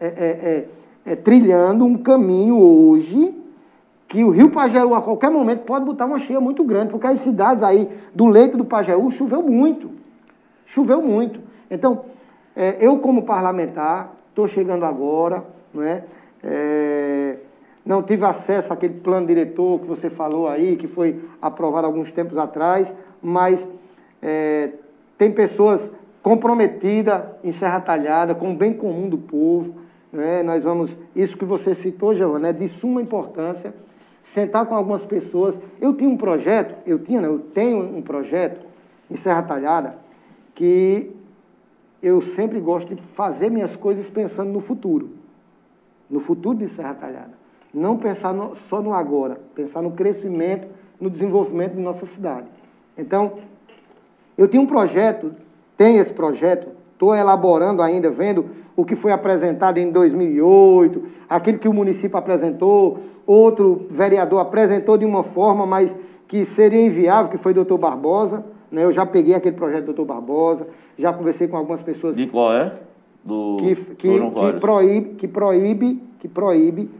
é, 0.00 0.06
é, 0.06 0.10
é, 0.10 0.68
é, 1.04 1.16
trilhando 1.16 1.84
um 1.84 1.98
caminho 1.98 2.58
hoje 2.58 3.34
que 4.08 4.22
o 4.22 4.30
Rio 4.30 4.50
Pajeú, 4.50 4.94
a 4.94 5.00
qualquer 5.00 5.30
momento, 5.30 5.64
pode 5.64 5.86
botar 5.86 6.04
uma 6.04 6.20
cheia 6.20 6.38
muito 6.38 6.62
grande, 6.64 6.90
porque 6.90 7.06
as 7.06 7.20
cidades 7.20 7.62
aí 7.62 7.88
do 8.14 8.26
leito 8.26 8.58
do 8.58 8.64
Pajeú 8.64 9.10
choveu 9.12 9.42
muito. 9.42 9.90
Choveu 10.66 11.00
muito. 11.00 11.40
Então, 11.70 12.04
é, 12.54 12.76
eu 12.78 12.98
como 12.98 13.22
parlamentar, 13.22 14.12
estou 14.28 14.46
chegando 14.46 14.84
agora, 14.84 15.42
não 15.72 15.82
é? 15.82 16.04
É, 16.44 17.36
não 17.84 18.02
tive 18.02 18.24
acesso 18.24 18.72
àquele 18.72 18.94
plano 19.00 19.26
diretor 19.26 19.80
que 19.80 19.86
você 19.86 20.10
falou 20.10 20.48
aí, 20.48 20.76
que 20.76 20.86
foi 20.86 21.20
aprovado 21.40 21.86
alguns 21.86 22.12
tempos 22.12 22.36
atrás, 22.36 22.94
mas 23.22 23.66
é, 24.20 24.70
tem 25.16 25.32
pessoas 25.32 25.90
comprometidas 26.22 27.22
em 27.42 27.50
Serra 27.50 27.80
Talhada 27.80 28.34
com 28.34 28.52
o 28.52 28.56
bem 28.56 28.72
comum 28.72 29.08
do 29.08 29.18
povo. 29.18 29.81
Né? 30.12 30.42
Nós 30.42 30.62
vamos, 30.62 30.96
isso 31.16 31.36
que 31.36 31.44
você 31.44 31.74
citou, 31.74 32.14
Giovana, 32.14 32.48
é 32.48 32.52
de 32.52 32.68
suma 32.68 33.00
importância. 33.00 33.74
sentar 34.34 34.66
com 34.66 34.74
algumas 34.74 35.04
pessoas. 35.04 35.54
Eu 35.80 35.94
tinha 35.94 36.08
um 36.08 36.16
projeto, 36.16 36.74
eu 36.86 36.98
tinha, 36.98 37.20
não, 37.20 37.32
eu 37.32 37.38
tenho 37.38 37.78
um 37.78 38.02
projeto 38.02 38.64
em 39.10 39.16
Serra 39.16 39.42
Talhada 39.42 39.96
que 40.54 41.10
eu 42.02 42.20
sempre 42.20 42.58
gosto 42.60 42.94
de 42.94 43.02
fazer 43.14 43.50
minhas 43.50 43.76
coisas 43.76 44.08
pensando 44.08 44.50
no 44.50 44.60
futuro, 44.60 45.10
no 46.10 46.20
futuro 46.20 46.58
de 46.58 46.68
Serra 46.68 46.94
Talhada. 46.94 47.32
Não 47.72 47.96
pensar 47.96 48.34
no, 48.34 48.56
só 48.68 48.82
no 48.82 48.92
agora, 48.92 49.40
pensar 49.54 49.82
no 49.82 49.92
crescimento, 49.92 50.66
no 51.00 51.08
desenvolvimento 51.08 51.74
de 51.74 51.80
nossa 51.80 52.06
cidade. 52.06 52.46
Então, 52.96 53.38
eu 54.36 54.48
tinha 54.48 54.60
um 54.62 54.66
projeto, 54.66 55.34
tenho 55.76 56.00
esse 56.00 56.12
projeto, 56.12 56.68
estou 56.92 57.14
elaborando 57.14 57.82
ainda, 57.82 58.10
vendo 58.10 58.50
o 58.76 58.84
que 58.84 58.96
foi 58.96 59.12
apresentado 59.12 59.78
em 59.78 59.90
2008, 59.90 61.02
aquilo 61.28 61.58
que 61.58 61.68
o 61.68 61.72
município 61.72 62.16
apresentou, 62.16 63.00
outro 63.26 63.86
vereador 63.90 64.40
apresentou 64.40 64.96
de 64.96 65.04
uma 65.04 65.22
forma, 65.22 65.66
mas 65.66 65.94
que 66.26 66.44
seria 66.44 66.84
inviável, 66.84 67.30
que 67.30 67.38
foi 67.38 67.52
o 67.52 67.56
doutor 67.56 67.78
Barbosa. 67.78 68.44
Né? 68.70 68.84
Eu 68.84 68.92
já 68.92 69.04
peguei 69.04 69.34
aquele 69.34 69.54
projeto 69.56 69.82
do 69.82 69.86
doutor 69.86 70.06
Barbosa, 70.06 70.66
já 70.98 71.12
conversei 71.12 71.46
com 71.46 71.56
algumas 71.56 71.82
pessoas. 71.82 72.16
De 72.16 72.26
qual 72.26 72.54
é? 72.54 72.72
Do 73.24 73.58
que, 73.60 73.74
que, 73.76 74.08
que 74.08 74.60
proíbe, 74.60 75.14
que 75.14 75.28
proíbe, 75.28 76.02
que 76.18 76.28
proíbe 76.28 76.90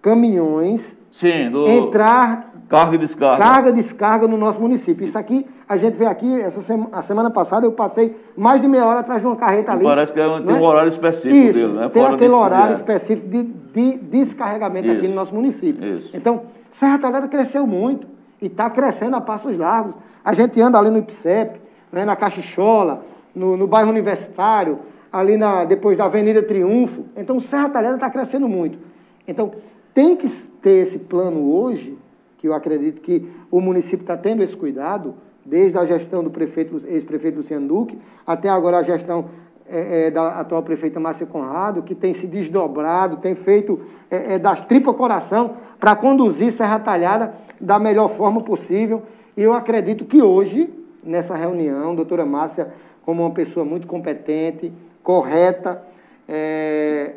caminhões 0.00 0.96
Sim, 1.10 1.50
do 1.50 1.66
entrar 1.66 2.47
carga 2.68 2.94
e 2.94 2.98
descarga. 2.98 3.42
Carga 3.42 3.70
e 3.70 3.72
descarga 3.72 4.28
no 4.28 4.36
nosso 4.36 4.60
município. 4.60 5.06
Isso 5.06 5.18
aqui, 5.18 5.46
a 5.68 5.76
gente 5.76 5.96
vê 5.96 6.06
aqui, 6.06 6.40
essa 6.40 6.60
sema, 6.60 6.88
a 6.92 7.02
semana 7.02 7.30
passada 7.30 7.66
eu 7.66 7.72
passei 7.72 8.16
mais 8.36 8.60
de 8.60 8.68
meia 8.68 8.84
hora 8.84 9.00
atrás 9.00 9.20
de 9.20 9.26
uma 9.26 9.36
carreta 9.36 9.72
ali. 9.72 9.84
Parece 9.84 10.12
que 10.12 10.20
é, 10.20 10.28
tem 10.28 10.46
né? 10.46 10.54
um 10.54 10.62
horário 10.62 10.88
específico 10.88 11.34
Isso, 11.34 11.52
dele, 11.52 11.72
né? 11.72 11.88
Tem 11.88 12.02
Fora 12.02 12.14
aquele 12.14 12.32
horário 12.32 12.74
específico 12.74 13.28
de, 13.28 13.42
de 13.42 13.98
descarregamento 13.98 14.88
Isso. 14.88 14.98
aqui 14.98 15.08
no 15.08 15.14
nosso 15.14 15.34
município. 15.34 15.98
Isso. 15.98 16.16
Então, 16.16 16.42
Serra 16.70 16.98
Talhada 16.98 17.28
cresceu 17.28 17.66
muito 17.66 18.06
e 18.40 18.46
está 18.46 18.68
crescendo 18.68 19.16
a 19.16 19.20
passos 19.20 19.56
largos. 19.56 19.94
A 20.24 20.32
gente 20.32 20.60
anda 20.60 20.78
ali 20.78 20.90
no 20.90 20.98
IPSEP, 20.98 21.60
né, 21.90 22.04
na 22.04 22.16
Caxichola, 22.16 23.02
no, 23.34 23.56
no 23.56 23.66
bairro 23.66 23.90
Universitário, 23.90 24.78
ali 25.12 25.36
na, 25.36 25.64
depois 25.64 25.96
da 25.96 26.04
Avenida 26.04 26.42
Triunfo. 26.42 27.04
Então, 27.16 27.40
Serra 27.40 27.70
Talhada 27.70 27.94
está 27.94 28.10
crescendo 28.10 28.48
muito. 28.48 28.78
Então, 29.26 29.52
tem 29.94 30.16
que 30.16 30.28
ter 30.62 30.86
esse 30.86 30.98
plano 30.98 31.50
hoje, 31.52 31.96
que 32.38 32.48
eu 32.48 32.54
acredito 32.54 33.00
que 33.00 33.28
o 33.50 33.60
município 33.60 34.02
está 34.02 34.16
tendo 34.16 34.42
esse 34.42 34.56
cuidado, 34.56 35.14
desde 35.44 35.78
a 35.78 35.84
gestão 35.84 36.22
do 36.22 36.30
prefeito, 36.30 36.80
ex-prefeito 36.86 37.38
Luciano 37.38 37.66
Duque, 37.66 37.98
até 38.26 38.48
agora 38.48 38.78
a 38.78 38.82
gestão 38.82 39.26
é, 39.68 40.06
é, 40.06 40.10
da 40.10 40.40
atual 40.40 40.62
prefeita 40.62 41.00
Márcia 41.00 41.26
Conrado, 41.26 41.82
que 41.82 41.94
tem 41.94 42.14
se 42.14 42.26
desdobrado, 42.26 43.18
tem 43.18 43.34
feito 43.34 43.80
é, 44.10 44.34
é 44.34 44.38
das 44.38 44.64
tripas 44.66 44.96
coração 44.96 45.56
para 45.78 45.94
conduzir 45.96 46.52
Serra 46.52 46.78
Talhada 46.78 47.34
da 47.60 47.78
melhor 47.78 48.10
forma 48.10 48.42
possível. 48.42 49.02
E 49.36 49.42
eu 49.42 49.52
acredito 49.52 50.04
que 50.04 50.22
hoje, 50.22 50.70
nessa 51.02 51.34
reunião, 51.34 51.94
doutora 51.94 52.24
Márcia, 52.24 52.68
como 53.04 53.22
uma 53.22 53.32
pessoa 53.32 53.64
muito 53.64 53.86
competente, 53.86 54.72
correta, 55.02 55.82
é, 56.28 57.12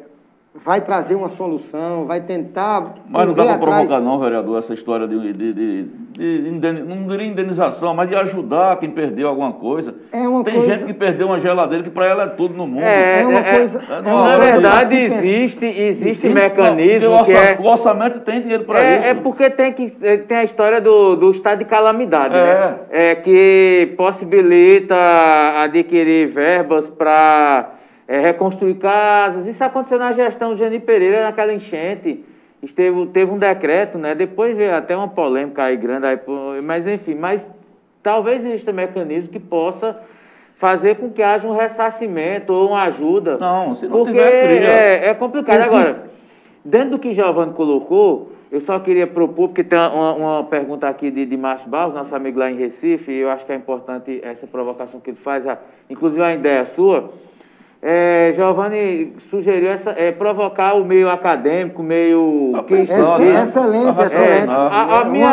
vai 0.53 0.81
trazer 0.81 1.15
uma 1.15 1.29
solução, 1.29 2.05
vai 2.05 2.21
tentar. 2.21 2.95
Mas 3.07 3.25
não 3.25 3.33
dá 3.33 3.45
para 3.45 3.57
provocar, 3.57 4.01
não, 4.01 4.19
vereador, 4.19 4.59
essa 4.59 4.73
história 4.73 5.07
de, 5.07 5.33
de, 5.33 5.53
de, 5.53 5.83
de, 6.13 6.83
não 6.83 7.07
diria 7.07 7.25
indenização, 7.25 7.93
mas 7.93 8.09
de 8.09 8.15
ajudar 8.15 8.77
quem 8.77 8.89
perdeu 8.91 9.29
alguma 9.29 9.53
coisa. 9.53 9.95
É 10.11 10.27
uma 10.27 10.43
Tem 10.43 10.55
coisa... 10.55 10.73
gente 10.73 10.85
que 10.85 10.93
perdeu 10.93 11.27
uma 11.27 11.39
geladeira 11.39 11.83
que 11.83 11.89
para 11.89 12.05
ela 12.05 12.23
é 12.23 12.27
tudo 12.27 12.53
no 12.53 12.67
mundo. 12.67 12.83
É, 12.83 13.21
é 13.21 13.25
uma 13.25 13.39
é, 13.39 13.57
coisa. 13.57 13.81
É, 13.89 13.97
é 13.97 14.01
na 14.01 14.37
verdade, 14.37 14.95
existe, 14.97 15.65
existe 15.65 16.27
mecanismo. 16.27 17.15
O, 17.15 17.23
que 17.23 17.31
é... 17.31 17.57
o 17.57 17.65
orçamento 17.65 18.19
tem 18.19 18.41
dinheiro 18.41 18.65
para 18.65 18.81
é, 18.81 18.99
isso. 18.99 19.07
É 19.07 19.13
porque 19.15 19.49
tem, 19.49 19.71
que, 19.71 19.89
tem 19.89 20.37
a 20.37 20.43
história 20.43 20.81
do, 20.81 21.15
do 21.15 21.31
estado 21.31 21.59
de 21.59 21.65
calamidade, 21.65 22.33
né? 22.33 22.75
É 22.89 23.15
que 23.15 23.93
possibilita 23.95 24.95
adquirir 25.63 26.27
verbas 26.27 26.89
para 26.89 27.80
é, 28.11 28.19
reconstruir 28.19 28.75
casas. 28.75 29.47
Isso 29.47 29.63
aconteceu 29.63 29.97
na 29.97 30.11
gestão 30.11 30.53
de 30.53 30.59
Jani 30.59 30.81
Pereira, 30.81 31.23
naquela 31.23 31.53
enchente. 31.53 32.25
Esteve, 32.61 33.05
teve 33.07 33.31
um 33.31 33.37
decreto, 33.37 33.97
né? 33.97 34.13
Depois 34.13 34.55
veio 34.55 34.75
até 34.75 34.95
uma 34.95 35.07
polêmica 35.07 35.63
aí 35.63 35.77
grande, 35.77 36.05
aí, 36.05 36.19
mas 36.61 36.85
enfim, 36.85 37.15
mas 37.15 37.49
talvez 38.03 38.45
exista 38.45 38.71
um 38.71 38.73
mecanismo 38.73 39.29
que 39.29 39.39
possa 39.39 39.97
fazer 40.55 40.95
com 40.95 41.09
que 41.09 41.23
haja 41.23 41.47
um 41.47 41.55
ressarcimento 41.55 42.51
ou 42.51 42.71
uma 42.71 42.83
ajuda. 42.83 43.37
Não, 43.37 43.75
se 43.75 43.87
não 43.87 43.99
porque 43.99 44.11
tiver 44.11 45.03
é, 45.03 45.05
é 45.07 45.13
complicado. 45.13 45.61
Agora, 45.61 46.03
dentro 46.65 46.91
do 46.91 46.99
que 46.99 47.13
Giovanni 47.13 47.53
colocou, 47.53 48.33
eu 48.51 48.59
só 48.59 48.77
queria 48.77 49.07
propor, 49.07 49.47
porque 49.47 49.63
tem 49.63 49.79
uma, 49.79 50.13
uma 50.13 50.43
pergunta 50.43 50.87
aqui 50.87 51.09
de, 51.09 51.25
de 51.25 51.37
Márcio 51.37 51.69
Barros, 51.69 51.95
nosso 51.95 52.13
amigo 52.13 52.37
lá 52.37 52.51
em 52.51 52.55
Recife, 52.57 53.09
e 53.09 53.19
eu 53.21 53.29
acho 53.29 53.45
que 53.45 53.53
é 53.53 53.55
importante 53.55 54.19
essa 54.21 54.45
provocação 54.45 54.99
que 54.99 55.11
ele 55.11 55.17
faz, 55.17 55.47
a, 55.47 55.57
inclusive 55.89 56.21
a 56.21 56.35
ideia 56.35 56.65
sua 56.65 57.09
é, 57.83 58.31
Giovanni 58.35 59.15
sugeriu 59.31 59.71
essa, 59.71 59.89
é, 59.91 60.11
provocar 60.11 60.75
o 60.75 60.85
meio 60.85 61.09
acadêmico, 61.09 61.81
meio. 61.81 62.53
que 62.67 62.75
é, 62.75 62.81
excelente, 62.81 64.01
excelente. 64.01 64.13
É, 64.13 64.45
a, 64.47 64.99
a 64.99 65.05
minha, 65.05 65.31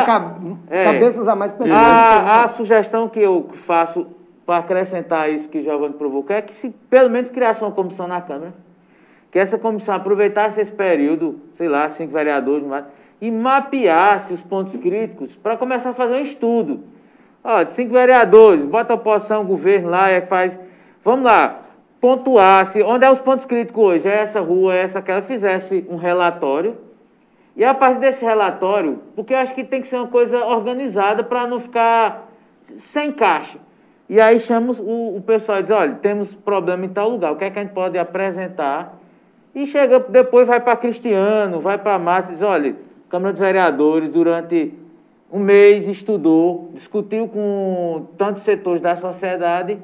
é, 0.71 0.85
cabeças 0.85 1.29
a 1.29 1.37
mais 1.37 1.53
a, 1.71 2.45
a 2.45 2.49
sugestão 2.49 3.07
que 3.07 3.21
eu 3.21 3.51
faço 3.67 4.07
para 4.47 4.59
acrescentar 4.59 5.31
isso 5.31 5.47
que 5.47 5.63
Giovanni 5.63 5.93
provocou 5.93 6.35
é 6.35 6.41
que 6.41 6.55
se 6.55 6.71
pelo 6.89 7.11
menos 7.11 7.31
criasse 7.31 7.61
uma 7.61 7.71
comissão 7.71 8.09
na 8.09 8.23
Câmara, 8.23 8.55
que 9.31 9.39
essa 9.39 9.59
comissão 9.59 9.95
aproveitasse 9.95 10.59
esse 10.59 10.73
período, 10.73 11.39
sei 11.53 11.69
lá, 11.69 11.87
cinco 11.91 12.15
vereadores, 12.15 12.65
e 13.21 13.31
mapeasse 13.31 14.33
os 14.33 14.43
pontos 14.43 14.75
críticos 14.79 15.37
para 15.37 15.55
começar 15.59 15.91
a 15.91 15.93
fazer 15.95 16.15
um 16.15 16.23
estudo. 16.23 16.81
Ó, 17.45 17.63
de 17.63 17.75
cinco 17.75 17.93
vereadores, 17.93 18.65
bota 18.65 18.95
a 18.95 18.97
oposição, 18.97 19.43
o 19.43 19.45
governo 19.45 19.91
lá, 19.91 20.09
é, 20.09 20.23
faz. 20.23 20.59
Vamos 21.05 21.27
lá 21.27 21.68
pontuasse 22.01 22.83
onde 22.83 23.05
é 23.05 23.11
os 23.11 23.21
pontos 23.21 23.45
críticos 23.45 23.83
hoje, 23.83 24.09
é 24.09 24.23
essa 24.23 24.41
rua, 24.41 24.75
é 24.75 24.83
essa 24.83 24.99
aquela, 25.01 25.23
fizesse 25.23 25.85
um 25.89 25.97
relatório. 25.97 26.77
E 27.57 27.65
a 27.65 27.75
partir 27.75 28.01
desse 28.01 28.25
relatório, 28.25 29.01
porque 29.17 29.35
eu 29.35 29.39
acho 29.39 29.55
que 29.55 29.65
tem 29.65 29.81
que 29.81 29.89
ser 29.89 29.97
uma 29.97 30.07
coisa 30.07 30.45
organizada 30.45 31.25
para 31.25 31.47
não 31.47 31.59
ficar 31.59 32.29
sem 32.77 33.11
caixa. 33.11 33.59
E 34.09 34.21
aí 34.21 34.39
chamamos 34.39 34.79
o, 34.79 35.17
o 35.17 35.23
pessoal 35.27 35.59
e 35.59 35.63
diz, 35.63 35.71
olha, 35.71 35.95
temos 35.97 36.35
problema 36.35 36.85
em 36.85 36.89
tal 36.89 37.11
lugar, 37.11 37.33
o 37.33 37.37
que 37.37 37.45
é 37.45 37.51
que 37.51 37.59
a 37.59 37.63
gente 37.63 37.75
pode 37.75 37.99
apresentar? 37.99 38.97
E 39.55 39.67
chega, 39.67 39.99
depois 39.99 40.47
vai 40.47 40.61
para 40.61 40.77
Cristiano, 40.77 41.61
vai 41.61 41.77
para 41.77 41.99
Márcia 41.99 42.31
e 42.31 42.35
diz, 42.35 42.43
olha, 42.43 42.77
Câmara 43.09 43.33
dos 43.33 43.41
Vereadores, 43.41 44.11
durante 44.11 44.73
um 45.33 45.41
mês 45.41 45.89
estudou, 45.89 46.71
discutiu 46.75 47.27
com 47.27 48.07
tantos 48.17 48.45
setores 48.45 48.81
da 48.81 48.95
sociedade 48.95 49.79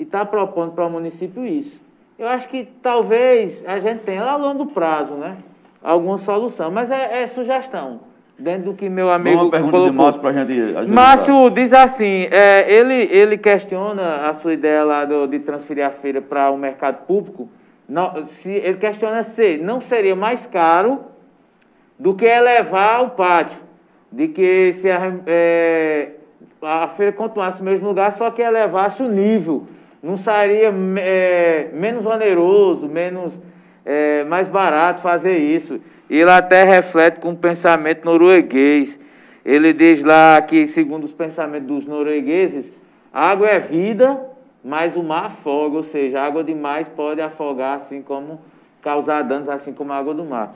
e 0.00 0.02
está 0.02 0.24
propondo 0.24 0.72
para 0.72 0.86
o 0.86 0.90
município 0.90 1.46
isso. 1.46 1.78
Eu 2.18 2.26
acho 2.26 2.48
que 2.48 2.66
talvez 2.82 3.62
a 3.66 3.78
gente 3.80 4.00
tenha 4.00 4.24
a 4.24 4.34
longo 4.34 4.64
prazo, 4.64 5.12
né? 5.12 5.36
Alguma 5.82 6.16
solução, 6.16 6.70
mas 6.70 6.90
é, 6.90 7.22
é 7.22 7.26
sugestão. 7.26 8.00
Dentro 8.38 8.70
do 8.70 8.74
que 8.74 8.88
meu 8.88 9.10
amigo 9.10 9.42
uma 9.42 9.50
pergunta 9.50 9.72
colocou. 9.72 9.90
de 9.90 9.96
Márcio 9.98 10.20
para 10.22 10.30
a 10.30 10.32
gente 10.32 10.90
Márcio 10.90 11.50
diz 11.50 11.74
assim, 11.74 12.26
é, 12.30 12.72
ele, 12.72 12.94
ele 12.94 13.36
questiona 13.36 14.26
a 14.26 14.32
sua 14.32 14.54
ideia 14.54 14.82
lá 14.84 15.04
do, 15.04 15.26
de 15.26 15.38
transferir 15.40 15.84
a 15.84 15.90
feira 15.90 16.22
para 16.22 16.50
o 16.50 16.56
mercado 16.56 17.04
público. 17.04 17.50
Não, 17.86 18.24
se, 18.24 18.50
ele 18.50 18.78
questiona 18.78 19.22
se 19.22 19.58
não 19.58 19.82
seria 19.82 20.16
mais 20.16 20.46
caro 20.46 21.00
do 21.98 22.14
que 22.14 22.24
elevar 22.24 23.04
o 23.04 23.10
pátio. 23.10 23.58
De 24.10 24.28
que 24.28 24.72
se 24.72 24.90
a, 24.90 25.12
é, 25.26 26.12
a 26.62 26.88
feira 26.88 27.12
continuasse 27.12 27.62
no 27.62 27.70
mesmo 27.70 27.86
lugar, 27.86 28.12
só 28.12 28.30
que 28.30 28.40
elevasse 28.40 29.02
o 29.02 29.08
nível 29.08 29.66
não 30.02 30.16
seria 30.16 30.72
é, 30.98 31.70
menos 31.72 32.06
oneroso, 32.06 32.88
menos 32.88 33.38
é, 33.84 34.24
mais 34.24 34.48
barato 34.48 35.02
fazer 35.02 35.36
isso. 35.36 35.80
E 36.08 36.16
ele 36.16 36.30
até 36.30 36.64
reflete 36.64 37.20
com 37.20 37.32
o 37.32 37.36
pensamento 37.36 38.04
norueguês. 38.04 38.98
Ele 39.44 39.72
diz 39.72 40.02
lá 40.02 40.40
que, 40.42 40.66
segundo 40.66 41.04
os 41.04 41.12
pensamentos 41.12 41.68
dos 41.68 41.86
noruegueses, 41.86 42.72
água 43.12 43.48
é 43.48 43.58
vida, 43.58 44.20
mas 44.64 44.96
o 44.96 45.02
mar 45.02 45.26
afoga, 45.26 45.76
ou 45.76 45.82
seja, 45.82 46.20
água 46.20 46.42
demais 46.42 46.88
pode 46.88 47.20
afogar, 47.20 47.76
assim 47.76 48.02
como 48.02 48.40
causar 48.82 49.22
danos, 49.22 49.48
assim 49.48 49.72
como 49.72 49.92
a 49.92 49.96
água 49.96 50.14
do 50.14 50.24
mar. 50.24 50.54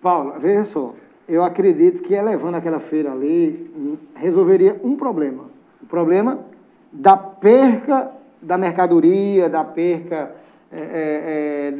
Paulo, 0.00 0.34
veja 0.38 0.64
só, 0.64 0.94
eu 1.28 1.42
acredito 1.42 2.02
que 2.02 2.14
elevando 2.14 2.56
aquela 2.56 2.80
feira 2.80 3.12
ali 3.12 3.98
resolveria 4.14 4.80
um 4.82 4.96
problema. 4.96 5.44
O 5.82 5.86
problema 5.86 6.38
da 6.92 7.16
perca 7.16 8.10
da 8.40 8.56
mercadoria, 8.56 9.48
da 9.48 9.64
perca 9.64 10.32
é, 10.70 10.78
é, 10.78 10.82
é, 10.82 11.74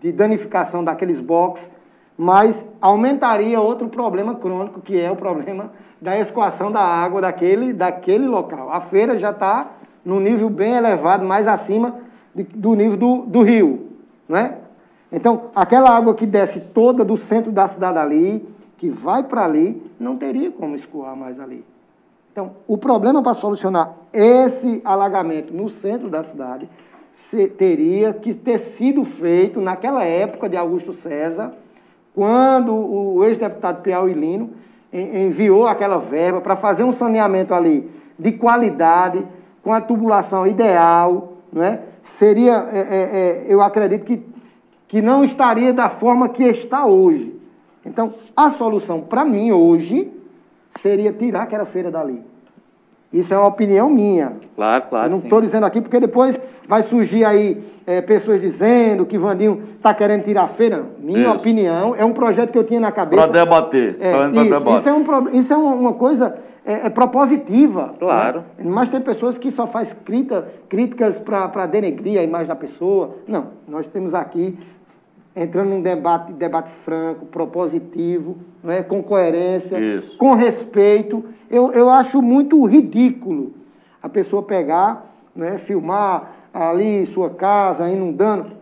de 0.00 0.12
danificação 0.12 0.82
daqueles 0.82 1.20
boxes, 1.20 1.68
mas 2.16 2.66
aumentaria 2.80 3.60
outro 3.60 3.88
problema 3.88 4.34
crônico, 4.34 4.80
que 4.80 4.98
é 4.98 5.10
o 5.10 5.16
problema 5.16 5.70
da 6.00 6.18
escoação 6.18 6.70
da 6.70 6.80
água 6.80 7.20
daquele, 7.20 7.72
daquele 7.72 8.26
local. 8.26 8.72
A 8.72 8.80
feira 8.80 9.18
já 9.18 9.30
está 9.30 9.68
num 10.04 10.20
nível 10.20 10.48
bem 10.48 10.74
elevado, 10.74 11.24
mais 11.24 11.46
acima 11.46 11.96
de, 12.34 12.42
do 12.42 12.74
nível 12.74 12.96
do, 12.96 13.16
do 13.26 13.42
rio. 13.42 13.88
Né? 14.28 14.56
Então, 15.12 15.50
aquela 15.54 15.90
água 15.90 16.14
que 16.14 16.26
desce 16.26 16.60
toda 16.60 17.04
do 17.04 17.16
centro 17.16 17.52
da 17.52 17.68
cidade 17.68 17.98
ali, 17.98 18.48
que 18.76 18.88
vai 18.88 19.22
para 19.22 19.44
ali, 19.44 19.82
não 19.98 20.16
teria 20.16 20.50
como 20.50 20.76
escoar 20.76 21.16
mais 21.16 21.38
ali. 21.40 21.64
Então, 22.38 22.52
o 22.68 22.78
problema 22.78 23.20
para 23.20 23.34
solucionar 23.34 23.94
esse 24.12 24.80
alagamento 24.84 25.52
no 25.52 25.68
centro 25.68 26.08
da 26.08 26.22
cidade 26.22 26.68
teria 27.56 28.12
que 28.12 28.32
ter 28.32 28.60
sido 28.60 29.04
feito 29.04 29.60
naquela 29.60 30.04
época 30.04 30.48
de 30.48 30.56
Augusto 30.56 30.92
César, 30.92 31.52
quando 32.14 32.72
o 32.72 33.24
ex-deputado 33.24 33.82
Piauí 33.82 34.12
Lino 34.14 34.50
en- 34.92 35.26
enviou 35.26 35.66
aquela 35.66 35.98
verba 35.98 36.40
para 36.40 36.54
fazer 36.54 36.84
um 36.84 36.92
saneamento 36.92 37.52
ali 37.52 37.90
de 38.16 38.30
qualidade, 38.30 39.26
com 39.60 39.72
a 39.72 39.80
tubulação 39.80 40.46
ideal, 40.46 41.32
não 41.52 41.64
é? 41.64 41.80
seria, 42.04 42.68
é, 42.70 42.78
é, 42.78 42.86
é, 42.86 43.46
eu 43.48 43.60
acredito 43.60 44.04
que, 44.04 44.22
que 44.86 45.02
não 45.02 45.24
estaria 45.24 45.72
da 45.72 45.90
forma 45.90 46.28
que 46.28 46.44
está 46.44 46.86
hoje. 46.86 47.34
Então, 47.84 48.14
a 48.36 48.50
solução 48.50 49.00
para 49.00 49.24
mim 49.24 49.50
hoje 49.50 50.12
seria 50.82 51.12
tirar 51.12 51.42
aquela 51.42 51.64
feira 51.64 51.90
dali. 51.90 52.22
Isso 53.12 53.32
é 53.32 53.38
uma 53.38 53.46
opinião 53.46 53.88
minha. 53.88 54.32
Claro, 54.54 54.84
claro. 54.90 55.06
Eu 55.06 55.10
não 55.10 55.18
estou 55.18 55.40
dizendo 55.40 55.64
aqui 55.64 55.80
porque 55.80 55.98
depois 55.98 56.38
vai 56.68 56.82
surgir 56.82 57.24
aí 57.24 57.62
é, 57.86 58.02
pessoas 58.02 58.38
dizendo 58.40 59.06
que 59.06 59.16
Vandinho 59.16 59.62
está 59.76 59.94
querendo 59.94 60.24
tirar 60.24 60.42
a 60.42 60.48
feira. 60.48 60.84
Minha 60.98 61.28
Isso. 61.28 61.38
opinião 61.38 61.94
é 61.96 62.04
um 62.04 62.12
projeto 62.12 62.52
que 62.52 62.58
eu 62.58 62.64
tinha 62.64 62.80
na 62.80 62.92
cabeça. 62.92 63.22
Para 63.22 63.32
debater. 63.32 63.96
É, 63.98 64.12
tá 64.12 64.28
isso, 64.28 64.50
debate. 64.50 64.78
isso 64.80 64.88
é, 64.88 64.92
um, 64.92 65.28
isso 65.30 65.52
é 65.52 65.56
uma, 65.56 65.74
uma 65.74 65.92
coisa 65.94 66.36
é, 66.66 66.86
é 66.86 66.90
propositiva. 66.90 67.94
Claro. 67.98 68.44
né? 68.58 68.64
Mas 68.66 68.90
tem 68.90 69.00
pessoas 69.00 69.38
que 69.38 69.50
só 69.50 69.66
faz 69.66 69.90
crítica, 70.04 70.46
críticas 70.68 71.18
para 71.18 71.64
denegrir 71.64 72.20
a 72.20 72.22
imagem 72.22 72.48
da 72.48 72.56
pessoa. 72.56 73.16
Não, 73.26 73.46
nós 73.66 73.86
temos 73.86 74.12
aqui 74.12 74.58
entrando 75.42 75.70
num 75.70 75.80
debate, 75.82 76.32
debate 76.32 76.70
franco, 76.84 77.26
propositivo, 77.26 78.36
não 78.62 78.72
é? 78.72 78.82
com 78.82 79.02
coerência, 79.02 79.78
Isso. 79.78 80.16
com 80.16 80.34
respeito. 80.34 81.24
Eu, 81.48 81.72
eu 81.72 81.88
acho 81.88 82.20
muito 82.20 82.62
ridículo 82.64 83.52
a 84.02 84.08
pessoa 84.08 84.42
pegar, 84.42 85.14
né, 85.34 85.58
filmar 85.58 86.32
ali 86.52 87.06
sua 87.06 87.30
casa 87.30 87.88
inundando. 87.88 88.58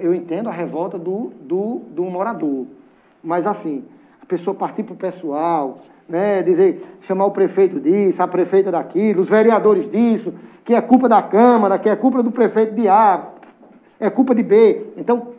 Eu 0.00 0.14
entendo 0.14 0.48
a 0.48 0.52
revolta 0.52 0.98
do, 0.98 1.32
do, 1.40 1.82
do 1.90 2.04
morador, 2.04 2.66
mas 3.22 3.46
assim, 3.46 3.84
a 4.22 4.26
pessoa 4.26 4.54
partir 4.54 4.82
para 4.82 4.94
o 4.94 4.96
pessoal, 4.96 5.78
né, 6.08 6.42
dizer, 6.42 6.96
chamar 7.02 7.26
o 7.26 7.30
prefeito 7.30 7.78
disso, 7.78 8.22
a 8.22 8.26
prefeita 8.26 8.70
daquilo, 8.70 9.20
os 9.20 9.28
vereadores 9.28 9.90
disso, 9.90 10.32
que 10.64 10.74
é 10.74 10.80
culpa 10.80 11.08
da 11.08 11.22
Câmara, 11.22 11.78
que 11.78 11.88
é 11.88 11.96
culpa 11.96 12.22
do 12.22 12.30
prefeito 12.30 12.74
de 12.74 12.88
A, 12.88 13.28
é 14.00 14.08
culpa 14.08 14.34
de 14.34 14.42
B. 14.42 14.86
Então, 14.96 15.35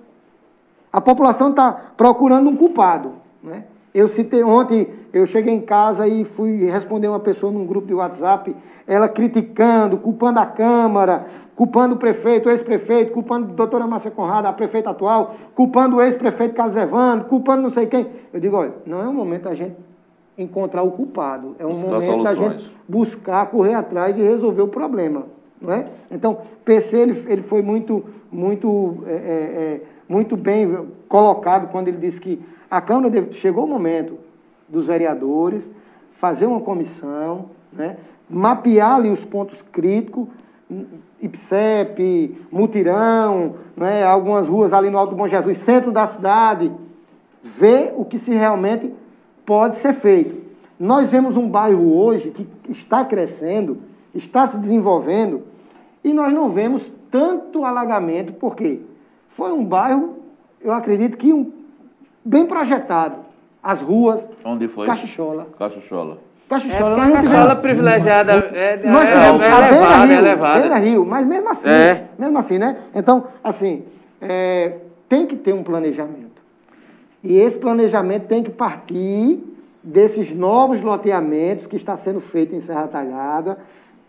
a 0.98 1.02
população 1.02 1.52
está 1.52 1.72
procurando 1.96 2.50
um 2.50 2.58
culpado. 2.58 3.12
Né? 3.44 3.66
Eu 3.94 4.08
citei 4.08 4.44
ontem, 4.44 4.88
eu 5.14 5.28
cheguei 5.28 5.54
em 5.54 5.62
casa 5.62 6.08
e 6.08 6.26
fui 6.26 6.66
responder 6.66 7.08
uma 7.08 7.20
pessoa 7.20 7.52
num 7.52 7.68
grupo 7.68 7.86
de 7.86 7.94
WhatsApp, 7.94 8.56
ela 8.88 9.08
criticando, 9.08 10.00
culpando 10.00 10.40
a 10.40 10.46
Câmara, 10.48 11.28
culpando 11.56 11.94
o 11.94 11.98
prefeito, 12.00 12.50
o 12.50 12.52
ex-prefeito, 12.52 13.14
culpando 13.14 13.52
a 13.52 13.54
doutora 13.54 13.86
Márcia 13.86 14.10
Conrada, 14.10 14.50
a 14.50 14.54
prefeita 14.54 14.90
atual, 14.90 15.36
culpando 15.54 15.98
o 15.98 16.02
ex-prefeito 16.02 16.56
Carlos 16.56 16.76
Evandro, 16.76 17.26
culpando 17.26 17.62
não 17.62 17.70
sei 17.70 17.86
quem. 17.86 18.08
Eu 18.34 18.40
digo, 18.40 18.56
olha, 18.56 18.74
não 18.84 19.00
é 19.00 19.08
o 19.08 19.14
momento 19.14 19.44
da 19.44 19.54
gente 19.54 19.76
encontrar 20.36 20.82
o 20.82 20.90
culpado, 20.90 21.56
é 21.60 21.66
um 21.66 21.74
Buscar 21.74 21.92
momento 21.92 22.24
da 22.24 22.34
soluções. 22.34 22.62
gente 22.62 22.76
buscar, 22.90 23.46
correr 23.52 23.76
atrás 23.76 24.16
de 24.16 24.24
resolver 24.24 24.64
o 24.64 24.68
problema. 24.68 25.26
Não 25.62 25.74
é? 25.74 25.86
Então, 26.10 26.40
PC 26.66 26.98
ele, 26.98 27.26
ele 27.28 27.42
foi 27.44 27.62
muito, 27.62 28.04
muito, 28.32 29.04
é, 29.08 29.12
é, 29.12 29.16
é, 29.16 29.82
muito 30.08 30.36
bem 30.38 30.88
colocado 31.08 31.72
quando 31.72 31.88
ele 31.88 31.98
disse 31.98 32.20
que 32.20 32.42
a 32.70 32.82
Câmara 32.82 33.10
deve- 33.10 33.34
chegou 33.34 33.66
o 33.66 33.68
momento 33.68 34.18
dos 34.68 34.86
vereadores 34.86 35.64
fazer 36.20 36.46
uma 36.46 36.62
comissão, 36.62 37.46
né, 37.72 37.98
mapear 38.30 38.96
ali 38.96 39.10
os 39.10 39.24
pontos 39.24 39.62
críticos, 39.72 40.28
IPSEP, 41.22 42.38
Mutirão, 42.52 43.56
né, 43.76 44.04
algumas 44.04 44.48
ruas 44.48 44.74
ali 44.74 44.90
no 44.90 44.98
Alto 44.98 45.16
Bom 45.16 45.28
Jesus, 45.28 45.58
centro 45.60 45.92
da 45.92 46.08
cidade, 46.08 46.72
ver 47.44 47.94
o 47.96 48.04
que 48.04 48.20
se 48.20 48.32
realmente 48.32 48.94
pode 49.46 49.78
ser 49.78 49.94
feito. 49.94 50.36
Nós 50.80 51.10
vemos 51.10 51.38
um 51.38 51.48
bairro 51.48 51.96
hoje 51.98 52.32
que 52.32 52.48
está 52.70 53.04
crescendo, 53.06 53.78
está 54.14 54.46
se 54.48 54.58
desenvolvendo, 54.58 55.44
e 56.04 56.14
nós 56.14 56.34
não 56.34 56.50
vemos 56.50 56.84
tanto 57.10 57.64
alagamento, 57.64 58.34
porque 58.34 58.82
foi 59.38 59.52
um 59.54 59.64
bairro, 59.64 60.18
eu 60.60 60.74
acredito 60.74 61.16
que 61.16 61.32
um, 61.32 61.52
bem 62.26 62.46
projetado. 62.48 63.18
As 63.62 63.82
ruas, 63.82 64.28
Onde 64.44 64.68
foi? 64.68 64.88
Caxixola. 64.88 65.48
Cachuchola. 65.60 66.18
É 66.46 66.50
Caxixola, 66.50 66.96
porque 66.96 67.10
nós 67.12 67.14
não 67.14 67.22
tivemos- 67.24 67.60
privilegiada 67.60 68.32
é, 68.54 68.74
é, 68.84 68.90
nós 68.90 69.04
é, 69.06 69.12
tivemos 69.12 69.42
é 69.42 69.52
a 69.52 69.60
Beira 69.60 69.74
elevada, 69.78 70.14
é 70.14 70.18
elevada. 70.18 70.60
Beira 70.60 70.78
Rio, 70.78 71.06
mas 71.06 71.28
mesmo 71.28 71.50
assim, 71.50 71.70
É. 71.70 72.06
mesmo 72.18 72.38
assim, 72.40 72.58
né? 72.58 72.78
Então, 72.96 73.26
assim, 73.44 73.84
é, 74.22 74.78
tem 75.10 75.28
que 75.28 75.36
ter 75.36 75.54
um 75.54 75.64
planejamento. 75.64 76.42
E 77.24 77.36
esse 77.38 77.58
planejamento 77.58 78.28
tem 78.28 78.42
que 78.44 78.52
partir 78.52 79.44
desses 79.84 80.34
novos 80.36 80.82
loteamentos 80.82 81.68
que 81.68 81.76
está 81.76 81.96
sendo 81.98 82.22
feito 82.22 82.56
em 82.56 82.62
Serra 82.62 82.88
Talhada, 82.88 83.58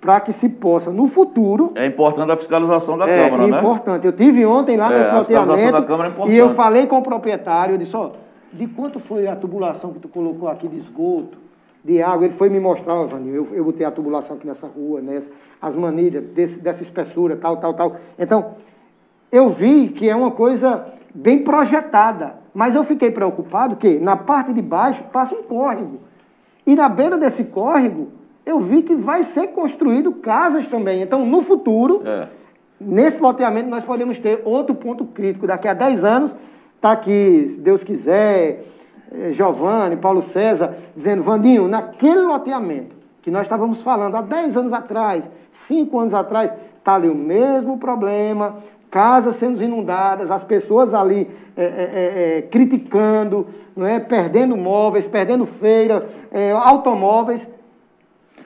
para 0.01 0.21
que 0.21 0.33
se 0.33 0.49
possa, 0.49 0.91
no 0.91 1.09
futuro, 1.09 1.73
É 1.75 1.87
importante 1.87 2.31
a 2.31 2.37
fiscalização 2.37 2.97
da 2.97 3.09
é 3.09 3.25
Câmara, 3.29 3.47
né? 3.49 3.59
importante. 3.59 4.07
Eu 4.07 4.13
tive 4.13 4.47
ontem 4.47 4.77
lá 4.77 4.87
É, 4.93 4.99
nesse 4.99 5.11
a 5.11 5.19
fiscalização 5.25 5.51
loteamento 5.51 5.81
da 5.81 5.87
Câmara 5.87 6.09
é 6.09 6.13
importante. 6.13 6.35
e 6.35 6.39
eu 6.39 6.55
falei 6.55 6.87
com 6.87 6.99
o 6.99 7.03
proprietário, 7.03 7.75
eu 7.75 7.79
disse, 7.79 7.97
ó, 7.97 8.11
de 8.53 8.67
quanto 8.69 9.01
foi 9.01 9.27
a 9.27 9.35
tubulação 9.35 9.93
que 9.93 9.99
tu 9.99 10.09
colocou 10.09 10.49
aqui 10.49 10.69
de 10.69 10.79
esgoto, 10.79 11.37
de 11.85 12.01
água? 12.01 12.27
Ele 12.27 12.35
foi 12.35 12.49
me 12.49 12.61
mostrar, 12.61 12.95
Vanil, 13.05 13.35
eu, 13.35 13.49
eu 13.53 13.65
botei 13.65 13.85
a 13.85 13.91
tubulação 13.91 14.37
aqui 14.37 14.47
nessa 14.47 14.67
rua, 14.69 15.01
nessa, 15.01 15.29
as 15.61 15.75
manilhas 15.75 16.25
desse, 16.27 16.59
dessa 16.61 16.83
espessura, 16.83 17.37
tal, 17.37 17.57
tal, 17.57 17.75
tal. 17.75 17.97
Então, 18.19 18.53
eu 19.33 19.51
vi 19.51 19.89
que 19.89 20.09
é 20.09 20.15
uma 20.15 20.31
coisa 20.31 20.87
bem 21.13 21.43
projetada, 21.43 22.35
mas 22.55 22.75
eu 22.75 22.85
fiquei 22.85 23.11
preocupado 23.11 23.77
que 23.77 23.99
na 23.99 24.17
parte 24.17 24.53
de 24.53 24.63
baixo 24.63 25.03
passa 25.13 25.35
um 25.35 25.43
córrego. 25.43 25.99
E 26.67 26.77
na 26.77 26.89
beira 26.89 27.19
desse 27.19 27.45
córrego, 27.45 28.09
eu 28.49 28.61
vi 28.61 28.83
que 28.83 28.95
vai 28.95 29.23
ser 29.25 29.49
construído 29.49 30.13
casas 30.13 30.67
também. 30.69 31.03
Então, 31.03 31.25
no 31.25 31.43
futuro, 31.43 32.03
É. 32.05 32.29
Nesse 32.81 33.19
loteamento 33.19 33.69
nós 33.69 33.85
podemos 33.85 34.19
ter 34.21 34.41
outro 34.45 34.73
ponto 34.73 35.05
crítico. 35.05 35.49
Daqui 35.49 35.67
a 35.67 35.75
10 35.75 36.05
anos, 36.05 36.37
está 36.77 36.93
aqui, 36.93 37.49
se 37.49 37.61
Deus 37.61 37.83
quiser, 37.83 38.67
eh, 39.13 39.33
Giovanni, 39.33 39.97
Paulo 39.97 40.23
César, 40.23 40.77
dizendo, 40.95 41.25
Vandinho, 41.25 41.67
naquele 41.67 42.21
loteamento 42.21 42.95
que 43.21 43.33
nós 43.33 43.43
estávamos 43.43 43.83
falando 43.83 44.15
há 44.15 44.23
10 44.23 44.57
anos 44.57 44.73
atrás, 44.73 45.25
5 45.67 45.99
anos 45.99 46.15
atrás, 46.15 46.53
está 46.79 46.95
ali 46.95 47.09
o 47.09 47.17
mesmo 47.17 47.79
problema, 47.79 48.59
casas 48.89 49.35
sendo 49.37 49.63
inundadas, 49.63 50.31
as 50.31 50.45
pessoas 50.45 50.95
ali 50.95 51.29
eh, 51.57 51.63
eh, 51.65 52.13
eh, 52.39 52.43
criticando, 52.43 53.49
não 53.77 53.87
é? 53.87 53.99
perdendo 53.99 54.57
móveis, 54.57 55.07
perdendo 55.09 55.45
feira, 55.47 56.09
eh, 56.31 56.53
automóveis. 56.53 57.45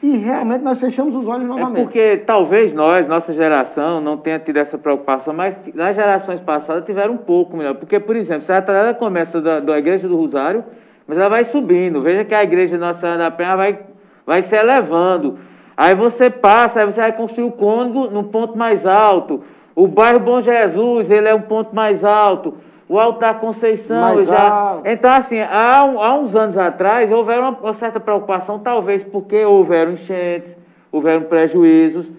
E 0.03 0.17
realmente 0.17 0.63
nós 0.63 0.81
fechamos 0.81 1.15
os 1.15 1.29
olhos 1.29 1.45
É 1.45 1.47
novamente. 1.47 1.85
porque 1.85 2.23
talvez 2.27 2.73
nós, 2.75 3.07
nossa 3.07 3.33
geração, 3.33 4.01
não 4.01 4.17
tenha 4.17 4.39
tido 4.39 4.57
essa 4.57 4.77
preocupação, 4.77 5.33
mas 5.33 5.55
nas 5.73 5.95
gerações 5.95 6.41
passadas 6.41 6.85
tiveram 6.85 7.15
um 7.15 7.19
pouco 7.19 7.57
melhor. 7.57 7.77
Porque, 7.77 8.01
por 8.01 8.17
exemplo, 8.17 8.43
Serra 8.43 8.63
Talhada 8.63 8.95
começa 8.95 9.41
da, 9.41 9.61
da 9.61 9.79
Igreja 9.79 10.09
do 10.09 10.17
Rosário, 10.17 10.65
mas 11.07 11.17
ela 11.17 11.29
vai 11.29 11.45
subindo. 11.45 12.03
Veja 12.03 12.25
que 12.25 12.35
a 12.35 12.43
Igreja 12.43 12.77
Nossa 12.77 12.99
Senhora 13.01 13.19
da 13.19 13.31
Penha 13.31 13.55
vai, 13.57 13.79
vai 14.27 14.43
se 14.43 14.57
elevando. 14.57 15.39
Aí 15.77 15.95
você 15.95 16.29
passa, 16.29 16.81
aí 16.81 16.87
você 16.87 17.01
vai 17.01 17.13
construir 17.13 17.45
o 17.45 17.53
cônigo 17.53 18.11
num 18.11 18.25
ponto 18.25 18.59
mais 18.59 18.85
alto. 18.85 19.43
O 19.75 19.87
bairro 19.87 20.19
Bom 20.19 20.41
Jesus, 20.41 21.11
ele 21.13 21.29
é 21.29 21.35
um 21.35 21.43
ponto 21.43 21.75
mais 21.75 22.05
alto. 22.05 22.55
O 22.93 22.99
Alto 22.99 23.21
da 23.21 23.33
Conceição 23.33 24.23
já. 24.23 24.51
alto. 24.51 24.87
Então, 24.87 25.11
assim, 25.11 25.39
há, 25.41 25.79
há 25.81 26.15
uns 26.15 26.37
anos 26.37 26.59
atrás, 26.59 27.11
houveram 27.11 27.49
uma, 27.49 27.59
uma 27.59 27.73
certa 27.73 27.99
preocupação, 27.99 28.59
talvez 28.59 29.03
porque 29.03 29.43
houveram 29.47 29.93
enchentes, 29.93 30.55
houveram 30.91 31.23
prejuízos. 31.23 32.13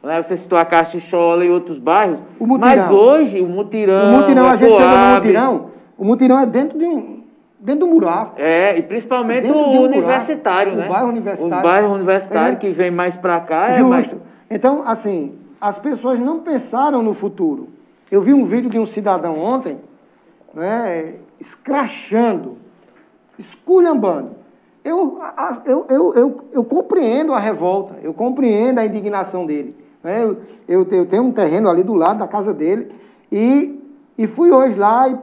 Né? 0.00 0.22
Você 0.22 0.36
citou 0.36 0.56
a 0.56 0.64
Caxixola 0.64 1.44
e 1.44 1.50
outros 1.50 1.78
bairros. 1.78 2.20
Mas 2.38 2.88
hoje, 2.90 3.40
o 3.40 3.46
Mutirão. 3.48 4.08
O 4.14 4.18
mutirão, 4.20 4.46
a 4.46 4.56
gente 4.56 4.70
chega 4.70 4.84
no 4.84 4.88
Coab, 4.88 5.20
mutirão, 5.26 5.66
o 5.98 6.04
mutirão 6.04 6.38
é 6.38 6.46
dentro 6.46 6.78
de 6.78 6.84
um, 6.86 7.24
dentro 7.58 7.86
do 7.86 7.92
buraco. 7.92 8.34
É, 8.38 8.78
e 8.78 8.82
principalmente 8.82 9.42
Dentro 9.42 9.58
o 9.58 9.72
um 9.72 9.82
universitário, 9.82 10.76
né? 10.76 10.86
O 10.86 10.88
bairro 10.88 11.08
universitário. 11.08 11.58
O 11.58 11.62
bairro 11.62 11.92
universitário 11.92 12.52
É. 12.54 12.56
que 12.56 12.70
vem 12.70 12.92
mais 12.92 13.16
pra 13.16 13.40
cá 13.40 13.70
é 13.70 13.78
Justo. 13.78 13.88
mais. 13.88 14.10
Então, 14.48 14.82
assim, 14.86 15.34
as 15.60 15.76
pessoas 15.76 16.20
não 16.20 16.38
pensaram 16.38 17.02
no 17.02 17.14
futuro. 17.14 17.68
Eu 18.12 18.22
vi 18.22 18.32
um 18.32 18.44
vídeo 18.44 18.70
de 18.70 18.78
um 18.78 18.86
cidadão 18.86 19.36
ontem, 19.38 19.76
né, 20.54 21.14
escrachando, 21.38 22.58
esculhambando. 23.38 24.30
Eu, 24.82 25.18
eu, 25.66 25.86
eu, 25.88 26.14
eu, 26.14 26.40
eu 26.52 26.64
compreendo 26.64 27.34
a 27.34 27.38
revolta, 27.38 27.96
eu 28.02 28.14
compreendo 28.14 28.78
a 28.78 28.86
indignação 28.86 29.44
dele. 29.44 29.76
né? 30.02 30.24
Eu, 30.24 30.38
eu, 30.66 30.86
eu 30.90 31.06
tenho 31.06 31.24
um 31.24 31.32
terreno 31.32 31.68
ali 31.68 31.82
do 31.82 31.94
lado 31.94 32.18
da 32.18 32.26
casa 32.26 32.54
dele 32.54 32.90
e, 33.30 33.78
e 34.16 34.26
fui 34.26 34.50
hoje 34.50 34.76
lá 34.76 35.08
e 35.08 35.18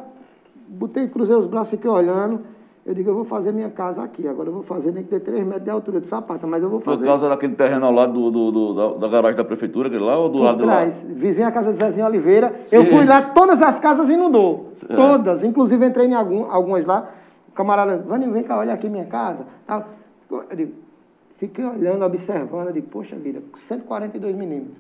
botei, 0.68 1.08
cruzei 1.08 1.36
os 1.36 1.48
braços, 1.48 1.72
fiquei 1.72 1.90
olhando. 1.90 2.42
Eu 2.88 2.94
digo, 2.94 3.10
eu 3.10 3.16
vou 3.16 3.26
fazer 3.26 3.52
minha 3.52 3.70
casa 3.70 4.02
aqui. 4.02 4.26
Agora 4.26 4.48
eu 4.48 4.54
vou 4.54 4.64
fazer, 4.64 4.94
nem 4.94 5.04
que 5.04 5.10
ter 5.10 5.20
3 5.20 5.44
metros 5.46 5.66
de 5.66 5.70
altura 5.70 6.00
de 6.00 6.08
sapata, 6.08 6.48
mas 6.48 6.64
eu 6.64 6.70
vou 6.70 6.80
Por 6.80 6.94
fazer. 6.94 7.06
causa 7.06 7.28
daquele 7.28 7.54
terreno 7.54 7.86
ao 7.86 7.92
lado 7.92 8.14
do, 8.14 8.32
do- 8.32 8.52
do- 8.74 8.94
da, 8.98 9.08
garagem 9.10 9.36
da 9.36 9.44
prefeitura, 9.44 9.90
aquele 9.90 10.06
lá, 10.06 10.18
ou 10.18 10.30
do 10.30 10.38
Por 10.38 10.44
lado 10.46 10.58
de 10.60 10.64
lá? 10.64 10.72
trás, 10.86 10.94
vizinha 11.06 11.50
à 11.50 11.52
casa 11.52 11.74
de 11.74 11.80
Zezinho 11.80 12.06
Oliveira. 12.06 12.62
Eu 12.72 12.86
Sim. 12.86 12.92
fui 12.96 13.06
lá, 13.06 13.22
todas 13.22 13.62
as 13.62 13.78
casas 13.82 14.10
inundou. 14.10 14.72
É. 14.88 14.96
Todas. 14.96 15.44
Inclusive 15.44 15.86
entrei 15.86 16.08
em 16.08 16.14
algum, 16.14 16.50
algumas 16.50 16.86
lá. 16.86 17.10
O 17.50 17.52
camarada, 17.52 17.98
Vânia, 17.98 18.30
vem 18.30 18.44
cá, 18.44 18.58
olha 18.58 18.74
aqui 18.74 18.88
minha 18.88 19.06
casa. 19.06 19.46
Eu 20.30 20.56
digo, 20.56 20.72
fiquei 21.36 21.66
olhando, 21.66 22.06
observando, 22.06 22.68
eu 22.68 22.74
digo, 22.74 22.88
poxa 22.88 23.18
vida, 23.18 23.42
142 23.58 24.34
milímetros. 24.34 24.78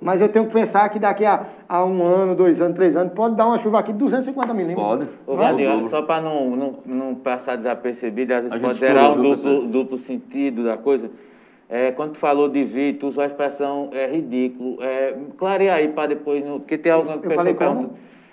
Mas 0.00 0.20
eu 0.20 0.28
tenho 0.28 0.46
que 0.46 0.52
pensar 0.52 0.88
que 0.90 0.98
daqui 0.98 1.24
a, 1.24 1.46
a 1.68 1.84
um 1.84 2.02
ano, 2.04 2.34
dois 2.34 2.60
anos, 2.60 2.76
três 2.76 2.94
anos, 2.96 3.12
pode 3.14 3.34
dar 3.34 3.46
uma 3.46 3.58
chuva 3.58 3.78
aqui 3.78 3.92
de 3.92 3.98
250 3.98 4.52
milímetros. 4.52 4.86
Pode. 4.86 5.06
Ô? 5.26 5.36
Valdir, 5.36 5.88
só 5.88 6.02
para 6.02 6.20
não, 6.22 6.50
não, 6.56 6.74
não 6.84 7.14
passar 7.14 7.56
desapercebido, 7.56 8.34
às 8.34 8.42
vezes 8.42 8.56
A 8.56 8.60
pode 8.60 8.78
gerar 8.78 9.12
um 9.12 9.22
duplo, 9.22 9.66
duplo 9.66 9.98
sentido 9.98 10.64
da 10.64 10.76
coisa. 10.76 11.10
É, 11.68 11.92
quando 11.92 12.12
tu 12.12 12.18
falou 12.18 12.48
de 12.48 12.64
vídeo, 12.64 13.00
tu 13.00 13.06
usou 13.08 13.22
a 13.22 13.26
expressão 13.26 13.88
é 13.92 14.06
ridículo. 14.08 14.82
É, 14.82 15.14
clareia 15.38 15.74
aí 15.74 15.88
para 15.88 16.08
depois, 16.08 16.44
não- 16.44 16.58
porque 16.58 16.76
tem 16.76 16.90
alguma 16.92 17.16
pessoa 17.18 17.36
falei 17.36 17.52
que 17.52 17.58
pergunta. 17.58 17.90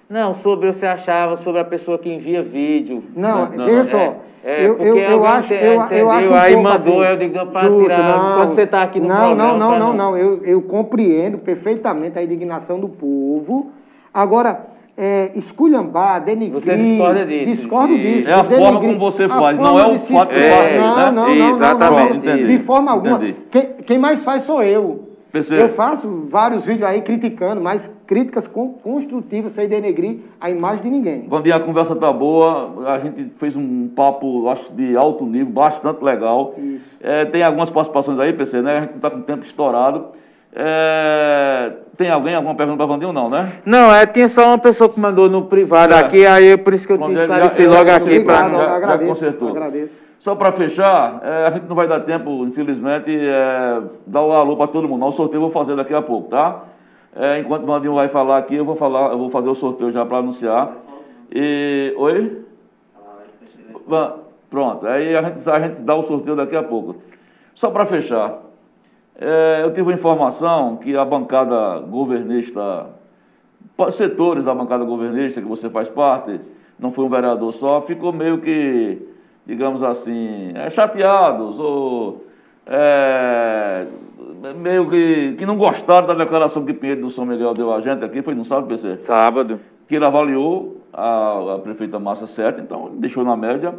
Não, 0.09 0.33
sobre 0.33 0.71
você 0.71 0.85
achava 0.85 1.35
sobre 1.35 1.59
a 1.59 1.65
pessoa 1.65 1.97
que 1.97 2.09
envia 2.09 2.41
vídeo. 2.41 3.03
Não, 3.15 3.49
Não, 3.49 3.65
veja 3.65 3.83
não, 3.83 3.85
só. 3.85 4.15
É, 4.43 4.65
eu, 4.65 4.75
porque 4.75 4.87
eu, 4.89 4.97
eu 4.97 5.13
alguém 5.25 5.29
acho, 5.29 5.53
eu, 5.53 5.81
eu 5.91 6.09
acho 6.11 6.29
um 6.29 6.35
aí 6.35 6.55
mandou, 6.55 7.01
assim, 7.01 7.11
eu 7.11 7.17
digo, 7.17 7.45
para 7.47 7.69
tirar, 7.69 8.35
quando 8.37 8.49
você 8.51 8.65
tá 8.65 8.83
aqui 8.83 8.99
no 9.01 9.07
não, 9.09 9.15
programa, 9.17 9.43
Não, 9.49 9.57
não, 9.57 9.69
não, 9.71 9.79
não- 9.79 9.93
não, 10.11 10.17
eu, 10.17 10.41
eu 10.45 10.61
compreendo 10.61 11.37
perfeitamente 11.39 12.17
a 12.17 12.23
indignação 12.23 12.79
do 12.79 12.87
povo. 12.87 13.71
Agora, 14.13 14.67
é, 14.97 15.31
esculhambar, 15.35 16.23
denigrir... 16.23 16.53
Você 16.61 16.77
discorda 16.77 17.25
disso? 17.25 17.45
Discordo 17.45 17.93
E- 17.93 18.01
disso. 18.01 18.29
É 18.29 18.33
a 18.33 18.43
forma 18.45 18.55
denigrir- 18.55 18.81
como 18.87 18.99
você 18.99 19.27
faz, 19.27 19.57
não 19.57 19.65
forma 19.65 19.81
é 19.81 19.95
o 19.95 19.99
fato 19.99 20.29
que 20.29 20.39
Não, 20.79 20.95
né? 20.95 21.05
não, 21.05 21.11
não, 21.11 21.35
não, 21.35 21.49
Exatamente, 21.49 22.09
não, 22.09 22.15
entendi. 22.15 22.57
De 22.57 22.63
forma 22.63 22.91
alguma. 22.91 23.19
Quem, 23.51 23.65
quem 23.85 23.97
mais 23.97 24.23
faz 24.23 24.43
sou 24.43 24.63
eu. 24.63 25.06
Percebo. 25.37 25.61
Eu 25.61 25.69
faço 25.69 26.27
vários 26.29 26.65
vídeos 26.65 26.83
aí 26.89 27.01
criticando, 27.01 27.61
mas 27.61 27.81
críticas 28.05 28.47
con- 28.47 28.73
construtivas, 28.83 29.53
sem 29.53 29.67
denegrir 29.67 30.19
a 30.39 30.49
imagem 30.49 30.83
de 30.83 30.89
ninguém. 30.89 31.25
Vandir, 31.27 31.53
a 31.55 31.59
conversa 31.59 31.95
tá 31.95 32.11
boa, 32.11 32.89
a 32.93 32.99
gente 32.99 33.31
fez 33.37 33.55
um 33.55 33.87
papo, 33.89 34.47
acho, 34.49 34.71
de 34.73 34.95
alto 34.95 35.25
nível, 35.25 35.47
bastante 35.53 36.03
legal. 36.03 36.53
Isso. 36.57 36.89
É, 37.01 37.25
tem 37.25 37.43
algumas 37.43 37.69
participações 37.69 38.19
aí, 38.19 38.33
PC, 38.33 38.61
né? 38.61 38.77
A 38.77 38.81
gente 38.81 38.95
está 38.95 39.09
com 39.09 39.17
o 39.19 39.23
tempo 39.23 39.43
estourado. 39.43 40.05
É, 40.55 41.71
tem 41.97 42.09
alguém, 42.09 42.33
alguma 42.33 42.55
pergunta 42.55 42.77
para 42.77 42.85
Vandir 42.87 43.07
ou 43.07 43.13
não, 43.13 43.29
né? 43.29 43.53
Não, 43.65 43.93
é, 43.93 44.05
tinha 44.05 44.27
só 44.29 44.47
uma 44.47 44.57
pessoa 44.57 44.89
que 44.89 44.99
mandou 44.99 45.29
no 45.29 45.43
privado 45.45 45.93
É. 45.93 45.99
aqui, 45.99 46.25
aí 46.25 46.47
é 46.49 46.57
por 46.57 46.73
isso 46.73 46.87
que 46.87 46.93
eu 46.93 46.97
te 46.97 47.11
esclareci 47.13 47.65
logo 47.67 47.91
aqui. 47.91 48.03
Obrigado, 48.03 48.49
pra- 48.49 48.57
já- 48.65 48.75
agradeço, 48.75 49.09
consertou. 49.09 49.49
agradeço. 49.49 50.06
Só 50.19 50.35
para 50.35 50.51
fechar, 50.51 51.21
é, 51.23 51.47
a 51.47 51.51
gente 51.51 51.67
não 51.67 51.75
vai 51.75 51.87
dar 51.87 51.99
tempo, 52.01 52.43
infelizmente, 52.45 53.11
é, 53.15 53.81
dar 54.05 54.23
o 54.23 54.31
alô 54.31 54.57
para 54.57 54.67
todo 54.67 54.87
mundo. 54.87 55.05
O 55.05 55.11
sorteio 55.11 55.37
eu 55.37 55.41
vou 55.41 55.51
fazer 55.51 55.75
daqui 55.75 55.93
a 55.93 56.01
pouco, 56.01 56.29
tá? 56.29 56.63
É, 57.15 57.39
enquanto 57.39 57.63
o 57.63 57.65
Vandinho 57.67 57.95
vai 57.95 58.07
falar 58.09 58.37
aqui, 58.37 58.55
eu 58.55 58.65
vou 58.65 58.75
falar, 58.75 59.11
eu 59.11 59.17
vou 59.17 59.29
fazer 59.29 59.49
o 59.49 59.55
sorteio 59.55 59.91
já 59.91 60.05
para 60.05 60.17
anunciar. 60.17 60.71
E. 61.31 61.93
Oi? 61.97 62.43
Pronto, 64.49 64.87
aí 64.87 65.15
a 65.15 65.21
gente, 65.21 65.49
a 65.49 65.59
gente 65.59 65.81
dá 65.81 65.95
o 65.95 66.03
sorteio 66.03 66.35
daqui 66.35 66.55
a 66.55 66.63
pouco. 66.63 66.97
Só 67.53 67.69
para 67.69 67.85
fechar, 67.85 68.39
é, 69.19 69.61
eu 69.63 69.69
tive 69.69 69.81
uma 69.81 69.93
informação 69.93 70.77
que 70.77 70.95
a 70.95 71.03
bancada 71.03 71.79
governista, 71.79 72.87
setores 73.91 74.45
da 74.45 74.53
bancada 74.53 74.85
governista 74.85 75.41
que 75.41 75.47
você 75.47 75.69
faz 75.69 75.89
parte, 75.89 76.39
não 76.79 76.91
foi 76.91 77.05
um 77.05 77.09
vereador 77.09 77.53
só, 77.53 77.81
ficou 77.81 78.13
meio 78.13 78.39
que, 78.39 79.01
digamos 79.47 79.81
assim, 79.81 80.51
é, 80.53 80.69
chateados 80.69 81.57
ou 81.57 82.25
é, 82.65 83.87
meio 84.57 84.89
que, 84.89 85.35
que 85.37 85.45
não 85.45 85.55
gostaram 85.55 86.05
da 86.05 86.13
declaração 86.13 86.65
que 86.65 86.73
Pinheiro 86.73 87.01
do 87.01 87.11
São 87.11 87.25
Miguel 87.25 87.53
deu 87.53 87.73
a 87.73 87.79
gente 87.79 88.03
aqui, 88.03 88.21
foi 88.21 88.35
no 88.35 88.43
sábado, 88.43 88.67
PC? 88.67 88.97
Sábado. 88.97 89.57
que 89.87 89.95
ele 89.95 90.03
avaliou 90.03 90.81
a, 90.91 91.55
a 91.55 91.59
prefeita 91.59 91.97
Márcia 91.97 92.27
certa, 92.27 92.59
então 92.59 92.91
deixou 92.95 93.23
na 93.23 93.37
média, 93.37 93.73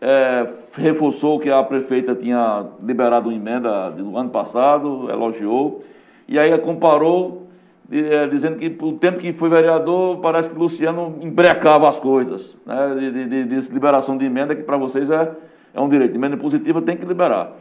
é, 0.00 0.46
reforçou 0.72 1.38
que 1.38 1.50
a 1.50 1.62
prefeita 1.62 2.14
tinha 2.14 2.66
liberado 2.82 3.28
uma 3.28 3.36
emenda 3.36 3.90
do 3.90 4.16
ano 4.16 4.30
passado, 4.30 5.10
elogiou, 5.10 5.84
e 6.26 6.38
aí 6.38 6.56
comparou, 6.56 7.49
é, 7.92 8.26
dizendo 8.28 8.56
que 8.56 8.76
o 8.82 8.92
tempo 8.92 9.18
que 9.18 9.32
foi 9.32 9.48
vereador, 9.48 10.18
parece 10.18 10.48
que 10.50 10.58
Luciano 10.58 11.16
embrecava 11.20 11.88
as 11.88 11.98
coisas, 11.98 12.56
né, 12.64 12.94
de, 12.98 13.26
de- 13.26 13.44
de- 13.44 13.72
liberação 13.72 14.16
de 14.16 14.24
emenda, 14.24 14.54
que 14.54 14.62
para 14.62 14.76
vocês 14.76 15.10
é, 15.10 15.32
é 15.74 15.80
um 15.80 15.88
direito, 15.88 16.14
emenda 16.14 16.36
positiva 16.36 16.80
tem 16.82 16.96
que 16.96 17.04
liberar. 17.04 17.52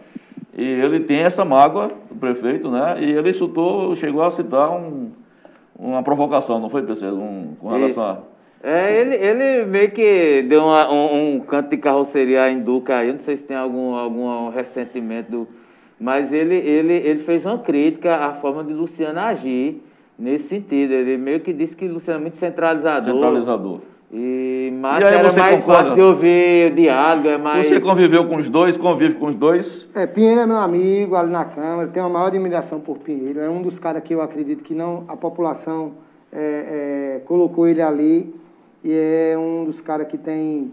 E 0.57 0.63
ele 0.63 0.99
tem 1.01 1.19
essa 1.21 1.43
mágoa, 1.45 1.91
o 2.11 2.15
prefeito, 2.15 2.69
né, 2.69 2.97
e 2.99 3.11
ele 3.11 3.33
citou, 3.33 3.95
chegou 3.95 4.21
a 4.23 4.31
citar 4.31 4.69
um, 4.71 5.11
uma 5.77 6.03
provocação, 6.03 6.59
não 6.59 6.69
foi, 6.69 6.83
PC, 6.83 7.05
um, 7.07 7.55
com 7.59 7.69
relação 7.69 8.03
a... 8.03 8.17
É, 8.61 8.99
ele, 9.01 9.15
ele 9.15 9.65
meio 9.65 9.89
que 9.91 10.41
deu 10.49 10.63
uma- 10.65 10.91
um, 10.91 11.35
um 11.35 11.39
canto 11.39 11.69
de 11.69 11.77
carroceria 11.77 12.49
em 12.51 12.59
Duca 12.59 12.97
aí, 12.97 13.11
não 13.11 13.19
sei 13.19 13.37
se 13.37 13.45
tem 13.47 13.55
algum, 13.55 13.95
algum 13.95 14.49
ressentimento, 14.49 15.31
do, 15.31 15.47
mas 15.99 16.31
ele, 16.33 16.55
ele, 16.55 16.93
ele 16.93 17.19
fez 17.21 17.45
uma 17.45 17.57
crítica 17.57 18.17
à 18.17 18.33
forma 18.33 18.61
de 18.63 18.73
Luciano 18.73 19.17
agir 19.19 19.81
nesse 20.19 20.49
sentido. 20.49 20.93
Ele 20.93 21.17
meio 21.17 21.39
que 21.39 21.53
disse 21.53 21.75
que 21.75 21.87
Luciano 21.87 22.19
é 22.19 22.21
muito 22.21 22.37
centralizador. 22.37 23.13
Centralizador. 23.13 23.79
E 24.11 24.49
E 24.69 24.71
Márcio 24.71 25.07
aí 25.07 25.15
era 25.15 25.31
você 25.31 25.39
mais 25.39 25.61
concorda? 25.61 25.81
fácil 25.81 25.95
de 25.95 26.01
ouvir 26.01 26.71
o 26.71 26.75
diálogo, 26.75 27.27
é 27.27 27.37
mais... 27.37 27.67
Você 27.67 27.79
conviveu 27.79 28.25
com 28.27 28.37
os 28.37 28.49
dois, 28.49 28.77
convive 28.77 29.15
com 29.15 29.27
os 29.27 29.35
dois. 29.35 29.87
É, 29.95 30.05
Pinheiro 30.05 30.41
é 30.41 30.45
meu 30.45 30.57
amigo 30.57 31.15
ali 31.15 31.31
na 31.31 31.45
Câmara, 31.45 31.87
tenho 31.87 32.05
a 32.05 32.09
maior 32.09 32.27
admiração 32.27 32.79
por 32.79 32.97
Pinheiro. 32.97 33.39
É 33.39 33.49
um 33.49 33.61
dos 33.61 33.79
caras 33.79 34.03
que 34.03 34.13
eu 34.13 34.21
acredito 34.21 34.63
que 34.63 34.73
não 34.73 35.05
a 35.07 35.15
população 35.15 35.93
é, 36.31 37.17
é, 37.17 37.21
colocou 37.25 37.67
ele 37.67 37.81
ali 37.81 38.33
e 38.83 38.91
é 38.93 39.35
um 39.37 39.65
dos 39.65 39.81
caras 39.81 40.07
que 40.07 40.17
tem 40.17 40.71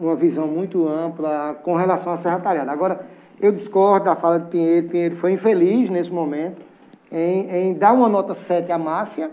uma 0.00 0.16
visão 0.16 0.46
muito 0.46 0.88
ampla 0.88 1.58
com 1.62 1.74
relação 1.74 2.12
à 2.12 2.16
Serra 2.16 2.38
Talhada. 2.40 2.70
Agora, 2.70 3.00
eu 3.40 3.52
discordo 3.52 4.06
da 4.06 4.16
fala 4.16 4.38
de 4.38 4.48
Pinheiro. 4.50 4.88
Pinheiro 4.88 5.16
foi 5.16 5.32
infeliz 5.32 5.90
nesse 5.90 6.10
momento 6.10 6.69
em, 7.10 7.50
em 7.50 7.74
dar 7.74 7.92
uma 7.92 8.08
nota 8.08 8.34
7 8.34 8.70
à 8.70 8.78
Márcia, 8.78 9.30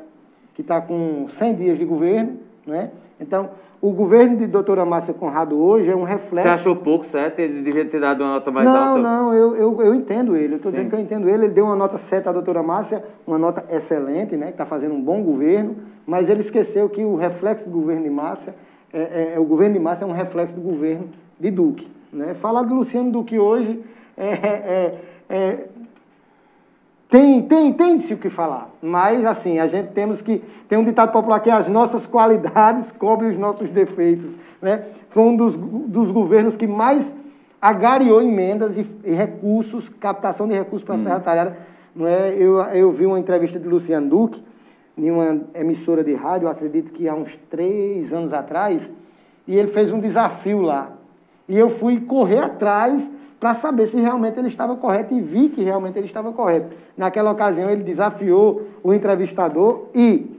que 0.53 0.61
está 0.61 0.81
com 0.81 1.27
100 1.29 1.55
dias 1.55 1.77
de 1.77 1.85
governo, 1.85 2.37
né? 2.65 2.91
Então, 3.19 3.49
o 3.79 3.91
governo 3.91 4.37
de 4.37 4.47
doutora 4.47 4.83
Márcia 4.85 5.13
Conrado 5.13 5.57
hoje 5.57 5.89
é 5.89 5.95
um 5.95 6.03
reflexo... 6.03 6.47
Você 6.49 6.53
achou 6.53 6.75
pouco, 6.75 7.05
certo? 7.05 7.39
Ele 7.39 7.61
devia 7.61 7.85
ter 7.85 7.99
dado 7.99 8.23
uma 8.23 8.33
nota 8.33 8.51
mais 8.51 8.65
não, 8.65 8.75
alta? 8.75 9.01
não, 9.01 9.33
eu, 9.33 9.55
eu, 9.55 9.81
eu 9.81 9.93
entendo 9.93 10.35
ele. 10.35 10.53
Eu 10.53 10.57
estou 10.57 10.71
dizendo 10.71 10.89
que 10.89 10.95
eu 10.95 10.99
entendo 10.99 11.29
ele. 11.29 11.45
Ele 11.45 11.53
deu 11.53 11.65
uma 11.65 11.75
nota 11.75 11.97
7 11.97 12.27
à 12.27 12.31
doutora 12.31 12.63
Márcia, 12.63 13.03
uma 13.25 13.37
nota 13.37 13.63
excelente, 13.69 14.35
né? 14.35 14.47
Que 14.47 14.53
está 14.53 14.65
fazendo 14.65 14.95
um 14.95 15.01
bom 15.01 15.21
governo, 15.23 15.75
mas 16.07 16.27
ele 16.27 16.41
esqueceu 16.41 16.89
que 16.89 17.03
o 17.05 17.15
reflexo 17.15 17.69
do 17.69 17.71
governo 17.71 18.03
de 18.03 18.09
Márcia, 18.09 18.55
é, 18.91 18.99
é- 18.99 19.33
é- 19.35 19.39
o 19.39 19.43
governo 19.43 19.73
de 19.75 19.79
Márcia 19.79 20.05
é 20.05 20.07
um 20.07 20.11
reflexo 20.13 20.55
do 20.55 20.61
governo 20.61 21.09
de 21.39 21.51
Duque. 21.51 21.87
Né? 22.11 22.33
Falar 22.35 22.63
do 22.63 22.73
Luciano 22.73 23.11
Duque 23.11 23.37
hoje 23.37 23.79
é, 24.17 24.27
é- 24.27 24.99
é- 25.29 25.65
tem, 27.09 27.41
tem, 27.43 27.71
tem-se 27.71 28.13
o 28.13 28.17
que 28.17 28.29
falar, 28.29 28.69
mas 28.81 29.25
assim, 29.25 29.59
a 29.59 29.67
gente 29.67 29.89
temos 29.93 30.21
que. 30.21 30.41
Tem 30.67 30.77
um 30.77 30.83
ditado 30.83 31.13
popular 31.13 31.39
que 31.39 31.49
as 31.49 31.67
nossas 31.67 32.05
qualidades 32.05 32.91
cobrem 32.99 33.31
os 33.31 33.39
nossos 33.39 33.69
defeitos. 33.69 34.31
Né? 34.61 34.83
Foi 35.11 35.23
um 35.23 35.35
dos, 35.35 35.55
dos 35.55 36.11
governos 36.11 36.57
que 36.57 36.67
mais 36.67 37.05
agariou 37.61 38.21
emendas 38.21 38.77
e, 38.77 38.85
e 39.05 39.13
recursos, 39.13 39.87
captação 40.01 40.47
de 40.47 40.53
recursos 40.53 40.85
para 40.85 40.95
a 40.95 41.03
Serra 41.03 41.19
Talhada. 41.21 41.57
Não 41.95 42.05
é? 42.05 42.35
eu, 42.35 42.59
eu 42.59 42.91
vi 42.91 43.05
uma 43.05 43.19
entrevista 43.19 43.57
de 43.57 43.67
Luciano 43.67 44.09
Duque, 44.09 44.43
em 44.97 45.09
uma 45.09 45.41
emissora 45.55 46.03
de 46.03 46.13
rádio, 46.13 46.49
acredito 46.49 46.91
que 46.91 47.07
há 47.07 47.15
uns 47.15 47.33
três 47.49 48.11
anos 48.11 48.33
atrás, 48.33 48.81
e 49.47 49.55
ele 49.55 49.69
fez 49.69 49.91
um 49.91 49.99
desafio 49.99 50.61
lá. 50.61 50.91
E 51.47 51.57
eu 51.57 51.69
fui 51.69 52.01
correr 52.01 52.39
atrás 52.39 53.01
para 53.39 53.53
saber 53.55 53.87
se 53.87 53.99
realmente 53.99 54.39
ele 54.39 54.47
estava 54.47 54.75
correto 54.75 55.13
e 55.13 55.21
vi 55.21 55.49
que 55.49 55.63
realmente 55.63 55.97
ele 55.97 56.07
estava 56.07 56.31
correto. 56.33 56.75
Naquela 56.97 57.31
ocasião, 57.31 57.69
ele 57.69 57.83
desafiou 57.83 58.63
o 58.83 58.93
entrevistador 58.93 59.85
e 59.93 60.35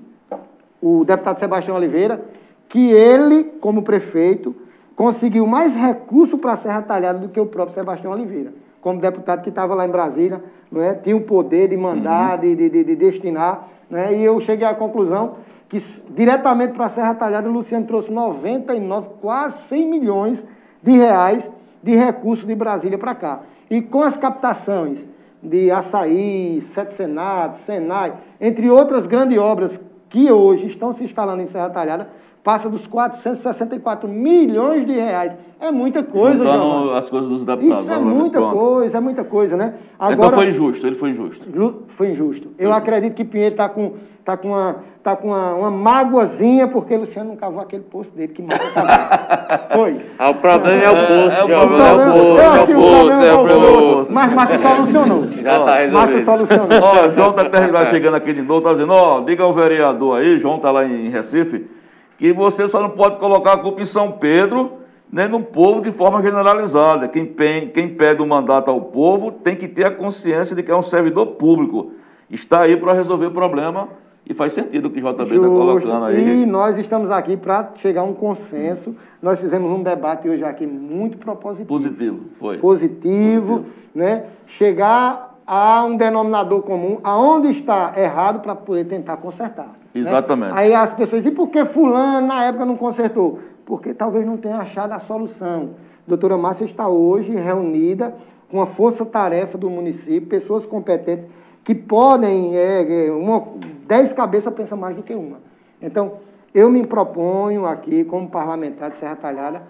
o 0.83 1.05
deputado 1.05 1.39
Sebastião 1.39 1.77
Oliveira, 1.77 2.21
que 2.69 2.91
ele, 2.91 3.45
como 3.61 3.83
prefeito, 3.83 4.55
conseguiu 4.97 5.47
mais 5.47 5.75
recurso 5.75 6.39
para 6.39 6.53
a 6.53 6.57
Serra 6.57 6.83
Talhada 6.83 7.19
do 7.21 7.29
que 7.29 7.41
o 7.41 7.47
próprio 7.47 7.75
Sebastião 7.75 8.13
Oliveira. 8.13 8.53
Como 8.81 9.01
deputado 9.01 9.43
que 9.43 9.49
estava 9.49 9.75
lá 9.75 9.87
em 9.87 9.91
Brasília, 9.91 10.43
não 10.71 10.83
é? 10.83 10.95
tinha 10.95 11.17
o 11.17 11.21
poder 11.21 11.69
de 11.69 11.77
mandar, 11.77 12.39
de, 12.39 12.55
de, 12.55 12.69
de- 12.69 12.85
de 12.85 12.97
destinar. 12.97 13.69
Né? 13.91 14.15
E 14.15 14.25
eu 14.25 14.39
cheguei 14.41 14.67
à 14.67 14.75
conclusão 14.75 15.37
que 15.69 15.79
diretamente 16.11 16.73
para 16.75 16.87
a 16.87 16.89
Serra 16.89 17.15
Talhada, 17.15 17.49
o 17.49 17.53
Luciano 17.53 17.87
trouxe 17.87 18.11
99, 18.11 19.09
quase 19.21 19.57
100 19.69 19.91
milhões 19.91 20.45
de 20.83 20.93
reais 20.93 21.49
de 21.83 21.95
recursos 21.95 22.47
de 22.47 22.55
Brasília 22.55 22.99
para 22.99 23.15
cá. 23.15 23.41
E 23.71 23.83
com 23.83 24.03
as 24.03 24.17
captações 24.17 24.99
de 25.43 25.71
Açaí, 25.71 26.61
Sete 26.75 26.95
Senados, 26.95 27.61
Senai, 27.61 28.15
entre 28.41 28.69
outras 28.71 29.07
grandes 29.07 29.39
obras 29.39 29.79
que 30.09 30.31
hoje 30.33 30.67
estão 30.67 30.93
se 30.95 31.05
instalando 31.05 31.43
em 31.43 31.47
Serra 31.47 31.71
Talhada, 31.71 32.09
passa 32.49 32.67
dos 32.71 32.87
464 32.87 34.09
milhões 34.09 34.87
de 34.87 34.95
reais. 34.95 35.33
É 35.61 35.71
muita 35.71 36.03
coisa, 36.03 36.39
Juntando 36.39 36.93
as 36.93 37.07
coisas 37.11 37.29
dos 37.29 37.45
deputados. 37.45 37.85
Isso 37.85 37.93
é 37.93 37.99
muita 37.99 38.39
pronto. 38.39 38.57
coisa, 38.57 38.97
é 38.97 39.01
muita 39.01 39.25
coisa, 39.25 39.55
né? 39.55 39.75
Então 40.11 40.33
foi 40.33 40.49
injusto, 40.49 40.87
ele 40.87 40.97
foi 40.97 41.11
injusto. 41.11 41.45
Foi 41.89 42.11
injusto. 42.11 42.49
Eu 42.59 42.73
acredito 42.73 43.15
que 43.15 43.23
Pinheiro 43.23 43.53
está 43.53 43.69
com, 43.69 43.93
tá 44.25 44.35
com, 44.39 44.49
uma, 44.49 44.77
tá 45.03 45.15
com 45.15 45.29
uma, 45.29 45.53
uma 45.57 45.71
mágoazinha 45.71 46.69
porque 46.69 46.97
Luciano 46.97 47.29
não 47.29 47.37
cavou 47.37 47.61
aquele 47.61 47.83
posto 47.83 48.17
dele 48.17 48.33
que 48.33 48.41
mata 48.41 48.65
cavou. 48.71 49.69
Foi. 49.85 50.01
Ah, 50.19 50.31
o 50.31 50.35
problema 50.37 50.83
é 50.83 50.89
o 50.91 51.07
poço, 51.07 51.35
É, 51.35 51.39
é 51.41 51.45
o 51.45 51.49
problema- 51.49 52.03
é 52.03 52.09
o 52.09 52.13
poço, 52.15 52.41
é 52.41 52.47
acho 52.47 52.63
o 52.63 52.75
poço, 52.75 53.13
é 53.13 53.29
é 53.29 53.35
o 53.35 53.93
poço. 53.95 54.13
Mas 54.13 54.33
Márcio 54.33 54.59
solucionou. 54.59 55.25
Já 55.33 55.59
tá 55.59 55.65
Márcio 55.67 55.91
resolvido. 55.91 56.25
solucionou. 56.25 56.69
Ó, 56.83 57.11
João 57.11 57.33
tá 57.35 57.45
terminando 57.45 57.87
chegando 57.91 58.15
aqui 58.15 58.33
de 58.33 58.41
novo, 58.41 58.63
tá 58.63 58.73
dizendo, 58.73 58.93
ó, 58.95 59.21
diga 59.21 59.43
ao 59.43 59.53
vereador 59.53 60.19
aí, 60.19 60.39
João 60.39 60.59
tá 60.59 60.71
lá 60.71 60.87
em 60.87 61.11
Recife, 61.11 61.77
que 62.19 62.33
você 62.33 62.69
só 62.69 62.83
não 62.83 62.91
pode 62.91 63.19
colocar 63.19 63.53
a 63.55 63.59
culpa 63.59 63.81
em 63.81 63.85
São 63.87 64.13
Pedro, 64.13 64.73
nem 65.11 65.29
no 65.29 65.41
povo 65.41 65.81
de 65.81 65.91
forma 65.93 66.21
generalizada. 66.23 67.09
Quem, 67.09 67.25
pen- 67.25 67.69
quem 67.69 67.89
pede 67.95 68.21
o 68.21 68.27
mandato 68.27 68.71
ao 68.71 68.81
povo 68.81 69.31
tem 69.33 69.57
que 69.57 69.67
ter 69.69 69.87
a 69.87 69.91
consciência 69.91 70.55
de 70.55 70.63
que 70.63 70.71
é 70.71 70.77
um 70.77 70.83
servidor 70.83 71.27
público. 71.37 71.93
Está 72.31 72.63
aí 72.63 72.77
para 72.77 72.93
resolver 72.93 73.27
o 73.27 73.31
problema 73.31 73.89
e 74.29 74.35
faz 74.35 74.53
sentido 74.53 74.87
o 74.87 74.91
que 74.91 75.01
o 75.01 75.03
JB 75.03 75.23
está 75.37 75.47
colocando 75.49 76.05
aí. 76.05 76.43
E 76.43 76.45
nós 76.47 76.77
estamos 76.77 77.11
aqui 77.11 77.37
para 77.39 77.71
chegar 77.77 78.03
a 78.03 78.05
um 78.05 78.13
consenso. 78.13 78.95
Nós 79.23 79.41
fizemos 79.41 79.71
um 79.71 79.83
debate 79.83 80.29
hoje 80.29 80.45
aqui 80.45 80.67
muito 80.67 81.17
propositivo. 81.17 81.69
Positivo, 81.69 82.21
foi. 82.39 82.59
positivo, 82.59 83.65
né? 83.95 84.25
chegar 84.47 85.39
a 85.47 85.83
um 85.85 85.97
denominador 85.97 86.61
comum, 86.61 86.99
aonde 87.03 87.49
está 87.49 87.95
errado 87.97 88.41
para 88.41 88.55
poder 88.55 88.85
tentar 88.85 89.17
consertar. 89.17 89.78
Né? 90.03 90.11
Exatamente. 90.11 90.53
Aí 90.55 90.75
as 90.75 90.93
pessoas 90.95 91.23
dizem, 91.23 91.33
e 91.33 91.35
por 91.35 91.49
que 91.49 91.65
fulano 91.67 92.27
na 92.27 92.45
época 92.45 92.65
não 92.65 92.77
consertou? 92.77 93.39
Porque 93.65 93.93
talvez 93.93 94.27
não 94.27 94.37
tenha 94.37 94.57
achado 94.57 94.93
a 94.93 94.99
solução. 94.99 95.71
Doutora 96.07 96.39
Márcia 96.39 96.65
está 96.65 96.89
hoje 96.89 97.35
reunida 97.35 98.15
com 98.51 98.63
a 98.63 98.67
força-tarefa 98.67 99.59
do 99.59 99.69
município, 99.69 100.29
pessoas 100.29 100.65
competentes 100.65 101.27
que 101.65 101.75
podem, 101.75 102.57
é, 102.57 103.09
é, 103.09 103.13
uma, 103.13 103.47
dez 103.87 104.13
cabeças 104.13 104.53
pensam 104.55 104.79
mais 104.79 104.97
do 104.97 105.03
que 105.03 105.15
uma. 105.15 105.37
Então, 105.83 106.15
eu 106.55 106.71
me 106.71 106.87
proponho 106.87 107.67
aqui, 107.67 108.05
como 108.05 108.29
parlamentar 108.29 108.91
de 108.91 108.97
Serra 108.97 109.17
Talhada, 109.17 109.63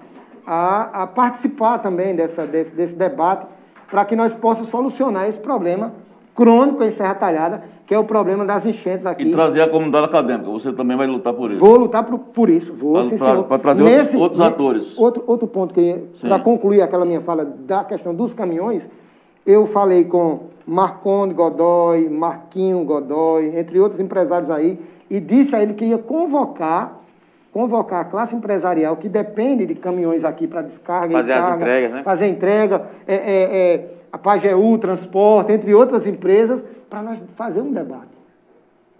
a, 0.47 1.03
a 1.03 1.07
participar 1.09 1.79
também 1.79 2.15
dessa, 2.15 2.47
desse, 2.47 2.75
desse 2.75 2.95
debate 2.95 3.47
para 3.91 4.05
que 4.05 4.15
nós 4.15 4.33
possamos 4.33 4.71
solucionar 4.71 5.29
esse 5.29 5.39
problema 5.41 5.93
crônico 6.35 6.85
em 6.85 6.93
Serra 6.93 7.15
Talhada, 7.17 7.65
que 7.89 7.95
é 7.95 7.99
o 7.99 8.05
problema 8.05 8.45
das 8.45 8.67
enchentes 8.67 9.07
aqui. 9.07 9.23
E 9.23 9.33
trazer 9.33 9.63
a 9.63 9.69
comunidade 9.69 10.05
acadêmica, 10.05 10.51
você 10.51 10.71
também 10.75 10.95
vai 10.95 11.07
lutar 11.07 11.33
por 11.33 11.51
isso. 11.51 11.59
Vou 11.59 11.75
lutar 11.79 12.05
por, 12.05 12.19
por 12.19 12.51
isso, 12.51 12.75
vou, 12.75 12.93
pra 13.45 13.59
trazer 13.59 13.83
outros- 13.83 14.15
outros 14.21 14.41
atores. 14.43 14.99
Outro, 14.99 15.25
outro 15.27 15.49
ponto 15.49 15.73
que, 15.73 15.99
para 16.21 16.39
concluir 16.39 16.83
aquela 16.83 17.07
minha 17.07 17.23
fala 17.23 17.47
da 17.47 17.83
questão 17.85 18.15
dos 18.15 18.35
caminhões, 18.35 18.87
eu 19.47 19.65
falei 19.67 20.05
com 20.05 20.49
Marconde 20.67 21.33
Godoy, 21.33 22.11
Marquinho 22.11 22.85
Godoy, 22.85 23.59
entre 23.59 23.81
outros 23.81 23.99
empresários 23.99 24.51
aí, 24.51 24.79
e 25.09 25.19
disse 25.19 25.57
a 25.57 25.63
ele 25.63 25.73
que 25.73 25.87
ia 25.87 25.97
convocar, 25.97 27.01
convocar 27.59 28.03
a 28.03 28.05
classe 28.05 28.37
empresarial 28.37 28.97
que 28.97 29.09
depende 29.09 29.67
de 29.67 29.75
caminhões 29.75 30.23
aqui 30.23 30.47
para 30.47 30.63
descarga 30.63 31.09
e 31.09 31.13
Fazer 31.13 31.33
as 31.33 31.45
carga, 31.45 31.57
entregas, 31.57 31.93
né? 31.93 32.03
fazer 32.05 32.27
entrega, 32.29 32.87
é, 33.05 33.15
é, 33.15 33.75
é, 33.75 33.91
a 34.13 34.17
Pajeú, 34.17 34.79
Transporte, 34.79 35.53
entre 35.53 35.75
outras 35.75 36.07
empresas, 36.07 36.65
para 36.89 37.03
nós 37.03 37.19
fazer 37.35 37.61
um 37.61 37.73
debate. 37.73 38.17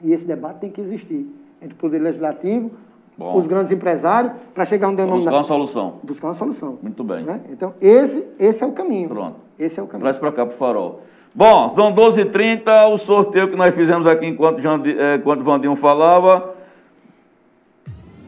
E 0.03 0.13
esse 0.13 0.25
debate 0.25 0.59
tem 0.59 0.71
que 0.71 0.81
existir 0.81 1.25
entre 1.63 1.75
o 1.75 1.77
Poder 1.77 2.01
Legislativo, 2.01 2.73
Bom. 3.17 3.37
os 3.39 3.47
grandes 3.47 3.71
empresários, 3.71 4.33
para 4.53 4.65
chegar 4.65 4.89
a 4.89 4.91
um 4.91 4.95
Buscar 4.95 5.07
denominador. 5.07 5.39
uma 5.39 5.45
solução. 5.45 5.95
Buscar 6.03 6.27
uma 6.27 6.35
solução. 6.35 6.79
Muito 6.83 7.05
bem. 7.05 7.23
né? 7.23 7.41
Então, 7.53 7.75
esse, 7.81 8.27
esse 8.41 8.65
é 8.65 8.67
o 8.67 8.73
caminho. 8.73 9.09
Pronto. 9.09 9.37
Esse 9.57 9.79
é 9.79 9.83
o 9.85 9.87
caminho. 9.87 10.03
Traz 10.03 10.19
para 10.19 10.33
cá 10.33 10.45
pro 10.45 10.57
farol. 10.57 11.03
Bom, 11.33 11.73
são 11.77 11.95
12h30, 11.95 12.93
o 12.93 12.99
sorteio 12.99 13.49
que 13.51 13.57
nós 13.57 13.73
fizemos 13.73 14.05
aqui 14.05 14.27
enquanto, 14.27 14.61
Jandi, 14.61 14.97
eh, 14.99 15.15
enquanto 15.15 15.45
Vandinho 15.45 15.77
falava. 15.77 16.58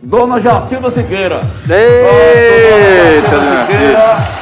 Dona 0.03 0.41
Jacilda 0.41 0.91
Siqueira. 0.91 1.41
Eita, 1.69 3.31
Dona 3.31 3.45
dona 3.45 3.67
Siqueira 3.67 4.41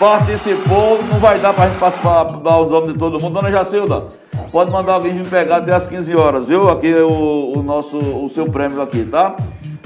participou, 0.00 0.98
não 1.10 1.20
vai 1.20 1.38
dar 1.38 1.52
para 1.52 1.64
a 1.64 1.68
gente 1.68 1.78
participar, 1.78 2.24
dar 2.24 2.58
os 2.58 2.70
nomes 2.70 2.92
de 2.94 2.98
todo 2.98 3.20
mundo. 3.20 3.34
Dona 3.34 3.50
Jacilda, 3.50 4.02
pode 4.50 4.70
mandar 4.70 4.94
alguém 4.94 5.12
me 5.12 5.24
pegar 5.24 5.58
até 5.58 5.74
às 5.74 5.86
15 5.86 6.16
horas, 6.16 6.46
viu? 6.46 6.68
Aqui 6.70 6.90
é 6.90 7.02
o, 7.02 7.52
o 7.56 7.62
nosso, 7.62 7.98
o 7.98 8.30
seu 8.34 8.46
prêmio 8.50 8.80
aqui, 8.80 9.04
tá? 9.04 9.36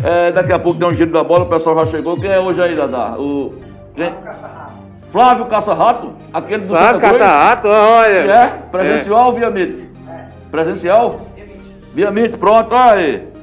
Eh, 0.04 0.30
daqui 0.30 0.52
a 0.52 0.58
pouco 0.58 0.78
tem 0.78 0.86
um 0.86 0.94
giro 0.94 1.10
da 1.10 1.24
bola, 1.24 1.44
o 1.44 1.48
pessoal 1.48 1.84
já 1.84 1.90
chegou. 1.90 2.14
Quem 2.20 2.30
é 2.30 2.38
hoje 2.38 2.62
aí, 2.62 2.76
Dadá? 2.76 3.16
O... 3.18 3.54
Quem? 3.96 4.12
Flávio 5.10 5.46
Caça-Rato, 5.46 6.12
aquele 6.32 6.62
do 6.62 6.68
Flávio? 6.68 7.00
Caça-Rato, 7.00 7.68
olha. 7.68 8.22
Que 8.22 8.30
é? 8.30 8.46
Presencial 8.70 9.26
ou 9.26 9.32
via 9.32 9.46
MIT? 9.48 9.88
Presencial? 10.50 11.20
Via 11.92 12.08
MIT, 12.08 12.36
pronto, 12.36 12.74
aí. 12.74 13.33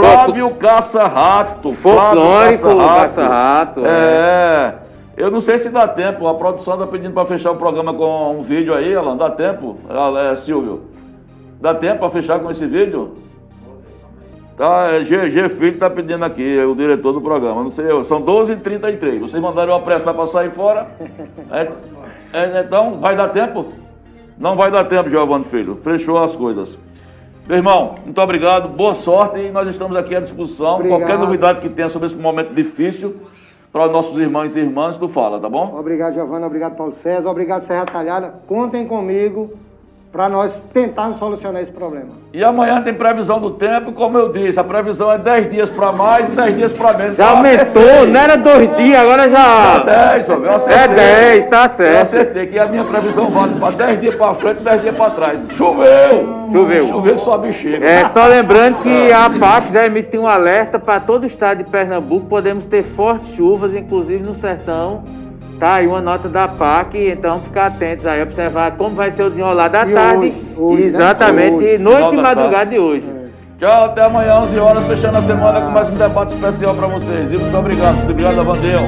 Flávio 0.00 0.50
Caça-Rato. 0.50 1.72
Flávio 1.74 2.22
Folclórico 2.22 2.76
Caça-Rato, 2.76 3.82
É. 3.86 4.74
Eu 5.16 5.30
não 5.30 5.40
sei 5.42 5.58
se 5.58 5.68
dá 5.68 5.86
tempo. 5.86 6.26
A 6.26 6.34
produção 6.34 6.78
tá 6.78 6.86
pedindo 6.86 7.12
para 7.12 7.26
fechar 7.26 7.50
o 7.50 7.56
programa 7.56 7.92
com 7.92 8.38
um 8.38 8.42
vídeo 8.42 8.72
aí, 8.72 8.94
Alan. 8.94 9.16
Dá 9.16 9.28
tempo, 9.28 9.76
é, 10.18 10.36
Silvio? 10.36 10.82
Dá 11.60 11.74
tempo 11.74 11.98
para 11.98 12.10
fechar 12.10 12.38
com 12.38 12.50
esse 12.50 12.66
vídeo? 12.66 13.16
Tá, 14.56 14.88
é, 14.92 15.00
GG 15.00 15.56
Filho 15.58 15.78
tá 15.78 15.90
pedindo 15.90 16.24
aqui, 16.24 16.58
é 16.58 16.64
o 16.64 16.74
diretor 16.74 17.12
do 17.12 17.20
programa. 17.20 17.64
Não 17.64 17.72
sei. 17.72 17.86
São 18.04 18.22
12h33. 18.22 19.20
Vocês 19.20 19.42
mandaram 19.42 19.72
eu 19.72 19.76
apressar 19.76 20.14
para 20.14 20.26
sair 20.26 20.50
fora. 20.52 20.86
É, 21.50 21.68
é, 22.32 22.60
então, 22.60 22.98
vai 22.98 23.16
dar 23.16 23.28
tempo? 23.28 23.66
Não 24.38 24.56
vai 24.56 24.70
dar 24.70 24.84
tempo, 24.84 25.10
Giovanni 25.10 25.44
Filho. 25.46 25.78
Fechou 25.82 26.22
as 26.22 26.34
coisas. 26.34 26.76
Meu 27.50 27.56
irmão, 27.56 27.96
muito 28.04 28.20
obrigado, 28.20 28.68
boa 28.68 28.94
sorte 28.94 29.40
e 29.40 29.50
nós 29.50 29.68
estamos 29.68 29.96
aqui 29.96 30.14
à 30.14 30.20
disposição. 30.20 30.76
Obrigado. 30.76 31.00
Qualquer 31.00 31.18
novidade 31.18 31.60
que 31.60 31.68
tenha 31.68 31.88
sobre 31.88 32.06
esse 32.06 32.14
momento 32.14 32.54
difícil, 32.54 33.16
para 33.72 33.86
os 33.86 33.92
nossos 33.92 34.16
irmãos 34.20 34.54
e 34.54 34.60
irmãs, 34.60 34.96
tu 34.96 35.08
fala, 35.08 35.40
tá 35.40 35.48
bom? 35.48 35.76
Obrigado, 35.76 36.14
Giovana. 36.14 36.46
Obrigado, 36.46 36.76
Paulo 36.76 36.92
César. 37.02 37.28
Obrigado, 37.28 37.66
Serra 37.66 37.86
Talhada. 37.86 38.34
Contem 38.46 38.86
comigo 38.86 39.54
para 40.12 40.28
nós 40.28 40.50
tentarmos 40.74 41.18
solucionar 41.20 41.62
esse 41.62 41.70
problema. 41.70 42.08
E 42.32 42.42
amanhã 42.42 42.82
tem 42.82 42.92
previsão 42.92 43.38
do 43.40 43.50
tempo, 43.50 43.92
como 43.92 44.18
eu 44.18 44.32
disse, 44.32 44.58
a 44.58 44.64
previsão 44.64 45.10
é 45.12 45.16
10 45.18 45.50
dias 45.50 45.68
para 45.70 45.92
mais 45.92 46.32
e 46.32 46.36
10 46.36 46.56
dias 46.56 46.72
para 46.72 46.96
menos. 46.98 47.16
Já 47.16 47.30
Eu 47.30 47.36
aumentou, 47.36 47.82
acertei. 47.82 48.10
não 48.10 48.20
era 48.20 48.36
dois 48.36 48.76
dias, 48.76 48.98
agora 48.98 49.26
É 49.26 49.30
já. 49.30 49.78
10, 49.78 50.28
homem, 50.30 50.44
eu 50.46 50.54
acertei. 50.56 50.82
É 50.82 50.88
10, 50.88 51.48
tá 51.48 51.64
Eu 51.64 51.70
certo. 51.70 52.02
acertei 52.02 52.46
que 52.48 52.58
a 52.58 52.64
minha 52.66 52.82
previsão 52.84 53.30
vale 53.30 53.54
para 53.60 53.70
10 53.70 54.00
dias 54.00 54.14
para 54.16 54.34
frente 54.34 54.60
e 54.60 54.64
10 54.64 54.82
dias 54.82 54.96
para 54.96 55.10
trás. 55.10 55.38
Choveu! 55.56 56.40
Choveu. 56.52 56.88
Choveu 56.88 57.18
só 57.20 57.38
bexiga. 57.38 57.86
É, 57.86 58.08
só 58.08 58.26
lembrando 58.26 58.78
que 58.78 59.12
a 59.12 59.30
PAC 59.38 59.72
já 59.72 59.86
emitiu 59.86 60.22
um 60.22 60.26
alerta 60.26 60.80
para 60.80 60.98
todo 60.98 61.22
o 61.22 61.26
estado 61.26 61.58
de 61.62 61.70
Pernambuco. 61.70 62.26
Podemos 62.26 62.66
ter 62.66 62.82
fortes 62.82 63.32
chuvas, 63.36 63.72
inclusive 63.72 64.24
no 64.24 64.34
sertão. 64.34 65.04
Tá 65.60 65.74
aí 65.74 65.86
uma 65.86 66.00
nota 66.00 66.26
da 66.26 66.48
PAC, 66.48 66.96
então 66.98 67.38
ficar 67.40 67.66
atentos 67.66 68.06
aí, 68.06 68.22
observar 68.22 68.72
como 68.78 68.96
vai 68.96 69.10
ser 69.10 69.24
o 69.24 69.28
desenrolar 69.28 69.68
da 69.68 69.86
E 69.86 69.92
tarde. 69.92 70.18
hoje, 70.26 70.42
hoje, 70.56 70.80
né? 70.82 70.88
Exatamente, 70.88 71.54
Hoje. 71.56 71.78
noite 71.78 72.12
e 72.14 72.16
da 72.16 72.22
madrugada 72.22 72.50
tarde. 72.56 72.70
de 72.70 72.78
hoje. 72.78 73.04
Tchau, 73.58 73.84
até 73.84 74.04
amanhã, 74.06 74.40
11 74.40 74.58
horas, 74.58 74.86
fechando 74.86 75.18
a 75.18 75.22
semana 75.22 75.60
com 75.60 75.70
mais 75.70 75.88
um 75.90 75.94
debate 75.96 76.32
especial 76.32 76.74
para 76.74 76.86
vocês. 76.86 77.30
E 77.30 77.36
muito 77.36 77.58
obrigado. 77.58 77.94
Muito 77.96 78.10
obrigado, 78.12 78.40
Avandeu. 78.40 78.80